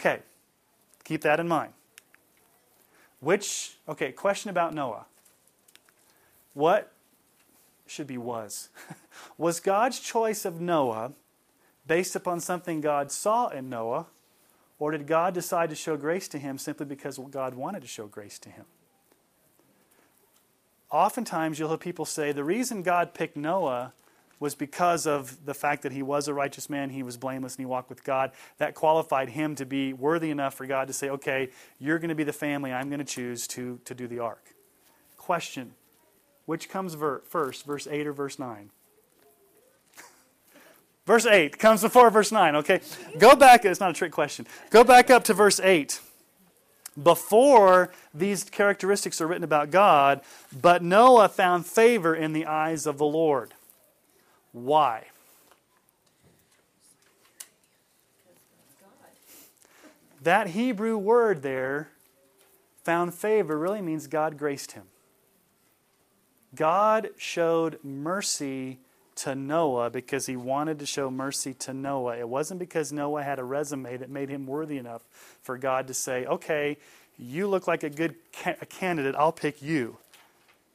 Okay, 0.01 0.21
keep 1.05 1.23
that 1.23 1.39
in 1.39 1.49
mind. 1.49 1.73
Which, 3.21 3.77
okay, 3.89 4.11
question 4.11 4.51
about 4.51 4.75
Noah. 4.75 5.07
What 6.55 6.93
should 7.87 8.07
be 8.07 8.19
was? 8.19 8.69
was 9.39 9.61
God's 9.61 10.01
choice 10.01 10.45
of 10.45 10.61
Noah 10.61 11.13
based 11.87 12.15
upon 12.15 12.41
something 12.41 12.81
God 12.81 13.11
saw 13.11 13.49
in 13.49 13.69
Noah, 13.69 14.07
or 14.79 14.93
did 14.93 15.07
God 15.07 15.35
decide 15.35 15.71
to 15.71 15.77
show 15.77 15.97
grace 15.97 16.29
to 16.29 16.39
him 16.39 16.59
simply 16.59 16.87
because 16.87 17.19
God 17.31 17.55
wanted 17.55 17.83
to 17.83 17.89
show 17.89 18.07
grace 18.07 18.39
to 18.41 18.51
him? 18.51 18.65
Oftentimes, 20.91 21.59
you'll 21.59 21.71
hear 21.71 21.79
people 21.79 22.05
say 22.05 22.33
the 22.33 22.45
reason 22.45 22.83
God 22.83 23.15
picked 23.15 23.37
Noah 23.37 23.93
was 24.39 24.55
because 24.57 25.07
of 25.07 25.47
the 25.47 25.55
fact 25.55 25.83
that 25.83 25.93
he 25.93 26.03
was 26.03 26.27
a 26.27 26.35
righteous 26.35 26.69
man, 26.69 26.91
he 26.91 27.05
was 27.05 27.17
blameless, 27.17 27.55
and 27.55 27.61
he 27.61 27.67
walked 27.67 27.89
with 27.89 28.03
God. 28.03 28.33
That 28.59 28.75
qualified 28.75 29.31
him 29.31 29.55
to 29.55 29.65
be 29.65 29.93
worthy 29.93 30.31
enough 30.31 30.55
for 30.55 30.67
God 30.67 30.89
to 30.89 30.93
say, 30.93 31.09
okay, 31.11 31.51
you're 31.79 32.01
going 32.01 32.09
to 32.09 32.17
be 32.17 32.25
the 32.25 32.33
family 32.33 32.73
I'm 32.73 32.89
going 32.89 32.99
to 32.99 33.05
choose 33.05 33.47
to, 33.49 33.79
to 33.85 33.95
do 33.95 34.09
the 34.09 34.19
ark. 34.19 34.45
Question 35.17 35.75
which 36.47 36.69
comes 36.69 36.97
first, 37.29 37.65
verse 37.65 37.87
8 37.91 38.07
or 38.07 38.13
verse 38.13 38.39
9? 38.39 38.71
verse 41.07 41.27
8 41.27 41.59
comes 41.59 41.83
before 41.83 42.11
verse 42.11 42.33
9, 42.33 42.57
okay? 42.57 42.81
Go 43.19 43.35
back, 43.37 43.65
it's 43.65 43.81
not 43.81 43.91
a 43.91 43.95
trick 43.95 44.13
question. 44.13 44.47
Go 44.71 44.85
back 44.85 45.11
up 45.11 45.25
to 45.25 45.35
verse 45.35 45.61
8. 45.61 46.01
Before 47.01 47.91
these 48.13 48.45
characteristics 48.45 49.21
are 49.21 49.27
written 49.27 49.45
about 49.45 49.71
God, 49.71 50.21
but 50.61 50.83
Noah 50.83 51.29
found 51.29 51.65
favor 51.65 52.15
in 52.15 52.35
the 52.35 52.45
eyes 52.45 52.87
of 52.87 52.99
the 52.99 53.07
Lord. 53.07 53.55
Why? 54.53 55.07
That 60.23 60.49
Hebrew 60.49 60.97
word 60.99 61.43
there, 61.43 61.89
found 62.85 63.15
favor, 63.15 63.59
really 63.59 63.83
means 63.83 64.07
God 64.07 64.39
graced 64.39 64.73
him. 64.73 64.85
God 66.55 67.11
showed 67.17 67.79
mercy 67.83 68.79
to 69.17 69.35
Noah 69.35 69.91
because 69.91 70.27
he 70.27 70.37
wanted 70.37 70.79
to 70.79 70.87
show 70.87 71.11
mercy 71.11 71.55
to 71.55 71.75
Noah. 71.75 72.19
It 72.19 72.29
wasn't 72.29 72.61
because 72.61 72.93
Noah 72.93 73.23
had 73.23 73.39
a 73.39 73.45
resume 73.45 73.97
that 73.97 74.11
made 74.11 74.29
him 74.29 74.47
worthy 74.47 74.79
enough 74.79 75.03
for 75.43 75.59
God 75.59 75.87
to 75.89 75.95
say, 75.95 76.27
okay, 76.27 76.79
you 77.19 77.47
look 77.47 77.67
like 77.67 77.83
a 77.83 77.91
good 77.91 78.15
ca- 78.33 78.57
a 78.61 78.67
candidate, 78.67 79.15
I'll 79.17 79.33
pick 79.33 79.63
you. 79.63 79.99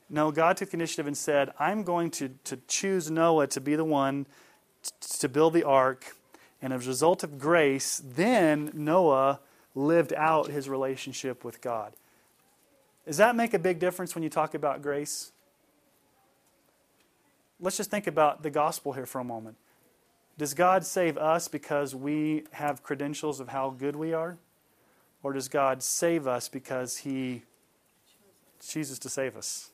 No, 0.10 0.32
God 0.32 0.58
took 0.58 0.74
initiative 0.74 1.08
and 1.08 1.18
said, 1.18 1.52
I'm 1.60 1.84
going 1.84 2.12
to, 2.12 2.30
to 2.46 2.58
choose 2.68 3.12
Noah 3.12 3.48
to 3.48 3.60
be 3.60 3.76
the 3.76 3.84
one 3.84 4.26
t- 4.84 4.92
to 5.20 5.30
build 5.30 5.54
the 5.54 5.64
ark. 5.64 6.16
And 6.62 6.72
as 6.72 6.86
a 6.86 6.90
result 6.90 7.24
of 7.24 7.40
grace, 7.40 8.02
then 8.04 8.72
Noah 8.74 9.40
lived 9.76 10.14
out 10.14 10.48
his 10.48 10.70
relationship 10.70 11.44
with 11.44 11.62
God. 11.62 11.94
Does 13.06 13.18
that 13.18 13.36
make 13.36 13.54
a 13.54 13.60
big 13.60 13.80
difference 13.80 14.16
when 14.16 14.24
you 14.24 14.30
talk 14.30 14.54
about 14.54 14.82
grace? 14.82 15.32
Let's 17.60 17.78
just 17.78 17.90
think 17.90 18.08
about 18.08 18.44
the 18.44 18.50
gospel 18.50 18.94
here 18.94 19.06
for 19.06 19.20
a 19.20 19.24
moment. 19.24 19.58
Does 20.38 20.54
God 20.54 20.86
save 20.86 21.18
us 21.18 21.48
because 21.48 21.96
we 21.96 22.44
have 22.52 22.84
credentials 22.84 23.40
of 23.40 23.50
how 23.50 23.72
good 23.72 23.96
we 23.96 24.14
are? 24.14 24.38
Or 25.24 25.34
does 25.34 25.48
God 25.48 25.82
save 25.82 26.28
us 26.28 26.48
because 26.48 26.98
He 26.98 27.42
chooses 28.62 29.00
to 29.00 29.10
save 29.10 29.36
us? 29.36 29.72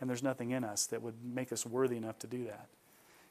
And 0.00 0.08
there's 0.08 0.22
nothing 0.22 0.50
in 0.50 0.62
us 0.62 0.86
that 0.86 1.02
would 1.02 1.14
make 1.24 1.52
us 1.52 1.66
worthy 1.66 1.96
enough 1.96 2.20
to 2.20 2.28
do 2.28 2.44
that. 2.44 2.68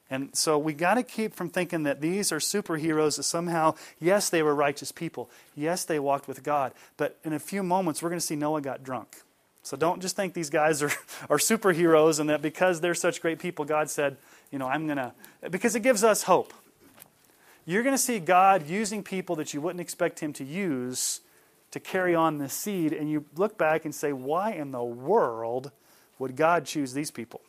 And 0.09 0.35
so 0.35 0.57
we 0.57 0.73
got 0.73 0.95
to 0.95 1.03
keep 1.03 1.33
from 1.33 1.49
thinking 1.49 1.83
that 1.83 2.01
these 2.01 2.31
are 2.31 2.39
superheroes 2.39 3.17
that 3.17 3.23
somehow, 3.23 3.75
yes, 3.99 4.29
they 4.29 4.41
were 4.41 4.55
righteous 4.55 4.91
people. 4.91 5.29
Yes, 5.55 5.85
they 5.85 5.99
walked 5.99 6.27
with 6.27 6.43
God. 6.43 6.73
But 6.95 7.17
in 7.23 7.33
a 7.33 7.39
few 7.39 7.63
moments, 7.63 8.01
we're 8.01 8.09
going 8.09 8.19
to 8.19 8.25
see 8.25 8.35
Noah 8.35 8.61
got 8.61 8.83
drunk. 8.83 9.21
So 9.67 9.75
don't 9.75 10.01
just 10.01 10.15
think 10.15 10.33
these 10.33 10.49
guys 10.49 10.81
are, 10.81 10.91
are 11.29 11.37
superheroes 11.37 12.21
and 12.21 12.29
that 12.29 12.41
because 12.41 12.79
they're 12.79 12.95
such 12.95 13.21
great 13.21 13.37
people, 13.37 13.65
God 13.65 13.89
said, 13.89 14.15
you 14.49 14.57
know, 14.57 14.67
I'm 14.67 14.85
going 14.85 14.97
to, 14.97 15.11
because 15.49 15.75
it 15.75 15.81
gives 15.81 16.05
us 16.05 16.23
hope. 16.23 16.53
You're 17.65 17.83
going 17.83 17.93
to 17.93 18.01
see 18.01 18.19
God 18.19 18.69
using 18.69 19.03
people 19.03 19.35
that 19.35 19.53
you 19.53 19.59
wouldn't 19.59 19.81
expect 19.81 20.21
Him 20.21 20.31
to 20.33 20.45
use 20.45 21.19
to 21.71 21.81
carry 21.81 22.15
on 22.15 22.37
the 22.37 22.47
seed, 22.47 22.93
and 22.93 23.11
you 23.11 23.25
look 23.35 23.57
back 23.57 23.83
and 23.83 23.93
say, 23.93 24.13
why 24.13 24.53
in 24.53 24.71
the 24.71 24.81
world 24.81 25.71
would 26.17 26.37
God 26.37 26.63
choose 26.63 26.93
these 26.93 27.11
people? 27.11 27.41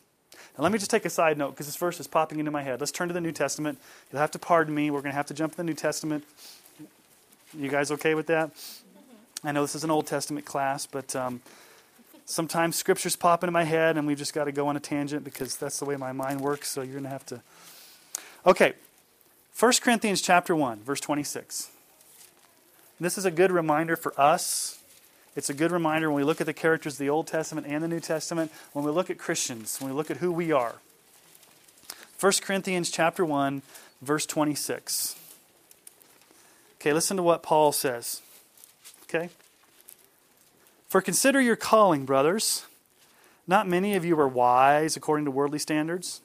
Now, 0.56 0.64
let 0.64 0.72
me 0.72 0.78
just 0.78 0.90
take 0.90 1.04
a 1.04 1.10
side 1.10 1.38
note 1.38 1.50
because 1.50 1.66
this 1.66 1.76
verse 1.76 2.00
is 2.00 2.08
popping 2.08 2.40
into 2.40 2.50
my 2.50 2.64
head. 2.64 2.80
Let's 2.80 2.90
turn 2.90 3.06
to 3.06 3.14
the 3.14 3.20
New 3.20 3.30
Testament. 3.30 3.78
You'll 4.10 4.20
have 4.20 4.32
to 4.32 4.40
pardon 4.40 4.74
me. 4.74 4.90
We're 4.90 5.02
going 5.02 5.12
to 5.12 5.16
have 5.16 5.26
to 5.26 5.34
jump 5.34 5.52
to 5.52 5.58
the 5.58 5.62
New 5.62 5.74
Testament. 5.74 6.24
You 7.56 7.68
guys 7.68 7.92
okay 7.92 8.16
with 8.16 8.26
that? 8.26 8.50
I 9.44 9.52
know 9.52 9.62
this 9.62 9.76
is 9.76 9.84
an 9.84 9.90
Old 9.92 10.08
Testament 10.08 10.44
class, 10.44 10.84
but 10.84 11.14
um, 11.14 11.40
sometimes 12.28 12.76
scriptures 12.76 13.16
pop 13.16 13.42
into 13.42 13.50
my 13.50 13.64
head 13.64 13.96
and 13.96 14.06
we've 14.06 14.18
just 14.18 14.34
got 14.34 14.44
to 14.44 14.52
go 14.52 14.68
on 14.68 14.76
a 14.76 14.80
tangent 14.80 15.24
because 15.24 15.56
that's 15.56 15.78
the 15.78 15.86
way 15.86 15.96
my 15.96 16.12
mind 16.12 16.40
works, 16.42 16.70
so 16.70 16.82
you're 16.82 16.92
going 16.92 17.04
to 17.04 17.10
have 17.10 17.24
to. 17.26 17.40
Okay, 18.46 18.74
1 19.58 19.72
Corinthians 19.80 20.20
chapter 20.20 20.54
1, 20.54 20.80
verse 20.80 21.00
26. 21.00 21.70
This 23.00 23.16
is 23.16 23.24
a 23.24 23.30
good 23.30 23.50
reminder 23.50 23.96
for 23.96 24.12
us. 24.20 24.78
It's 25.36 25.48
a 25.48 25.54
good 25.54 25.72
reminder 25.72 26.10
when 26.10 26.16
we 26.16 26.24
look 26.24 26.40
at 26.40 26.46
the 26.46 26.52
characters 26.52 26.94
of 26.94 26.98
the 26.98 27.08
Old 27.08 27.26
Testament 27.26 27.66
and 27.66 27.82
the 27.82 27.88
New 27.88 28.00
Testament, 28.00 28.52
when 28.72 28.84
we 28.84 28.90
look 28.90 29.08
at 29.08 29.18
Christians, 29.18 29.80
when 29.80 29.90
we 29.90 29.96
look 29.96 30.10
at 30.10 30.18
who 30.18 30.30
we 30.30 30.52
are. 30.52 30.76
1 32.20 32.32
Corinthians 32.42 32.90
chapter 32.90 33.24
1, 33.24 33.62
verse 34.02 34.26
26. 34.26 35.16
Okay, 36.80 36.92
listen 36.92 37.16
to 37.16 37.22
what 37.22 37.42
Paul 37.42 37.72
says. 37.72 38.20
Okay? 39.04 39.30
For 40.88 41.02
consider 41.02 41.38
your 41.38 41.54
calling, 41.54 42.06
brothers. 42.06 42.66
Not 43.46 43.68
many 43.68 43.94
of 43.94 44.06
you 44.06 44.16
were 44.16 44.26
wise 44.26 44.96
according 44.96 45.26
to 45.26 45.30
worldly 45.30 45.58
standards. 45.58 46.22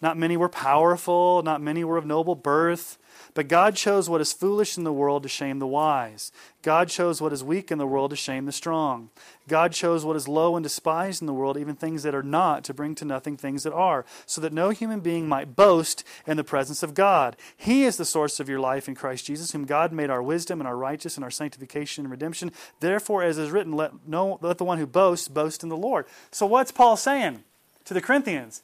Not 0.00 0.16
many 0.16 0.36
were 0.36 0.48
powerful. 0.48 1.42
Not 1.42 1.60
many 1.60 1.82
were 1.82 1.96
of 1.96 2.06
noble 2.06 2.36
birth. 2.36 2.96
But 3.32 3.48
God 3.48 3.76
chose 3.76 4.10
what 4.10 4.20
is 4.20 4.32
foolish 4.32 4.76
in 4.76 4.84
the 4.84 4.92
world 4.92 5.22
to 5.22 5.28
shame 5.28 5.58
the 5.58 5.66
wise. 5.66 6.30
God 6.62 6.88
chose 6.88 7.20
what 7.20 7.32
is 7.32 7.44
weak 7.44 7.70
in 7.70 7.78
the 7.78 7.86
world 7.86 8.10
to 8.10 8.16
shame 8.16 8.46
the 8.46 8.52
strong. 8.52 9.10
God 9.48 9.72
chose 9.72 10.04
what 10.04 10.16
is 10.16 10.26
low 10.26 10.56
and 10.56 10.62
despised 10.62 11.20
in 11.20 11.26
the 11.26 11.34
world, 11.34 11.58
even 11.58 11.74
things 11.74 12.02
that 12.02 12.14
are 12.14 12.22
not, 12.22 12.64
to 12.64 12.74
bring 12.74 12.94
to 12.96 13.04
nothing 13.04 13.36
things 13.36 13.62
that 13.64 13.72
are, 13.72 14.06
so 14.24 14.40
that 14.40 14.52
no 14.52 14.70
human 14.70 15.00
being 15.00 15.28
might 15.28 15.54
boast 15.54 16.04
in 16.26 16.36
the 16.36 16.44
presence 16.44 16.82
of 16.82 16.94
God. 16.94 17.36
He 17.56 17.84
is 17.84 17.96
the 17.96 18.04
source 18.04 18.40
of 18.40 18.48
your 18.48 18.60
life 18.60 18.88
in 18.88 18.94
Christ 18.94 19.26
Jesus, 19.26 19.52
whom 19.52 19.66
God 19.66 19.92
made 19.92 20.10
our 20.10 20.22
wisdom 20.22 20.60
and 20.60 20.66
our 20.66 20.76
righteousness 20.76 21.16
and 21.16 21.24
our 21.24 21.30
sanctification 21.30 22.04
and 22.04 22.10
redemption. 22.10 22.50
Therefore, 22.80 23.22
as 23.22 23.36
is 23.36 23.50
written, 23.50 23.74
let, 23.74 23.92
no, 24.08 24.38
let 24.40 24.58
the 24.58 24.64
one 24.64 24.78
who 24.78 24.86
boasts 24.86 25.28
boast 25.28 25.62
in 25.62 25.68
the 25.68 25.76
Lord. 25.76 26.06
So, 26.30 26.46
what's 26.46 26.72
Paul 26.72 26.96
saying 26.96 27.44
to 27.84 27.92
the 27.92 28.00
Corinthians? 28.00 28.62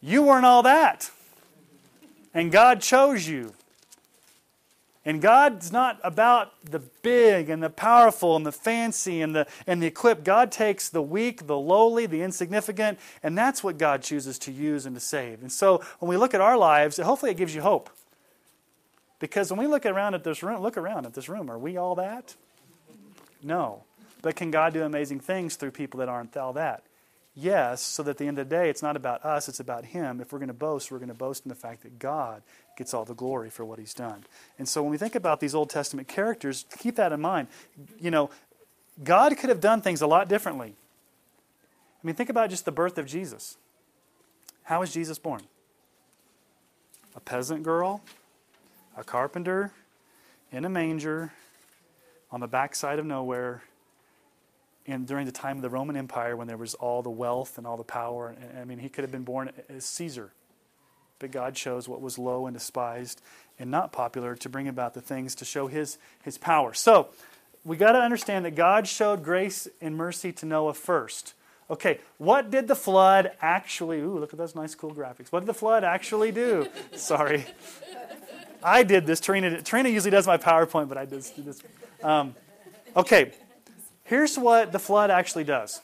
You 0.00 0.22
weren't 0.22 0.44
all 0.44 0.62
that. 0.62 1.10
And 2.34 2.52
God 2.52 2.80
chose 2.80 3.28
you. 3.28 3.54
And 5.08 5.22
God's 5.22 5.72
not 5.72 5.98
about 6.04 6.52
the 6.62 6.80
big 6.80 7.48
and 7.48 7.62
the 7.62 7.70
powerful 7.70 8.36
and 8.36 8.44
the 8.44 8.52
fancy 8.52 9.22
and 9.22 9.34
the, 9.34 9.46
and 9.66 9.82
the 9.82 9.86
equipped. 9.86 10.22
God 10.22 10.52
takes 10.52 10.90
the 10.90 11.00
weak, 11.00 11.46
the 11.46 11.56
lowly, 11.56 12.04
the 12.04 12.20
insignificant, 12.20 12.98
and 13.22 13.36
that's 13.36 13.64
what 13.64 13.78
God 13.78 14.02
chooses 14.02 14.38
to 14.40 14.52
use 14.52 14.84
and 14.84 14.94
to 14.94 15.00
save. 15.00 15.40
And 15.40 15.50
so 15.50 15.82
when 16.00 16.10
we 16.10 16.18
look 16.18 16.34
at 16.34 16.42
our 16.42 16.58
lives, 16.58 16.98
hopefully 16.98 17.30
it 17.30 17.38
gives 17.38 17.54
you 17.54 17.62
hope. 17.62 17.88
Because 19.18 19.50
when 19.50 19.58
we 19.58 19.66
look 19.66 19.86
around 19.86 20.12
at 20.12 20.24
this 20.24 20.42
room, 20.42 20.60
look 20.60 20.76
around 20.76 21.06
at 21.06 21.14
this 21.14 21.30
room, 21.30 21.50
are 21.50 21.58
we 21.58 21.78
all 21.78 21.94
that? 21.94 22.34
No. 23.42 23.84
But 24.20 24.36
can 24.36 24.50
God 24.50 24.74
do 24.74 24.82
amazing 24.82 25.20
things 25.20 25.56
through 25.56 25.70
people 25.70 26.00
that 26.00 26.10
aren't 26.10 26.36
all 26.36 26.52
that? 26.52 26.82
Yes, 27.34 27.80
so 27.80 28.02
that 28.02 28.10
at 28.10 28.18
the 28.18 28.26
end 28.26 28.38
of 28.38 28.46
the 28.48 28.54
day, 28.54 28.68
it's 28.68 28.82
not 28.82 28.94
about 28.94 29.24
us, 29.24 29.48
it's 29.48 29.60
about 29.60 29.86
Him. 29.86 30.20
If 30.20 30.32
we're 30.32 30.38
going 30.38 30.48
to 30.48 30.52
boast, 30.52 30.90
we're 30.90 30.98
going 30.98 31.08
to 31.08 31.14
boast 31.14 31.46
in 31.46 31.48
the 31.48 31.54
fact 31.54 31.84
that 31.84 31.98
God 31.98 32.42
gets 32.78 32.94
all 32.94 33.04
the 33.04 33.14
glory 33.14 33.50
for 33.50 33.64
what 33.64 33.78
He's 33.78 33.92
done. 33.92 34.24
And 34.58 34.66
so 34.66 34.82
when 34.82 34.90
we 34.90 34.96
think 34.96 35.14
about 35.14 35.40
these 35.40 35.54
Old 35.54 35.68
Testament 35.68 36.08
characters, 36.08 36.64
keep 36.78 36.96
that 36.96 37.12
in 37.12 37.20
mind. 37.20 37.48
You 38.00 38.10
know, 38.10 38.30
God 39.04 39.36
could 39.36 39.50
have 39.50 39.60
done 39.60 39.82
things 39.82 40.00
a 40.00 40.06
lot 40.06 40.28
differently. 40.28 40.74
I 42.02 42.06
mean, 42.06 42.14
think 42.14 42.30
about 42.30 42.48
just 42.48 42.64
the 42.64 42.72
birth 42.72 42.96
of 42.96 43.06
Jesus. 43.06 43.56
How 44.62 44.80
was 44.80 44.92
Jesus 44.92 45.18
born? 45.18 45.42
A 47.16 47.20
peasant 47.20 47.64
girl, 47.64 48.02
a 48.96 49.02
carpenter, 49.02 49.72
in 50.52 50.64
a 50.64 50.68
manger, 50.68 51.32
on 52.30 52.40
the 52.40 52.46
backside 52.46 52.98
of 52.98 53.06
nowhere 53.06 53.62
and 54.86 55.06
during 55.06 55.26
the 55.26 55.32
time 55.32 55.56
of 55.56 55.62
the 55.62 55.68
Roman 55.68 55.96
Empire 55.96 56.36
when 56.36 56.46
there 56.46 56.56
was 56.56 56.74
all 56.74 57.02
the 57.02 57.10
wealth 57.10 57.58
and 57.58 57.66
all 57.66 57.76
the 57.76 57.84
power. 57.84 58.34
I 58.58 58.64
mean, 58.64 58.78
he 58.78 58.88
could 58.88 59.02
have 59.02 59.10
been 59.10 59.24
born 59.24 59.50
as 59.68 59.84
Caesar. 59.84 60.32
But 61.18 61.30
God 61.32 61.54
chose 61.54 61.88
what 61.88 62.00
was 62.00 62.18
low 62.18 62.46
and 62.46 62.56
despised 62.56 63.20
and 63.58 63.70
not 63.70 63.92
popular 63.92 64.36
to 64.36 64.48
bring 64.48 64.68
about 64.68 64.94
the 64.94 65.00
things 65.00 65.34
to 65.36 65.44
show 65.44 65.66
his, 65.66 65.98
his 66.22 66.38
power. 66.38 66.74
So, 66.74 67.08
we 67.64 67.76
got 67.76 67.92
to 67.92 67.98
understand 67.98 68.44
that 68.44 68.54
God 68.54 68.86
showed 68.86 69.22
grace 69.22 69.68
and 69.80 69.96
mercy 69.96 70.32
to 70.32 70.46
Noah 70.46 70.74
first. 70.74 71.34
Okay, 71.70 71.98
what 72.16 72.50
did 72.50 72.68
the 72.68 72.76
flood 72.76 73.32
actually? 73.42 74.00
Ooh, 74.00 74.18
look 74.18 74.32
at 74.32 74.38
those 74.38 74.54
nice, 74.54 74.74
cool 74.74 74.94
graphics. 74.94 75.30
What 75.30 75.40
did 75.40 75.48
the 75.48 75.54
flood 75.54 75.84
actually 75.84 76.32
do? 76.32 76.68
Sorry, 76.94 77.44
I 78.62 78.84
did 78.84 79.06
this. 79.06 79.20
Trina, 79.20 79.60
Trina 79.60 79.88
usually 79.88 80.10
does 80.10 80.26
my 80.26 80.38
PowerPoint, 80.38 80.88
but 80.88 80.96
I 80.96 81.04
did 81.04 81.22
this. 81.22 81.62
Um, 82.02 82.34
okay, 82.96 83.32
Here's 84.08 84.38
what 84.38 84.72
the 84.72 84.78
flood 84.78 85.10
actually 85.10 85.44
does 85.44 85.82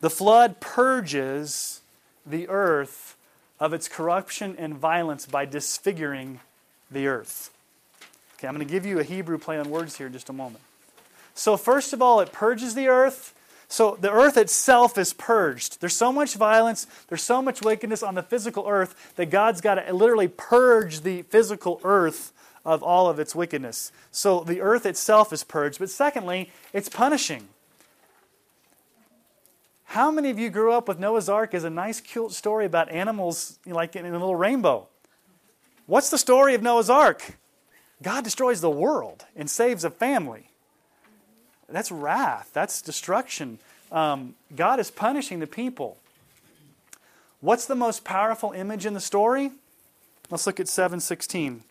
the 0.00 0.10
flood 0.10 0.60
purges 0.60 1.80
the 2.26 2.46
earth 2.48 3.16
of 3.60 3.72
its 3.72 3.86
corruption 3.88 4.56
and 4.58 4.74
violence 4.74 5.26
by 5.26 5.44
disfiguring 5.44 6.40
the 6.90 7.06
earth. 7.06 7.50
Okay, 8.38 8.48
I'm 8.48 8.54
going 8.54 8.66
to 8.66 8.72
give 8.72 8.86
you 8.86 8.98
a 8.98 9.04
Hebrew 9.04 9.38
play 9.38 9.58
on 9.58 9.68
words 9.68 9.96
here 9.96 10.06
in 10.06 10.12
just 10.12 10.30
a 10.30 10.32
moment. 10.32 10.64
So, 11.34 11.56
first 11.56 11.92
of 11.92 12.00
all, 12.00 12.20
it 12.20 12.32
purges 12.32 12.74
the 12.74 12.88
earth. 12.88 13.34
So, 13.68 13.96
the 14.00 14.10
earth 14.10 14.36
itself 14.36 14.96
is 14.98 15.12
purged. 15.12 15.80
There's 15.80 15.94
so 15.94 16.10
much 16.12 16.34
violence, 16.34 16.86
there's 17.08 17.22
so 17.22 17.42
much 17.42 17.62
wickedness 17.62 18.02
on 18.02 18.14
the 18.14 18.22
physical 18.22 18.66
earth 18.66 19.12
that 19.16 19.26
God's 19.26 19.60
got 19.60 19.74
to 19.74 19.92
literally 19.92 20.28
purge 20.28 21.02
the 21.02 21.22
physical 21.22 21.80
earth 21.84 22.32
of 22.64 22.82
all 22.82 23.08
of 23.08 23.18
its 23.18 23.34
wickedness. 23.34 23.92
So 24.10 24.40
the 24.40 24.60
earth 24.60 24.86
itself 24.86 25.32
is 25.32 25.44
purged. 25.44 25.78
But 25.78 25.90
secondly, 25.90 26.50
it's 26.72 26.88
punishing. 26.88 27.48
How 29.90 30.12
many 30.12 30.30
of 30.30 30.38
you 30.38 30.50
grew 30.50 30.72
up 30.72 30.86
with 30.86 31.00
Noah's 31.00 31.28
Ark 31.28 31.52
as 31.52 31.64
a 31.64 31.68
nice, 31.68 32.00
cute 32.00 32.30
story 32.30 32.64
about 32.64 32.92
animals 32.92 33.58
like 33.66 33.96
in 33.96 34.06
a 34.06 34.12
little 34.12 34.36
rainbow? 34.36 34.86
What's 35.86 36.10
the 36.10 36.16
story 36.16 36.54
of 36.54 36.62
Noah's 36.62 36.88
Ark? 36.88 37.34
God 38.00 38.22
destroys 38.22 38.60
the 38.60 38.70
world 38.70 39.24
and 39.34 39.50
saves 39.50 39.82
a 39.82 39.90
family. 39.90 40.48
That's 41.68 41.90
wrath, 41.90 42.50
that's 42.52 42.80
destruction. 42.80 43.58
Um, 43.90 44.36
God 44.54 44.78
is 44.78 44.92
punishing 44.92 45.40
the 45.40 45.48
people. 45.48 45.96
What's 47.40 47.66
the 47.66 47.74
most 47.74 48.04
powerful 48.04 48.52
image 48.52 48.86
in 48.86 48.94
the 48.94 49.00
story? 49.00 49.50
Let's 50.30 50.46
look 50.46 50.60
at 50.60 50.68
716. 50.68 51.64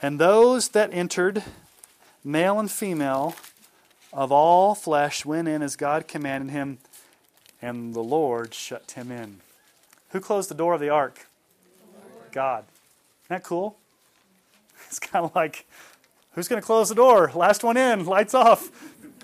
And 0.00 0.18
those 0.18 0.70
that 0.70 0.88
entered, 0.94 1.42
male 2.24 2.58
and 2.58 2.70
female, 2.70 3.36
of 4.12 4.32
all 4.32 4.74
flesh, 4.74 5.24
went 5.24 5.48
in 5.48 5.62
as 5.62 5.76
God 5.76 6.08
commanded 6.08 6.50
him, 6.50 6.78
and 7.60 7.94
the 7.94 8.02
Lord 8.02 8.54
shut 8.54 8.92
him 8.92 9.10
in. 9.10 9.40
Who 10.10 10.20
closed 10.20 10.50
the 10.50 10.54
door 10.54 10.74
of 10.74 10.80
the 10.80 10.88
ark? 10.88 11.26
God. 12.32 12.64
Isn't 13.24 13.36
that 13.36 13.44
cool? 13.44 13.76
It's 14.88 15.00
kind 15.00 15.24
of 15.24 15.34
like, 15.34 15.66
who's 16.32 16.46
going 16.46 16.62
to 16.62 16.66
close 16.66 16.90
the 16.90 16.94
door? 16.94 17.32
Last 17.34 17.64
one 17.64 17.76
in, 17.76 18.04
lights 18.04 18.34
off. 18.34 18.70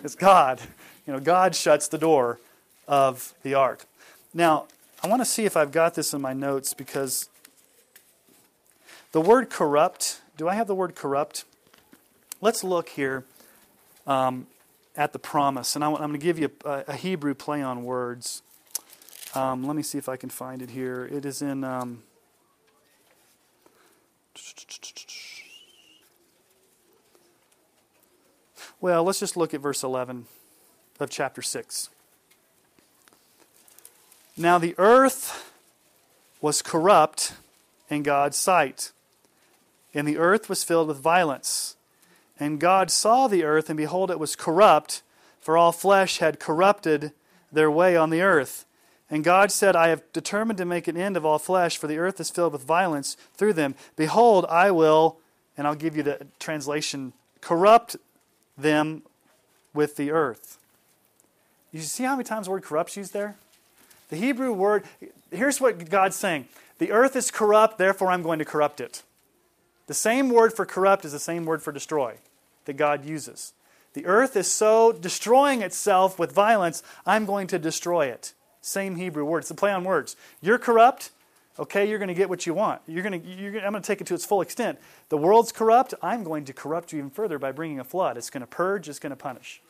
It's 0.02 0.16
God. 0.16 0.60
You 1.06 1.12
know, 1.12 1.20
God 1.20 1.54
shuts 1.54 1.86
the 1.86 1.98
door 1.98 2.40
of 2.88 3.32
the 3.44 3.54
ark. 3.54 3.86
Now, 4.34 4.66
I 5.04 5.08
want 5.08 5.20
to 5.20 5.26
see 5.26 5.44
if 5.44 5.56
I've 5.56 5.70
got 5.70 5.94
this 5.94 6.12
in 6.12 6.20
my 6.20 6.32
notes 6.32 6.74
because 6.74 7.28
the 9.12 9.20
word 9.20 9.50
corrupt 9.50 10.22
do 10.36 10.48
I 10.48 10.54
have 10.54 10.66
the 10.66 10.74
word 10.74 10.94
corrupt? 10.94 11.44
Let's 12.40 12.64
look 12.64 12.88
here 12.88 13.24
um, 14.06 14.46
at 14.96 15.12
the 15.12 15.18
promise. 15.18 15.74
And 15.74 15.84
I, 15.84 15.88
am 15.88 15.96
going 15.96 16.12
to 16.12 16.18
give 16.18 16.38
you 16.38 16.50
a, 16.64 16.84
a, 16.88 16.94
Hebrew 16.94 17.34
play 17.34 17.62
on 17.62 17.84
words. 17.84 18.42
Um, 19.34 19.64
let 19.66 19.76
me 19.76 19.82
see 19.82 19.98
if 19.98 20.08
I 20.08 20.16
can 20.16 20.28
find 20.28 20.60
it 20.60 20.70
here. 20.70 21.04
It 21.10 21.24
is 21.24 21.40
in. 21.40 21.64
Um, 21.64 22.02
well, 28.80 29.04
let's 29.04 29.20
just 29.20 29.36
look 29.36 29.54
at 29.54 29.60
verse 29.60 29.82
11 29.82 30.26
of 31.00 31.10
chapter 31.10 31.42
6. 31.42 31.88
Now 34.36 34.58
the 34.58 34.74
earth 34.78 35.52
was 36.40 36.62
corrupt 36.62 37.34
in 37.88 38.02
God's 38.02 38.36
sight, 38.36 38.92
and 39.94 40.08
the 40.08 40.18
earth 40.18 40.48
was 40.48 40.64
filled 40.64 40.88
with 40.88 40.98
violence. 40.98 41.76
And 42.38 42.58
God 42.58 42.90
saw 42.90 43.28
the 43.28 43.44
earth, 43.44 43.68
and 43.68 43.76
behold, 43.76 44.10
it 44.10 44.18
was 44.18 44.36
corrupt, 44.36 45.02
for 45.40 45.56
all 45.56 45.72
flesh 45.72 46.18
had 46.18 46.40
corrupted 46.40 47.12
their 47.50 47.70
way 47.70 47.96
on 47.96 48.10
the 48.10 48.22
earth. 48.22 48.64
And 49.10 49.22
God 49.22 49.52
said, 49.52 49.76
I 49.76 49.88
have 49.88 50.10
determined 50.12 50.56
to 50.58 50.64
make 50.64 50.88
an 50.88 50.96
end 50.96 51.16
of 51.16 51.26
all 51.26 51.38
flesh, 51.38 51.76
for 51.76 51.86
the 51.86 51.98
earth 51.98 52.18
is 52.18 52.30
filled 52.30 52.54
with 52.54 52.64
violence 52.64 53.16
through 53.34 53.52
them. 53.52 53.74
Behold, 53.94 54.46
I 54.48 54.70
will, 54.70 55.18
and 55.56 55.66
I'll 55.66 55.74
give 55.74 55.96
you 55.96 56.02
the 56.02 56.26
translation, 56.38 57.12
corrupt 57.42 57.96
them 58.56 59.02
with 59.74 59.96
the 59.96 60.10
earth. 60.10 60.58
You 61.72 61.80
see 61.80 62.04
how 62.04 62.12
many 62.16 62.24
times 62.24 62.46
the 62.46 62.52
word 62.52 62.62
corrupt's 62.62 62.96
used 62.96 63.12
there? 63.12 63.36
The 64.08 64.16
Hebrew 64.16 64.52
word, 64.52 64.84
here's 65.30 65.60
what 65.60 65.90
God's 65.90 66.16
saying 66.16 66.46
The 66.78 66.92
earth 66.92 67.16
is 67.16 67.30
corrupt, 67.30 67.78
therefore 67.78 68.10
I'm 68.10 68.22
going 68.22 68.38
to 68.38 68.44
corrupt 68.44 68.80
it. 68.80 69.02
The 69.86 69.94
same 69.94 70.30
word 70.30 70.52
for 70.52 70.64
corrupt 70.64 71.04
is 71.04 71.12
the 71.12 71.18
same 71.18 71.44
word 71.44 71.62
for 71.62 71.72
destroy 71.72 72.16
that 72.64 72.74
God 72.74 73.04
uses. 73.04 73.52
The 73.94 74.06
earth 74.06 74.36
is 74.36 74.50
so 74.50 74.92
destroying 74.92 75.62
itself 75.62 76.18
with 76.18 76.32
violence, 76.32 76.82
I'm 77.04 77.26
going 77.26 77.46
to 77.48 77.58
destroy 77.58 78.06
it. 78.06 78.32
Same 78.60 78.96
Hebrew 78.96 79.24
word. 79.24 79.40
It's 79.40 79.50
a 79.50 79.54
play 79.54 79.72
on 79.72 79.84
words. 79.84 80.16
You're 80.40 80.58
corrupt, 80.58 81.10
okay, 81.58 81.88
you're 81.88 81.98
going 81.98 82.08
to 82.08 82.14
get 82.14 82.28
what 82.28 82.46
you 82.46 82.54
want. 82.54 82.80
You're 82.86 83.02
going 83.02 83.20
to, 83.20 83.28
you're 83.28 83.56
I'm 83.60 83.72
going 83.72 83.82
to 83.82 83.86
take 83.86 84.00
it 84.00 84.06
to 84.06 84.14
its 84.14 84.24
full 84.24 84.40
extent. 84.40 84.78
The 85.08 85.18
world's 85.18 85.52
corrupt, 85.52 85.94
I'm 86.00 86.24
going 86.24 86.44
to 86.46 86.52
corrupt 86.52 86.92
you 86.92 86.98
even 86.98 87.10
further 87.10 87.38
by 87.38 87.52
bringing 87.52 87.80
a 87.80 87.84
flood. 87.84 88.16
It's 88.16 88.30
going 88.30 88.42
to 88.42 88.46
purge, 88.46 88.88
it's 88.88 88.98
going 88.98 89.10
to 89.10 89.16
punish. 89.16 89.60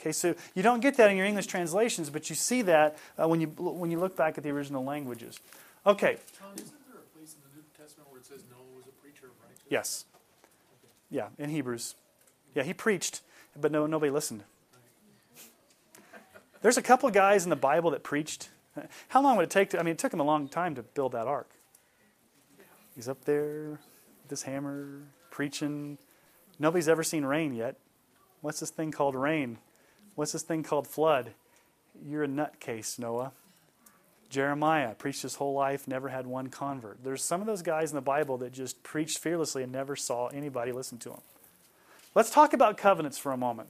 Okay, 0.00 0.12
so 0.12 0.34
you 0.54 0.62
don't 0.62 0.80
get 0.80 0.96
that 0.96 1.10
in 1.10 1.16
your 1.16 1.26
English 1.26 1.46
translations, 1.46 2.10
but 2.10 2.28
you 2.28 2.34
see 2.34 2.62
that 2.62 2.98
uh, 3.16 3.28
when, 3.28 3.40
you, 3.40 3.46
when 3.46 3.90
you 3.90 4.00
look 4.00 4.16
back 4.16 4.36
at 4.36 4.42
the 4.42 4.50
original 4.50 4.84
languages. 4.84 5.38
Okay. 5.86 6.18
Tom, 6.38 6.50
isn't 6.56 6.70
there 6.90 6.98
a 6.98 7.16
place 7.16 7.34
in 7.34 7.40
the 7.46 7.54
New 7.54 7.64
Testament 7.78 8.10
where 8.10 8.18
it 8.18 8.26
says 8.26 8.42
Noah 8.50 8.58
was 8.74 8.86
a 8.86 8.94
preacher 9.00 9.26
of 9.26 9.32
righteousness? 9.38 9.61
Yes. 9.72 10.04
Yeah, 11.08 11.28
in 11.38 11.48
Hebrews. 11.48 11.94
Yeah, 12.54 12.62
he 12.62 12.74
preached, 12.74 13.22
but 13.58 13.72
no, 13.72 13.86
nobody 13.86 14.10
listened. 14.10 14.44
There's 16.60 16.76
a 16.76 16.82
couple 16.82 17.08
of 17.08 17.14
guys 17.14 17.44
in 17.44 17.48
the 17.48 17.56
Bible 17.56 17.92
that 17.92 18.02
preached. 18.02 18.50
How 19.08 19.22
long 19.22 19.38
would 19.38 19.44
it 19.44 19.50
take 19.50 19.70
to? 19.70 19.80
I 19.80 19.82
mean, 19.82 19.92
it 19.92 19.98
took 19.98 20.12
him 20.12 20.20
a 20.20 20.24
long 20.24 20.46
time 20.46 20.74
to 20.74 20.82
build 20.82 21.12
that 21.12 21.26
ark. 21.26 21.48
He's 22.94 23.08
up 23.08 23.24
there 23.24 23.70
with 23.70 24.28
this 24.28 24.42
hammer, 24.42 25.04
preaching. 25.30 25.96
Nobody's 26.58 26.86
ever 26.86 27.02
seen 27.02 27.24
rain 27.24 27.54
yet. 27.54 27.76
What's 28.42 28.60
this 28.60 28.68
thing 28.68 28.92
called 28.92 29.14
rain? 29.14 29.56
What's 30.16 30.32
this 30.32 30.42
thing 30.42 30.64
called 30.64 30.86
flood? 30.86 31.32
You're 32.06 32.24
a 32.24 32.28
nutcase, 32.28 32.98
Noah. 32.98 33.32
Jeremiah 34.32 34.94
preached 34.94 35.22
his 35.22 35.36
whole 35.36 35.52
life, 35.52 35.86
never 35.86 36.08
had 36.08 36.26
one 36.26 36.48
convert. 36.48 37.04
There's 37.04 37.22
some 37.22 37.40
of 37.40 37.46
those 37.46 37.62
guys 37.62 37.90
in 37.90 37.96
the 37.96 38.00
Bible 38.00 38.38
that 38.38 38.52
just 38.52 38.82
preached 38.82 39.18
fearlessly 39.18 39.62
and 39.62 39.70
never 39.70 39.94
saw 39.94 40.28
anybody 40.28 40.72
listen 40.72 40.98
to 41.00 41.10
them. 41.10 41.20
Let's 42.14 42.30
talk 42.30 42.52
about 42.52 42.76
covenants 42.78 43.18
for 43.18 43.32
a 43.32 43.36
moment 43.36 43.68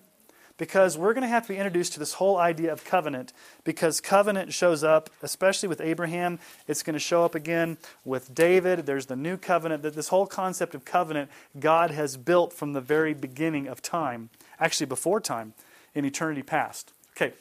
because 0.58 0.96
we're 0.96 1.14
going 1.14 1.22
to 1.22 1.28
have 1.28 1.42
to 1.44 1.52
be 1.52 1.56
introduced 1.56 1.94
to 1.94 1.98
this 1.98 2.14
whole 2.14 2.36
idea 2.36 2.72
of 2.72 2.84
covenant 2.84 3.32
because 3.64 4.00
covenant 4.00 4.52
shows 4.52 4.84
up 4.84 5.10
especially 5.22 5.68
with 5.68 5.80
Abraham 5.80 6.38
it's 6.68 6.82
going 6.82 6.94
to 6.94 7.00
show 7.00 7.24
up 7.24 7.34
again 7.34 7.78
with 8.04 8.34
David 8.34 8.84
there's 8.84 9.06
the 9.06 9.16
new 9.16 9.36
covenant 9.38 9.82
that 9.82 9.94
this 9.94 10.08
whole 10.08 10.26
concept 10.26 10.74
of 10.74 10.84
covenant 10.84 11.30
God 11.58 11.90
has 11.90 12.16
built 12.16 12.52
from 12.52 12.74
the 12.74 12.80
very 12.80 13.14
beginning 13.14 13.66
of 13.66 13.80
time 13.80 14.28
actually 14.60 14.86
before 14.86 15.20
time 15.20 15.54
in 15.94 16.04
eternity 16.04 16.42
past. 16.42 16.92
Okay. 17.16 17.32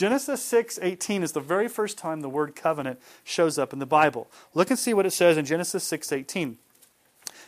Genesis 0.00 0.42
6:18 0.42 1.22
is 1.22 1.32
the 1.32 1.42
very 1.42 1.68
first 1.68 1.98
time 1.98 2.22
the 2.22 2.30
word 2.30 2.56
covenant 2.56 2.98
shows 3.22 3.58
up 3.58 3.74
in 3.74 3.80
the 3.80 3.84
Bible. 3.84 4.30
Look 4.54 4.70
and 4.70 4.78
see 4.78 4.94
what 4.94 5.04
it 5.04 5.10
says 5.10 5.36
in 5.36 5.44
Genesis 5.44 5.84
6:18. 5.84 6.56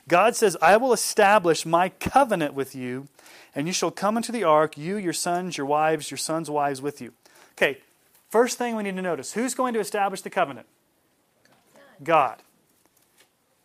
God 0.07 0.37
says, 0.37 0.55
"I 0.61 0.77
will 0.77 0.93
establish 0.93 1.65
my 1.65 1.89
covenant 1.89 2.53
with 2.53 2.75
you, 2.75 3.09
and 3.55 3.67
you 3.67 3.73
shall 3.73 3.91
come 3.91 4.19
into 4.19 4.33
the 4.33 4.45
ark, 4.45 4.77
you, 4.77 4.99
your 4.99 5.15
sons, 5.15 5.57
your 5.57 5.65
wives, 5.65 6.11
your 6.11 6.19
sons' 6.19 6.51
wives 6.51 6.83
with 6.83 7.01
you." 7.01 7.15
Okay, 7.53 7.81
first 8.29 8.59
thing 8.59 8.77
we 8.77 8.83
need 8.83 8.97
to 8.97 9.03
notice, 9.03 9.33
who's 9.33 9.55
going 9.55 9.73
to 9.73 9.81
establish 9.81 10.21
the 10.21 10.29
covenant? 10.29 10.67
God. 12.03 12.43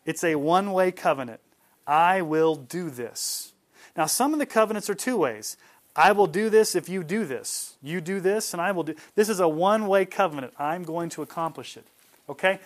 It's 0.06 0.24
a 0.24 0.36
one-way 0.36 0.94
covenant. 0.94 1.42
I 1.86 2.22
will 2.22 2.56
do 2.56 2.90
this. 2.90 3.52
Now, 3.98 4.06
some 4.06 4.32
of 4.32 4.40
the 4.40 4.46
covenants 4.46 4.90
are 4.90 4.96
two 4.96 5.18
ways. 5.18 5.58
I 5.98 6.12
will 6.12 6.28
do 6.28 6.52
this 6.52 6.76
if 6.76 6.88
you 6.88 7.04
do 7.04 7.26
this. 7.26 7.76
You 7.82 8.02
do 8.02 8.20
this, 8.20 8.54
and 8.54 8.62
I 8.62 8.72
will 8.72 8.84
do. 8.84 8.95
This 9.16 9.30
is 9.30 9.39
a 9.39 9.48
one 9.48 9.88
way 9.88 10.06
covenant. 10.06 10.54
I'm 10.60 10.84
going 10.84 11.10
to 11.10 11.24
accomplish 11.24 11.76
it. 11.76 11.88
Okay? 12.30 12.60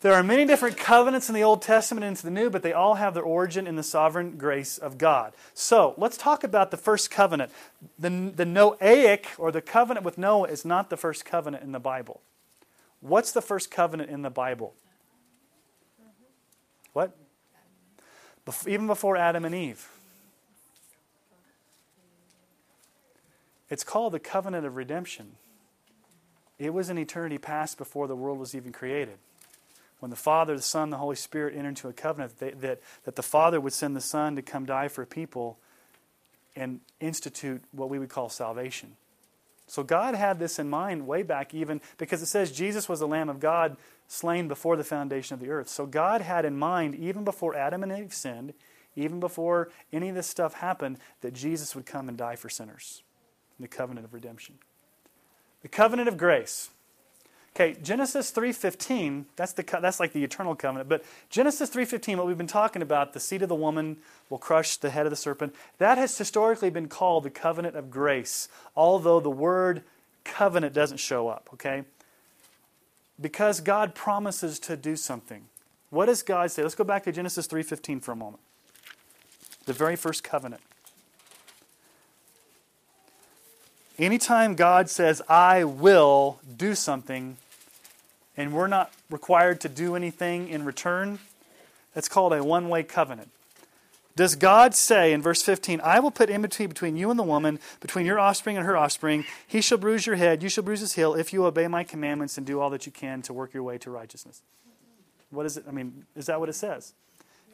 There 0.00 0.12
are 0.12 0.22
many 0.22 0.44
different 0.44 0.76
covenants 0.76 1.28
in 1.28 1.34
the 1.34 1.42
Old 1.42 1.62
Testament 1.62 2.04
and 2.04 2.12
into 2.12 2.22
the 2.22 2.30
New, 2.30 2.50
but 2.50 2.62
they 2.62 2.72
all 2.72 2.94
have 2.94 3.14
their 3.14 3.22
origin 3.24 3.66
in 3.66 3.74
the 3.74 3.82
sovereign 3.82 4.36
grace 4.36 4.78
of 4.78 4.96
God. 4.96 5.32
So 5.54 5.94
let's 5.96 6.16
talk 6.16 6.44
about 6.44 6.70
the 6.70 6.76
first 6.76 7.10
covenant. 7.10 7.50
The, 7.98 8.10
the 8.10 8.44
Noahic, 8.44 9.26
or 9.38 9.50
the 9.50 9.62
covenant 9.62 10.04
with 10.04 10.16
Noah, 10.16 10.48
is 10.48 10.64
not 10.64 10.90
the 10.90 10.96
first 10.96 11.24
covenant 11.24 11.64
in 11.64 11.72
the 11.72 11.80
Bible. 11.80 12.20
What's 13.00 13.32
the 13.32 13.42
first 13.42 13.72
covenant 13.72 14.10
in 14.10 14.22
the 14.22 14.30
Bible? 14.30 14.74
What? 16.92 17.16
Even 18.68 18.86
before 18.86 19.16
Adam 19.16 19.44
and 19.44 19.54
Eve. 19.54 19.88
It's 23.70 23.84
called 23.84 24.12
the 24.12 24.18
covenant 24.18 24.66
of 24.66 24.76
redemption. 24.76 25.32
It 26.58 26.72
was 26.72 26.88
an 26.88 26.98
eternity 26.98 27.38
past 27.38 27.78
before 27.78 28.08
the 28.08 28.16
world 28.16 28.38
was 28.38 28.54
even 28.54 28.72
created. 28.72 29.18
When 30.00 30.10
the 30.10 30.16
Father, 30.16 30.56
the 30.56 30.62
Son, 30.62 30.90
the 30.90 30.96
Holy 30.96 31.16
Spirit 31.16 31.54
entered 31.54 31.68
into 31.68 31.88
a 31.88 31.92
covenant 31.92 32.38
that, 32.38 32.60
that, 32.60 32.80
that 33.04 33.16
the 33.16 33.22
Father 33.22 33.60
would 33.60 33.72
send 33.72 33.96
the 33.96 34.00
Son 34.00 34.36
to 34.36 34.42
come 34.42 34.64
die 34.64 34.88
for 34.88 35.04
people 35.04 35.58
and 36.56 36.80
institute 37.00 37.62
what 37.72 37.88
we 37.90 37.98
would 37.98 38.08
call 38.08 38.28
salvation. 38.28 38.96
So 39.66 39.82
God 39.82 40.14
had 40.14 40.38
this 40.38 40.58
in 40.58 40.70
mind 40.70 41.06
way 41.06 41.22
back, 41.22 41.52
even 41.52 41.80
because 41.98 42.22
it 42.22 42.26
says 42.26 42.50
Jesus 42.52 42.88
was 42.88 43.00
the 43.00 43.08
Lamb 43.08 43.28
of 43.28 43.38
God 43.38 43.76
slain 44.06 44.48
before 44.48 44.76
the 44.76 44.84
foundation 44.84 45.34
of 45.34 45.40
the 45.40 45.50
earth. 45.50 45.68
So 45.68 45.84
God 45.84 46.22
had 46.22 46.44
in 46.44 46.56
mind, 46.58 46.94
even 46.94 47.24
before 47.24 47.54
Adam 47.54 47.82
and 47.82 47.92
Eve 47.92 48.14
sinned, 48.14 48.54
even 48.96 49.20
before 49.20 49.68
any 49.92 50.08
of 50.08 50.14
this 50.14 50.26
stuff 50.26 50.54
happened, 50.54 50.98
that 51.20 51.34
Jesus 51.34 51.76
would 51.76 51.86
come 51.86 52.08
and 52.08 52.16
die 52.16 52.36
for 52.36 52.48
sinners 52.48 53.02
the 53.60 53.68
covenant 53.68 54.06
of 54.06 54.14
redemption. 54.14 54.58
The 55.62 55.68
covenant 55.68 56.08
of 56.08 56.16
grace. 56.16 56.70
Okay, 57.56 57.76
Genesis 57.82 58.30
3:15, 58.30 59.26
that's 59.34 59.52
the 59.52 59.64
that's 59.64 59.98
like 59.98 60.12
the 60.12 60.22
eternal 60.22 60.54
covenant, 60.54 60.88
but 60.88 61.02
Genesis 61.28 61.68
3:15 61.68 62.16
what 62.16 62.26
we've 62.26 62.38
been 62.38 62.46
talking 62.46 62.82
about, 62.82 63.14
the 63.14 63.20
seed 63.20 63.42
of 63.42 63.48
the 63.48 63.54
woman 63.56 63.96
will 64.30 64.38
crush 64.38 64.76
the 64.76 64.90
head 64.90 65.06
of 65.06 65.10
the 65.10 65.16
serpent, 65.16 65.54
that 65.78 65.98
has 65.98 66.16
historically 66.16 66.70
been 66.70 66.88
called 66.88 67.24
the 67.24 67.30
covenant 67.30 67.74
of 67.74 67.90
grace, 67.90 68.48
although 68.76 69.18
the 69.18 69.30
word 69.30 69.82
covenant 70.22 70.72
doesn't 70.72 70.98
show 70.98 71.26
up, 71.26 71.48
okay? 71.52 71.84
Because 73.20 73.60
God 73.60 73.94
promises 73.94 74.60
to 74.60 74.76
do 74.76 74.94
something. 74.94 75.48
What 75.90 76.06
does 76.06 76.22
God 76.22 76.52
say? 76.52 76.62
Let's 76.62 76.76
go 76.76 76.84
back 76.84 77.02
to 77.04 77.12
Genesis 77.12 77.48
3:15 77.48 77.98
for 77.98 78.12
a 78.12 78.16
moment. 78.16 78.42
The 79.64 79.72
very 79.72 79.96
first 79.96 80.22
covenant. 80.22 80.62
Anytime 83.98 84.54
God 84.54 84.88
says, 84.88 85.20
I 85.28 85.64
will 85.64 86.38
do 86.56 86.74
something, 86.74 87.36
and 88.36 88.52
we're 88.52 88.68
not 88.68 88.92
required 89.10 89.60
to 89.62 89.68
do 89.68 89.96
anything 89.96 90.48
in 90.48 90.64
return, 90.64 91.18
that's 91.94 92.08
called 92.08 92.32
a 92.32 92.44
one 92.44 92.68
way 92.68 92.84
covenant. 92.84 93.30
Does 94.14 94.34
God 94.34 94.74
say 94.74 95.12
in 95.12 95.22
verse 95.22 95.42
15, 95.42 95.80
I 95.80 96.00
will 96.00 96.10
put 96.10 96.28
enmity 96.28 96.66
between 96.66 96.96
you 96.96 97.10
and 97.10 97.18
the 97.18 97.24
woman, 97.24 97.60
between 97.80 98.04
your 98.04 98.18
offspring 98.18 98.56
and 98.56 98.66
her 98.66 98.76
offspring? 98.76 99.24
He 99.46 99.60
shall 99.60 99.78
bruise 99.78 100.06
your 100.06 100.16
head, 100.16 100.42
you 100.42 100.48
shall 100.48 100.64
bruise 100.64 100.80
his 100.80 100.94
heel, 100.94 101.14
if 101.14 101.32
you 101.32 101.44
obey 101.46 101.68
my 101.68 101.84
commandments 101.84 102.36
and 102.36 102.46
do 102.46 102.60
all 102.60 102.70
that 102.70 102.84
you 102.84 102.92
can 102.92 103.22
to 103.22 103.32
work 103.32 103.54
your 103.54 103.62
way 103.62 103.78
to 103.78 103.90
righteousness. 103.90 104.42
What 105.30 105.46
is 105.46 105.56
it? 105.56 105.64
I 105.68 105.70
mean, 105.70 106.04
is 106.16 106.26
that 106.26 106.40
what 106.40 106.48
it 106.48 106.54
says? 106.54 106.94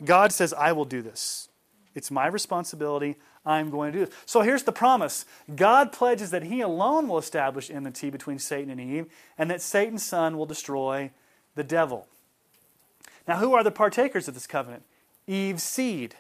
God 0.05 0.33
says, 0.33 0.53
I 0.55 0.73
will 0.73 0.85
do 0.85 1.03
this. 1.03 1.49
It's 1.95 2.11
my 2.11 2.27
responsibility. 2.27 3.17
I'm 3.47 3.71
going 3.71 3.93
to 3.93 3.99
do 3.99 4.05
this. 4.07 4.15
So 4.27 4.41
here's 4.41 4.65
the 4.65 4.73
promise 4.73 5.25
God 5.55 5.93
pledges 5.93 6.31
that 6.31 6.45
He 6.45 6.61
alone 6.61 7.09
will 7.09 7.19
establish 7.19 7.71
enmity 7.71 8.11
between 8.11 8.39
Satan 8.39 8.71
and 8.71 8.81
Eve, 8.81 9.07
and 9.39 9.51
that 9.51 9.63
Satan's 9.63 10.03
son 10.03 10.37
will 10.37 10.47
destroy 10.47 11.11
the 11.55 11.65
devil. 11.65 12.07
Now, 13.27 13.39
who 13.39 13.55
are 13.55 13.63
the 13.63 13.71
partakers 13.71 14.29
of 14.29 14.35
this 14.35 14.47
covenant? 14.47 14.83
Eve's 15.27 15.63
seed. 15.63 16.17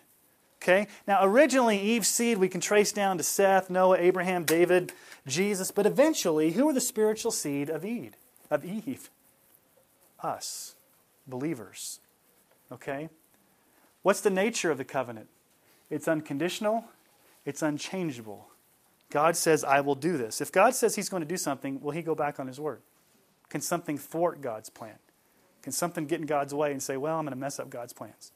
Okay? 0.63 0.87
Now, 1.07 1.19
originally, 1.23 1.79
Eve's 1.79 2.09
seed 2.09 2.39
we 2.39 2.49
can 2.49 2.61
trace 2.61 2.93
down 2.93 3.19
to 3.19 3.25
Seth, 3.25 3.69
Noah, 3.69 3.99
Abraham, 3.99 4.45
David, 4.45 4.93
Jesus, 5.27 5.71
but 5.71 5.85
eventually, 5.85 6.53
who 6.53 6.69
are 6.69 6.73
the 6.73 6.81
spiritual 6.81 7.31
seed 7.31 7.69
of 7.69 7.85
Eve? 7.85 8.15
Of 8.51 8.65
Eve? 8.65 9.11
Us, 10.23 10.75
believers. 11.27 12.01
Okay? 12.73 13.11
What's 14.03 14.23
the 14.23 14.31
nature 14.31 14.71
of 14.71 14.79
the 14.79 14.85
covenant? 14.85 15.29
It's 15.91 16.09
unconditional, 16.09 16.85
it's 17.45 17.63
unchangeable. 17.63 18.49
God 19.11 19.37
says, 19.37 19.63
I 19.63 19.81
will 19.81 19.95
do 19.95 20.17
this. 20.17 20.41
If 20.41 20.51
God 20.51 20.75
says 20.75 20.97
He's 20.97 21.09
going 21.09 21.23
to 21.23 21.29
do 21.29 21.37
something, 21.37 21.81
will 21.81 21.93
He 21.93 22.03
go 22.03 22.15
back 22.15 22.41
on 22.41 22.47
His 22.47 22.59
word? 22.59 22.83
Can 23.49 23.61
something 23.61 23.97
thwart 23.99 24.41
God's 24.41 24.71
plan? 24.71 24.99
Can 25.63 25.73
something 25.73 26.07
get 26.07 26.21
in 26.21 26.27
God's 26.27 26.53
way 26.53 26.73
and 26.73 26.83
say, 26.83 26.97
well, 26.97 27.19
I'm 27.19 27.25
going 27.25 27.35
to 27.35 27.41
mess 27.41 27.59
up 27.59 27.71
God's 27.71 27.93
plans? 27.93 28.33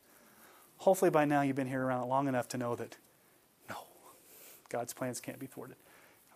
Hopefully, 0.78 1.11
by 1.11 1.24
now, 1.24 1.42
you've 1.42 1.57
been 1.57 1.66
here 1.66 1.82
around 1.82 2.09
long 2.09 2.28
enough 2.28 2.49
to 2.49 2.59
know 2.59 2.76
that 2.76 2.96
no, 3.68 3.76
God's 4.68 4.92
plans 4.92 5.20
can't 5.20 5.38
be 5.38 5.46
thwarted. 5.46 5.76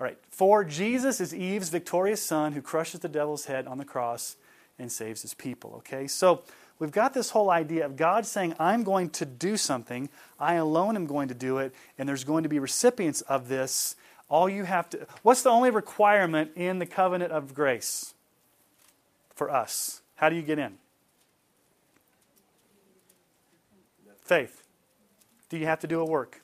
All 0.00 0.04
right, 0.04 0.18
for 0.28 0.64
Jesus 0.64 1.20
is 1.20 1.32
Eve's 1.32 1.68
victorious 1.68 2.20
son 2.20 2.52
who 2.52 2.62
crushes 2.62 3.00
the 3.00 3.08
devil's 3.08 3.44
head 3.44 3.66
on 3.66 3.78
the 3.78 3.84
cross 3.84 4.36
and 4.78 4.90
saves 4.90 5.22
his 5.22 5.34
people. 5.34 5.74
Okay, 5.76 6.08
so 6.08 6.42
we've 6.78 6.92
got 6.92 7.14
this 7.14 7.30
whole 7.30 7.50
idea 7.50 7.86
of 7.86 7.96
God 7.96 8.26
saying, 8.26 8.54
I'm 8.58 8.82
going 8.82 9.10
to 9.10 9.24
do 9.24 9.56
something, 9.56 10.08
I 10.38 10.54
alone 10.54 10.96
am 10.96 11.06
going 11.06 11.28
to 11.28 11.34
do 11.34 11.58
it, 11.58 11.74
and 11.98 12.08
there's 12.08 12.24
going 12.24 12.42
to 12.42 12.48
be 12.48 12.58
recipients 12.58 13.20
of 13.22 13.48
this. 13.48 13.96
All 14.28 14.48
you 14.48 14.64
have 14.64 14.88
to, 14.90 15.06
what's 15.22 15.42
the 15.42 15.50
only 15.50 15.70
requirement 15.70 16.52
in 16.56 16.78
the 16.78 16.86
covenant 16.86 17.32
of 17.32 17.54
grace 17.54 18.14
for 19.34 19.50
us? 19.50 20.00
How 20.16 20.28
do 20.28 20.36
you 20.36 20.42
get 20.42 20.58
in? 20.58 20.78
Faith. 24.22 24.62
Do 25.48 25.58
you 25.58 25.66
have 25.66 25.80
to 25.80 25.86
do 25.86 26.00
a 26.00 26.04
work? 26.04 26.40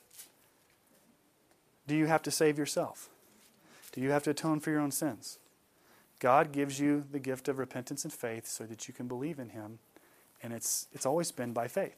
Do 1.86 1.96
you 1.96 2.06
have 2.06 2.22
to 2.24 2.30
save 2.30 2.58
yourself? 2.58 3.08
Do 3.92 4.02
you 4.02 4.10
have 4.10 4.22
to 4.24 4.30
atone 4.30 4.60
for 4.60 4.70
your 4.70 4.80
own 4.80 4.90
sins? 4.90 5.38
God 6.20 6.52
gives 6.52 6.78
you 6.80 7.04
the 7.10 7.18
gift 7.18 7.48
of 7.48 7.58
repentance 7.58 8.04
and 8.04 8.12
faith 8.12 8.46
so 8.46 8.64
that 8.64 8.88
you 8.88 8.94
can 8.94 9.08
believe 9.08 9.38
in 9.38 9.50
Him, 9.50 9.78
and 10.42 10.52
it's, 10.52 10.86
it's 10.92 11.06
always 11.06 11.30
been 11.32 11.52
by 11.52 11.68
faith. 11.68 11.96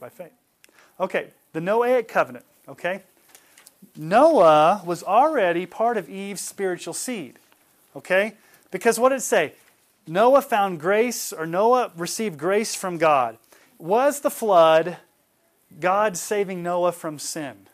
By 0.00 0.08
faith. 0.08 0.32
Okay, 1.00 1.28
the 1.52 1.60
Noahic 1.60 2.08
covenant, 2.08 2.44
okay? 2.68 3.02
Noah 3.96 4.82
was 4.84 5.02
already 5.02 5.66
part 5.66 5.96
of 5.96 6.08
Eve's 6.08 6.40
spiritual 6.40 6.94
seed, 6.94 7.38
okay? 7.96 8.34
Because 8.70 8.98
what 8.98 9.10
did 9.10 9.16
it 9.16 9.22
say? 9.22 9.52
Noah 10.06 10.42
found 10.42 10.80
grace, 10.80 11.32
or 11.32 11.46
Noah 11.46 11.90
received 11.96 12.38
grace 12.38 12.74
from 12.74 12.98
God. 12.98 13.38
Was 13.78 14.20
the 14.20 14.30
flood 14.30 14.98
God 15.80 16.16
saving 16.16 16.62
Noah 16.62 16.92
from 16.92 17.18
sin? 17.18 17.66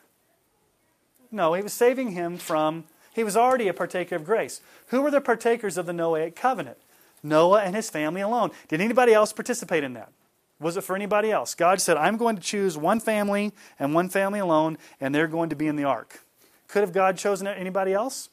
No, 1.31 1.53
he 1.53 1.61
was 1.61 1.73
saving 1.73 2.11
him 2.11 2.37
from, 2.37 2.85
he 3.13 3.23
was 3.23 3.37
already 3.37 3.67
a 3.67 3.73
partaker 3.73 4.15
of 4.15 4.25
grace. 4.25 4.61
Who 4.87 5.01
were 5.01 5.11
the 5.11 5.21
partakers 5.21 5.77
of 5.77 5.85
the 5.85 5.93
Noahic 5.93 6.35
covenant? 6.35 6.77
Noah 7.23 7.61
and 7.61 7.75
his 7.75 7.89
family 7.89 8.21
alone. 8.21 8.51
Did 8.67 8.81
anybody 8.81 9.13
else 9.13 9.33
participate 9.33 9.83
in 9.83 9.93
that? 9.93 10.11
Was 10.59 10.77
it 10.77 10.83
for 10.83 10.95
anybody 10.95 11.31
else? 11.31 11.55
God 11.55 11.81
said, 11.81 11.97
I'm 11.97 12.17
going 12.17 12.35
to 12.35 12.41
choose 12.41 12.77
one 12.77 12.99
family 12.99 13.51
and 13.79 13.95
one 13.95 14.09
family 14.09 14.39
alone, 14.39 14.77
and 14.99 15.13
they're 15.13 15.27
going 15.27 15.49
to 15.49 15.55
be 15.55 15.67
in 15.67 15.75
the 15.75 15.83
ark. 15.83 16.21
Could 16.67 16.81
have 16.81 16.93
God 16.93 17.17
chosen 17.17 17.47
anybody 17.47 17.93
else? 17.93 18.29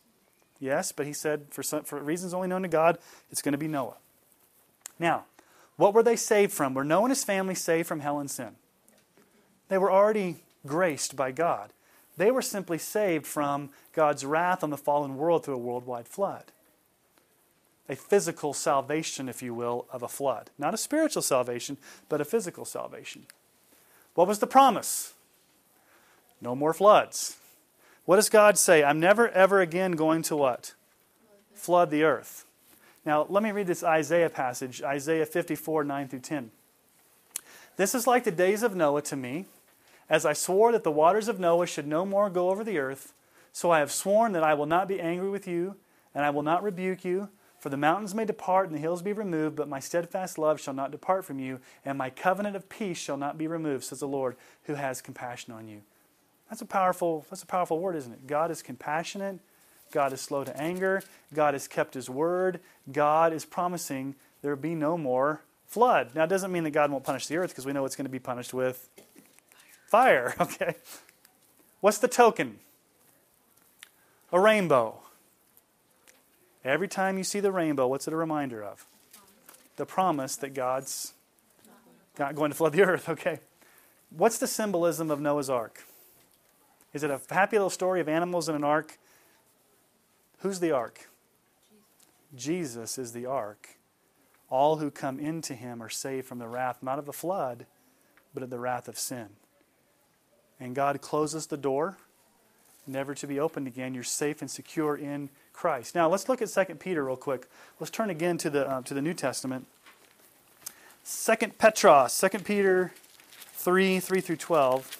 Yes, 0.60 0.92
but 0.92 1.06
he 1.06 1.12
said, 1.12 1.46
for, 1.50 1.62
some, 1.62 1.84
for 1.84 1.98
reasons 2.00 2.34
only 2.34 2.48
known 2.48 2.62
to 2.62 2.68
God, 2.68 2.98
it's 3.30 3.42
going 3.42 3.52
to 3.52 3.58
be 3.58 3.68
Noah. 3.68 3.96
Now, 4.98 5.24
what 5.76 5.94
were 5.94 6.02
they 6.02 6.16
saved 6.16 6.52
from? 6.52 6.74
Were 6.74 6.84
Noah 6.84 7.04
and 7.04 7.10
his 7.10 7.24
family 7.24 7.54
saved 7.54 7.88
from 7.88 8.00
hell 8.00 8.18
and 8.18 8.30
sin? 8.30 8.56
They 9.68 9.78
were 9.78 9.90
already 9.90 10.42
graced 10.66 11.16
by 11.16 11.30
God. 11.30 11.72
They 12.16 12.30
were 12.30 12.42
simply 12.42 12.78
saved 12.78 13.26
from 13.26 13.70
God's 13.92 14.24
wrath 14.24 14.64
on 14.64 14.70
the 14.70 14.76
fallen 14.76 15.16
world 15.16 15.44
through 15.44 15.54
a 15.54 15.58
worldwide 15.58 16.08
flood. 16.08 16.44
A 17.88 17.96
physical 17.96 18.52
salvation, 18.52 19.28
if 19.28 19.42
you 19.42 19.54
will, 19.54 19.86
of 19.90 20.02
a 20.02 20.08
flood. 20.08 20.50
Not 20.58 20.74
a 20.74 20.78
spiritual 20.78 21.22
salvation, 21.22 21.78
but 22.08 22.20
a 22.20 22.24
physical 22.24 22.64
salvation. 22.64 23.26
What 24.14 24.28
was 24.28 24.40
the 24.40 24.46
promise? 24.46 25.14
No 26.40 26.54
more 26.54 26.74
floods. 26.74 27.38
What 28.04 28.16
does 28.16 28.28
God 28.28 28.58
say? 28.58 28.82
I'm 28.82 29.00
never, 29.00 29.28
ever 29.28 29.60
again 29.60 29.92
going 29.92 30.22
to 30.22 30.36
what? 30.36 30.74
Flood 31.54 31.90
the 31.90 32.04
earth. 32.04 32.44
Now, 33.04 33.26
let 33.28 33.42
me 33.42 33.52
read 33.52 33.66
this 33.66 33.82
Isaiah 33.82 34.28
passage, 34.28 34.82
Isaiah 34.82 35.26
54, 35.26 35.84
9 35.84 36.08
through 36.08 36.20
10. 36.20 36.50
This 37.76 37.94
is 37.94 38.06
like 38.06 38.24
the 38.24 38.30
days 38.30 38.62
of 38.62 38.74
Noah 38.74 39.02
to 39.02 39.16
me, 39.16 39.46
as 40.10 40.26
I 40.26 40.32
swore 40.32 40.72
that 40.72 40.84
the 40.84 40.90
waters 40.90 41.28
of 41.28 41.38
Noah 41.38 41.66
should 41.66 41.86
no 41.86 42.04
more 42.04 42.28
go 42.28 42.50
over 42.50 42.64
the 42.64 42.78
earth, 42.78 43.12
so 43.52 43.70
I 43.70 43.78
have 43.78 43.92
sworn 43.92 44.32
that 44.32 44.42
I 44.42 44.54
will 44.54 44.66
not 44.66 44.88
be 44.88 45.00
angry 45.00 45.30
with 45.30 45.46
you, 45.46 45.76
and 46.14 46.24
I 46.24 46.30
will 46.30 46.42
not 46.42 46.62
rebuke 46.62 47.04
you. 47.04 47.28
For 47.58 47.70
the 47.70 47.76
mountains 47.76 48.14
may 48.14 48.24
depart 48.24 48.68
and 48.68 48.76
the 48.76 48.80
hills 48.80 49.02
be 49.02 49.12
removed, 49.12 49.56
but 49.56 49.68
my 49.68 49.80
steadfast 49.80 50.38
love 50.38 50.60
shall 50.60 50.74
not 50.74 50.92
depart 50.92 51.24
from 51.24 51.38
you, 51.40 51.60
and 51.84 51.98
my 51.98 52.10
covenant 52.10 52.54
of 52.54 52.68
peace 52.68 52.98
shall 52.98 53.16
not 53.16 53.36
be 53.36 53.46
removed, 53.46 53.84
says 53.84 54.00
the 54.00 54.08
Lord, 54.08 54.36
who 54.64 54.74
has 54.74 55.00
compassion 55.00 55.52
on 55.52 55.66
you. 55.66 55.82
That's 56.48 56.62
a 56.62 56.66
powerful, 56.66 57.26
that's 57.28 57.42
a 57.42 57.46
powerful 57.46 57.80
word, 57.80 57.96
isn't 57.96 58.12
it? 58.12 58.26
God 58.26 58.50
is 58.50 58.62
compassionate. 58.62 59.40
God 59.90 60.12
is 60.12 60.20
slow 60.20 60.44
to 60.44 60.56
anger. 60.56 61.02
God 61.34 61.54
has 61.54 61.66
kept 61.66 61.94
his 61.94 62.08
word. 62.08 62.60
God 62.90 63.32
is 63.32 63.44
promising 63.44 64.14
there 64.42 64.54
will 64.54 64.62
be 64.62 64.74
no 64.74 64.96
more 64.96 65.42
flood. 65.66 66.10
Now, 66.14 66.24
it 66.24 66.28
doesn't 66.28 66.52
mean 66.52 66.64
that 66.64 66.70
God 66.70 66.90
won't 66.90 67.04
punish 67.04 67.26
the 67.26 67.36
earth 67.36 67.50
because 67.50 67.66
we 67.66 67.72
know 67.72 67.84
it's 67.84 67.96
going 67.96 68.06
to 68.06 68.10
be 68.10 68.18
punished 68.18 68.54
with 68.54 68.88
fire. 69.86 70.34
Okay. 70.40 70.74
What's 71.80 71.98
the 71.98 72.08
token? 72.08 72.58
A 74.32 74.40
rainbow. 74.40 75.00
Every 76.64 76.88
time 76.88 77.18
you 77.18 77.24
see 77.24 77.40
the 77.40 77.52
rainbow, 77.52 77.86
what's 77.86 78.06
it 78.08 78.12
a 78.12 78.16
reminder 78.16 78.62
of? 78.62 78.86
The 79.76 79.86
promise 79.86 80.36
that 80.36 80.54
God's 80.54 81.14
not 82.18 82.34
going 82.34 82.50
to 82.50 82.56
flood 82.56 82.72
the 82.72 82.82
earth. 82.84 83.08
Okay. 83.08 83.40
What's 84.10 84.38
the 84.38 84.46
symbolism 84.46 85.10
of 85.10 85.20
Noah's 85.20 85.50
Ark? 85.50 85.84
Is 86.92 87.02
it 87.02 87.10
a 87.10 87.20
happy 87.30 87.56
little 87.56 87.70
story 87.70 88.00
of 88.00 88.08
animals 88.08 88.48
in 88.48 88.54
an 88.54 88.64
ark? 88.64 88.98
Who's 90.38 90.60
the 90.60 90.72
ark? 90.72 91.08
Jesus 92.34 92.98
is 92.98 93.12
the 93.12 93.26
ark. 93.26 93.68
All 94.50 94.76
who 94.76 94.90
come 94.90 95.18
into 95.20 95.54
him 95.54 95.82
are 95.82 95.90
saved 95.90 96.26
from 96.26 96.38
the 96.38 96.48
wrath, 96.48 96.78
not 96.82 96.98
of 96.98 97.04
the 97.04 97.12
flood, 97.12 97.66
but 98.32 98.42
of 98.42 98.50
the 98.50 98.58
wrath 98.58 98.88
of 98.88 98.98
sin. 98.98 99.28
And 100.58 100.74
God 100.74 101.00
closes 101.00 101.46
the 101.46 101.56
door, 101.56 101.98
never 102.86 103.14
to 103.14 103.26
be 103.26 103.38
opened 103.38 103.66
again. 103.66 103.94
You're 103.94 104.02
safe 104.02 104.40
and 104.40 104.50
secure 104.50 104.96
in 104.96 105.28
Christ. 105.58 105.96
Now, 105.96 106.08
let's 106.08 106.28
look 106.28 106.40
at 106.40 106.48
2 106.48 106.76
Peter 106.76 107.04
real 107.04 107.16
quick. 107.16 107.48
Let's 107.80 107.90
turn 107.90 108.10
again 108.10 108.38
to 108.38 108.48
the, 108.48 108.70
uh, 108.70 108.82
to 108.82 108.94
the 108.94 109.02
New 109.02 109.12
Testament. 109.12 109.66
2 111.04 111.34
Petros, 111.58 112.16
2 112.20 112.28
Peter 112.38 112.92
3 113.54 113.98
3 113.98 114.20
through 114.20 114.36
12. 114.36 114.96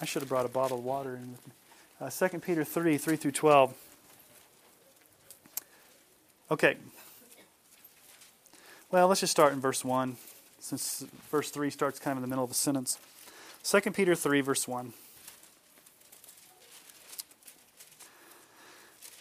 I 0.00 0.04
should 0.04 0.22
have 0.22 0.28
brought 0.28 0.46
a 0.46 0.48
bottle 0.48 0.78
of 0.78 0.84
water 0.84 1.16
in 1.16 1.32
with 1.32 1.48
me. 1.48 1.52
Uh, 2.00 2.10
2 2.10 2.38
Peter 2.38 2.62
3 2.62 2.96
3 2.96 3.16
through 3.16 3.32
12. 3.32 3.74
Okay. 6.52 6.76
Well, 8.92 9.08
let's 9.08 9.20
just 9.20 9.32
start 9.32 9.52
in 9.52 9.60
verse 9.60 9.84
1, 9.84 10.16
since 10.60 11.04
verse 11.28 11.50
3 11.50 11.70
starts 11.70 11.98
kind 11.98 12.12
of 12.12 12.18
in 12.18 12.22
the 12.22 12.28
middle 12.28 12.44
of 12.44 12.52
a 12.52 12.54
sentence. 12.54 12.98
2 13.64 13.80
Peter 13.90 14.14
3, 14.14 14.42
verse 14.42 14.68
1. 14.68 14.92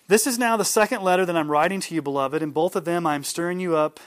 This 0.07 0.25
is 0.25 0.39
now 0.39 0.55
the 0.55 0.65
second 0.65 1.03
letter 1.03 1.25
that 1.25 1.35
I'm 1.35 1.51
writing 1.51 1.81
to 1.81 1.95
you, 1.95 2.01
beloved. 2.01 2.41
In 2.41 2.51
both 2.51 2.75
of 2.75 2.85
them, 2.85 3.05
I 3.05 3.15
am 3.15 3.23
stirring 3.23 3.59
you 3.59 3.75
up 3.75 3.99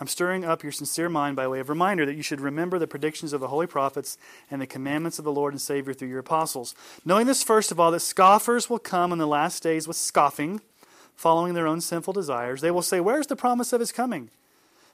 I'm 0.00 0.06
stirring 0.06 0.46
up 0.46 0.62
your 0.62 0.72
sincere 0.72 1.10
mind 1.10 1.36
by 1.36 1.46
way 1.46 1.60
of 1.60 1.68
reminder 1.68 2.06
that 2.06 2.16
you 2.16 2.22
should 2.22 2.40
remember 2.40 2.78
the 2.78 2.86
predictions 2.86 3.34
of 3.34 3.40
the 3.42 3.48
holy 3.48 3.66
prophets 3.66 4.16
and 4.50 4.60
the 4.60 4.66
commandments 4.66 5.18
of 5.18 5.26
the 5.26 5.32
Lord 5.32 5.52
and 5.52 5.60
Savior 5.60 5.92
through 5.92 6.08
your 6.08 6.20
apostles. 6.20 6.74
Knowing 7.04 7.26
this, 7.26 7.42
first 7.42 7.70
of 7.70 7.78
all, 7.78 7.90
that 7.90 8.00
scoffers 8.00 8.70
will 8.70 8.78
come 8.78 9.12
in 9.12 9.18
the 9.18 9.26
last 9.26 9.62
days 9.62 9.86
with 9.86 9.98
scoffing, 9.98 10.62
following 11.14 11.52
their 11.52 11.66
own 11.66 11.82
sinful 11.82 12.14
desires. 12.14 12.62
They 12.62 12.70
will 12.70 12.80
say, 12.80 12.98
Where's 12.98 13.26
the 13.26 13.36
promise 13.36 13.74
of 13.74 13.80
his 13.80 13.92
coming? 13.92 14.30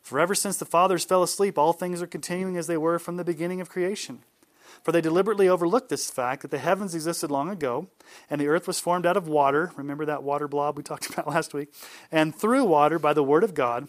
For 0.02 0.18
ever 0.18 0.34
since 0.34 0.56
the 0.56 0.64
fathers 0.64 1.04
fell 1.04 1.22
asleep, 1.22 1.56
all 1.56 1.72
things 1.72 2.02
are 2.02 2.08
continuing 2.08 2.56
as 2.56 2.66
they 2.66 2.76
were 2.76 2.98
from 2.98 3.16
the 3.16 3.24
beginning 3.24 3.60
of 3.60 3.68
creation. 3.68 4.22
For 4.86 4.92
they 4.92 5.00
deliberately 5.00 5.48
overlooked 5.48 5.88
this 5.88 6.08
fact 6.08 6.42
that 6.42 6.52
the 6.52 6.58
heavens 6.58 6.94
existed 6.94 7.28
long 7.28 7.50
ago, 7.50 7.88
and 8.30 8.40
the 8.40 8.46
earth 8.46 8.68
was 8.68 8.78
formed 8.78 9.04
out 9.04 9.16
of 9.16 9.26
water. 9.26 9.72
Remember 9.74 10.06
that 10.06 10.22
water 10.22 10.46
blob 10.46 10.76
we 10.76 10.82
talked 10.84 11.10
about 11.10 11.26
last 11.26 11.52
week? 11.52 11.74
And 12.12 12.32
through 12.32 12.62
water 12.62 13.00
by 13.00 13.12
the 13.12 13.24
word 13.24 13.42
of 13.42 13.52
God 13.52 13.88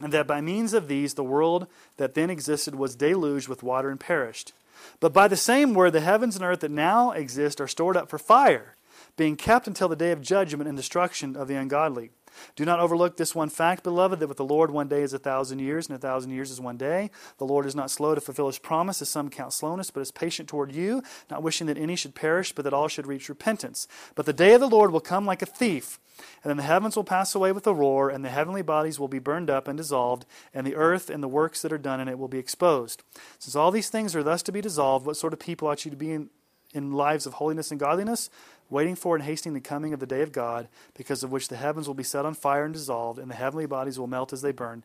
and 0.00 0.14
that 0.14 0.26
by 0.26 0.40
means 0.40 0.72
of 0.72 0.88
these 0.88 1.12
the 1.12 1.22
world 1.22 1.66
that 1.98 2.14
then 2.14 2.30
existed 2.30 2.76
was 2.76 2.96
deluged 2.96 3.46
with 3.46 3.62
water 3.62 3.90
and 3.90 4.00
perished. 4.00 4.54
But 5.00 5.12
by 5.12 5.28
the 5.28 5.36
same 5.36 5.74
word, 5.74 5.92
the 5.92 6.00
heavens 6.00 6.34
and 6.34 6.42
earth 6.46 6.60
that 6.60 6.70
now 6.70 7.10
exist 7.10 7.60
are 7.60 7.68
stored 7.68 7.98
up 7.98 8.08
for 8.08 8.18
fire, 8.18 8.74
being 9.18 9.36
kept 9.36 9.66
until 9.66 9.88
the 9.88 9.96
day 9.96 10.12
of 10.12 10.22
judgment 10.22 10.66
and 10.66 10.78
destruction 10.78 11.36
of 11.36 11.46
the 11.46 11.56
ungodly. 11.56 12.08
Do 12.54 12.64
not 12.64 12.80
overlook 12.80 13.16
this 13.16 13.34
one 13.34 13.48
fact, 13.48 13.82
beloved, 13.82 14.20
that 14.20 14.28
with 14.28 14.36
the 14.36 14.44
Lord 14.44 14.70
one 14.70 14.88
day 14.88 15.02
is 15.02 15.12
a 15.12 15.18
thousand 15.18 15.58
years, 15.58 15.88
and 15.88 15.96
a 15.96 16.00
thousand 16.00 16.30
years 16.30 16.50
is 16.50 16.60
one 16.60 16.76
day. 16.76 17.10
The 17.38 17.44
Lord 17.44 17.66
is 17.66 17.74
not 17.74 17.90
slow 17.90 18.14
to 18.14 18.20
fulfill 18.20 18.46
his 18.46 18.58
promise, 18.58 19.02
as 19.02 19.08
some 19.08 19.30
count 19.30 19.52
slowness, 19.52 19.90
but 19.90 20.00
is 20.00 20.10
patient 20.10 20.48
toward 20.48 20.72
you, 20.72 21.02
not 21.30 21.42
wishing 21.42 21.66
that 21.66 21.78
any 21.78 21.96
should 21.96 22.14
perish, 22.14 22.52
but 22.52 22.62
that 22.64 22.74
all 22.74 22.88
should 22.88 23.06
reach 23.06 23.28
repentance. 23.28 23.88
But 24.14 24.26
the 24.26 24.32
day 24.32 24.54
of 24.54 24.60
the 24.60 24.68
Lord 24.68 24.90
will 24.90 25.00
come 25.00 25.26
like 25.26 25.42
a 25.42 25.46
thief. 25.46 25.98
And 26.42 26.50
then 26.50 26.56
the 26.56 26.62
heavens 26.62 26.96
will 26.96 27.04
pass 27.04 27.34
away 27.34 27.52
with 27.52 27.66
a 27.66 27.74
roar, 27.74 28.08
and 28.08 28.24
the 28.24 28.30
heavenly 28.30 28.62
bodies 28.62 28.98
will 28.98 29.08
be 29.08 29.18
burned 29.18 29.50
up 29.50 29.68
and 29.68 29.76
dissolved, 29.76 30.24
and 30.54 30.66
the 30.66 30.76
earth 30.76 31.10
and 31.10 31.22
the 31.22 31.28
works 31.28 31.62
that 31.62 31.72
are 31.72 31.78
done 31.78 32.00
in 32.00 32.08
it 32.08 32.18
will 32.18 32.28
be 32.28 32.38
exposed. 32.38 33.02
Since 33.38 33.54
all 33.54 33.70
these 33.70 33.90
things 33.90 34.16
are 34.16 34.22
thus 34.22 34.42
to 34.44 34.52
be 34.52 34.60
dissolved, 34.60 35.06
what 35.06 35.16
sort 35.16 35.32
of 35.32 35.38
people 35.38 35.68
ought 35.68 35.84
you 35.84 35.90
to 35.90 35.96
be 35.96 36.12
in, 36.12 36.30
in 36.72 36.92
lives 36.92 37.26
of 37.26 37.34
holiness 37.34 37.70
and 37.70 37.78
godliness? 37.78 38.30
Waiting 38.68 38.96
for 38.96 39.14
and 39.14 39.24
hastening 39.24 39.54
the 39.54 39.60
coming 39.60 39.92
of 39.92 40.00
the 40.00 40.06
day 40.06 40.22
of 40.22 40.32
God, 40.32 40.68
because 40.96 41.22
of 41.22 41.30
which 41.30 41.48
the 41.48 41.56
heavens 41.56 41.86
will 41.86 41.94
be 41.94 42.02
set 42.02 42.26
on 42.26 42.34
fire 42.34 42.64
and 42.64 42.74
dissolved, 42.74 43.18
and 43.18 43.30
the 43.30 43.36
heavenly 43.36 43.66
bodies 43.66 43.98
will 43.98 44.08
melt 44.08 44.32
as 44.32 44.42
they 44.42 44.52
burn. 44.52 44.82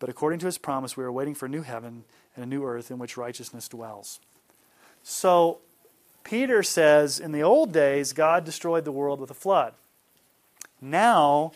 But 0.00 0.08
according 0.08 0.40
to 0.40 0.46
his 0.46 0.58
promise, 0.58 0.96
we 0.96 1.04
are 1.04 1.12
waiting 1.12 1.34
for 1.34 1.46
a 1.46 1.48
new 1.48 1.62
heaven 1.62 2.04
and 2.34 2.44
a 2.44 2.48
new 2.48 2.64
earth 2.64 2.90
in 2.90 2.98
which 2.98 3.16
righteousness 3.16 3.68
dwells. 3.68 4.18
So, 5.02 5.58
Peter 6.24 6.62
says, 6.62 7.20
in 7.20 7.32
the 7.32 7.42
old 7.42 7.72
days, 7.72 8.12
God 8.12 8.44
destroyed 8.44 8.84
the 8.84 8.92
world 8.92 9.20
with 9.20 9.30
a 9.30 9.34
flood. 9.34 9.74
Now, 10.80 11.52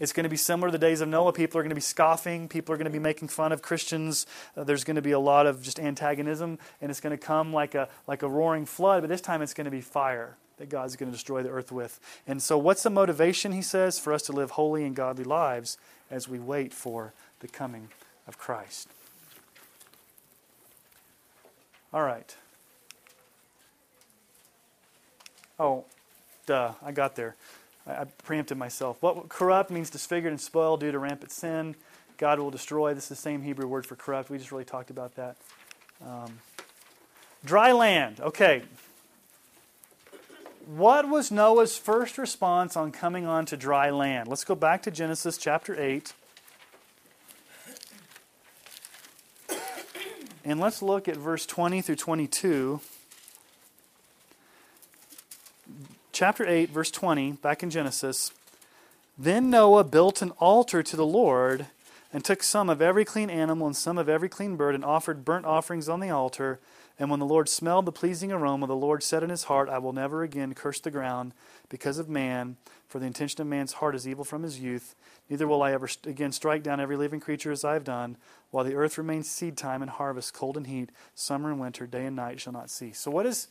it's 0.00 0.12
going 0.12 0.24
to 0.24 0.30
be 0.30 0.36
similar 0.36 0.68
to 0.68 0.72
the 0.72 0.78
days 0.78 1.00
of 1.00 1.08
Noah. 1.08 1.32
People 1.32 1.58
are 1.58 1.62
going 1.62 1.70
to 1.70 1.74
be 1.74 1.80
scoffing. 1.80 2.48
People 2.48 2.74
are 2.74 2.76
going 2.76 2.86
to 2.86 2.90
be 2.90 2.98
making 2.98 3.28
fun 3.28 3.52
of 3.52 3.62
Christians. 3.62 4.26
Uh, 4.56 4.64
there's 4.64 4.84
going 4.84 4.96
to 4.96 5.02
be 5.02 5.12
a 5.12 5.18
lot 5.18 5.46
of 5.46 5.62
just 5.62 5.78
antagonism, 5.78 6.58
and 6.80 6.90
it's 6.90 7.00
going 7.00 7.16
to 7.16 7.22
come 7.22 7.52
like 7.52 7.74
a, 7.74 7.88
like 8.06 8.22
a 8.22 8.28
roaring 8.28 8.66
flood, 8.66 9.02
but 9.02 9.08
this 9.08 9.20
time 9.20 9.40
it's 9.40 9.54
going 9.54 9.66
to 9.66 9.70
be 9.70 9.80
fire 9.80 10.36
that 10.58 10.68
God's 10.68 10.96
going 10.96 11.10
to 11.10 11.16
destroy 11.16 11.42
the 11.42 11.50
earth 11.50 11.70
with. 11.70 12.00
And 12.26 12.42
so, 12.42 12.56
what's 12.56 12.82
the 12.82 12.90
motivation, 12.90 13.52
he 13.52 13.62
says, 13.62 13.98
for 13.98 14.12
us 14.12 14.22
to 14.22 14.32
live 14.32 14.52
holy 14.52 14.84
and 14.84 14.94
godly 14.94 15.24
lives 15.24 15.78
as 16.10 16.28
we 16.28 16.38
wait 16.38 16.72
for 16.72 17.12
the 17.40 17.48
coming 17.48 17.88
of 18.26 18.38
Christ? 18.38 18.88
All 21.92 22.02
right. 22.02 22.34
Oh, 25.58 25.84
duh, 26.46 26.72
I 26.82 26.92
got 26.92 27.16
there. 27.16 27.36
I, 27.86 27.92
I 27.92 28.04
preempted 28.04 28.58
myself. 28.58 28.98
What 29.00 29.28
corrupt 29.28 29.70
means 29.70 29.90
disfigured 29.90 30.32
and 30.32 30.40
spoiled 30.40 30.80
due 30.80 30.92
to 30.92 30.98
rampant 30.98 31.32
sin. 31.32 31.76
God 32.18 32.38
will 32.38 32.50
destroy. 32.50 32.94
This 32.94 33.04
is 33.04 33.08
the 33.10 33.16
same 33.16 33.42
Hebrew 33.42 33.66
word 33.66 33.86
for 33.86 33.96
corrupt. 33.96 34.30
We 34.30 34.38
just 34.38 34.52
really 34.52 34.64
talked 34.64 34.90
about 34.90 35.14
that. 35.16 35.36
Um, 36.04 36.38
dry 37.44 37.72
land. 37.72 38.20
Okay. 38.20 38.62
What 40.66 41.08
was 41.08 41.30
Noah's 41.30 41.78
first 41.78 42.18
response 42.18 42.76
on 42.76 42.90
coming 42.90 43.24
onto 43.24 43.56
dry 43.56 43.88
land? 43.90 44.26
Let's 44.26 44.42
go 44.42 44.56
back 44.56 44.82
to 44.82 44.90
Genesis 44.90 45.38
chapter 45.38 45.80
8. 45.80 46.12
And 50.44 50.58
let's 50.58 50.82
look 50.82 51.06
at 51.06 51.16
verse 51.16 51.46
20 51.46 51.82
through 51.82 51.94
22. 51.94 52.80
chapter 56.10 56.44
8, 56.44 56.70
verse 56.70 56.90
20, 56.90 57.32
back 57.32 57.62
in 57.62 57.70
Genesis. 57.70 58.32
Then 59.16 59.50
Noah 59.50 59.84
built 59.84 60.20
an 60.20 60.30
altar 60.38 60.82
to 60.82 60.96
the 60.96 61.06
Lord 61.06 61.66
and 62.12 62.24
took 62.24 62.42
some 62.42 62.68
of 62.68 62.82
every 62.82 63.04
clean 63.04 63.30
animal 63.30 63.68
and 63.68 63.76
some 63.76 63.98
of 63.98 64.08
every 64.08 64.28
clean 64.28 64.56
bird 64.56 64.74
and 64.74 64.84
offered 64.84 65.24
burnt 65.24 65.46
offerings 65.46 65.88
on 65.88 66.00
the 66.00 66.10
altar. 66.10 66.58
And 66.98 67.10
when 67.10 67.20
the 67.20 67.26
Lord 67.26 67.48
smelled 67.48 67.84
the 67.84 67.92
pleasing 67.92 68.32
aroma, 68.32 68.66
the 68.66 68.74
Lord 68.74 69.02
said 69.02 69.22
in 69.22 69.28
his 69.28 69.44
heart, 69.44 69.68
I 69.68 69.78
will 69.78 69.92
never 69.92 70.22
again 70.22 70.54
curse 70.54 70.80
the 70.80 70.90
ground 70.90 71.34
because 71.68 71.98
of 71.98 72.08
man, 72.08 72.56
for 72.88 72.98
the 72.98 73.06
intention 73.06 73.40
of 73.42 73.46
man's 73.46 73.74
heart 73.74 73.94
is 73.94 74.08
evil 74.08 74.24
from 74.24 74.42
his 74.42 74.60
youth. 74.60 74.94
Neither 75.28 75.46
will 75.46 75.62
I 75.62 75.72
ever 75.72 75.88
again 76.04 76.32
strike 76.32 76.62
down 76.62 76.80
every 76.80 76.96
living 76.96 77.20
creature 77.20 77.52
as 77.52 77.64
I 77.64 77.74
have 77.74 77.84
done, 77.84 78.16
while 78.50 78.64
the 78.64 78.74
earth 78.74 78.96
remains 78.96 79.28
seed 79.28 79.58
time 79.58 79.82
and 79.82 79.90
harvest, 79.90 80.32
cold 80.32 80.56
and 80.56 80.66
heat, 80.66 80.90
summer 81.14 81.50
and 81.50 81.60
winter, 81.60 81.86
day 81.86 82.06
and 82.06 82.16
night 82.16 82.40
shall 82.40 82.54
not 82.54 82.70
cease. 82.70 82.98
So, 82.98 83.10
what 83.10 83.24
does 83.24 83.48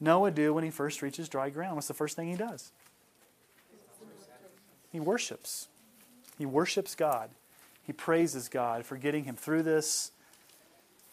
Noah 0.00 0.32
do 0.32 0.52
when 0.52 0.64
he 0.64 0.70
first 0.70 1.00
reaches 1.00 1.28
dry 1.28 1.50
ground? 1.50 1.76
What's 1.76 1.88
the 1.88 1.94
first 1.94 2.16
thing 2.16 2.28
he 2.28 2.36
does? 2.36 2.72
He 4.90 4.98
worships. 4.98 5.68
He 6.36 6.46
worships 6.46 6.94
God. 6.94 7.30
He 7.82 7.92
praises 7.92 8.48
God 8.48 8.84
for 8.84 8.96
getting 8.96 9.24
him 9.24 9.36
through 9.36 9.62
this. 9.62 10.12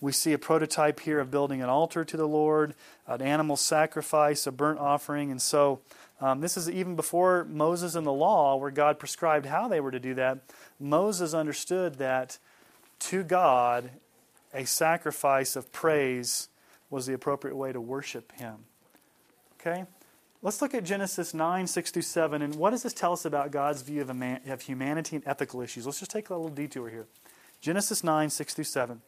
We 0.05 0.11
see 0.11 0.33
a 0.33 0.37
prototype 0.37 0.99
here 0.99 1.19
of 1.19 1.31
building 1.31 1.63
an 1.63 1.69
altar 1.69 2.05
to 2.05 2.15
the 2.15 2.27
Lord, 2.27 2.75
an 3.07 3.23
animal 3.23 3.57
sacrifice, 3.57 4.45
a 4.45 4.51
burnt 4.51 4.77
offering. 4.77 5.31
And 5.31 5.41
so, 5.41 5.79
um, 6.21 6.41
this 6.41 6.57
is 6.57 6.69
even 6.69 6.95
before 6.95 7.43
Moses 7.45 7.95
and 7.95 8.05
the 8.05 8.13
law, 8.13 8.55
where 8.55 8.69
God 8.69 8.99
prescribed 8.99 9.47
how 9.47 9.67
they 9.67 9.79
were 9.79 9.89
to 9.89 9.99
do 9.99 10.13
that. 10.13 10.41
Moses 10.79 11.33
understood 11.33 11.95
that 11.95 12.37
to 12.99 13.23
God, 13.23 13.89
a 14.53 14.67
sacrifice 14.67 15.55
of 15.55 15.71
praise 15.71 16.49
was 16.91 17.07
the 17.07 17.13
appropriate 17.15 17.55
way 17.55 17.73
to 17.73 17.81
worship 17.81 18.31
Him. 18.33 18.57
Okay? 19.59 19.85
Let's 20.43 20.61
look 20.61 20.75
at 20.75 20.83
Genesis 20.83 21.33
9, 21.33 21.65
6 21.65 21.89
through 21.89 22.03
7. 22.03 22.43
And 22.43 22.53
what 22.53 22.69
does 22.69 22.83
this 22.83 22.93
tell 22.93 23.13
us 23.13 23.25
about 23.25 23.49
God's 23.49 23.81
view 23.81 24.01
of, 24.01 24.15
man, 24.15 24.41
of 24.49 24.61
humanity 24.61 25.15
and 25.15 25.25
ethical 25.27 25.61
issues? 25.61 25.87
Let's 25.87 25.97
just 25.97 26.11
take 26.11 26.29
a 26.29 26.35
little 26.35 26.49
detour 26.49 26.91
here. 26.91 27.07
Genesis 27.59 28.03
9, 28.03 28.29
6 28.29 28.53
through 28.53 28.65
7. 28.65 29.01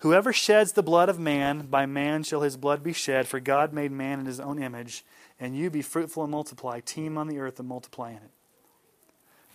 Whoever 0.00 0.32
sheds 0.32 0.72
the 0.72 0.82
blood 0.82 1.10
of 1.10 1.18
man, 1.18 1.66
by 1.66 1.84
man 1.84 2.22
shall 2.22 2.40
his 2.40 2.56
blood 2.56 2.82
be 2.82 2.94
shed, 2.94 3.28
for 3.28 3.38
God 3.38 3.72
made 3.72 3.92
man 3.92 4.18
in 4.18 4.26
his 4.26 4.40
own 4.40 4.62
image, 4.62 5.04
and 5.38 5.56
you 5.56 5.68
be 5.68 5.82
fruitful 5.82 6.22
and 6.22 6.32
multiply, 6.32 6.80
teem 6.80 7.18
on 7.18 7.28
the 7.28 7.38
earth 7.38 7.58
and 7.58 7.68
multiply 7.68 8.10
in 8.10 8.16
it. 8.16 8.30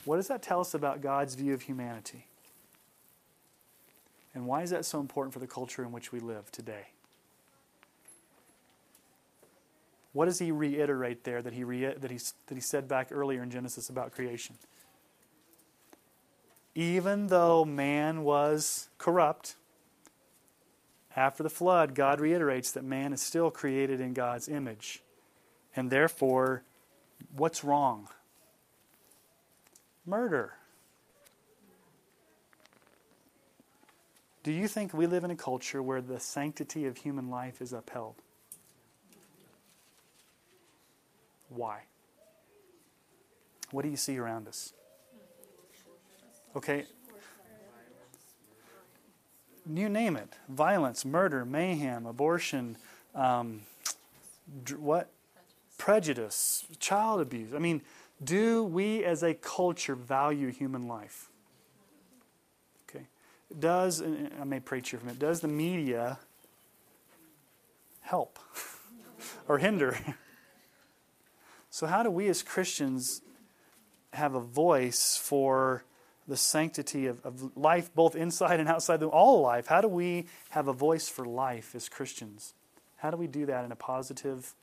What 0.05 0.17
does 0.17 0.27
that 0.27 0.43
tell 0.43 0.59
us 0.61 0.75
about 0.75 1.01
God's 1.01 1.33
view 1.33 1.55
of 1.55 1.63
humanity? 1.63 2.27
And 4.35 4.45
why 4.45 4.61
is 4.61 4.69
that 4.69 4.85
so 4.85 4.99
important 4.99 5.33
for 5.33 5.39
the 5.39 5.47
culture 5.47 5.83
in 5.83 5.91
which 5.91 6.11
we 6.11 6.19
live 6.19 6.51
today? 6.51 6.89
What 10.13 10.25
does 10.25 10.37
he 10.37 10.51
reiterate 10.51 11.23
there 11.23 11.41
that 11.41 11.53
he, 11.53 11.63
re- 11.63 11.95
that, 11.97 12.11
he, 12.11 12.19
that 12.47 12.53
he 12.53 12.61
said 12.61 12.87
back 12.87 13.07
earlier 13.11 13.41
in 13.41 13.49
Genesis 13.49 13.89
about 13.89 14.11
creation? 14.11 14.55
Even 16.75 17.27
though 17.27 17.65
man 17.65 18.23
was 18.23 18.89
corrupt, 18.99 19.55
after 21.15 21.43
the 21.43 21.49
flood, 21.49 21.95
God 21.95 22.19
reiterates 22.19 22.71
that 22.71 22.83
man 22.83 23.13
is 23.13 23.21
still 23.21 23.49
created 23.49 24.01
in 24.01 24.13
God's 24.13 24.49
image. 24.49 25.01
And 25.75 25.89
therefore, 25.89 26.63
what's 27.35 27.63
wrong? 27.63 28.09
Murder. 30.05 30.53
Do 34.43 34.51
you 34.51 34.67
think 34.67 34.93
we 34.93 35.07
live 35.07 35.23
in 35.23 35.31
a 35.31 35.35
culture 35.35 35.81
where 35.81 36.01
the 36.01 36.19
sanctity 36.19 36.85
of 36.85 36.97
human 36.97 37.29
life 37.29 37.61
is 37.61 37.73
upheld? 37.73 38.15
Why? 41.49 41.81
What 43.71 43.83
do 43.83 43.89
you 43.89 43.97
see 43.97 44.17
around 44.17 44.47
us? 44.47 44.73
Okay. 46.55 46.85
You 49.73 49.89
name 49.89 50.15
it 50.15 50.35
violence, 50.47 51.05
murder, 51.05 51.43
mayhem, 51.43 52.05
abortion, 52.05 52.77
um, 53.13 53.61
dr- 54.63 54.81
what? 54.81 55.09
Prejudice, 55.77 56.65
child 56.79 57.19
abuse. 57.19 57.53
I 57.53 57.59
mean, 57.59 57.81
do 58.23 58.63
we 58.63 59.03
as 59.03 59.23
a 59.23 59.33
culture 59.33 59.95
value 59.95 60.49
human 60.49 60.87
life? 60.87 61.29
Okay. 62.87 63.05
Does, 63.59 64.01
I 64.01 64.43
may 64.45 64.59
preach 64.59 64.91
here 64.91 64.99
from 64.99 65.09
it, 65.09 65.19
does 65.19 65.41
the 65.41 65.47
media 65.47 66.19
help 68.01 68.39
or 69.47 69.57
hinder? 69.57 69.97
So, 71.71 71.87
how 71.87 72.03
do 72.03 72.09
we 72.09 72.29
as 72.29 72.41
Christians 72.41 73.19
have 74.13 74.33
a 74.33 74.39
voice 74.39 75.17
for 75.17 75.83
the 76.27 76.37
sanctity 76.37 77.07
of, 77.07 77.23
of 77.25 77.55
life, 77.55 77.93
both 77.93 78.15
inside 78.15 78.59
and 78.59 78.67
outside 78.67 79.03
all 79.03 79.41
life? 79.41 79.67
How 79.67 79.81
do 79.81 79.87
we 79.87 80.25
have 80.49 80.67
a 80.67 80.73
voice 80.73 81.07
for 81.07 81.25
life 81.25 81.75
as 81.75 81.89
Christians? 81.89 82.53
How 82.97 83.11
do 83.11 83.17
we 83.17 83.27
do 83.27 83.45
that 83.45 83.65
in 83.65 83.71
a 83.71 83.75
positive, 83.75 84.53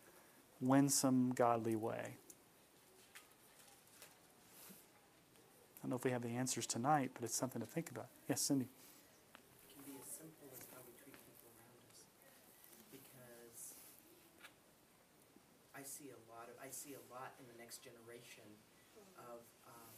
winsome, 0.60 1.32
godly 1.32 1.76
way? 1.76 2.16
I 5.78 5.84
don't 5.84 5.90
know 5.90 5.96
if 5.96 6.04
we 6.04 6.10
have 6.12 6.22
the 6.22 6.36
answers 6.36 6.66
tonight, 6.66 7.10
but 7.14 7.24
it's 7.24 7.36
something 7.36 7.60
to 7.60 7.66
think 7.66 7.90
about. 7.90 8.06
Yes, 8.28 8.40
Cindy. 8.40 8.68
see 16.82 16.98
a 16.98 17.04
lot 17.14 17.30
in 17.38 17.46
the 17.46 17.54
next 17.62 17.78
generation 17.84 18.42
of 19.30 19.44
um, 19.68 19.94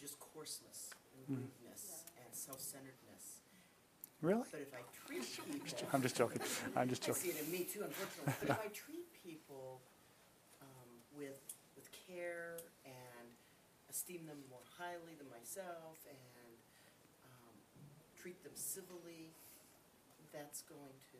just 0.00 0.16
coarseness 0.38 0.90
and 1.18 1.26
Mm. 1.26 1.42
rudeness 1.50 2.04
and 2.22 2.30
self-centeredness. 2.32 3.42
Really? 4.22 4.46
But 4.52 4.60
if 4.60 4.72
I 4.74 4.82
treat 5.06 5.22
people, 5.50 5.88
I'm 5.92 6.02
just 6.02 6.16
joking. 6.16 6.40
I'm 6.76 6.88
just 6.88 7.02
I 7.08 7.12
see 7.12 7.30
joking. 7.30 7.30
it 7.42 7.44
in 7.44 7.50
me 7.50 7.64
too, 7.64 7.82
unfortunately. 7.82 8.34
But 8.40 8.50
if 8.50 8.60
I 8.60 8.68
treat 8.86 9.10
people 9.14 9.82
um, 10.62 10.88
with 11.16 11.42
with 11.74 11.90
care 12.06 12.58
and 12.86 13.26
esteem 13.90 14.26
them 14.26 14.38
more 14.50 14.62
highly 14.78 15.14
than 15.18 15.28
myself 15.30 15.98
and 16.06 16.54
um, 17.26 17.54
treat 18.16 18.42
them 18.44 18.54
civilly, 18.54 19.34
that's 20.32 20.62
going 20.62 20.94
to 21.14 21.18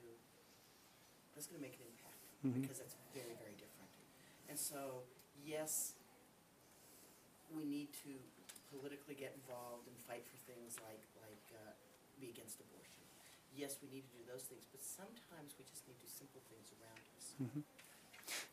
that's 1.34 1.46
going 1.46 1.58
to 1.58 1.66
make 1.66 1.74
an 1.78 1.86
impact 1.90 2.22
Mhm. 2.46 2.62
because 2.62 2.78
that's 2.78 2.94
very 3.14 3.34
very 3.42 3.54
different. 3.58 3.90
And 4.48 4.58
so 4.58 5.02
yes, 5.44 5.94
we 7.50 7.64
need 7.64 7.92
to 8.06 8.14
politically 8.72 9.16
get 9.16 9.34
involved 9.34 9.88
and 9.88 9.96
fight 10.06 10.24
for 10.28 10.38
things 10.48 10.76
like 10.84 11.02
like 11.24 11.46
uh, 11.52 11.72
be 12.20 12.28
against 12.30 12.60
abortion. 12.60 13.02
Yes, 13.54 13.78
we 13.82 13.88
need 13.90 14.06
to 14.06 14.14
do 14.14 14.24
those 14.30 14.46
things, 14.46 14.64
but 14.70 14.82
sometimes 14.82 15.54
we 15.58 15.64
just 15.66 15.82
need 15.86 15.98
to 15.98 16.06
do 16.06 16.10
simple 16.10 16.42
things 16.46 16.70
around 16.78 17.02
us. 17.18 17.26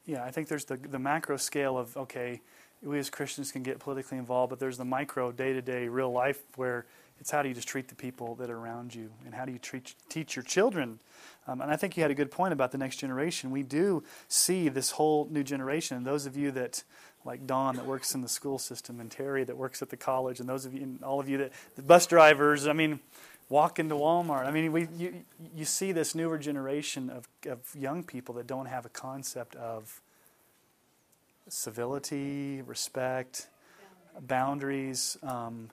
Yeah, 0.05 0.23
I 0.23 0.31
think 0.31 0.47
there's 0.47 0.65
the, 0.65 0.77
the 0.77 0.99
macro 0.99 1.37
scale 1.37 1.77
of, 1.77 1.97
okay, 1.97 2.41
we 2.85 2.99
as 2.99 3.09
Christians 3.09 3.51
can 3.51 3.63
get 3.63 3.79
politically 3.79 4.17
involved, 4.17 4.49
but 4.49 4.59
there's 4.59 4.77
the 4.77 4.85
micro, 4.85 5.31
day 5.31 5.53
to 5.53 5.61
day, 5.61 5.87
real 5.87 6.11
life 6.11 6.41
where 6.55 6.85
it's 7.19 7.31
how 7.31 7.41
do 7.41 7.49
you 7.49 7.55
just 7.55 7.67
treat 7.67 7.87
the 7.87 7.95
people 7.95 8.35
that 8.35 8.49
are 8.49 8.57
around 8.57 8.93
you 8.93 9.09
and 9.25 9.33
how 9.33 9.45
do 9.45 9.51
you 9.51 9.59
treat, 9.59 9.95
teach 10.09 10.35
your 10.35 10.43
children. 10.43 10.99
Um, 11.47 11.61
and 11.61 11.71
I 11.71 11.75
think 11.75 11.95
you 11.95 12.03
had 12.03 12.11
a 12.11 12.15
good 12.15 12.31
point 12.31 12.53
about 12.53 12.71
the 12.71 12.77
next 12.77 12.97
generation. 12.97 13.51
We 13.51 13.63
do 13.63 14.03
see 14.27 14.69
this 14.69 14.91
whole 14.91 15.27
new 15.31 15.43
generation. 15.43 15.97
And 15.97 16.05
those 16.05 16.25
of 16.25 16.35
you 16.35 16.51
that, 16.51 16.83
like 17.23 17.47
Don, 17.47 17.75
that 17.77 17.85
works 17.85 18.13
in 18.13 18.21
the 18.21 18.27
school 18.27 18.59
system, 18.59 18.99
and 18.99 19.09
Terry 19.09 19.43
that 19.45 19.57
works 19.57 19.81
at 19.81 19.89
the 19.89 19.97
college, 19.97 20.39
and 20.39 20.49
those 20.49 20.65
of 20.65 20.73
you, 20.73 20.81
and 20.83 21.03
all 21.03 21.19
of 21.19 21.29
you 21.29 21.37
that, 21.37 21.53
the 21.75 21.81
bus 21.81 22.05
drivers, 22.05 22.67
I 22.67 22.73
mean, 22.73 22.99
walk 23.49 23.79
into 23.79 23.95
Walmart. 23.95 24.45
I 24.45 24.51
mean, 24.51 24.71
we, 24.71 24.87
you, 24.97 25.23
you 25.55 25.65
see 25.65 25.91
this 25.91 26.15
newer 26.15 26.37
generation 26.37 27.09
of, 27.09 27.27
of 27.47 27.59
young 27.75 28.03
people 28.03 28.35
that 28.35 28.47
don't 28.47 28.65
have 28.65 28.85
a 28.85 28.89
concept 28.89 29.55
of 29.55 30.01
civility, 31.47 32.61
respect, 32.63 33.47
boundaries, 34.19 35.17
um, 35.23 35.69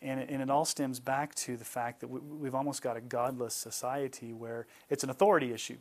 and, 0.00 0.20
it, 0.20 0.30
and 0.30 0.42
it 0.42 0.50
all 0.50 0.64
stems 0.64 1.00
back 1.00 1.34
to 1.34 1.56
the 1.56 1.64
fact 1.64 2.00
that 2.00 2.08
we, 2.08 2.20
we've 2.20 2.54
almost 2.54 2.82
got 2.82 2.96
a 2.96 3.00
godless 3.00 3.54
society 3.54 4.32
where 4.32 4.66
it's 4.88 5.02
an 5.02 5.10
authority 5.10 5.52
issue. 5.52 5.78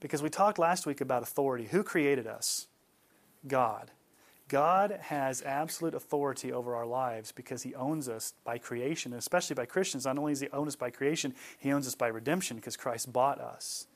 Because 0.00 0.22
we 0.22 0.30
talked 0.30 0.58
last 0.58 0.86
week 0.86 1.00
about 1.00 1.22
authority. 1.22 1.66
Who 1.66 1.82
created 1.82 2.26
us? 2.26 2.66
God. 3.46 3.90
God 4.48 4.98
has 5.00 5.42
absolute 5.42 5.94
authority 5.94 6.52
over 6.52 6.76
our 6.76 6.86
lives 6.86 7.32
because 7.32 7.62
He 7.62 7.74
owns 7.74 8.08
us 8.08 8.34
by 8.44 8.58
creation, 8.58 9.12
and 9.12 9.18
especially 9.18 9.54
by 9.54 9.64
Christians. 9.64 10.04
Not 10.04 10.18
only 10.18 10.32
does 10.32 10.40
He 10.40 10.48
own 10.50 10.68
us 10.68 10.76
by 10.76 10.90
creation, 10.90 11.34
He 11.58 11.72
owns 11.72 11.86
us 11.86 11.94
by 11.94 12.08
redemption 12.08 12.56
because 12.56 12.76
Christ 12.76 13.12
bought 13.12 13.40
us. 13.40 13.86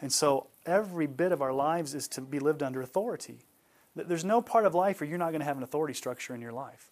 And 0.00 0.12
so 0.12 0.48
every 0.66 1.06
bit 1.06 1.30
of 1.30 1.40
our 1.40 1.52
lives 1.52 1.94
is 1.94 2.08
to 2.08 2.20
be 2.20 2.40
lived 2.40 2.62
under 2.62 2.82
authority. 2.82 3.38
Th- 3.96 4.06
There's 4.06 4.24
no 4.24 4.40
part 4.42 4.66
of 4.66 4.74
life 4.74 5.00
where 5.00 5.08
you're 5.08 5.18
not 5.18 5.30
going 5.30 5.40
to 5.40 5.46
have 5.46 5.56
an 5.56 5.62
authority 5.62 5.94
structure 5.94 6.34
in 6.34 6.40
your 6.40 6.52
life. 6.52 6.90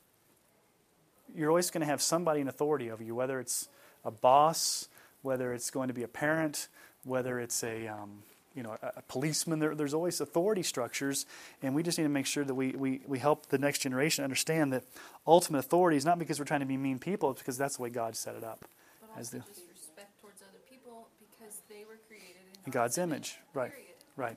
You're 1.35 1.49
always 1.49 1.71
going 1.71 1.81
to 1.81 1.87
have 1.87 2.03
somebody 2.03 2.41
in 2.41 2.49
authority 2.49 2.91
over 2.91 3.03
you, 3.03 3.15
whether 3.15 3.41
it's 3.41 3.69
a 4.05 4.11
boss, 4.11 4.89
whether 5.23 5.53
it's 5.55 5.71
going 5.71 5.89
to 5.89 5.95
be 5.95 6.03
a 6.03 6.09
parent, 6.09 6.69
whether 7.05 7.41
it's 7.41 7.63
a, 7.65 7.89
um, 7.89 8.23
you 8.55 8.63
know, 8.63 8.77
a, 8.83 8.93
a 8.99 9.03
policeman. 9.09 9.59
There, 9.59 9.75
there's 9.75 9.95
always 9.95 10.21
authority 10.21 10.63
structures, 10.63 11.25
and 11.63 11.75
we 11.75 11.83
just 11.83 11.97
need 11.97 12.05
to 12.05 12.11
make 12.11 12.27
sure 12.27 12.45
that 12.45 12.55
we, 12.55 12.73
we, 12.73 13.01
we 13.07 13.19
help 13.19 13.47
the 13.47 13.59
next 13.59 13.79
generation 13.79 14.25
understand 14.25 14.73
that 14.75 14.85
ultimate 15.27 15.61
authority 15.61 15.97
is 15.97 16.05
not 16.05 16.19
because 16.19 16.39
we're 16.39 16.45
trying 16.45 16.61
to 16.61 16.67
be 16.67 16.77
mean 16.77 16.99
people, 16.99 17.31
it's 17.31 17.41
because 17.41 17.57
that's 17.57 17.77
the 17.77 17.83
way 17.83 17.89
God 17.91 18.15
set 18.15 18.35
it 18.35 18.45
up. 18.45 18.67
But 19.01 19.19
As 19.19 19.31
the- 19.31 19.39
respect 19.39 20.21
towards 20.21 20.43
other 20.43 20.59
people 20.71 21.09
because 21.19 21.63
they 21.71 21.85
were 21.89 21.99
created 22.09 22.37
in, 22.53 22.61
In 22.67 22.73
God's 22.73 22.99
image, 22.99 23.39
right. 23.55 23.73
Right. 24.17 24.37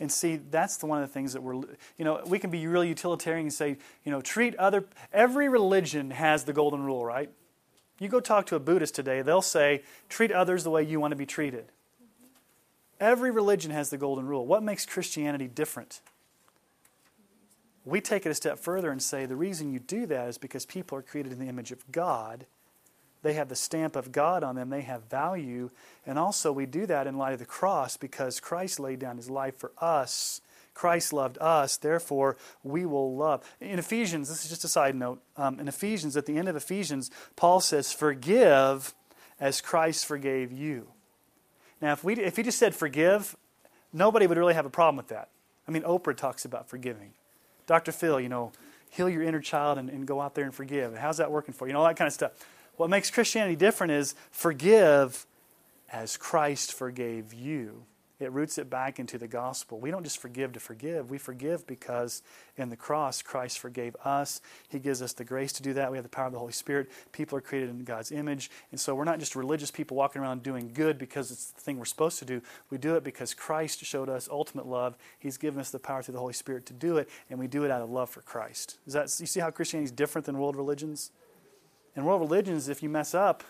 And 0.00 0.10
see, 0.10 0.36
that's 0.36 0.76
the 0.76 0.86
one 0.86 1.02
of 1.02 1.08
the 1.08 1.12
things 1.12 1.32
that 1.32 1.42
we're, 1.42 1.54
you 1.96 2.04
know, 2.04 2.22
we 2.26 2.38
can 2.38 2.50
be 2.50 2.66
really 2.66 2.88
utilitarian 2.88 3.46
and 3.46 3.52
say, 3.52 3.78
you 4.04 4.12
know, 4.12 4.20
treat 4.20 4.54
other, 4.56 4.84
every 5.12 5.48
religion 5.48 6.10
has 6.10 6.44
the 6.44 6.52
golden 6.52 6.82
rule, 6.82 7.04
right? 7.04 7.30
You 7.98 8.08
go 8.08 8.20
talk 8.20 8.46
to 8.46 8.56
a 8.56 8.60
Buddhist 8.60 8.94
today, 8.94 9.22
they'll 9.22 9.42
say, 9.42 9.82
treat 10.08 10.30
others 10.30 10.64
the 10.64 10.70
way 10.70 10.82
you 10.82 11.00
want 11.00 11.12
to 11.12 11.16
be 11.16 11.26
treated. 11.26 11.66
Every 13.00 13.30
religion 13.30 13.70
has 13.70 13.90
the 13.90 13.98
golden 13.98 14.26
rule. 14.26 14.46
What 14.46 14.62
makes 14.62 14.84
Christianity 14.86 15.46
different? 15.46 16.00
We 17.84 18.00
take 18.00 18.26
it 18.26 18.30
a 18.30 18.34
step 18.34 18.58
further 18.58 18.90
and 18.90 19.02
say 19.02 19.24
the 19.24 19.36
reason 19.36 19.72
you 19.72 19.78
do 19.78 20.04
that 20.06 20.28
is 20.28 20.38
because 20.38 20.66
people 20.66 20.98
are 20.98 21.02
created 21.02 21.32
in 21.32 21.38
the 21.38 21.46
image 21.46 21.72
of 21.72 21.90
God. 21.90 22.46
They 23.22 23.34
have 23.34 23.48
the 23.48 23.56
stamp 23.56 23.96
of 23.96 24.12
God 24.12 24.42
on 24.44 24.54
them, 24.54 24.70
they 24.70 24.82
have 24.82 25.04
value. 25.04 25.70
And 26.06 26.18
also, 26.18 26.52
we 26.52 26.66
do 26.66 26.86
that 26.86 27.06
in 27.06 27.18
light 27.18 27.32
of 27.32 27.38
the 27.38 27.46
cross 27.46 27.96
because 27.96 28.40
Christ 28.40 28.78
laid 28.78 28.98
down 28.98 29.16
his 29.16 29.30
life 29.30 29.56
for 29.56 29.72
us. 29.78 30.40
Christ 30.74 31.12
loved 31.12 31.38
us, 31.40 31.76
therefore, 31.76 32.36
we 32.62 32.86
will 32.86 33.16
love. 33.16 33.42
In 33.60 33.80
Ephesians, 33.80 34.28
this 34.28 34.44
is 34.44 34.50
just 34.50 34.64
a 34.64 34.68
side 34.68 34.94
note. 34.94 35.20
Um, 35.36 35.58
in 35.58 35.66
Ephesians, 35.66 36.16
at 36.16 36.26
the 36.26 36.38
end 36.38 36.48
of 36.48 36.54
Ephesians, 36.54 37.10
Paul 37.34 37.60
says, 37.60 37.92
Forgive 37.92 38.94
as 39.40 39.60
Christ 39.60 40.06
forgave 40.06 40.52
you. 40.52 40.88
Now, 41.80 41.92
if, 41.92 42.04
we, 42.04 42.14
if 42.14 42.36
he 42.36 42.42
just 42.42 42.58
said 42.58 42.74
forgive, 42.74 43.36
nobody 43.92 44.26
would 44.26 44.38
really 44.38 44.54
have 44.54 44.66
a 44.66 44.70
problem 44.70 44.96
with 44.96 45.08
that. 45.08 45.28
I 45.66 45.70
mean, 45.70 45.82
Oprah 45.82 46.16
talks 46.16 46.44
about 46.44 46.68
forgiving. 46.68 47.12
Dr. 47.66 47.92
Phil, 47.92 48.20
you 48.20 48.28
know, 48.28 48.52
heal 48.90 49.08
your 49.08 49.22
inner 49.22 49.40
child 49.40 49.78
and, 49.78 49.90
and 49.90 50.06
go 50.06 50.20
out 50.20 50.34
there 50.34 50.44
and 50.44 50.54
forgive. 50.54 50.96
How's 50.96 51.18
that 51.18 51.30
working 51.30 51.54
for 51.54 51.66
you? 51.66 51.70
You 51.70 51.74
know, 51.74 51.80
all 51.80 51.86
that 51.86 51.96
kind 51.96 52.06
of 52.06 52.12
stuff. 52.12 52.32
What 52.78 52.90
makes 52.90 53.10
Christianity 53.10 53.56
different 53.56 53.92
is 53.92 54.14
forgive 54.30 55.26
as 55.92 56.16
Christ 56.16 56.72
forgave 56.72 57.34
you. 57.34 57.82
It 58.20 58.30
roots 58.32 58.56
it 58.56 58.70
back 58.70 59.00
into 59.00 59.18
the 59.18 59.26
gospel. 59.26 59.80
We 59.80 59.90
don't 59.90 60.04
just 60.04 60.18
forgive 60.18 60.52
to 60.52 60.60
forgive. 60.60 61.10
We 61.10 61.18
forgive 61.18 61.66
because 61.66 62.22
in 62.56 62.68
the 62.68 62.76
cross, 62.76 63.20
Christ 63.20 63.58
forgave 63.58 63.96
us. 64.04 64.40
He 64.68 64.78
gives 64.78 65.02
us 65.02 65.12
the 65.12 65.24
grace 65.24 65.52
to 65.54 65.62
do 65.62 65.72
that. 65.74 65.90
We 65.90 65.96
have 65.96 66.04
the 66.04 66.08
power 66.08 66.26
of 66.26 66.32
the 66.32 66.38
Holy 66.38 66.52
Spirit. 66.52 66.88
People 67.10 67.36
are 67.38 67.40
created 67.40 67.70
in 67.70 67.82
God's 67.82 68.12
image. 68.12 68.48
And 68.70 68.78
so 68.80 68.94
we're 68.94 69.04
not 69.04 69.18
just 69.18 69.34
religious 69.34 69.72
people 69.72 69.96
walking 69.96 70.22
around 70.22 70.44
doing 70.44 70.70
good 70.72 70.98
because 70.98 71.32
it's 71.32 71.50
the 71.50 71.60
thing 71.60 71.78
we're 71.78 71.84
supposed 71.84 72.20
to 72.20 72.24
do. 72.24 72.42
We 72.70 72.78
do 72.78 72.94
it 72.94 73.02
because 73.02 73.34
Christ 73.34 73.84
showed 73.84 74.08
us 74.08 74.28
ultimate 74.30 74.66
love. 74.66 74.96
He's 75.18 75.36
given 75.36 75.58
us 75.58 75.70
the 75.70 75.80
power 75.80 76.02
through 76.02 76.14
the 76.14 76.20
Holy 76.20 76.32
Spirit 76.32 76.66
to 76.66 76.74
do 76.74 76.96
it, 76.98 77.08
and 77.28 77.40
we 77.40 77.48
do 77.48 77.64
it 77.64 77.72
out 77.72 77.82
of 77.82 77.90
love 77.90 78.08
for 78.08 78.20
Christ. 78.20 78.78
Is 78.86 78.92
that, 78.92 79.14
you 79.18 79.26
see 79.26 79.40
how 79.40 79.50
Christianity 79.50 79.86
is 79.86 79.92
different 79.92 80.26
than 80.26 80.38
world 80.38 80.54
religions? 80.54 81.10
In 81.98 82.04
world 82.04 82.20
religions, 82.20 82.68
if 82.68 82.80
you 82.80 82.88
mess 82.88 83.12
up, 83.12 83.42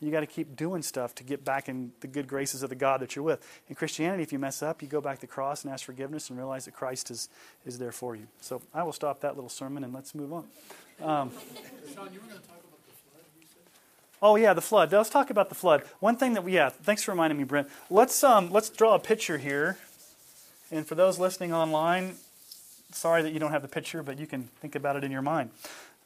you 0.00 0.10
got 0.10 0.20
to 0.20 0.26
keep 0.26 0.56
doing 0.56 0.80
stuff 0.80 1.14
to 1.16 1.24
get 1.24 1.44
back 1.44 1.68
in 1.68 1.92
the 2.00 2.06
good 2.06 2.26
graces 2.26 2.62
of 2.62 2.70
the 2.70 2.74
God 2.74 3.00
that 3.00 3.14
you're 3.14 3.22
with. 3.22 3.46
In 3.68 3.74
Christianity, 3.74 4.22
if 4.22 4.32
you 4.32 4.38
mess 4.38 4.62
up, 4.62 4.80
you 4.80 4.88
go 4.88 5.02
back 5.02 5.16
to 5.16 5.20
the 5.20 5.26
cross 5.26 5.62
and 5.62 5.70
ask 5.70 5.84
forgiveness 5.84 6.30
and 6.30 6.38
realize 6.38 6.64
that 6.64 6.72
Christ 6.72 7.10
is, 7.10 7.28
is 7.66 7.78
there 7.78 7.92
for 7.92 8.16
you. 8.16 8.26
So 8.40 8.62
I 8.72 8.82
will 8.82 8.94
stop 8.94 9.20
that 9.20 9.34
little 9.34 9.50
sermon 9.50 9.84
and 9.84 9.92
let's 9.92 10.14
move 10.14 10.32
on. 10.32 10.46
Um, 11.02 11.32
Sean, 11.94 12.08
you 12.14 12.20
were 12.20 12.28
gonna 12.28 12.40
talk 12.40 12.60
about 12.64 12.80
the 12.86 12.94
flood, 12.94 13.24
you 13.38 13.46
said? 13.46 13.62
oh 14.22 14.36
yeah, 14.36 14.54
the 14.54 14.62
flood. 14.62 14.90
Let's 14.90 15.10
talk 15.10 15.28
about 15.28 15.50
the 15.50 15.54
flood. 15.54 15.82
One 16.00 16.16
thing 16.16 16.32
that 16.32 16.44
we 16.44 16.54
yeah, 16.54 16.70
thanks 16.70 17.02
for 17.02 17.10
reminding 17.10 17.36
me, 17.36 17.44
Brent. 17.44 17.68
Let's 17.90 18.24
um, 18.24 18.50
let's 18.50 18.70
draw 18.70 18.94
a 18.94 18.98
picture 18.98 19.36
here. 19.36 19.76
And 20.70 20.86
for 20.86 20.94
those 20.94 21.18
listening 21.18 21.52
online, 21.52 22.14
sorry 22.92 23.20
that 23.20 23.34
you 23.34 23.38
don't 23.38 23.52
have 23.52 23.60
the 23.60 23.68
picture, 23.68 24.02
but 24.02 24.18
you 24.18 24.26
can 24.26 24.44
think 24.62 24.76
about 24.76 24.96
it 24.96 25.04
in 25.04 25.12
your 25.12 25.20
mind. 25.20 25.50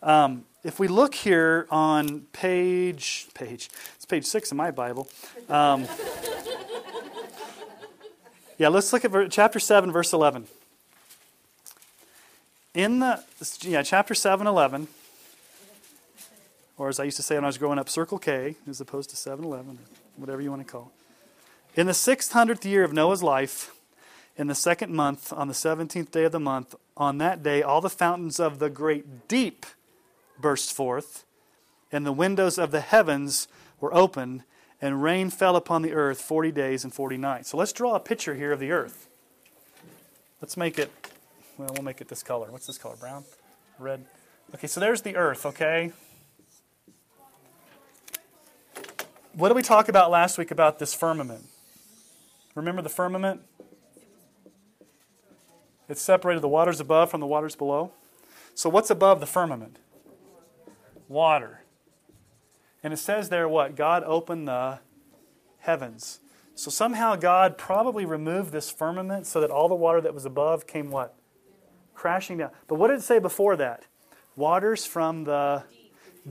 Um, 0.02 0.44
if 0.66 0.80
we 0.80 0.88
look 0.88 1.14
here 1.14 1.68
on 1.70 2.22
page 2.32 3.28
page, 3.34 3.70
it's 3.94 4.04
page 4.04 4.24
six 4.24 4.50
in 4.50 4.56
my 4.56 4.72
Bible. 4.72 5.08
Um, 5.48 5.86
yeah, 8.58 8.66
let's 8.68 8.92
look 8.92 9.04
at 9.04 9.30
chapter 9.30 9.60
seven, 9.60 9.92
verse 9.92 10.12
eleven. 10.12 10.48
In 12.74 12.98
the 12.98 13.22
yeah, 13.62 13.82
chapter 13.82 14.14
7, 14.14 14.46
11, 14.46 14.88
or 16.76 16.90
as 16.90 17.00
I 17.00 17.04
used 17.04 17.16
to 17.16 17.22
say 17.22 17.36
when 17.36 17.44
I 17.44 17.46
was 17.46 17.56
growing 17.56 17.78
up, 17.78 17.88
Circle 17.88 18.18
K, 18.18 18.56
as 18.68 18.82
opposed 18.82 19.08
to 19.08 19.16
7 19.16 19.42
Eleven, 19.42 19.78
whatever 20.16 20.42
you 20.42 20.50
want 20.50 20.66
to 20.66 20.70
call 20.70 20.92
it. 21.74 21.80
In 21.80 21.86
the 21.86 21.94
600th 21.94 22.66
year 22.66 22.84
of 22.84 22.92
Noah's 22.92 23.22
life, 23.22 23.74
in 24.36 24.48
the 24.48 24.54
second 24.54 24.92
month, 24.92 25.32
on 25.32 25.48
the 25.48 25.54
17th 25.54 26.10
day 26.10 26.24
of 26.24 26.32
the 26.32 26.40
month, 26.40 26.74
on 26.98 27.16
that 27.16 27.42
day, 27.42 27.62
all 27.62 27.80
the 27.80 27.88
fountains 27.88 28.38
of 28.38 28.58
the 28.58 28.68
great 28.68 29.26
deep 29.26 29.64
burst 30.40 30.72
forth, 30.72 31.24
and 31.92 32.04
the 32.04 32.12
windows 32.12 32.58
of 32.58 32.70
the 32.70 32.80
heavens 32.80 33.48
were 33.80 33.94
opened, 33.94 34.44
and 34.80 35.02
rain 35.02 35.30
fell 35.30 35.56
upon 35.56 35.82
the 35.82 35.92
earth 35.92 36.20
40 36.20 36.52
days 36.52 36.84
and 36.84 36.92
40 36.92 37.16
nights. 37.16 37.50
So 37.50 37.56
let's 37.56 37.72
draw 37.72 37.94
a 37.94 38.00
picture 38.00 38.34
here 38.34 38.52
of 38.52 38.60
the 38.60 38.72
earth. 38.72 39.08
Let's 40.40 40.56
make 40.56 40.78
it, 40.78 40.90
well, 41.56 41.70
we'll 41.72 41.82
make 41.82 42.00
it 42.00 42.08
this 42.08 42.22
color. 42.22 42.50
What's 42.50 42.66
this 42.66 42.78
color? 42.78 42.96
Brown? 42.96 43.24
Red? 43.78 44.04
Okay, 44.54 44.66
so 44.66 44.80
there's 44.80 45.02
the 45.02 45.16
earth, 45.16 45.46
okay? 45.46 45.92
What 49.32 49.48
did 49.48 49.56
we 49.56 49.62
talk 49.62 49.88
about 49.88 50.10
last 50.10 50.38
week 50.38 50.50
about 50.50 50.78
this 50.78 50.94
firmament? 50.94 51.44
Remember 52.54 52.80
the 52.80 52.88
firmament? 52.88 53.42
It 55.88 55.98
separated 55.98 56.40
the 56.40 56.48
waters 56.48 56.80
above 56.80 57.10
from 57.10 57.20
the 57.20 57.26
waters 57.26 57.54
below. 57.54 57.92
So, 58.54 58.70
what's 58.70 58.90
above 58.90 59.20
the 59.20 59.26
firmament? 59.26 59.78
Water. 61.08 61.62
And 62.82 62.92
it 62.92 62.98
says 62.98 63.28
there 63.28 63.48
what? 63.48 63.76
God 63.76 64.02
opened 64.04 64.48
the 64.48 64.80
heavens. 65.58 66.20
So, 66.54 66.70
somehow 66.70 67.16
God 67.16 67.58
probably 67.58 68.06
removed 68.06 68.50
this 68.50 68.70
firmament 68.70 69.26
so 69.26 69.40
that 69.40 69.50
all 69.50 69.68
the 69.68 69.74
water 69.74 70.00
that 70.00 70.14
was 70.14 70.24
above 70.24 70.66
came 70.66 70.90
what? 70.90 71.14
crashing 71.96 72.36
down. 72.36 72.50
But 72.68 72.76
what 72.76 72.88
did 72.88 72.98
it 72.98 73.02
say 73.02 73.18
before 73.18 73.56
that? 73.56 73.84
Waters 74.36 74.86
from 74.86 75.24
the 75.24 75.64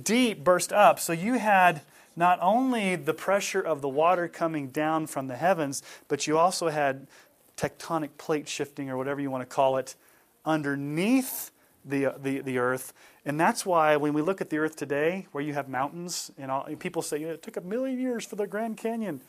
deep 0.02 0.44
burst 0.44 0.72
up. 0.72 1.00
So 1.00 1.12
you 1.12 1.34
had 1.34 1.82
not 2.16 2.40
only 2.42 2.96
the 2.96 3.14
pressure 3.14 3.60
of 3.60 3.82
the 3.82 3.90
water 3.90 4.30
coming 4.30 4.70
down 4.70 5.08
from 5.08 5.28
the 5.28 5.36
heavens, 5.36 5.84
but 6.08 6.28
you 6.28 6.38
also 6.38 6.70
had 6.70 7.08
tectonic 7.58 8.12
plate 8.18 8.48
shifting 8.48 8.90
or 8.90 8.96
whatever 8.96 9.20
you 9.20 9.30
want 9.30 9.42
to 9.42 9.54
call 9.54 9.78
it 9.78 9.96
underneath 10.46 11.52
the, 11.84 12.06
uh, 12.06 12.14
the, 12.22 12.40
the 12.40 12.58
earth. 12.58 12.94
And 13.26 13.40
that's 13.40 13.66
why 13.66 13.98
when 13.98 14.14
we 14.14 14.22
look 14.22 14.40
at 14.40 14.50
the 14.50 14.60
earth 14.60 14.76
today, 14.76 15.28
where 15.32 15.44
you 15.44 15.54
have 15.54 15.68
mountains, 15.68 16.32
and 16.38 16.52
all, 16.52 16.64
people 16.78 17.02
say 17.02 17.22
it 17.24 17.42
took 17.42 17.58
a 17.58 17.62
million 17.62 18.00
years 18.00 18.26
for 18.26 18.36
the 18.36 18.46
Grand 18.46 18.78
Canyon. 18.78 19.22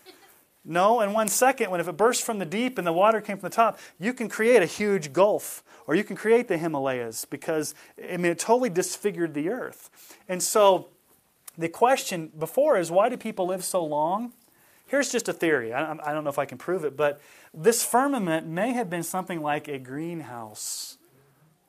No, 0.69 1.01
in 1.01 1.13
one 1.13 1.29
second, 1.29 1.71
when 1.71 1.81
if 1.81 1.89
it 1.89 1.97
burst 1.97 2.25
from 2.25 2.39
the 2.39 2.45
deep 2.45 2.77
and 2.77 2.87
the 2.87 2.93
water 2.93 3.21
came 3.21 3.39
from 3.39 3.49
the 3.49 3.55
top, 3.55 3.79
you 3.99 4.13
can 4.13 4.29
create 4.29 4.63
a 4.63 4.67
huge 4.67 5.13
gulf, 5.13 5.63
or 5.87 5.95
you 5.95 6.05
can 6.05 6.17
create 6.17 6.49
the 6.49 6.59
Himalayas 6.59 7.25
because 7.25 7.75
I 8.03 8.17
mean 8.17 8.33
it 8.33 8.39
totally 8.41 8.69
disfigured 8.69 9.33
the 9.33 9.49
earth. 9.49 9.89
And 10.29 10.43
so, 10.43 10.89
the 11.57 11.69
question 11.69 12.33
before 12.37 12.77
is 12.77 12.91
why 12.91 13.09
do 13.09 13.17
people 13.17 13.47
live 13.47 13.65
so 13.65 13.83
long? 13.83 14.33
Here's 14.89 15.11
just 15.11 15.29
a 15.29 15.33
theory. 15.33 15.73
I, 15.73 15.93
I 15.93 16.13
don't 16.13 16.25
know 16.25 16.31
if 16.31 16.39
I 16.39 16.45
can 16.45 16.59
prove 16.59 16.85
it, 16.85 16.97
but 16.97 17.21
this 17.55 17.85
firmament 17.85 18.47
may 18.47 18.73
have 18.73 18.91
been 18.91 19.03
something 19.03 19.41
like 19.41 19.69
a 19.69 19.79
greenhouse 19.79 20.99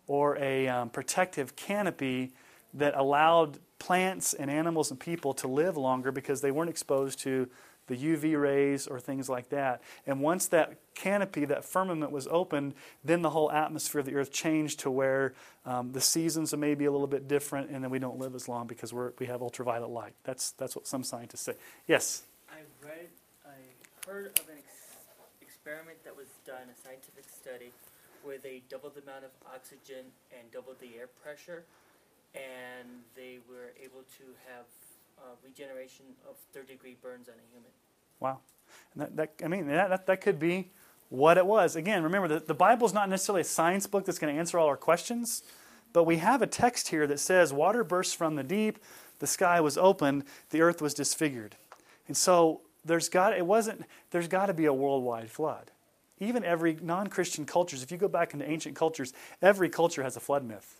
or 0.08 0.38
a 0.38 0.68
um, 0.68 0.90
protective 0.90 1.56
canopy 1.56 2.32
that 2.74 2.96
allowed 2.96 3.60
plants 3.80 4.34
and 4.34 4.50
animals 4.50 4.92
and 4.92 5.00
people 5.00 5.34
to 5.34 5.48
live 5.48 5.78
longer 5.78 6.12
because 6.12 6.42
they 6.42 6.52
weren't 6.52 6.70
exposed 6.70 7.20
to 7.20 7.48
the 7.88 7.96
UV 7.96 8.40
rays 8.40 8.86
or 8.86 9.00
things 9.00 9.30
like 9.30 9.50
that. 9.50 9.82
And 10.06 10.20
once 10.22 10.48
that 10.48 10.74
canopy, 10.94 11.46
that 11.46 11.64
firmament 11.64 12.12
was 12.12 12.28
opened, 12.28 12.74
then 13.04 13.22
the 13.22 13.30
whole 13.30 13.52
atmosphere 13.52 14.00
of 14.00 14.06
the 14.06 14.16
earth 14.16 14.32
changed 14.32 14.82
to 14.82 14.92
where 14.92 15.34
um, 15.66 15.94
the 15.94 16.02
seasons 16.02 16.54
are 16.54 16.58
maybe 16.58 16.86
a 16.86 16.92
little 16.92 17.08
bit 17.08 17.28
different, 17.28 17.70
and 17.70 17.84
then 17.84 17.90
we 17.90 18.00
don't 18.00 18.20
live 18.20 18.36
as 18.36 18.50
long 18.50 18.68
because 18.68 18.94
we're, 18.94 19.14
we 19.20 19.26
have 19.28 19.42
ultraviolet 19.42 19.90
light. 19.90 20.14
That's, 20.24 20.52
that's 20.52 20.76
what 20.76 20.86
some 20.86 21.04
scientists 21.04 21.42
say. 21.42 21.54
Yes? 21.88 22.24
I 22.50 22.60
read, 22.86 23.08
I 23.46 24.10
heard 24.10 24.38
of 24.38 24.50
an 24.50 24.58
ex- 24.58 24.98
experiment 25.42 26.04
that 26.04 26.16
was 26.16 26.28
done, 26.46 26.68
a 26.70 26.88
scientific 26.88 27.26
study, 27.30 27.72
where 28.28 28.38
they 28.38 28.62
doubled 28.70 28.96
the 28.96 29.02
amount 29.02 29.24
of 29.24 29.32
oxygen 29.56 30.04
and 30.38 30.52
doubled 30.52 30.76
the 30.82 31.00
air 31.00 31.08
pressure, 31.24 31.64
and 32.36 32.90
they 33.16 33.40
were 33.50 33.72
able 33.82 34.04
to 34.20 34.26
have 34.52 34.66
uh, 35.18 35.22
regeneration 35.42 36.06
of 36.30 36.36
third 36.52 36.68
degree 36.68 36.98
burns 37.02 37.30
on 37.30 37.36
a 37.36 37.54
human. 37.54 37.72
Wow. 38.20 38.40
And 38.94 39.02
that, 39.02 39.16
that, 39.16 39.46
I 39.46 39.48
mean, 39.48 39.68
that, 39.68 39.90
that, 39.90 40.06
that 40.08 40.22
could 40.22 40.40
be 40.40 40.72
what 41.08 41.38
it 41.38 41.46
was. 41.46 41.78
Again, 41.78 42.04
remember, 42.04 42.28
the, 42.28 42.40
the 42.42 42.54
Bible's 42.54 42.94
not 42.94 43.08
necessarily 43.08 43.42
a 43.42 43.46
science 43.46 43.88
book 43.88 44.04
that's 44.04 44.20
going 44.20 44.34
to 44.34 44.38
answer 44.38 44.60
all 44.60 44.68
our 44.68 44.76
questions, 44.76 45.44
but 45.94 46.04
we 46.04 46.18
have 46.18 46.42
a 46.42 46.48
text 46.48 46.90
here 46.90 47.08
that 47.08 47.22
says, 47.22 47.54
Water 47.54 47.86
burst 47.86 48.18
from 48.18 48.36
the 48.36 48.44
deep, 48.44 48.78
the 49.20 49.28
sky 49.28 49.62
was 49.62 49.78
opened, 49.78 50.26
the 50.50 50.60
earth 50.60 50.82
was 50.82 50.94
disfigured. 50.94 51.56
And 52.08 52.18
so 52.18 52.60
there's 52.84 53.08
got, 53.08 53.38
it 53.38 53.46
wasn't, 53.46 53.86
there's 54.12 54.28
got 54.28 54.48
to 54.48 54.54
be 54.54 54.66
a 54.66 54.74
worldwide 54.74 55.32
flood 55.32 55.72
even 56.20 56.44
every 56.44 56.78
non 56.82 57.08
Christian 57.08 57.46
cultures, 57.46 57.84
if 57.84 57.92
you 57.92 57.98
go 57.98 58.08
back 58.08 58.34
into 58.34 58.50
ancient 58.50 58.76
cultures, 58.76 59.14
every 59.42 59.70
culture 59.70 60.04
has 60.04 60.16
a 60.18 60.20
flood 60.20 60.44
myth. 60.44 60.80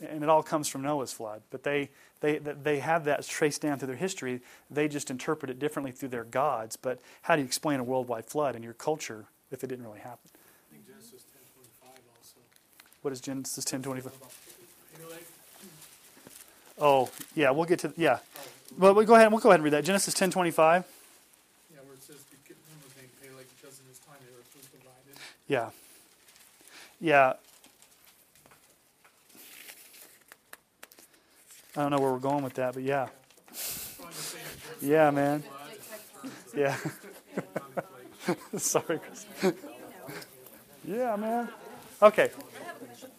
And 0.00 0.22
it 0.22 0.28
all 0.28 0.44
comes 0.44 0.68
from 0.68 0.82
Noah's 0.82 1.12
flood. 1.12 1.42
But 1.50 1.64
they, 1.64 1.90
they, 2.20 2.38
they 2.38 2.78
have 2.78 3.04
that 3.04 3.26
traced 3.26 3.62
down 3.62 3.78
through 3.78 3.88
their 3.88 3.96
history. 3.96 4.40
They 4.70 4.86
just 4.86 5.10
interpret 5.10 5.50
it 5.50 5.58
differently 5.58 5.90
through 5.90 6.10
their 6.10 6.24
gods. 6.24 6.76
But 6.76 7.00
how 7.22 7.34
do 7.34 7.42
you 7.42 7.46
explain 7.46 7.80
a 7.80 7.84
worldwide 7.84 8.24
flood 8.24 8.54
in 8.54 8.62
your 8.62 8.74
culture 8.74 9.24
if 9.50 9.64
it 9.64 9.66
didn't 9.66 9.84
really 9.84 9.98
happen? 9.98 10.30
I 10.70 10.74
think 10.74 10.86
Genesis 10.86 11.24
10.25 11.24 11.88
also. 12.16 12.36
What 13.02 13.12
is 13.12 13.20
Genesis 13.20 13.64
10.25? 13.64 14.12
Oh, 16.80 17.10
yeah, 17.34 17.50
we'll 17.50 17.64
get 17.64 17.80
to, 17.80 17.92
yeah. 17.96 18.20
Well, 18.78 18.94
we'll 18.94 19.04
go 19.04 19.16
ahead, 19.16 19.32
we'll 19.32 19.40
go 19.40 19.48
ahead 19.48 19.58
and 19.58 19.64
read 19.64 19.72
that. 19.72 19.84
Genesis 19.84 20.14
10.25. 20.14 20.84
Yeah. 25.48 25.70
Yeah. 27.00 27.32
I 31.76 31.82
don't 31.82 31.90
know 31.90 31.98
where 31.98 32.12
we're 32.12 32.18
going 32.18 32.42
with 32.42 32.54
that, 32.54 32.74
but 32.74 32.82
yeah. 32.82 33.06
So 33.52 34.04
I'm 34.04 34.10
just 34.10 34.34
saying, 34.34 34.44
Genesis 34.82 34.88
Yeah, 34.88 35.10
man. 35.10 35.42
Yeah. 36.56 36.76
Sorry, 38.58 38.98
Chris. 38.98 39.26
yeah, 40.84 41.14
man. 41.16 41.48
Okay. 42.02 42.30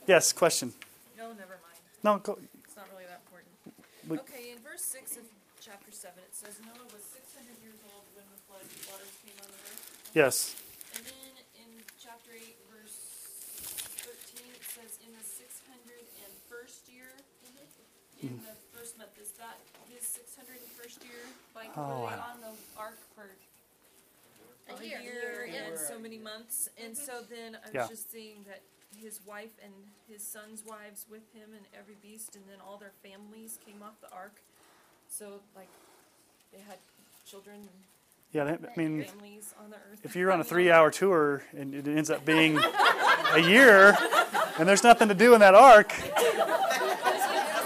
Yes, 0.07 0.33
question. 0.33 0.73
No, 1.17 1.29
never 1.29 1.55
mind. 1.63 1.79
No, 2.03 2.17
go. 2.19 2.37
It's 2.65 2.75
not 2.75 2.85
really 2.91 3.05
that 3.07 3.21
important. 3.23 4.27
Okay, 4.27 4.51
in 4.51 4.59
verse 4.59 4.83
six 4.83 5.15
of 5.15 5.23
chapter 5.63 5.91
seven, 5.95 6.19
it 6.27 6.35
says 6.35 6.59
Noah 6.67 6.83
was 6.91 7.01
six 7.15 7.31
hundred 7.31 7.55
years 7.63 7.79
old 7.95 8.03
when 8.17 8.27
the 8.27 8.39
flood 8.43 8.67
waters 8.91 9.13
came 9.23 9.37
on 9.39 9.47
the 9.47 9.59
earth. 9.71 10.11
Yes. 10.13 10.59
And 10.97 11.05
then 11.05 11.31
in 11.63 11.69
chapter 11.95 12.35
eight, 12.35 12.59
verse 12.67 12.97
thirteen, 14.03 14.51
it 14.51 14.65
says, 14.67 14.99
in 15.05 15.15
the 15.15 15.23
six 15.23 15.63
hundred 15.69 16.03
and 16.25 16.31
first 16.51 16.89
year, 16.91 17.07
in 18.21 18.39
the 18.43 18.55
first 18.77 18.97
month, 18.97 19.15
is 19.21 19.31
that 19.39 19.57
his 19.89 20.03
six 20.03 20.35
hundred 20.35 20.59
and 20.61 20.71
first 20.75 21.03
year? 21.03 21.23
Like, 21.55 21.71
Oh, 21.77 22.03
were 22.03 22.09
they 22.09 22.19
on 22.19 22.41
the 22.41 22.53
ark 22.77 22.97
for 23.15 23.29
A 24.69 24.75
a 24.77 24.83
year. 24.83 25.01
year 25.01 25.49
and 25.49 25.77
so 25.77 25.97
many 25.99 26.17
months? 26.17 26.69
And 26.77 26.95
so 26.97 27.13
mm-hmm. 27.23 27.33
then 27.33 27.55
I 27.55 27.65
was 27.67 27.73
Yeah. 27.73 27.87
just 27.87 28.11
seeing 28.11 28.43
that 28.47 28.61
his 29.01 29.19
wife 29.25 29.53
and 29.63 29.73
his 30.07 30.21
son's 30.25 30.63
wives 30.65 31.05
with 31.09 31.23
him 31.33 31.53
and 31.55 31.65
every 31.77 31.95
beast, 32.01 32.35
and 32.35 32.43
then 32.49 32.59
all 32.59 32.77
their 32.77 32.93
families 33.03 33.57
came 33.65 33.81
off 33.83 33.99
the 34.01 34.11
ark. 34.11 34.41
So, 35.07 35.41
like, 35.55 35.69
they 36.51 36.59
had 36.59 36.77
children 37.25 37.61
and 37.61 37.79
Yeah, 38.31 38.43
that, 38.43 38.59
I 38.63 38.79
mean, 38.79 39.05
families 39.05 39.53
on 39.59 39.71
the 39.71 39.75
earth. 39.75 39.99
if 40.03 40.15
you're 40.15 40.31
on 40.31 40.39
a 40.39 40.43
three-hour 40.43 40.91
tour 40.91 41.43
and 41.57 41.73
it 41.73 41.87
ends 41.87 42.11
up 42.11 42.25
being 42.25 42.59
a 43.33 43.39
year, 43.39 43.97
and 44.59 44.69
there's 44.69 44.83
nothing 44.83 45.07
to 45.07 45.15
do 45.15 45.33
in 45.33 45.39
that 45.39 45.55
ark, 45.55 45.93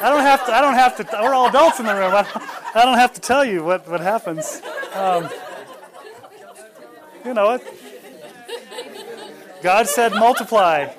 I 0.04 0.10
don't 0.10 0.22
have 0.22 0.46
to. 0.46 0.54
I 0.54 0.62
don't 0.62 0.74
have 0.74 0.98
to. 0.98 1.08
We're 1.22 1.34
all 1.34 1.48
adults 1.48 1.80
in 1.80 1.86
the 1.86 1.94
room. 1.94 2.14
I, 2.14 2.26
I 2.76 2.84
don't 2.84 2.98
have 2.98 3.14
to 3.14 3.22
tell 3.22 3.46
you 3.46 3.64
what 3.64 3.88
what 3.90 4.02
happens. 4.02 4.62
Um, 4.94 5.30
you 7.26 7.34
know 7.34 7.52
it. 7.52 7.62
God 9.62 9.88
said, 9.88 10.14
"Multiply, 10.14 10.94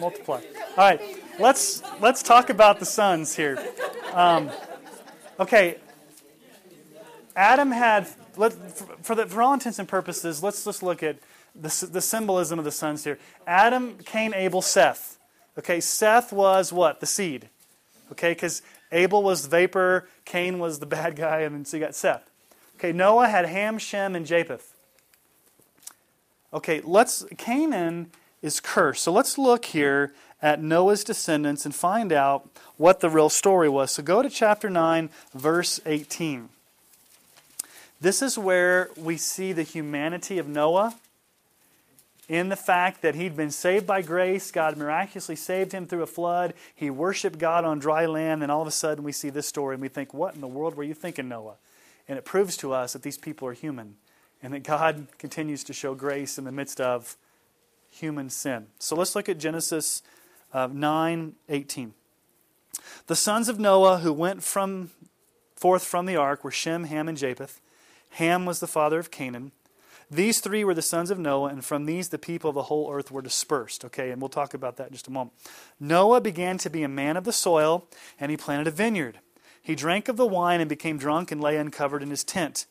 multiply." 0.00 0.40
All 0.76 0.76
right, 0.76 1.00
let's 1.38 1.82
let's 2.00 2.22
talk 2.22 2.50
about 2.50 2.80
the 2.80 2.86
sons 2.86 3.36
here. 3.36 3.58
Um, 4.12 4.50
okay, 5.38 5.78
Adam 7.36 7.70
had, 7.70 8.08
let, 8.40 8.52
for, 9.04 9.14
the, 9.14 9.26
for 9.26 9.42
all 9.42 9.52
intents 9.52 9.78
and 9.78 9.86
purposes, 9.86 10.42
let's 10.42 10.64
just 10.64 10.82
look 10.82 11.02
at 11.02 11.18
the, 11.54 11.88
the 11.92 12.00
symbolism 12.00 12.58
of 12.58 12.64
the 12.64 12.72
sons 12.72 13.04
here. 13.04 13.18
Adam, 13.46 13.98
Cain, 14.04 14.32
Abel, 14.34 14.62
Seth. 14.62 15.18
Okay, 15.58 15.80
Seth 15.80 16.32
was 16.32 16.72
what? 16.72 17.00
The 17.00 17.06
seed. 17.06 17.50
Okay, 18.12 18.32
because 18.32 18.62
Abel 18.92 19.22
was 19.22 19.42
the 19.42 19.48
vapor, 19.50 20.08
Cain 20.24 20.58
was 20.58 20.78
the 20.78 20.86
bad 20.98 21.16
guy, 21.16 21.40
and 21.40 21.66
so 21.66 21.76
you 21.76 21.84
got 21.84 21.94
Seth. 21.94 22.30
Okay, 22.76 22.92
Noah 22.92 23.28
had 23.28 23.44
Ham, 23.44 23.78
Shem, 23.78 24.16
and 24.16 24.24
Japheth. 24.24 24.74
Okay, 26.52 26.80
let's, 26.82 27.24
Canaan 27.36 28.10
is 28.40 28.58
cursed. 28.58 29.04
So 29.04 29.12
let's 29.12 29.36
look 29.36 29.66
here 29.66 30.14
at 30.40 30.62
Noah's 30.62 31.04
descendants 31.04 31.66
and 31.66 31.74
find 31.74 32.10
out 32.10 32.48
what 32.78 33.00
the 33.00 33.10
real 33.10 33.28
story 33.28 33.68
was. 33.68 33.90
So 33.90 34.02
go 34.02 34.22
to 34.22 34.30
chapter 34.30 34.70
9, 34.70 35.10
verse 35.34 35.78
18. 35.84 36.48
This 38.00 38.22
is 38.22 38.38
where 38.38 38.90
we 38.96 39.16
see 39.16 39.52
the 39.52 39.62
humanity 39.62 40.38
of 40.38 40.48
Noah 40.48 40.94
in 42.28 42.48
the 42.48 42.56
fact 42.56 43.02
that 43.02 43.14
he'd 43.14 43.36
been 43.36 43.50
saved 43.50 43.86
by 43.86 44.02
grace. 44.02 44.50
God 44.50 44.76
miraculously 44.76 45.36
saved 45.36 45.72
him 45.72 45.86
through 45.86 46.02
a 46.02 46.06
flood. 46.06 46.54
He 46.74 46.88
worshiped 46.88 47.38
God 47.38 47.64
on 47.64 47.78
dry 47.78 48.06
land. 48.06 48.42
And 48.42 48.50
all 48.50 48.62
of 48.62 48.68
a 48.68 48.72
sudden, 48.72 49.04
we 49.04 49.12
see 49.12 49.30
this 49.30 49.48
story 49.48 49.74
and 49.74 49.82
we 49.82 49.88
think, 49.88 50.14
What 50.14 50.34
in 50.34 50.40
the 50.40 50.46
world 50.46 50.76
were 50.76 50.84
you 50.84 50.94
thinking, 50.94 51.28
Noah? 51.28 51.56
And 52.08 52.16
it 52.16 52.24
proves 52.24 52.56
to 52.58 52.72
us 52.72 52.92
that 52.92 53.02
these 53.02 53.18
people 53.18 53.48
are 53.48 53.52
human 53.52 53.96
and 54.42 54.54
that 54.54 54.62
God 54.62 55.08
continues 55.18 55.64
to 55.64 55.72
show 55.72 55.94
grace 55.94 56.38
in 56.38 56.44
the 56.44 56.52
midst 56.52 56.80
of 56.80 57.16
human 57.90 58.30
sin. 58.30 58.68
So 58.78 58.96
let's 58.96 59.14
look 59.14 59.28
at 59.28 59.38
Genesis 59.38 60.02
uh, 60.54 60.68
9 60.72 61.34
18. 61.48 61.94
The 63.08 63.16
sons 63.16 63.48
of 63.48 63.58
Noah 63.58 63.98
who 63.98 64.12
went 64.12 64.42
from 64.42 64.90
forth 65.56 65.84
from 65.84 66.06
the 66.06 66.16
ark 66.16 66.44
were 66.44 66.50
Shem, 66.50 66.84
Ham, 66.84 67.08
and 67.08 67.18
Japheth. 67.18 67.60
Ham 68.10 68.46
was 68.46 68.60
the 68.60 68.66
father 68.66 68.98
of 68.98 69.10
Canaan. 69.10 69.52
These 70.10 70.40
three 70.40 70.64
were 70.64 70.74
the 70.74 70.82
sons 70.82 71.10
of 71.10 71.20
Noah, 71.20 71.50
and 71.50 71.64
from 71.64 71.86
these 71.86 72.08
the 72.08 72.18
people 72.18 72.50
of 72.50 72.54
the 72.54 72.64
whole 72.64 72.92
earth 72.92 73.12
were 73.12 73.22
dispersed. 73.22 73.84
Okay, 73.84 74.10
and 74.10 74.20
we'll 74.20 74.28
talk 74.28 74.54
about 74.54 74.76
that 74.76 74.88
in 74.88 74.92
just 74.92 75.06
a 75.06 75.12
moment. 75.12 75.34
Noah 75.78 76.20
began 76.20 76.58
to 76.58 76.70
be 76.70 76.82
a 76.82 76.88
man 76.88 77.16
of 77.16 77.24
the 77.24 77.32
soil, 77.32 77.86
and 78.18 78.30
he 78.30 78.36
planted 78.36 78.66
a 78.66 78.72
vineyard. 78.72 79.20
He 79.62 79.76
drank 79.76 80.08
of 80.08 80.16
the 80.16 80.26
wine 80.26 80.60
and 80.60 80.68
became 80.68 80.98
drunk 80.98 81.30
and 81.30 81.40
lay 81.40 81.56
uncovered 81.56 82.02
in 82.02 82.10
his 82.10 82.24
tent. 82.24 82.66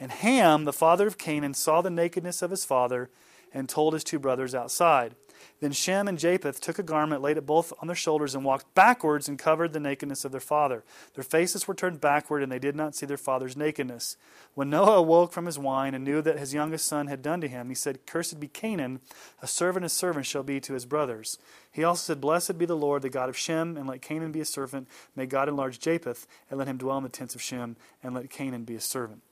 And 0.00 0.10
Ham, 0.10 0.64
the 0.64 0.72
father 0.72 1.06
of 1.06 1.18
Canaan, 1.18 1.54
saw 1.54 1.80
the 1.80 1.90
nakedness 1.90 2.42
of 2.42 2.50
his 2.50 2.64
father 2.64 3.10
and 3.52 3.68
told 3.68 3.92
his 3.92 4.02
two 4.02 4.18
brothers 4.18 4.54
outside. 4.54 5.14
Then 5.60 5.72
Shem 5.72 6.08
and 6.08 6.18
Japheth 6.18 6.60
took 6.60 6.78
a 6.78 6.82
garment, 6.82 7.22
laid 7.22 7.36
it 7.36 7.46
both 7.46 7.72
on 7.80 7.86
their 7.86 7.96
shoulders, 7.96 8.34
and 8.34 8.44
walked 8.44 8.74
backwards 8.74 9.28
and 9.28 9.38
covered 9.38 9.72
the 9.72 9.80
nakedness 9.80 10.24
of 10.24 10.32
their 10.32 10.40
father. 10.40 10.84
Their 11.14 11.24
faces 11.24 11.68
were 11.68 11.74
turned 11.74 12.00
backward, 12.00 12.42
and 12.42 12.50
they 12.50 12.58
did 12.58 12.76
not 12.76 12.94
see 12.94 13.06
their 13.06 13.16
father's 13.16 13.56
nakedness. 13.56 14.16
When 14.54 14.70
Noah 14.70 14.98
awoke 14.98 15.32
from 15.32 15.46
his 15.46 15.58
wine 15.58 15.94
and 15.94 16.04
knew 16.04 16.22
that 16.22 16.38
his 16.38 16.54
youngest 16.54 16.86
son 16.86 17.06
had 17.06 17.22
done 17.22 17.40
to 17.40 17.48
him, 17.48 17.68
he 17.68 17.74
said, 17.74 18.06
Cursed 18.06 18.40
be 18.40 18.48
Canaan, 18.48 19.00
a 19.42 19.46
servant 19.46 19.84
a 19.84 19.88
servant 19.88 20.26
shall 20.26 20.42
be 20.42 20.60
to 20.60 20.74
his 20.74 20.86
brothers. 20.86 21.38
He 21.70 21.84
also 21.84 22.12
said, 22.12 22.20
Blessed 22.20 22.58
be 22.58 22.66
the 22.66 22.76
Lord, 22.76 23.02
the 23.02 23.10
God 23.10 23.28
of 23.28 23.36
Shem, 23.36 23.76
and 23.76 23.86
let 23.86 24.02
Canaan 24.02 24.32
be 24.32 24.40
a 24.40 24.44
servant. 24.44 24.88
May 25.14 25.26
God 25.26 25.48
enlarge 25.48 25.78
Japheth, 25.78 26.26
and 26.50 26.58
let 26.58 26.68
him 26.68 26.78
dwell 26.78 26.98
in 26.98 27.04
the 27.04 27.08
tents 27.08 27.34
of 27.34 27.42
Shem, 27.42 27.76
and 28.02 28.14
let 28.14 28.30
Canaan 28.30 28.64
be 28.64 28.74
a 28.74 28.80
servant. 28.80 29.22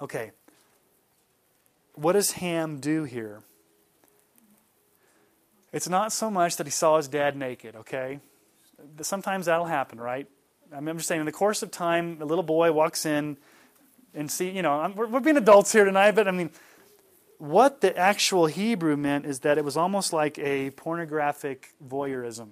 Okay. 0.00 0.32
What 1.94 2.12
does 2.12 2.32
Ham 2.32 2.78
do 2.78 3.04
here? 3.04 3.42
It's 5.72 5.88
not 5.88 6.12
so 6.12 6.30
much 6.30 6.56
that 6.56 6.66
he 6.66 6.70
saw 6.70 6.96
his 6.96 7.08
dad 7.08 7.36
naked, 7.36 7.76
okay? 7.76 8.20
Sometimes 9.02 9.46
that'll 9.46 9.66
happen, 9.66 10.00
right? 10.00 10.26
I 10.72 10.78
am 10.78 10.96
just 10.96 11.08
saying, 11.08 11.20
in 11.20 11.26
the 11.26 11.32
course 11.32 11.62
of 11.62 11.70
time, 11.70 12.18
a 12.20 12.24
little 12.24 12.44
boy 12.44 12.72
walks 12.72 13.06
in 13.06 13.36
and 14.14 14.30
see, 14.30 14.50
you 14.50 14.62
know, 14.62 14.92
we're, 14.94 15.06
we're 15.06 15.20
being 15.20 15.36
adults 15.36 15.72
here 15.72 15.84
tonight, 15.84 16.12
but 16.12 16.28
I 16.28 16.30
mean, 16.30 16.50
what 17.38 17.80
the 17.80 17.96
actual 17.96 18.46
Hebrew 18.46 18.96
meant 18.96 19.26
is 19.26 19.40
that 19.40 19.58
it 19.58 19.64
was 19.64 19.76
almost 19.76 20.12
like 20.12 20.38
a 20.38 20.70
pornographic 20.70 21.74
voyeurism. 21.86 22.48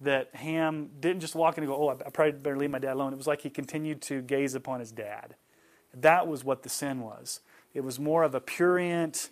That 0.00 0.34
Ham 0.34 0.90
didn't 0.98 1.20
just 1.20 1.36
walk 1.36 1.58
in 1.58 1.64
and 1.64 1.70
go, 1.70 1.76
oh, 1.76 1.90
I 1.90 2.10
probably 2.10 2.32
better 2.32 2.56
leave 2.56 2.70
my 2.70 2.80
dad 2.80 2.94
alone. 2.94 3.12
It 3.12 3.16
was 3.16 3.28
like 3.28 3.42
he 3.42 3.50
continued 3.50 4.02
to 4.02 4.20
gaze 4.20 4.54
upon 4.54 4.80
his 4.80 4.90
dad. 4.90 5.36
That 5.94 6.26
was 6.26 6.42
what 6.42 6.62
the 6.64 6.68
sin 6.68 7.00
was. 7.00 7.40
It 7.72 7.82
was 7.82 8.00
more 8.00 8.24
of 8.24 8.34
a 8.34 8.40
purient 8.40 9.30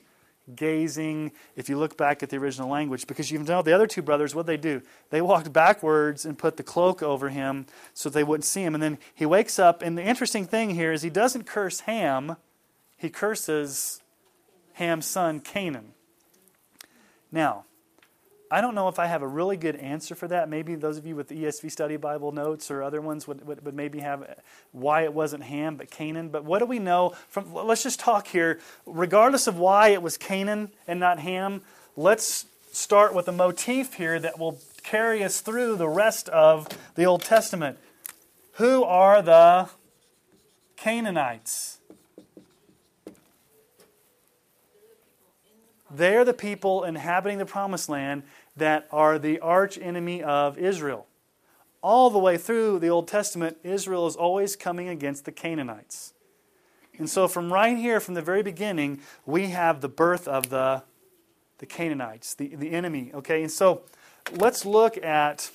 gazing, 0.57 1.33
if 1.57 1.69
you 1.69 1.79
look 1.79 1.97
back 1.97 2.23
at 2.23 2.31
the 2.31 2.37
original 2.37 2.69
language, 2.69 3.07
because 3.07 3.31
you 3.31 3.39
know 3.39 3.63
the 3.63 3.73
other 3.73 3.87
two 3.87 4.03
brothers, 4.03 4.35
what 4.35 4.47
they 4.47 4.57
do? 4.57 4.83
They 5.11 5.21
walked 5.21 5.53
backwards 5.53 6.25
and 6.25 6.39
put 6.39 6.57
the 6.57 6.63
cloak 6.63 7.03
over 7.03 7.29
him 7.29 7.67
so 7.95 8.09
they 8.09 8.25
wouldn't 8.25 8.45
see 8.45 8.63
him. 8.63 8.75
And 8.75 8.83
then 8.83 8.99
he 9.15 9.27
wakes 9.27 9.59
up, 9.59 9.83
and 9.83 9.97
the 9.97 10.03
interesting 10.03 10.47
thing 10.47 10.71
here 10.71 10.93
is 10.93 11.03
he 11.03 11.11
doesn't 11.11 11.47
curse 11.47 11.81
Ham, 11.81 12.37
he 12.97 13.09
curses 13.09 14.03
Ham's 14.75 15.07
son, 15.07 15.41
Canaan. 15.41 15.93
Now, 17.33 17.65
I 18.53 18.61
don't 18.61 18.75
know 18.75 18.89
if 18.89 18.99
I 18.99 19.07
have 19.07 19.23
a 19.23 19.29
really 19.29 19.57
good 19.57 19.77
answer 19.77 20.17
for 20.17 20.27
that. 20.27 20.49
Maybe 20.49 20.75
those 20.75 20.99
of 20.99 21.07
you 21.07 21.15
with 21.15 21.29
the 21.29 21.45
ESV 21.45 21.71
study 21.71 21.97
Bible 21.97 22.33
notes 22.33 22.69
or 22.69 22.83
other 22.83 23.01
ones 23.01 23.29
would, 23.29 23.47
would, 23.47 23.65
would, 23.65 23.75
maybe 23.75 24.01
have 24.01 24.23
uh, 24.23 24.27
why 24.73 25.03
it 25.03 25.15
wasn't 25.15 25.45
Ham 25.45 25.77
but 25.77 25.89
Canaan. 25.91 26.31
But 26.31 26.45
what 26.45 26.59
do 26.59 26.67
we 26.67 26.81
know 26.81 27.15
from, 27.29 27.55
let's 27.55 27.85
just 27.85 28.01
talk 28.01 28.27
here. 28.27 28.59
Regardless 28.87 29.47
of 29.47 29.57
why 29.57 29.89
it 29.89 30.03
was 30.03 30.17
Canaan 30.17 30.71
and 30.89 30.99
not 30.99 31.21
Ham, 31.21 31.63
let's 31.97 32.47
start 32.73 33.15
with 33.15 33.29
a 33.29 33.33
motif 33.33 33.95
here 33.95 34.19
that 34.19 34.37
will 34.37 34.59
carry 34.83 35.23
us 35.23 35.41
through 35.41 35.77
the 35.77 35.89
rest 35.89 36.29
of 36.31 36.67
the 36.97 37.05
Old 37.05 37.23
Testament. 37.23 37.79
Who 38.55 38.83
are 38.83 39.23
the 39.23 39.69
Canaanites? 40.77 41.79
They're 45.91 46.25
the 46.25 46.35
people 46.35 46.85
inhabiting 46.85 47.39
the 47.39 47.47
promised 47.47 47.89
land 47.89 48.23
that 48.61 48.87
are 48.91 49.19
the 49.19 49.41
arch 49.41 49.77
enemy 49.79 50.23
of 50.23 50.57
Israel. 50.57 51.07
All 51.83 52.11
the 52.11 52.19
way 52.19 52.37
through 52.37 52.79
the 52.79 52.89
Old 52.89 53.09
Testament, 53.09 53.57
Israel 53.65 54.07
is 54.07 54.17
always 54.17 54.55
coming 54.55 54.89
against 54.89 55.25
the 55.25 55.33
Canaanites. 55.33 56.13
And 56.99 57.09
so, 57.09 57.27
from 57.27 57.53
right 57.53 57.77
here, 57.77 57.99
from 57.99 58.15
the 58.15 58.23
very 58.23 58.43
beginning, 58.43 59.01
we 59.25 59.49
have 59.49 59.81
the 59.81 59.89
birth 59.89 60.29
of 60.29 60.51
the, 60.51 60.83
the 61.59 61.67
Canaanites, 61.67 62.35
the, 62.35 62.55
the 62.55 62.71
enemy. 62.71 63.11
Okay, 63.15 63.43
and 63.43 63.51
so 63.51 63.83
let's 64.33 64.67
look 64.67 65.03
at 65.03 65.51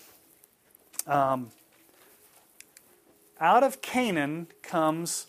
um, 1.06 1.52
out 3.40 3.64
of 3.64 3.82
Canaan 3.82 4.48
comes 4.64 5.28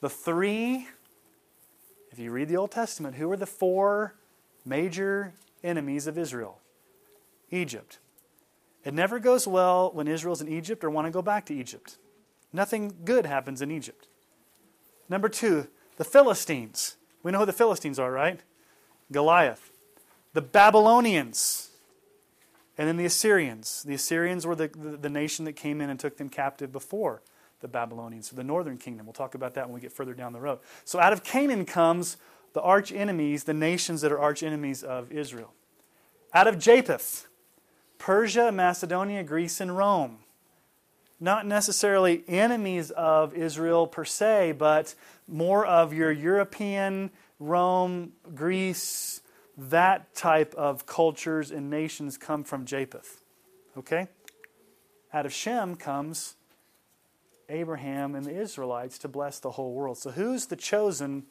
the 0.00 0.08
three, 0.08 0.86
if 2.12 2.18
you 2.18 2.30
read 2.30 2.48
the 2.48 2.56
Old 2.56 2.70
Testament, 2.70 3.16
who 3.16 3.30
are 3.32 3.36
the 3.36 3.46
four 3.46 4.14
major 4.64 5.32
enemies 5.64 6.06
of 6.06 6.16
Israel? 6.16 6.60
Egypt. 7.54 7.98
It 8.84 8.92
never 8.92 9.18
goes 9.18 9.46
well 9.46 9.90
when 9.92 10.08
Israel's 10.08 10.40
in 10.40 10.48
Egypt 10.48 10.84
or 10.84 10.90
want 10.90 11.06
to 11.06 11.10
go 11.10 11.22
back 11.22 11.46
to 11.46 11.54
Egypt. 11.54 11.96
Nothing 12.52 12.94
good 13.04 13.26
happens 13.26 13.62
in 13.62 13.70
Egypt. 13.70 14.08
Number 15.08 15.28
two, 15.28 15.68
the 15.96 16.04
Philistines. 16.04 16.96
We 17.22 17.32
know 17.32 17.40
who 17.40 17.46
the 17.46 17.52
Philistines 17.52 17.98
are, 17.98 18.12
right? 18.12 18.40
Goliath. 19.10 19.72
The 20.34 20.42
Babylonians. 20.42 21.70
And 22.76 22.88
then 22.88 22.96
the 22.96 23.04
Assyrians. 23.04 23.82
The 23.84 23.94
Assyrians 23.94 24.46
were 24.46 24.54
the, 24.54 24.68
the, 24.68 24.96
the 24.96 25.10
nation 25.10 25.44
that 25.46 25.54
came 25.54 25.80
in 25.80 25.90
and 25.90 25.98
took 25.98 26.16
them 26.16 26.28
captive 26.28 26.72
before 26.72 27.22
the 27.60 27.68
Babylonians, 27.68 28.28
the 28.28 28.44
northern 28.44 28.76
kingdom. 28.76 29.06
We'll 29.06 29.14
talk 29.14 29.34
about 29.34 29.54
that 29.54 29.66
when 29.66 29.74
we 29.74 29.80
get 29.80 29.92
further 29.92 30.12
down 30.12 30.32
the 30.32 30.40
road. 30.40 30.58
So 30.84 31.00
out 31.00 31.12
of 31.14 31.24
Canaan 31.24 31.64
comes 31.64 32.18
the 32.52 32.60
arch 32.60 32.92
enemies, 32.92 33.44
the 33.44 33.54
nations 33.54 34.00
that 34.02 34.12
are 34.12 34.18
arch 34.18 34.42
enemies 34.42 34.82
of 34.82 35.10
Israel. 35.10 35.52
Out 36.34 36.46
of 36.46 36.58
Japheth, 36.58 37.26
Persia, 37.98 38.52
Macedonia, 38.52 39.22
Greece, 39.22 39.60
and 39.60 39.76
Rome. 39.76 40.18
Not 41.20 41.46
necessarily 41.46 42.24
enemies 42.28 42.90
of 42.90 43.34
Israel 43.34 43.86
per 43.86 44.04
se, 44.04 44.52
but 44.52 44.94
more 45.26 45.64
of 45.64 45.92
your 45.92 46.12
European, 46.12 47.10
Rome, 47.38 48.12
Greece, 48.34 49.20
that 49.56 50.14
type 50.14 50.54
of 50.54 50.86
cultures 50.86 51.50
and 51.50 51.70
nations 51.70 52.18
come 52.18 52.44
from 52.44 52.64
Japheth. 52.64 53.22
Okay? 53.76 54.08
Out 55.12 55.26
of 55.26 55.32
Shem 55.32 55.76
comes 55.76 56.34
Abraham 57.48 58.14
and 58.14 58.24
the 58.24 58.34
Israelites 58.34 58.98
to 58.98 59.08
bless 59.08 59.38
the 59.38 59.52
whole 59.52 59.72
world. 59.72 59.98
So, 59.98 60.10
who's 60.10 60.46
the 60.46 60.56
chosen, 60.56 61.24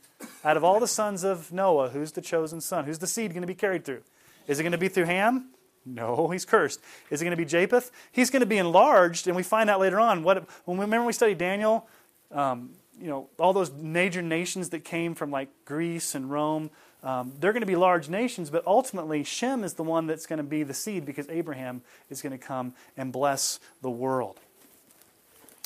out 0.43 0.57
of 0.57 0.63
all 0.63 0.79
the 0.79 0.87
sons 0.87 1.23
of 1.23 1.51
Noah, 1.51 1.89
who's 1.89 2.11
the 2.11 2.21
chosen 2.21 2.61
son? 2.61 2.85
Who's 2.85 2.99
the 2.99 3.07
seed 3.07 3.31
going 3.31 3.41
to 3.41 3.47
be 3.47 3.55
carried 3.55 3.83
through? 3.83 4.03
Is 4.47 4.59
it 4.59 4.63
going 4.63 4.73
to 4.73 4.77
be 4.77 4.89
through 4.89 5.05
Ham? 5.05 5.49
No, 5.85 6.29
he's 6.29 6.45
cursed. 6.45 6.79
Is 7.09 7.21
it 7.21 7.25
going 7.25 7.35
to 7.35 7.37
be 7.37 7.45
Japheth? 7.45 7.91
He's 8.11 8.29
going 8.29 8.41
to 8.41 8.45
be 8.45 8.57
enlarged, 8.57 9.27
and 9.27 9.35
we 9.35 9.43
find 9.43 9.69
out 9.69 9.79
later 9.79 9.99
on. 9.99 10.23
What 10.23 10.47
when 10.65 10.77
we, 10.77 10.85
remember 10.85 11.05
we 11.05 11.13
studied 11.13 11.37
Daniel, 11.37 11.87
um, 12.31 12.71
you 12.99 13.07
know, 13.07 13.29
all 13.37 13.53
those 13.53 13.71
major 13.71 14.21
nations 14.21 14.69
that 14.69 14.85
came 14.85 15.13
from 15.15 15.31
like 15.31 15.49
Greece 15.65 16.15
and 16.15 16.31
Rome. 16.31 16.69
Um, 17.03 17.33
they're 17.39 17.51
going 17.51 17.61
to 17.61 17.67
be 17.67 17.75
large 17.75 18.07
nations, 18.07 18.49
but 18.49 18.65
ultimately 18.65 19.25
Shem 19.25 19.65
is 19.65 19.73
the 19.73 19.83
one 19.83 20.07
that's 20.07 20.25
going 20.25 20.37
to 20.37 20.43
be 20.43 20.63
the 20.63 20.73
seed 20.73 21.05
because 21.05 21.27
Abraham 21.27 21.81
is 22.09 22.21
going 22.21 22.31
to 22.31 22.37
come 22.37 22.73
and 22.95 23.11
bless 23.11 23.59
the 23.81 23.89
world. 23.89 24.39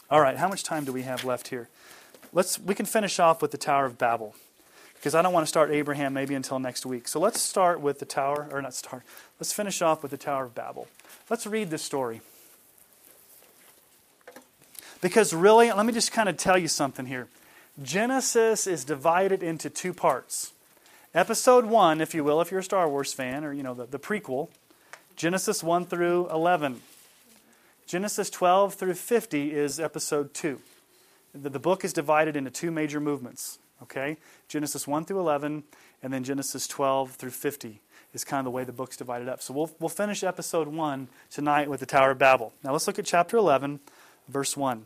All 0.10 0.20
right, 0.20 0.38
how 0.38 0.48
much 0.48 0.64
time 0.64 0.84
do 0.84 0.92
we 0.92 1.04
have 1.04 1.24
left 1.24 1.50
here? 1.50 1.70
Let's 2.34 2.60
we 2.60 2.74
can 2.74 2.88
finish 2.88 3.20
off 3.20 3.42
with 3.42 3.52
the 3.52 3.58
Tower 3.58 3.86
of 3.86 4.00
Babel 4.00 4.34
because 4.98 5.16
I 5.16 5.22
don't 5.22 5.34
want 5.34 5.46
to 5.46 5.48
start 5.48 5.72
Abraham 5.72 6.14
maybe 6.14 6.36
until 6.36 6.60
next 6.60 6.86
week. 6.86 7.08
So 7.08 7.20
let's 7.20 7.40
start 7.40 7.80
with 7.80 8.00
the 8.00 8.06
Tower, 8.06 8.50
or 8.52 8.62
not 8.62 8.74
start, 8.74 9.04
let's 9.40 9.54
finish 9.54 9.82
off 9.82 10.02
with 10.02 10.12
the 10.12 10.18
Tower 10.18 10.46
of 10.46 10.56
Babel. 10.56 10.88
Let's 11.30 11.48
read 11.48 11.70
this 11.70 11.84
story. 11.84 12.22
Because 15.02 15.34
really, 15.34 15.72
let 15.72 15.86
me 15.86 15.94
just 15.94 16.12
kind 16.12 16.28
of 16.28 16.38
tell 16.38 16.58
you 16.58 16.68
something 16.68 17.06
here. 17.06 17.28
Genesis 17.82 18.66
is 18.66 18.84
divided 18.84 19.44
into 19.44 19.70
two 19.70 19.94
parts. 19.94 20.54
Episode 21.14 21.66
1, 21.66 22.02
if 22.02 22.16
you 22.16 22.24
will, 22.24 22.42
if 22.42 22.52
you're 22.52 22.60
a 22.60 22.64
Star 22.64 22.90
Wars 22.90 23.14
fan, 23.14 23.44
or 23.44 23.54
you 23.54 23.64
know, 23.64 23.74
the, 23.74 23.86
the 23.86 24.00
prequel, 24.00 24.50
Genesis 25.16 25.64
1 25.64 25.86
through 25.86 26.28
11. 26.30 26.82
Genesis 27.86 28.30
12 28.30 28.74
through 28.74 28.96
50 28.96 29.54
is 29.54 29.80
episode 29.80 30.34
2. 30.34 30.60
The, 31.34 31.50
the 31.50 31.60
book 31.60 31.86
is 31.86 31.94
divided 31.94 32.36
into 32.36 32.52
two 32.52 32.72
major 32.72 33.00
movements. 33.00 33.60
Okay? 33.84 34.18
Genesis 34.48 34.88
1 34.88 35.06
through 35.06 35.20
11, 35.20 35.64
and 36.04 36.14
then 36.14 36.24
Genesis 36.24 36.68
12 36.68 37.12
through 37.12 37.32
50 37.32 37.82
is 38.14 38.24
kind 38.24 38.40
of 38.40 38.46
the 38.46 38.52
way 38.52 38.64
the 38.64 38.72
book's 38.72 38.98
divided 38.98 39.30
up. 39.30 39.42
So 39.42 39.54
we'll, 39.54 39.72
we'll 39.80 39.90
finish 39.90 40.24
episode 40.24 40.68
1 40.68 41.08
tonight 41.30 41.70
with 41.70 41.80
the 41.80 41.86
Tower 41.86 42.12
of 42.12 42.18
Babel. 42.18 42.54
Now 42.64 42.72
let's 42.72 42.88
look 42.88 43.00
at 43.00 43.06
chapter 43.06 43.38
11, 43.38 43.80
verse 44.28 44.58
1. 44.58 44.86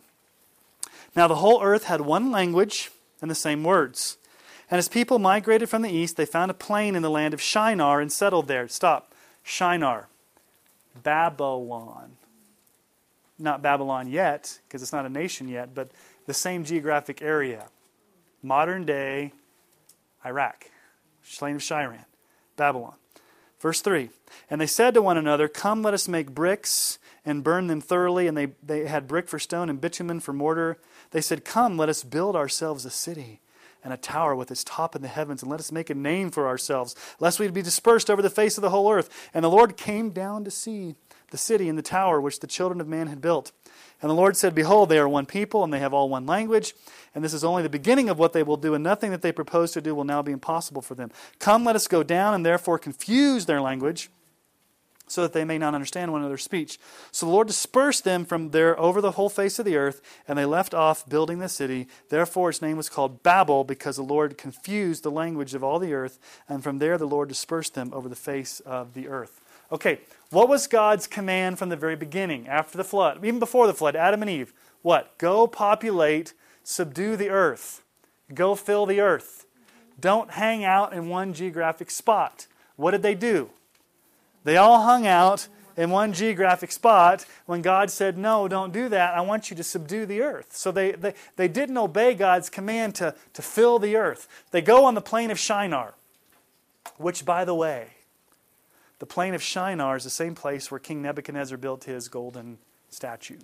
Now 1.15 1.27
the 1.27 1.35
whole 1.35 1.61
earth 1.61 1.85
had 1.85 2.01
one 2.01 2.31
language 2.31 2.91
and 3.21 3.29
the 3.29 3.35
same 3.35 3.63
words. 3.63 4.17
And 4.69 4.77
as 4.77 4.87
people 4.87 5.19
migrated 5.19 5.69
from 5.69 5.81
the 5.81 5.91
east, 5.91 6.15
they 6.15 6.25
found 6.25 6.49
a 6.49 6.55
plain 6.55 6.95
in 6.95 7.01
the 7.01 7.09
land 7.09 7.33
of 7.33 7.41
Shinar 7.41 7.99
and 7.99 8.11
settled 8.11 8.47
there. 8.47 8.67
Stop. 8.67 9.13
Shinar. 9.43 10.07
Babylon. 11.03 12.11
Not 13.37 13.61
Babylon 13.61 14.09
yet, 14.09 14.59
because 14.67 14.81
it's 14.81 14.93
not 14.93 15.05
a 15.05 15.09
nation 15.09 15.49
yet, 15.49 15.75
but 15.75 15.89
the 16.25 16.33
same 16.33 16.63
geographic 16.63 17.21
area 17.21 17.67
modern 18.41 18.85
day 18.85 19.33
Iraq, 20.25 20.69
slain 21.23 21.55
of 21.55 21.63
Shinar, 21.63 22.05
Babylon. 22.55 22.93
Verse 23.59 23.81
3 23.81 24.09
And 24.49 24.59
they 24.59 24.67
said 24.67 24.93
to 24.95 25.01
one 25.01 25.17
another, 25.17 25.47
Come, 25.47 25.81
let 25.81 25.93
us 25.93 26.07
make 26.07 26.33
bricks 26.33 26.99
and 27.25 27.43
burn 27.43 27.67
them 27.67 27.81
thoroughly. 27.81 28.27
And 28.27 28.35
they, 28.35 28.47
they 28.63 28.87
had 28.87 29.07
brick 29.07 29.27
for 29.27 29.39
stone 29.39 29.69
and 29.69 29.79
bitumen 29.79 30.19
for 30.19 30.33
mortar. 30.33 30.77
They 31.11 31.21
said, 31.21 31.45
Come, 31.45 31.77
let 31.77 31.89
us 31.89 32.03
build 32.03 32.35
ourselves 32.35 32.85
a 32.85 32.89
city 32.89 33.39
and 33.83 33.93
a 33.93 33.97
tower 33.97 34.35
with 34.35 34.51
its 34.51 34.63
top 34.63 34.95
in 34.95 35.01
the 35.01 35.07
heavens, 35.07 35.41
and 35.41 35.49
let 35.49 35.59
us 35.59 35.71
make 35.71 35.89
a 35.89 35.95
name 35.95 36.29
for 36.29 36.47
ourselves, 36.47 36.95
lest 37.19 37.39
we 37.39 37.47
be 37.47 37.63
dispersed 37.63 38.11
over 38.11 38.21
the 38.21 38.29
face 38.29 38.57
of 38.57 38.61
the 38.61 38.69
whole 38.69 38.91
earth. 38.91 39.29
And 39.33 39.43
the 39.43 39.49
Lord 39.49 39.75
came 39.75 40.11
down 40.11 40.43
to 40.43 40.51
see 40.51 40.95
the 41.31 41.37
city 41.37 41.67
and 41.67 41.77
the 41.77 41.83
tower 41.83 42.21
which 42.21 42.39
the 42.39 42.47
children 42.47 42.79
of 42.79 42.87
man 42.87 43.07
had 43.07 43.21
built. 43.21 43.51
And 44.01 44.09
the 44.09 44.15
Lord 44.15 44.35
said, 44.35 44.55
Behold, 44.55 44.89
they 44.89 44.97
are 44.97 45.07
one 45.07 45.25
people, 45.25 45.63
and 45.63 45.71
they 45.71 45.79
have 45.79 45.93
all 45.93 46.09
one 46.09 46.25
language. 46.25 46.73
And 47.13 47.23
this 47.23 47.33
is 47.33 47.43
only 47.43 47.63
the 47.63 47.69
beginning 47.69 48.09
of 48.09 48.17
what 48.17 48.33
they 48.33 48.43
will 48.43 48.57
do, 48.57 48.73
and 48.73 48.83
nothing 48.83 49.11
that 49.11 49.21
they 49.21 49.31
propose 49.31 49.71
to 49.73 49.81
do 49.81 49.93
will 49.93 50.03
now 50.03 50.21
be 50.21 50.31
impossible 50.31 50.81
for 50.81 50.95
them. 50.95 51.11
Come, 51.39 51.63
let 51.63 51.75
us 51.75 51.87
go 51.87 52.03
down, 52.03 52.33
and 52.33 52.45
therefore 52.45 52.79
confuse 52.79 53.45
their 53.45 53.61
language, 53.61 54.09
so 55.07 55.21
that 55.21 55.33
they 55.33 55.43
may 55.43 55.57
not 55.57 55.75
understand 55.75 56.11
one 56.11 56.21
another's 56.21 56.43
speech. 56.43 56.79
So 57.11 57.25
the 57.25 57.31
Lord 57.31 57.47
dispersed 57.47 58.03
them 58.03 58.25
from 58.25 58.51
there 58.51 58.79
over 58.79 59.01
the 59.01 59.11
whole 59.11 59.29
face 59.29 59.59
of 59.59 59.65
the 59.65 59.75
earth, 59.75 60.01
and 60.27 60.37
they 60.37 60.45
left 60.45 60.73
off 60.73 61.07
building 61.07 61.39
the 61.39 61.49
city. 61.49 61.87
Therefore 62.09 62.49
its 62.49 62.61
name 62.61 62.77
was 62.77 62.89
called 62.89 63.21
Babel, 63.21 63.63
because 63.63 63.97
the 63.97 64.03
Lord 64.03 64.37
confused 64.37 65.03
the 65.03 65.11
language 65.11 65.53
of 65.53 65.63
all 65.63 65.79
the 65.79 65.93
earth, 65.93 66.17
and 66.47 66.63
from 66.63 66.79
there 66.79 66.97
the 66.97 67.05
Lord 67.05 67.29
dispersed 67.29 67.75
them 67.75 67.91
over 67.93 68.09
the 68.09 68.15
face 68.15 68.61
of 68.61 68.93
the 68.93 69.09
earth. 69.09 69.40
Okay, 69.71 69.99
what 70.31 70.49
was 70.49 70.67
God's 70.67 71.07
command 71.07 71.57
from 71.57 71.69
the 71.69 71.75
very 71.75 71.95
beginning, 71.95 72.47
after 72.47 72.77
the 72.77 72.83
flood, 72.83 73.23
even 73.23 73.39
before 73.39 73.67
the 73.67 73.73
flood, 73.73 73.95
Adam 73.95 74.21
and 74.21 74.29
Eve? 74.29 74.53
What? 74.81 75.17
Go 75.17 75.47
populate, 75.47 76.33
subdue 76.63 77.15
the 77.15 77.29
earth, 77.29 77.83
go 78.33 78.55
fill 78.55 78.85
the 78.85 78.99
earth. 78.99 79.45
Don't 79.99 80.31
hang 80.31 80.63
out 80.63 80.93
in 80.93 81.09
one 81.09 81.33
geographic 81.33 81.91
spot. 81.91 82.47
What 82.75 82.91
did 82.91 83.03
they 83.03 83.13
do? 83.13 83.51
They 84.43 84.57
all 84.57 84.83
hung 84.83 85.05
out 85.05 85.47
in 85.77 85.89
one 85.89 86.13
geographic 86.13 86.71
spot 86.71 87.25
when 87.45 87.61
God 87.61 87.91
said, 87.91 88.17
No, 88.17 88.47
don't 88.47 88.73
do 88.73 88.89
that. 88.89 89.15
I 89.15 89.21
want 89.21 89.49
you 89.49 89.55
to 89.55 89.63
subdue 89.63 90.05
the 90.05 90.21
earth. 90.21 90.55
So 90.55 90.71
they, 90.71 90.93
they, 90.93 91.13
they 91.35 91.47
didn't 91.47 91.77
obey 91.77 92.15
God's 92.15 92.49
command 92.49 92.95
to, 92.95 93.13
to 93.33 93.41
fill 93.41 93.77
the 93.77 93.95
earth. 93.95 94.27
They 94.49 94.61
go 94.61 94.85
on 94.85 94.95
the 94.95 95.01
plain 95.01 95.29
of 95.29 95.37
Shinar, 95.37 95.93
which, 96.97 97.23
by 97.23 97.45
the 97.45 97.55
way, 97.55 97.89
the 99.01 99.07
plain 99.07 99.33
of 99.33 99.41
Shinar 99.41 99.97
is 99.97 100.03
the 100.03 100.11
same 100.11 100.35
place 100.35 100.69
where 100.69 100.77
King 100.77 101.01
Nebuchadnezzar 101.01 101.57
built 101.57 101.85
his 101.85 102.07
golden 102.07 102.59
statue 102.91 103.39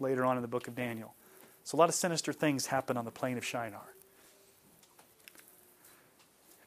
later 0.00 0.24
on 0.24 0.34
in 0.34 0.42
the 0.42 0.48
book 0.48 0.66
of 0.66 0.74
Daniel. 0.74 1.14
So 1.62 1.76
a 1.76 1.78
lot 1.78 1.88
of 1.88 1.94
sinister 1.94 2.32
things 2.32 2.66
happen 2.66 2.96
on 2.96 3.04
the 3.04 3.12
plain 3.12 3.38
of 3.38 3.44
Shinar. 3.44 3.94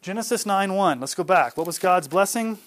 Genesis 0.02 0.46
9 0.46 0.74
1. 0.74 1.02
Let's 1.02 1.16
go 1.16 1.26
back. 1.26 1.58
What 1.58 1.68
was 1.68 1.78
God's 1.78 2.08
blessing? 2.08 2.60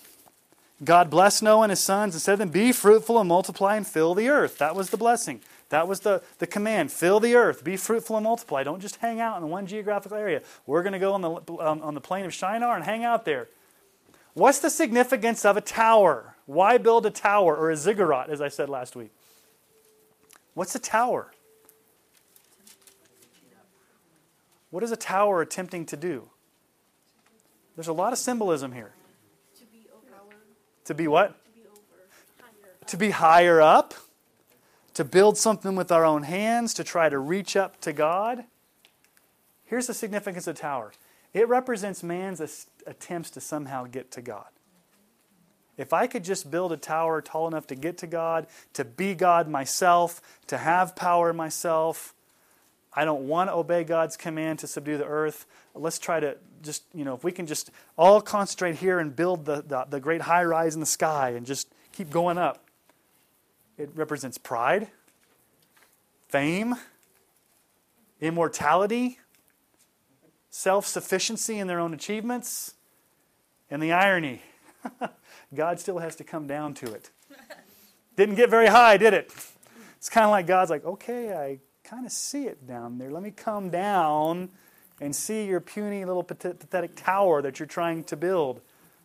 God 0.85 1.09
blessed 1.09 1.43
Noah 1.43 1.63
and 1.63 1.71
his 1.71 1.81
sons 1.81 2.15
and 2.15 2.21
said 2.21 2.35
to 2.35 2.41
them, 2.41 2.51
Be 2.51 2.71
fruitful 2.71 3.19
and 3.19 3.27
multiply 3.27 3.77
and 3.77 3.87
fill 3.87 4.15
the 4.15 4.29
earth. 4.29 4.59
That 4.59 4.77
was 4.77 4.91
the 4.91 4.99
blessing. 4.99 5.41
That 5.71 5.89
was 5.89 6.01
the, 6.01 6.23
the 6.39 6.47
command. 6.47 6.93
Fill 6.93 7.19
the 7.19 7.35
earth. 7.35 7.65
Be 7.65 7.79
fruitful 7.79 8.19
and 8.19 8.25
multiply. 8.25 8.63
Don't 8.63 8.81
just 8.81 8.97
hang 8.97 9.21
out 9.21 9.41
in 9.41 9.49
one 9.49 9.67
geographical 9.67 10.19
area. 10.19 10.43
We're 10.67 10.83
going 10.83 10.93
to 10.93 10.99
go 10.99 11.15
on 11.15 11.23
the, 11.23 11.31
um, 11.31 11.81
on 11.81 11.95
the 11.95 12.03
plain 12.03 12.27
of 12.27 12.35
Shinar 12.35 12.77
and 12.77 12.85
hang 12.85 13.05
out 13.05 13.25
there. 13.25 13.49
What's 14.37 14.59
the 14.59 14.69
significance 14.69 15.47
of 15.47 15.57
a 15.57 15.63
tower? 15.63 16.37
Why 16.45 16.77
build 16.77 17.07
a 17.07 17.11
tower 17.11 17.57
or 17.57 17.71
a 17.71 17.77
ziggurat, 17.77 18.29
as 18.29 18.43
I 18.43 18.49
said 18.49 18.69
last 18.69 18.95
week? 18.95 19.11
What's 20.53 20.75
a 20.75 20.79
tower? 20.79 21.33
What 24.69 24.83
is 24.83 24.93
a 24.93 24.97
tower 24.97 25.41
attempting 25.41 25.87
to 25.87 25.97
do? 25.97 26.29
There's 27.77 27.89
a 27.89 27.95
lot 27.95 28.13
of 28.13 28.19
symbolism 28.19 28.73
here. 28.73 28.93
To 30.85 30.93
be. 30.93 31.09
What? 31.09 31.29
To 31.33 31.55
be. 31.55 31.63
Higher. 32.39 32.87
To 32.89 32.97
be 32.99 33.11
higher 33.13 33.61
up, 33.63 33.95
to 34.93 35.03
build 35.03 35.39
something 35.39 35.77
with 35.77 35.91
our 35.91 36.05
own 36.05 36.25
hands, 36.25 36.75
to 36.75 36.85
try 36.85 37.09
to 37.09 37.19
reach 37.19 37.57
up 37.57 37.81
to 37.81 37.93
God. 37.95 38.45
Here's 39.65 39.87
the 39.87 39.95
significance 39.95 40.47
of 40.47 40.57
tower 40.57 40.93
it 41.33 41.49
represents 41.49 42.03
man's 42.03 42.69
attempts 42.87 43.31
to 43.31 43.41
somehow 43.41 43.85
get 43.85 44.11
to 44.13 44.23
God. 44.23 44.47
If 45.77 45.93
I 45.93 46.07
could 46.07 46.25
just 46.25 46.51
build 46.51 46.73
a 46.73 46.77
tower 46.77 47.21
tall 47.21 47.47
enough 47.47 47.67
to 47.67 47.75
get 47.75 47.99
to 47.99 48.07
God, 48.07 48.47
to 48.73 48.85
be 48.85 49.15
God 49.15 49.49
myself, 49.49 50.23
to 50.47 50.57
have 50.57 50.97
power 50.97 51.33
myself, 51.33 52.15
I 52.95 53.05
don't 53.05 53.29
want 53.29 53.51
to 53.51 53.55
obey 53.55 53.85
God's 53.85 54.17
command 54.17 54.61
to 54.61 54.67
subdue 54.67 54.97
the 54.97 55.05
earth. 55.05 55.45
Let's 55.75 55.99
try 55.99 56.19
to 56.19 56.39
just, 56.63 56.83
you 56.95 57.05
know, 57.05 57.15
if 57.15 57.23
we 57.23 57.31
can 57.31 57.47
just 57.47 57.71
all 57.99 58.23
concentrate 58.23 58.77
here 58.77 58.99
and 58.99 59.15
build 59.15 59.45
the, 59.45 59.63
the, 59.67 59.85
the 59.91 60.01
great 60.01 60.23
high 60.23 60.45
rise 60.45 60.75
in 60.75 60.81
the 60.81 60.87
sky 60.87 61.31
and 61.31 61.45
just 61.45 61.69
keep 61.93 62.09
going 62.11 62.39
up. 62.39 62.65
It 63.77 63.91
represents 63.95 64.39
pride, 64.39 64.89
fame, 66.29 66.77
immortality, 68.23 69.19
self 70.49 70.87
sufficiency 70.87 71.59
in 71.59 71.67
their 71.67 71.79
own 71.79 71.93
achievements, 71.93 72.76
and 73.71 73.83
the 73.83 73.93
irony 73.93 74.43
God 75.55 75.81
still 75.81 75.99
has 75.99 76.17
to 76.17 76.25
come 76.25 76.47
down 76.47 76.75
to 76.75 76.93
it. 76.93 77.11
Didn't 78.17 78.37
get 78.37 78.51
very 78.51 78.67
high, 78.67 78.97
did 78.97 79.15
it? 79.15 79.33
It's 79.97 80.09
kind 80.09 80.25
of 80.25 80.31
like 80.31 80.47
God's 80.47 80.71
like, 80.71 80.85
okay, 80.85 81.33
I 81.33 81.59
kind 81.85 82.07
of 82.07 82.13
see 82.13 82.45
it 82.45 82.67
down 82.67 82.99
there. 82.99 83.11
Let 83.11 83.23
me 83.23 83.31
come 83.31 83.71
down 83.71 84.51
and 85.01 85.15
see 85.15 85.45
your 85.45 85.61
puny 85.61 86.05
little 86.05 86.23
pathetic 86.23 86.97
tower 86.97 87.43
that 87.43 87.59
you're 87.59 87.67
trying 87.67 88.05
to 88.05 88.17
build. 88.17 88.61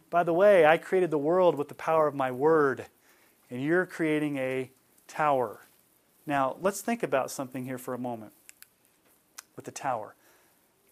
By 0.09 0.23
the 0.23 0.33
way, 0.33 0.65
I 0.65 0.77
created 0.77 1.11
the 1.11 1.17
world 1.17 1.55
with 1.55 1.67
the 1.67 1.75
power 1.75 2.07
of 2.07 2.15
my 2.15 2.31
word, 2.31 2.85
and 3.49 3.61
you're 3.61 3.85
creating 3.85 4.37
a 4.37 4.69
tower. 5.07 5.59
Now, 6.25 6.55
let's 6.61 6.81
think 6.81 7.03
about 7.03 7.31
something 7.31 7.65
here 7.65 7.77
for 7.77 7.93
a 7.93 7.97
moment 7.97 8.33
with 9.55 9.65
the 9.65 9.71
tower. 9.71 10.15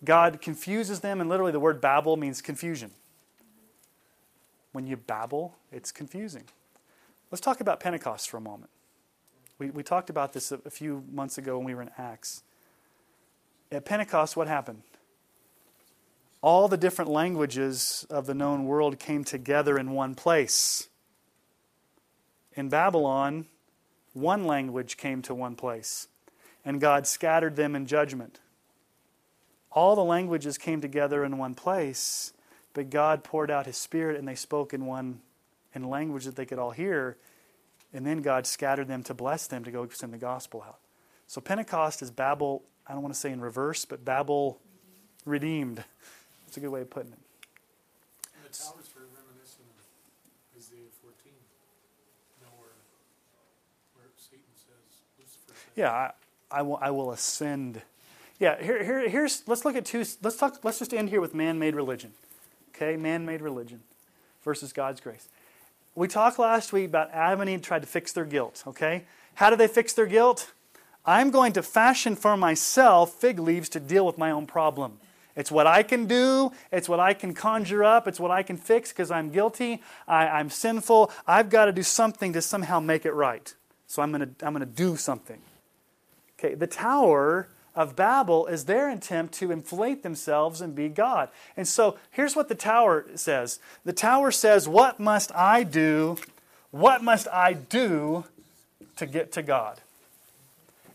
God 0.04 0.42
confuses 0.42 1.00
them, 1.00 1.22
and 1.22 1.30
literally 1.30 1.52
the 1.52 1.60
word 1.60 1.82
babble 1.82 2.18
means 2.18 2.42
confusion. 2.42 2.92
When 4.72 4.86
you 4.86 4.98
babble, 4.98 5.56
it's 5.72 5.92
confusing. 5.92 6.46
Let's 7.32 7.42
talk 7.42 7.60
about 7.60 7.80
Pentecost 7.80 8.30
for 8.30 8.38
a 8.38 8.42
moment. 8.42 8.72
We, 9.58 9.70
we 9.72 9.84
talked 9.84 10.10
about 10.10 10.34
this 10.34 10.52
a, 10.52 10.60
a 10.66 10.70
few 10.70 11.04
months 11.12 11.38
ago 11.38 11.58
when 11.58 11.66
we 11.66 11.76
were 11.76 11.82
in 11.82 11.92
Acts. 11.98 12.44
At 13.72 13.86
Pentecost, 13.86 14.38
what 14.38 14.48
happened? 14.48 14.82
All 16.42 16.68
the 16.68 16.78
different 16.78 17.12
languages 17.12 18.06
of 18.10 18.26
the 18.26 18.34
known 18.34 18.66
world 18.66 19.00
came 19.00 19.24
together 19.24 19.78
in 19.78 19.92
one 19.92 20.16
place. 20.16 20.88
In 22.54 22.70
Babylon, 22.70 23.46
one 24.14 24.46
language 24.46 24.98
came 24.98 25.22
to 25.24 25.36
one 25.36 25.56
place, 25.56 26.08
and 26.64 26.80
God 26.80 27.06
scattered 27.06 27.56
them 27.56 27.76
in 27.76 27.86
judgment 27.86 28.40
all 29.72 29.96
the 29.96 30.04
languages 30.04 30.58
came 30.58 30.82
together 30.82 31.24
in 31.24 31.38
one 31.38 31.54
place, 31.54 32.34
but 32.74 32.90
God 32.90 33.24
poured 33.24 33.52
out 33.52 33.66
his 33.66 33.78
spirit 33.78 34.18
and 34.18 34.28
they 34.28 34.36
spoke 34.36 34.74
in 34.74 34.86
one 34.86 35.22
in 35.74 35.84
language 35.84 36.26
that 36.26 36.36
they 36.36 36.46
could 36.46 36.60
all 36.60 36.72
hear, 36.72 37.18
and 37.94 38.06
then 38.06 38.22
God 38.22 38.48
scattered 38.48 38.88
them 38.88 39.04
to 39.04 39.14
bless 39.14 39.48
them 39.48 39.64
to 39.64 39.72
go 39.72 39.88
send 39.90 40.14
the 40.14 40.18
gospel 40.18 40.64
out. 40.68 40.80
So 41.28 41.42
Pentecost 41.42 42.02
is 42.02 42.10
Babel, 42.10 42.64
I 42.88 42.94
don't 42.94 43.04
want 43.04 43.14
to 43.14 43.20
say 43.20 43.32
in 43.32 43.40
reverse, 43.40 43.86
but 43.86 44.04
Babel 44.04 44.60
redeemed. 45.26 45.84
That's 46.46 46.58
a 46.58 46.60
good 46.60 46.70
way 46.70 46.82
of 46.82 46.90
putting 46.90 47.12
it. 47.12 47.20
And 48.36 48.52
the 48.52 48.58
tower's 48.58 48.88
very 48.88 49.06
reminiscent 49.14 49.66
of 49.78 50.58
Isaiah 50.58 50.90
14. 51.04 51.32
You 51.32 52.46
know, 52.46 52.52
where, 52.58 52.70
where 53.94 54.06
Satan 54.18 54.42
says, 54.56 55.04
Lucifer 55.20 55.54
says, 55.54 55.58
Yeah, 55.76 55.92
I, 55.92 56.12
I, 56.50 56.62
will, 56.64 56.80
I 56.82 56.90
will 56.90 57.12
ascend 57.12 57.84
yeah, 58.40 58.62
here, 58.62 58.82
here, 58.84 59.10
here's, 59.10 59.44
let's 59.48 59.66
look 59.66 59.76
at 59.76 59.86
two, 59.86 60.06
let's 60.22 60.38
talk, 60.38 60.64
let's 60.64 60.80
just 60.80 60.94
end 60.94 61.10
here 61.10 61.20
with 61.20 61.36
man-made 61.36 61.76
religion. 61.76 62.14
Okay, 62.82 62.96
man-made 62.96 63.42
religion 63.42 63.82
versus 64.42 64.72
God's 64.72 65.02
grace. 65.02 65.28
We 65.96 66.08
talked 66.08 66.40
last 66.40 66.72
week 66.72 66.88
about 66.88 67.12
Adam 67.12 67.42
and 67.42 67.50
Eve 67.50 67.62
tried 67.62 67.82
to 67.82 67.88
fix 67.90 68.14
their 68.14 68.24
guilt, 68.24 68.64
okay? 68.66 69.04
How 69.36 69.50
do 69.50 69.58
they 69.58 69.68
fix 69.68 69.92
their 69.92 70.06
guilt? 70.06 70.54
I'm 71.06 71.30
going 71.30 71.52
to 71.54 71.62
fashion 71.62 72.16
for 72.16 72.38
myself 72.38 73.12
fig 73.16 73.38
leaves 73.38 73.68
to 73.70 73.82
deal 73.82 74.06
with 74.06 74.18
my 74.18 74.32
own 74.32 74.48
problem. 74.48 75.00
It's 75.36 75.52
what 75.52 75.68
I 75.68 75.84
can 75.84 76.06
do. 76.06 76.54
It's 76.72 76.88
what 76.88 77.02
I 77.02 77.14
can 77.14 77.34
conjure 77.34 77.84
up. 77.84 78.08
It's 78.08 78.20
what 78.20 78.32
I 78.32 78.44
can 78.44 78.56
fix 78.56 78.94
because 78.94 79.12
I'm 79.12 79.30
guilty. 79.30 79.82
I, 80.08 80.40
am 80.40 80.50
sinful. 80.50 81.12
I've 81.28 81.50
got 81.50 81.66
to 81.66 81.74
do 81.74 81.84
something 81.84 82.32
to 82.32 82.42
somehow 82.42 82.80
make 82.80 83.06
it 83.06 83.12
right. 83.12 83.54
So 83.88 84.02
I'm 84.02 84.14
going 84.14 84.22
to 84.22 84.46
I'm 84.46 84.54
going 84.54 84.66
to 84.66 84.74
do 84.74 84.96
something. 84.96 85.42
Okay, 86.40 86.56
the 86.56 86.68
tower 86.68 87.50
of 87.80 87.96
Babel 87.96 88.46
is 88.48 88.66
their 88.66 88.90
attempt 88.90 89.34
to 89.36 89.52
inflate 89.52 90.04
themselves 90.04 90.60
and 90.60 90.76
be 90.76 90.90
God. 90.90 91.30
And 91.56 91.66
so 91.66 91.98
here's 92.12 92.36
what 92.36 92.50
the 92.50 92.54
tower 92.54 93.06
says 93.16 93.60
the 93.86 93.94
tower 93.94 94.32
says, 94.32 94.68
What 94.68 95.00
must 95.00 95.34
I 95.34 95.64
do? 95.64 96.18
What 96.72 97.02
must 97.02 97.30
I 97.30 97.54
do 97.54 98.26
to 98.98 99.06
get 99.06 99.32
to 99.32 99.42
God? 99.42 99.80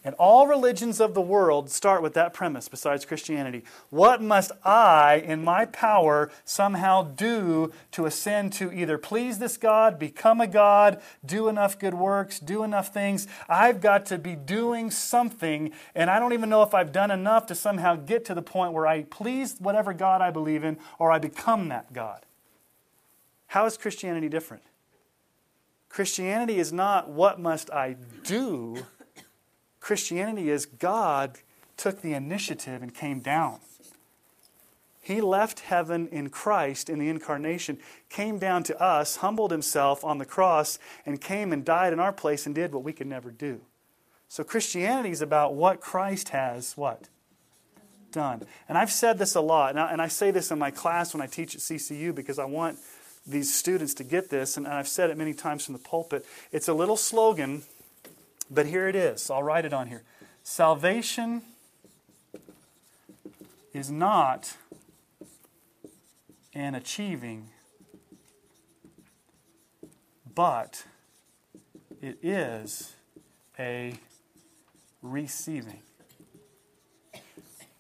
And 0.07 0.15
all 0.17 0.47
religions 0.47 1.01
of 1.01 1.15
the 1.15 1.23
world 1.23 1.71
start 1.71 2.03
with 2.03 2.13
that 2.13 2.35
premise, 2.35 2.69
besides 2.69 3.07
Christianity. 3.07 3.65
What 3.89 4.21
must 4.21 4.53
I, 4.63 5.15
in 5.15 5.43
my 5.43 5.65
power, 5.65 6.31
somehow 6.45 7.05
do 7.05 7.73
to 7.93 8.05
ascend 8.05 8.53
to 8.55 8.71
either 8.71 8.99
please 8.99 9.39
this 9.39 9.57
God, 9.57 9.99
become 9.99 10.43
a 10.43 10.47
God, 10.47 11.01
do 11.25 11.49
enough 11.49 11.79
good 11.79 11.95
works, 11.95 12.39
do 12.39 12.63
enough 12.63 12.93
things? 12.93 13.27
I've 13.49 13.81
got 13.81 14.05
to 14.07 14.19
be 14.19 14.37
doing 14.37 14.91
something, 14.91 15.73
and 15.95 16.11
I 16.11 16.19
don't 16.19 16.35
even 16.35 16.51
know 16.51 16.63
if 16.63 16.75
I've 16.75 16.93
done 16.93 17.11
enough 17.11 17.47
to 17.47 17.55
somehow 17.55 17.97
get 17.97 18.27
to 18.27 18.35
the 18.35 18.43
point 18.43 18.75
where 18.75 18.87
I 18.87 19.05
please 19.05 19.57
whatever 19.59 19.95
God 19.95 20.21
I 20.21 20.31
believe 20.31 20.65
in 20.65 20.77
or 20.99 21.13
I 21.13 21.19
become 21.19 21.71
that 21.71 21.95
God. 21.95 22.27
How 23.47 23.65
is 23.65 23.79
Christianity 23.79 24.29
different? 24.29 24.65
Christianity 25.89 26.59
is 26.59 26.73
not 26.73 27.09
what 27.09 27.41
must 27.41 27.71
I 27.71 27.97
do. 28.25 28.85
Christianity 29.85 30.49
is 30.49 30.65
God 30.65 31.41
took 31.77 32.01
the 32.01 32.15
initiative 32.15 32.81
and 32.83 32.95
came 32.95 33.21
down. 33.21 33.59
He 34.99 35.21
left 35.21 35.61
heaven 35.61 36.09
in 36.09 36.31
Christ 36.31 36.89
in 36.89 36.99
the 36.99 37.11
incarnation, 37.11 37.79
came 38.09 38.39
down 38.39 38.63
to 38.63 38.83
us, 38.83 39.17
humbled 39.17 39.51
himself 39.51 40.03
on 40.03 40.17
the 40.17 40.25
cross, 40.25 40.79
and 41.05 41.21
came 41.21 41.53
and 41.53 41.67
died 41.67 41.93
in 41.93 42.01
our 42.01 42.15
place 42.15 42.47
and 42.47 42.55
did 42.55 42.73
what 42.73 42.83
we 42.83 42.95
could 42.95 43.07
never 43.07 43.31
do. 43.31 43.61
So 44.27 44.43
Christianity 44.43 45.11
is 45.11 45.21
about 45.21 45.53
what 45.53 45.83
Christ 45.83 46.31
has 46.31 46.75
what? 46.79 47.11
Done. 48.11 48.41
And 48.71 48.79
I've 48.79 48.91
said 48.91 49.19
this 49.19 49.35
a 49.35 49.43
lot, 49.43 49.73
and 49.73 49.81
I, 49.81 49.93
and 49.93 50.01
I 50.01 50.09
say 50.09 50.31
this 50.31 50.51
in 50.51 50.59
my 50.59 50.71
class 50.71 51.13
when 51.13 51.21
I 51.21 51.27
teach 51.27 51.55
at 51.55 51.61
CCU 51.61 52.15
because 52.15 52.39
I 52.39 52.47
want 52.47 52.79
these 53.27 53.53
students 53.53 53.93
to 53.95 54.05
get 54.05 54.31
this, 54.31 54.57
and 54.57 54.67
I've 54.67 54.89
said 54.89 55.11
it 55.11 55.19
many 55.19 55.35
times 55.35 55.67
from 55.67 55.75
the 55.75 55.79
pulpit. 55.79 56.25
It's 56.53 56.69
a 56.69 56.75
little 56.75 56.97
slogan 56.97 57.65
but 58.51 58.67
here 58.67 58.89
it 58.89 58.97
is. 58.97 59.31
I'll 59.31 59.43
write 59.43 59.65
it 59.65 59.73
on 59.73 59.89
here. 59.89 60.03
Salvation 60.43 61.43
is 63.73 63.91
not 63.91 64.57
an 66.55 66.75
achieving, 66.75 67.49
but 70.35 70.85
it 72.01 72.19
is 72.23 72.95
a 73.59 73.99
receiving. 75.03 75.81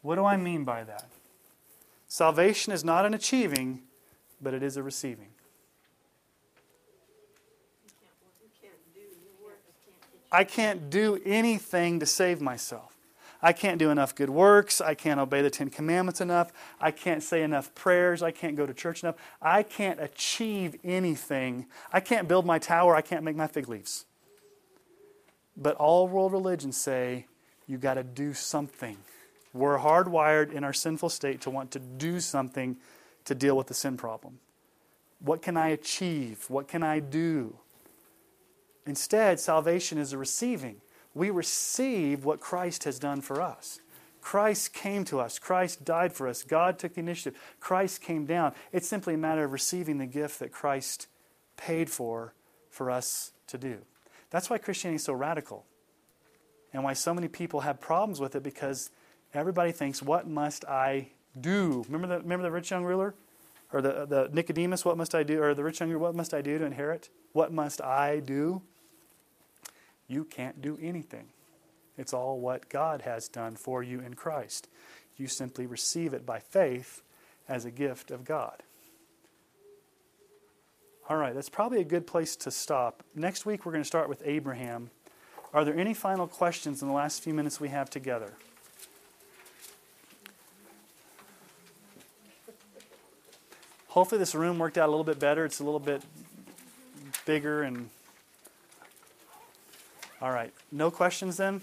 What 0.03 0.16
do 0.16 0.24
I 0.24 0.36
mean 0.36 0.65
by 0.65 0.85
that? 0.85 1.09
Salvation 2.09 2.73
is 2.73 2.85
not 2.85 3.07
an 3.07 3.15
achieving, 3.15 3.82
but 4.41 4.55
it 4.55 4.62
is 4.62 4.77
a 4.77 4.82
receiving. 4.82 5.34
I 10.35 10.43
can't 10.43 10.90
do 10.90 11.20
anything 11.24 12.01
to 12.01 12.06
save 12.06 12.40
myself. 12.40 12.97
I 13.40 13.52
can't 13.52 13.78
do 13.78 13.90
enough 13.90 14.16
good 14.16 14.31
works. 14.31 14.81
I 14.81 14.94
can't 14.94 15.20
obey 15.20 15.43
the 15.43 15.51
Ten 15.51 15.70
Commandments 15.70 16.20
enough. 16.20 16.52
I 16.81 16.90
can't 16.90 17.23
say 17.23 17.44
enough 17.44 17.73
prayers. 17.77 18.20
I 18.20 18.32
can't 18.32 18.56
go 18.56 18.66
to 18.66 18.74
church 18.74 19.05
enough. 19.05 19.15
I 19.40 19.62
can't 19.62 20.01
achieve 20.01 20.74
anything. 20.82 21.66
I 21.93 22.01
can't 22.01 22.27
build 22.27 22.47
my 22.47 22.59
tower. 22.59 22.97
I 22.97 23.01
can't 23.01 23.23
make 23.23 23.36
my 23.36 23.47
fig 23.47 23.69
leaves. 23.69 24.06
But 25.56 25.77
all 25.77 26.09
world 26.09 26.32
religions 26.32 26.77
say 26.77 27.27
you 27.69 27.78
got 27.78 27.94
to 27.94 28.02
do 28.02 28.35
something. 28.35 28.97
We're 29.52 29.78
hardwired 29.78 30.51
in 30.51 30.65
our 30.65 30.73
sinful 30.73 31.11
state 31.11 31.43
to 31.43 31.51
want 31.51 31.70
to 31.70 31.78
do 31.78 32.19
something 32.19 32.77
to 33.27 33.36
deal 33.36 33.56
with 33.56 33.69
the 33.69 33.74
sin 33.74 33.97
problem. 33.97 34.40
What 35.20 35.43
can 35.43 35.56
I 35.56 35.69
achieve? 35.69 36.47
What 36.48 36.66
can 36.66 36.82
I 36.82 36.98
do? 36.98 37.56
Instead, 38.86 39.40
salvation 39.40 39.98
is 39.98 40.12
a 40.12 40.19
receiving. 40.19 40.81
We 41.15 41.31
receive 41.31 42.24
what 42.24 42.40
Christ 42.40 42.85
has 42.85 42.98
done 42.98 43.20
for 43.20 43.40
us. 43.40 43.81
Christ 44.20 44.73
came 44.73 45.05
to 45.05 45.20
us. 45.20 45.39
Christ 45.39 45.85
died 45.85 46.12
for 46.12 46.27
us. 46.27 46.43
God 46.43 46.78
took 46.78 46.94
the 46.94 47.01
initiative. 47.01 47.39
Christ 47.61 48.01
came 48.01 48.24
down. 48.24 48.55
It's 48.73 48.89
simply 48.89 49.15
a 49.15 49.19
matter 49.19 49.44
of 49.44 49.52
receiving 49.52 49.98
the 49.98 50.06
gift 50.06 50.39
that 50.39 50.51
Christ 50.51 51.09
paid 51.56 51.90
for 51.90 52.35
for 52.70 52.90
us 52.90 53.32
to 53.48 53.59
do. 53.59 53.78
That's 54.31 54.51
why 54.51 54.59
Christianity 54.59 54.97
is 54.97 55.05
so 55.05 55.12
radical 55.12 55.66
and 56.73 56.82
why 56.82 56.94
so 56.94 57.15
many 57.15 57.28
people 57.28 57.61
have 57.61 57.81
problems 57.81 58.19
with 58.19 58.35
it 58.35 58.43
because 58.43 58.90
everybody 59.32 59.73
thinks, 59.73 60.02
What 60.02 60.27
must 60.27 60.65
I 60.65 61.11
do? 61.39 61.85
Remember 61.86 62.09
the, 62.09 62.19
remember 62.20 62.43
the 62.44 62.51
rich 62.51 62.70
young 62.70 62.85
ruler? 62.85 63.15
Or 63.73 63.82
the, 63.82 64.06
the 64.06 64.31
Nicodemus, 64.32 64.85
what 64.85 64.97
must 64.97 65.15
I 65.15 65.23
do? 65.23 65.43
Or 65.43 65.52
the 65.52 65.65
rich 65.65 65.81
young 65.81 65.90
ruler, 65.90 66.01
what 66.01 66.15
must 66.15 66.32
I 66.32 66.40
do 66.40 66.59
to 66.59 66.65
inherit? 66.65 67.11
What 67.32 67.52
must 67.52 67.82
I 67.82 68.20
do? 68.20 68.62
You 70.09 70.25
can't 70.25 70.61
do 70.61 70.79
anything. 70.81 71.27
It's 71.97 72.13
all 72.13 72.39
what 72.39 72.69
God 72.69 73.03
has 73.03 73.29
done 73.29 73.57
for 73.57 73.83
you 73.83 74.01
in 74.01 74.15
Christ. 74.15 74.69
You 75.17 75.29
simply 75.29 75.67
receive 75.67 76.13
it 76.13 76.27
by 76.27 76.41
faith 76.41 77.03
as 77.49 77.65
a 77.65 77.71
gift 77.71 78.11
of 78.11 78.25
God. 78.25 78.63
All 81.09 81.17
right, 81.17 81.35
that's 81.35 81.51
probably 81.51 81.81
a 81.81 81.85
good 81.85 82.07
place 82.07 82.35
to 82.37 82.51
stop. 82.51 83.03
Next 83.15 83.45
week, 83.45 83.65
we're 83.65 83.73
going 83.73 83.83
to 83.83 83.87
start 83.87 84.09
with 84.09 84.23
Abraham. 84.25 84.91
Are 85.53 85.65
there 85.65 85.77
any 85.79 85.95
final 85.95 86.27
questions 86.27 86.83
in 86.83 86.89
the 86.89 86.95
last 86.95 87.23
few 87.23 87.35
minutes 87.35 87.61
we 87.61 87.69
have 87.69 87.91
together? 87.91 88.33
Hopefully, 93.89 94.19
this 94.19 94.35
room 94.35 94.59
worked 94.59 94.79
out 94.79 94.89
a 94.89 94.91
little 94.91 95.05
bit 95.05 95.21
better. 95.21 95.45
It's 95.45 95.61
a 95.61 95.65
little 95.65 95.79
bit 95.79 96.03
bigger 97.27 97.63
and 97.63 97.91
all 100.25 100.33
right. 100.33 100.55
No 100.73 100.91
questions 100.91 101.37
then? 101.37 101.61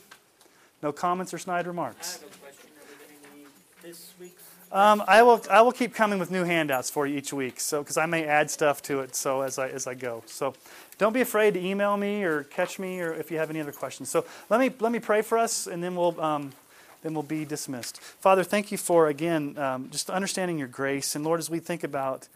No 0.84 0.92
comments 0.92 1.34
or 1.34 1.40
snide 1.40 1.66
remarks? 1.66 2.20
I 2.22 2.26
have 2.26 2.36
a 2.36 2.38
question. 2.38 2.70
Are 2.78 3.08
we 3.10 3.16
going 3.16 3.24
to 3.24 3.38
need 3.40 3.48
this 3.82 4.14
week's? 4.20 4.44
Um, 4.72 5.04
I 5.08 5.24
will. 5.24 5.42
I 5.50 5.64
will 5.64 5.72
keep 5.72 5.96
coming 5.96 6.20
with 6.20 6.30
new 6.30 6.44
handouts 6.44 6.92
for 6.92 7.08
you 7.08 7.18
each 7.18 7.34
week. 7.34 7.60
So 7.60 7.82
because 7.82 7.98
I 7.98 8.06
may 8.06 8.24
add 8.26 8.52
stuff 8.52 8.84
to 8.84 9.00
it. 9.00 9.16
So 9.16 9.42
as 9.42 9.58
I 9.58 9.70
as 9.70 9.88
I 9.88 9.96
go. 9.96 10.22
So 10.28 10.54
don't 11.00 11.12
be 11.12 11.22
afraid 11.22 11.56
to 11.56 11.60
email 11.60 11.98
me 11.98 12.24
or 12.24 12.44
catch 12.44 12.78
me 12.78 13.02
or 13.02 13.14
if 13.14 13.32
you 13.32 13.40
have 13.40 13.50
any 13.50 13.60
other 13.60 13.72
questions. 13.72 14.10
So 14.10 14.26
let 14.52 14.60
me 14.60 14.72
let 14.80 14.92
me 14.92 15.00
pray 15.00 15.24
for 15.24 15.40
us 15.40 15.66
and 15.66 15.84
then 15.84 15.96
we'll. 15.96 16.20
Um, 16.22 16.54
then 17.02 17.16
we'll 17.16 17.24
be 17.24 17.46
dismissed. 17.46 18.00
Father, 18.00 18.44
thank 18.44 18.72
you 18.72 18.78
for 18.78 19.08
again 19.08 19.58
um, 19.58 19.90
just 19.90 20.12
understanding 20.12 20.60
your 20.60 20.68
grace, 20.68 21.16
and 21.16 21.26
Lord, 21.26 21.40
as 21.40 21.50
we 21.50 21.58
think 21.58 21.84
about, 21.84 22.28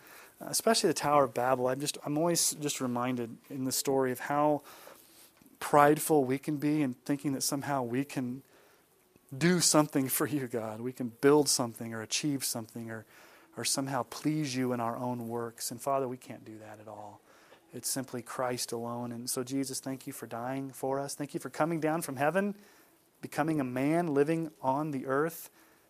uh, 0.41 0.47
especially 0.49 0.87
the 0.87 0.95
Tower 0.95 1.25
of 1.25 1.35
Babel, 1.35 1.67
I'm 1.67 1.79
just 1.79 1.99
I'm 2.03 2.17
always 2.17 2.55
just 2.59 2.81
reminded 2.81 3.37
in 3.51 3.65
the 3.65 3.71
story 3.71 4.11
of 4.11 4.21
how 4.21 4.63
prideful 5.59 6.23
we 6.25 6.37
can 6.37 6.57
be 6.57 6.81
in 6.81 6.93
thinking 6.93 7.33
that 7.33 7.43
somehow 7.43 7.83
we 7.83 8.03
can 8.03 8.43
do 9.35 9.59
something 9.59 10.07
for 10.09 10.27
you, 10.27 10.47
God. 10.47 10.81
We 10.81 10.91
can 10.91 11.11
build 11.21 11.49
something 11.49 11.93
or 11.93 12.01
achieve 12.01 12.43
something 12.43 12.89
or, 12.89 13.05
or 13.57 13.65
somehow 13.65 14.03
please 14.03 14.55
you 14.55 14.73
in 14.73 14.79
our 14.79 14.97
own 14.97 15.27
works. 15.27 15.71
And 15.71 15.81
Father, 15.81 16.07
we 16.07 16.17
can't 16.17 16.45
do 16.45 16.57
that 16.59 16.79
at 16.79 16.87
all. 16.87 17.21
It's 17.73 17.89
simply 17.89 18.21
Christ 18.21 18.71
alone. 18.71 19.11
And 19.11 19.29
so, 19.29 19.43
Jesus, 19.43 19.79
thank 19.79 20.07
you 20.07 20.13
for 20.13 20.27
dying 20.27 20.71
for 20.71 20.99
us. 20.99 21.13
Thank 21.13 21.33
you 21.33 21.39
for 21.39 21.49
coming 21.49 21.81
down 21.81 22.01
from 22.01 22.15
heaven, 22.15 22.55
becoming 23.21 23.59
a 23.59 23.65
man, 23.65 24.13
living 24.13 24.51
on 24.61 24.91
the 24.91 25.05
earth 25.05 25.49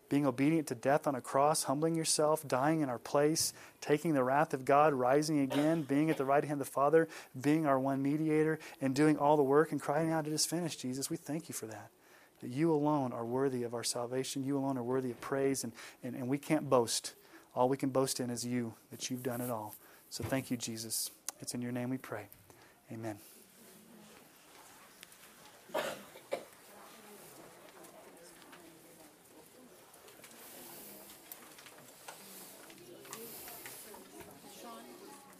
being 0.09 0.25
obedient 0.25 0.67
to 0.67 0.75
death 0.75 1.07
on 1.07 1.15
a 1.15 1.21
cross, 1.21 1.63
humbling 1.63 1.95
yourself, 1.95 2.47
dying 2.47 2.81
in 2.81 2.89
our 2.89 2.99
place, 2.99 3.53
taking 3.81 4.13
the 4.13 4.23
wrath 4.23 4.53
of 4.53 4.65
God, 4.65 4.93
rising 4.93 5.39
again, 5.39 5.81
being 5.83 6.09
at 6.09 6.17
the 6.17 6.25
right 6.25 6.43
hand 6.43 6.61
of 6.61 6.67
the 6.67 6.71
Father, 6.71 7.07
being 7.39 7.65
our 7.65 7.79
one 7.79 8.01
mediator, 8.01 8.59
and 8.81 8.95
doing 8.95 9.17
all 9.17 9.37
the 9.37 9.43
work 9.43 9.71
and 9.71 9.81
crying 9.81 10.11
out, 10.11 10.27
It 10.27 10.33
is 10.33 10.45
finished, 10.45 10.79
Jesus. 10.79 11.09
We 11.09 11.17
thank 11.17 11.49
you 11.49 11.53
for 11.53 11.65
that. 11.67 11.89
That 12.41 12.49
you 12.49 12.73
alone 12.73 13.13
are 13.13 13.25
worthy 13.25 13.63
of 13.63 13.73
our 13.73 13.83
salvation. 13.83 14.43
You 14.43 14.57
alone 14.57 14.77
are 14.77 14.83
worthy 14.83 15.11
of 15.11 15.19
praise, 15.21 15.63
and, 15.63 15.73
and, 16.03 16.15
and 16.15 16.27
we 16.27 16.37
can't 16.37 16.69
boast. 16.69 17.13
All 17.55 17.69
we 17.69 17.77
can 17.77 17.89
boast 17.89 18.19
in 18.19 18.29
is 18.29 18.45
you, 18.45 18.73
that 18.91 19.09
you've 19.09 19.23
done 19.23 19.41
it 19.41 19.49
all. 19.49 19.75
So 20.09 20.23
thank 20.23 20.51
you, 20.51 20.57
Jesus. 20.57 21.09
It's 21.39 21.53
in 21.53 21.61
your 21.61 21.71
name 21.71 21.89
we 21.89 21.97
pray. 21.97 22.27
Amen. 22.91 23.17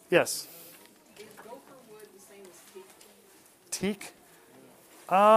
Yes. 0.10 0.48
Is 1.18 1.26
gopher 1.38 1.78
wood 1.90 2.08
the 2.14 2.22
same 2.22 2.44
as 2.44 2.60
teak? 2.74 2.86
Teak? 3.72 4.14
Uh, 5.10 5.34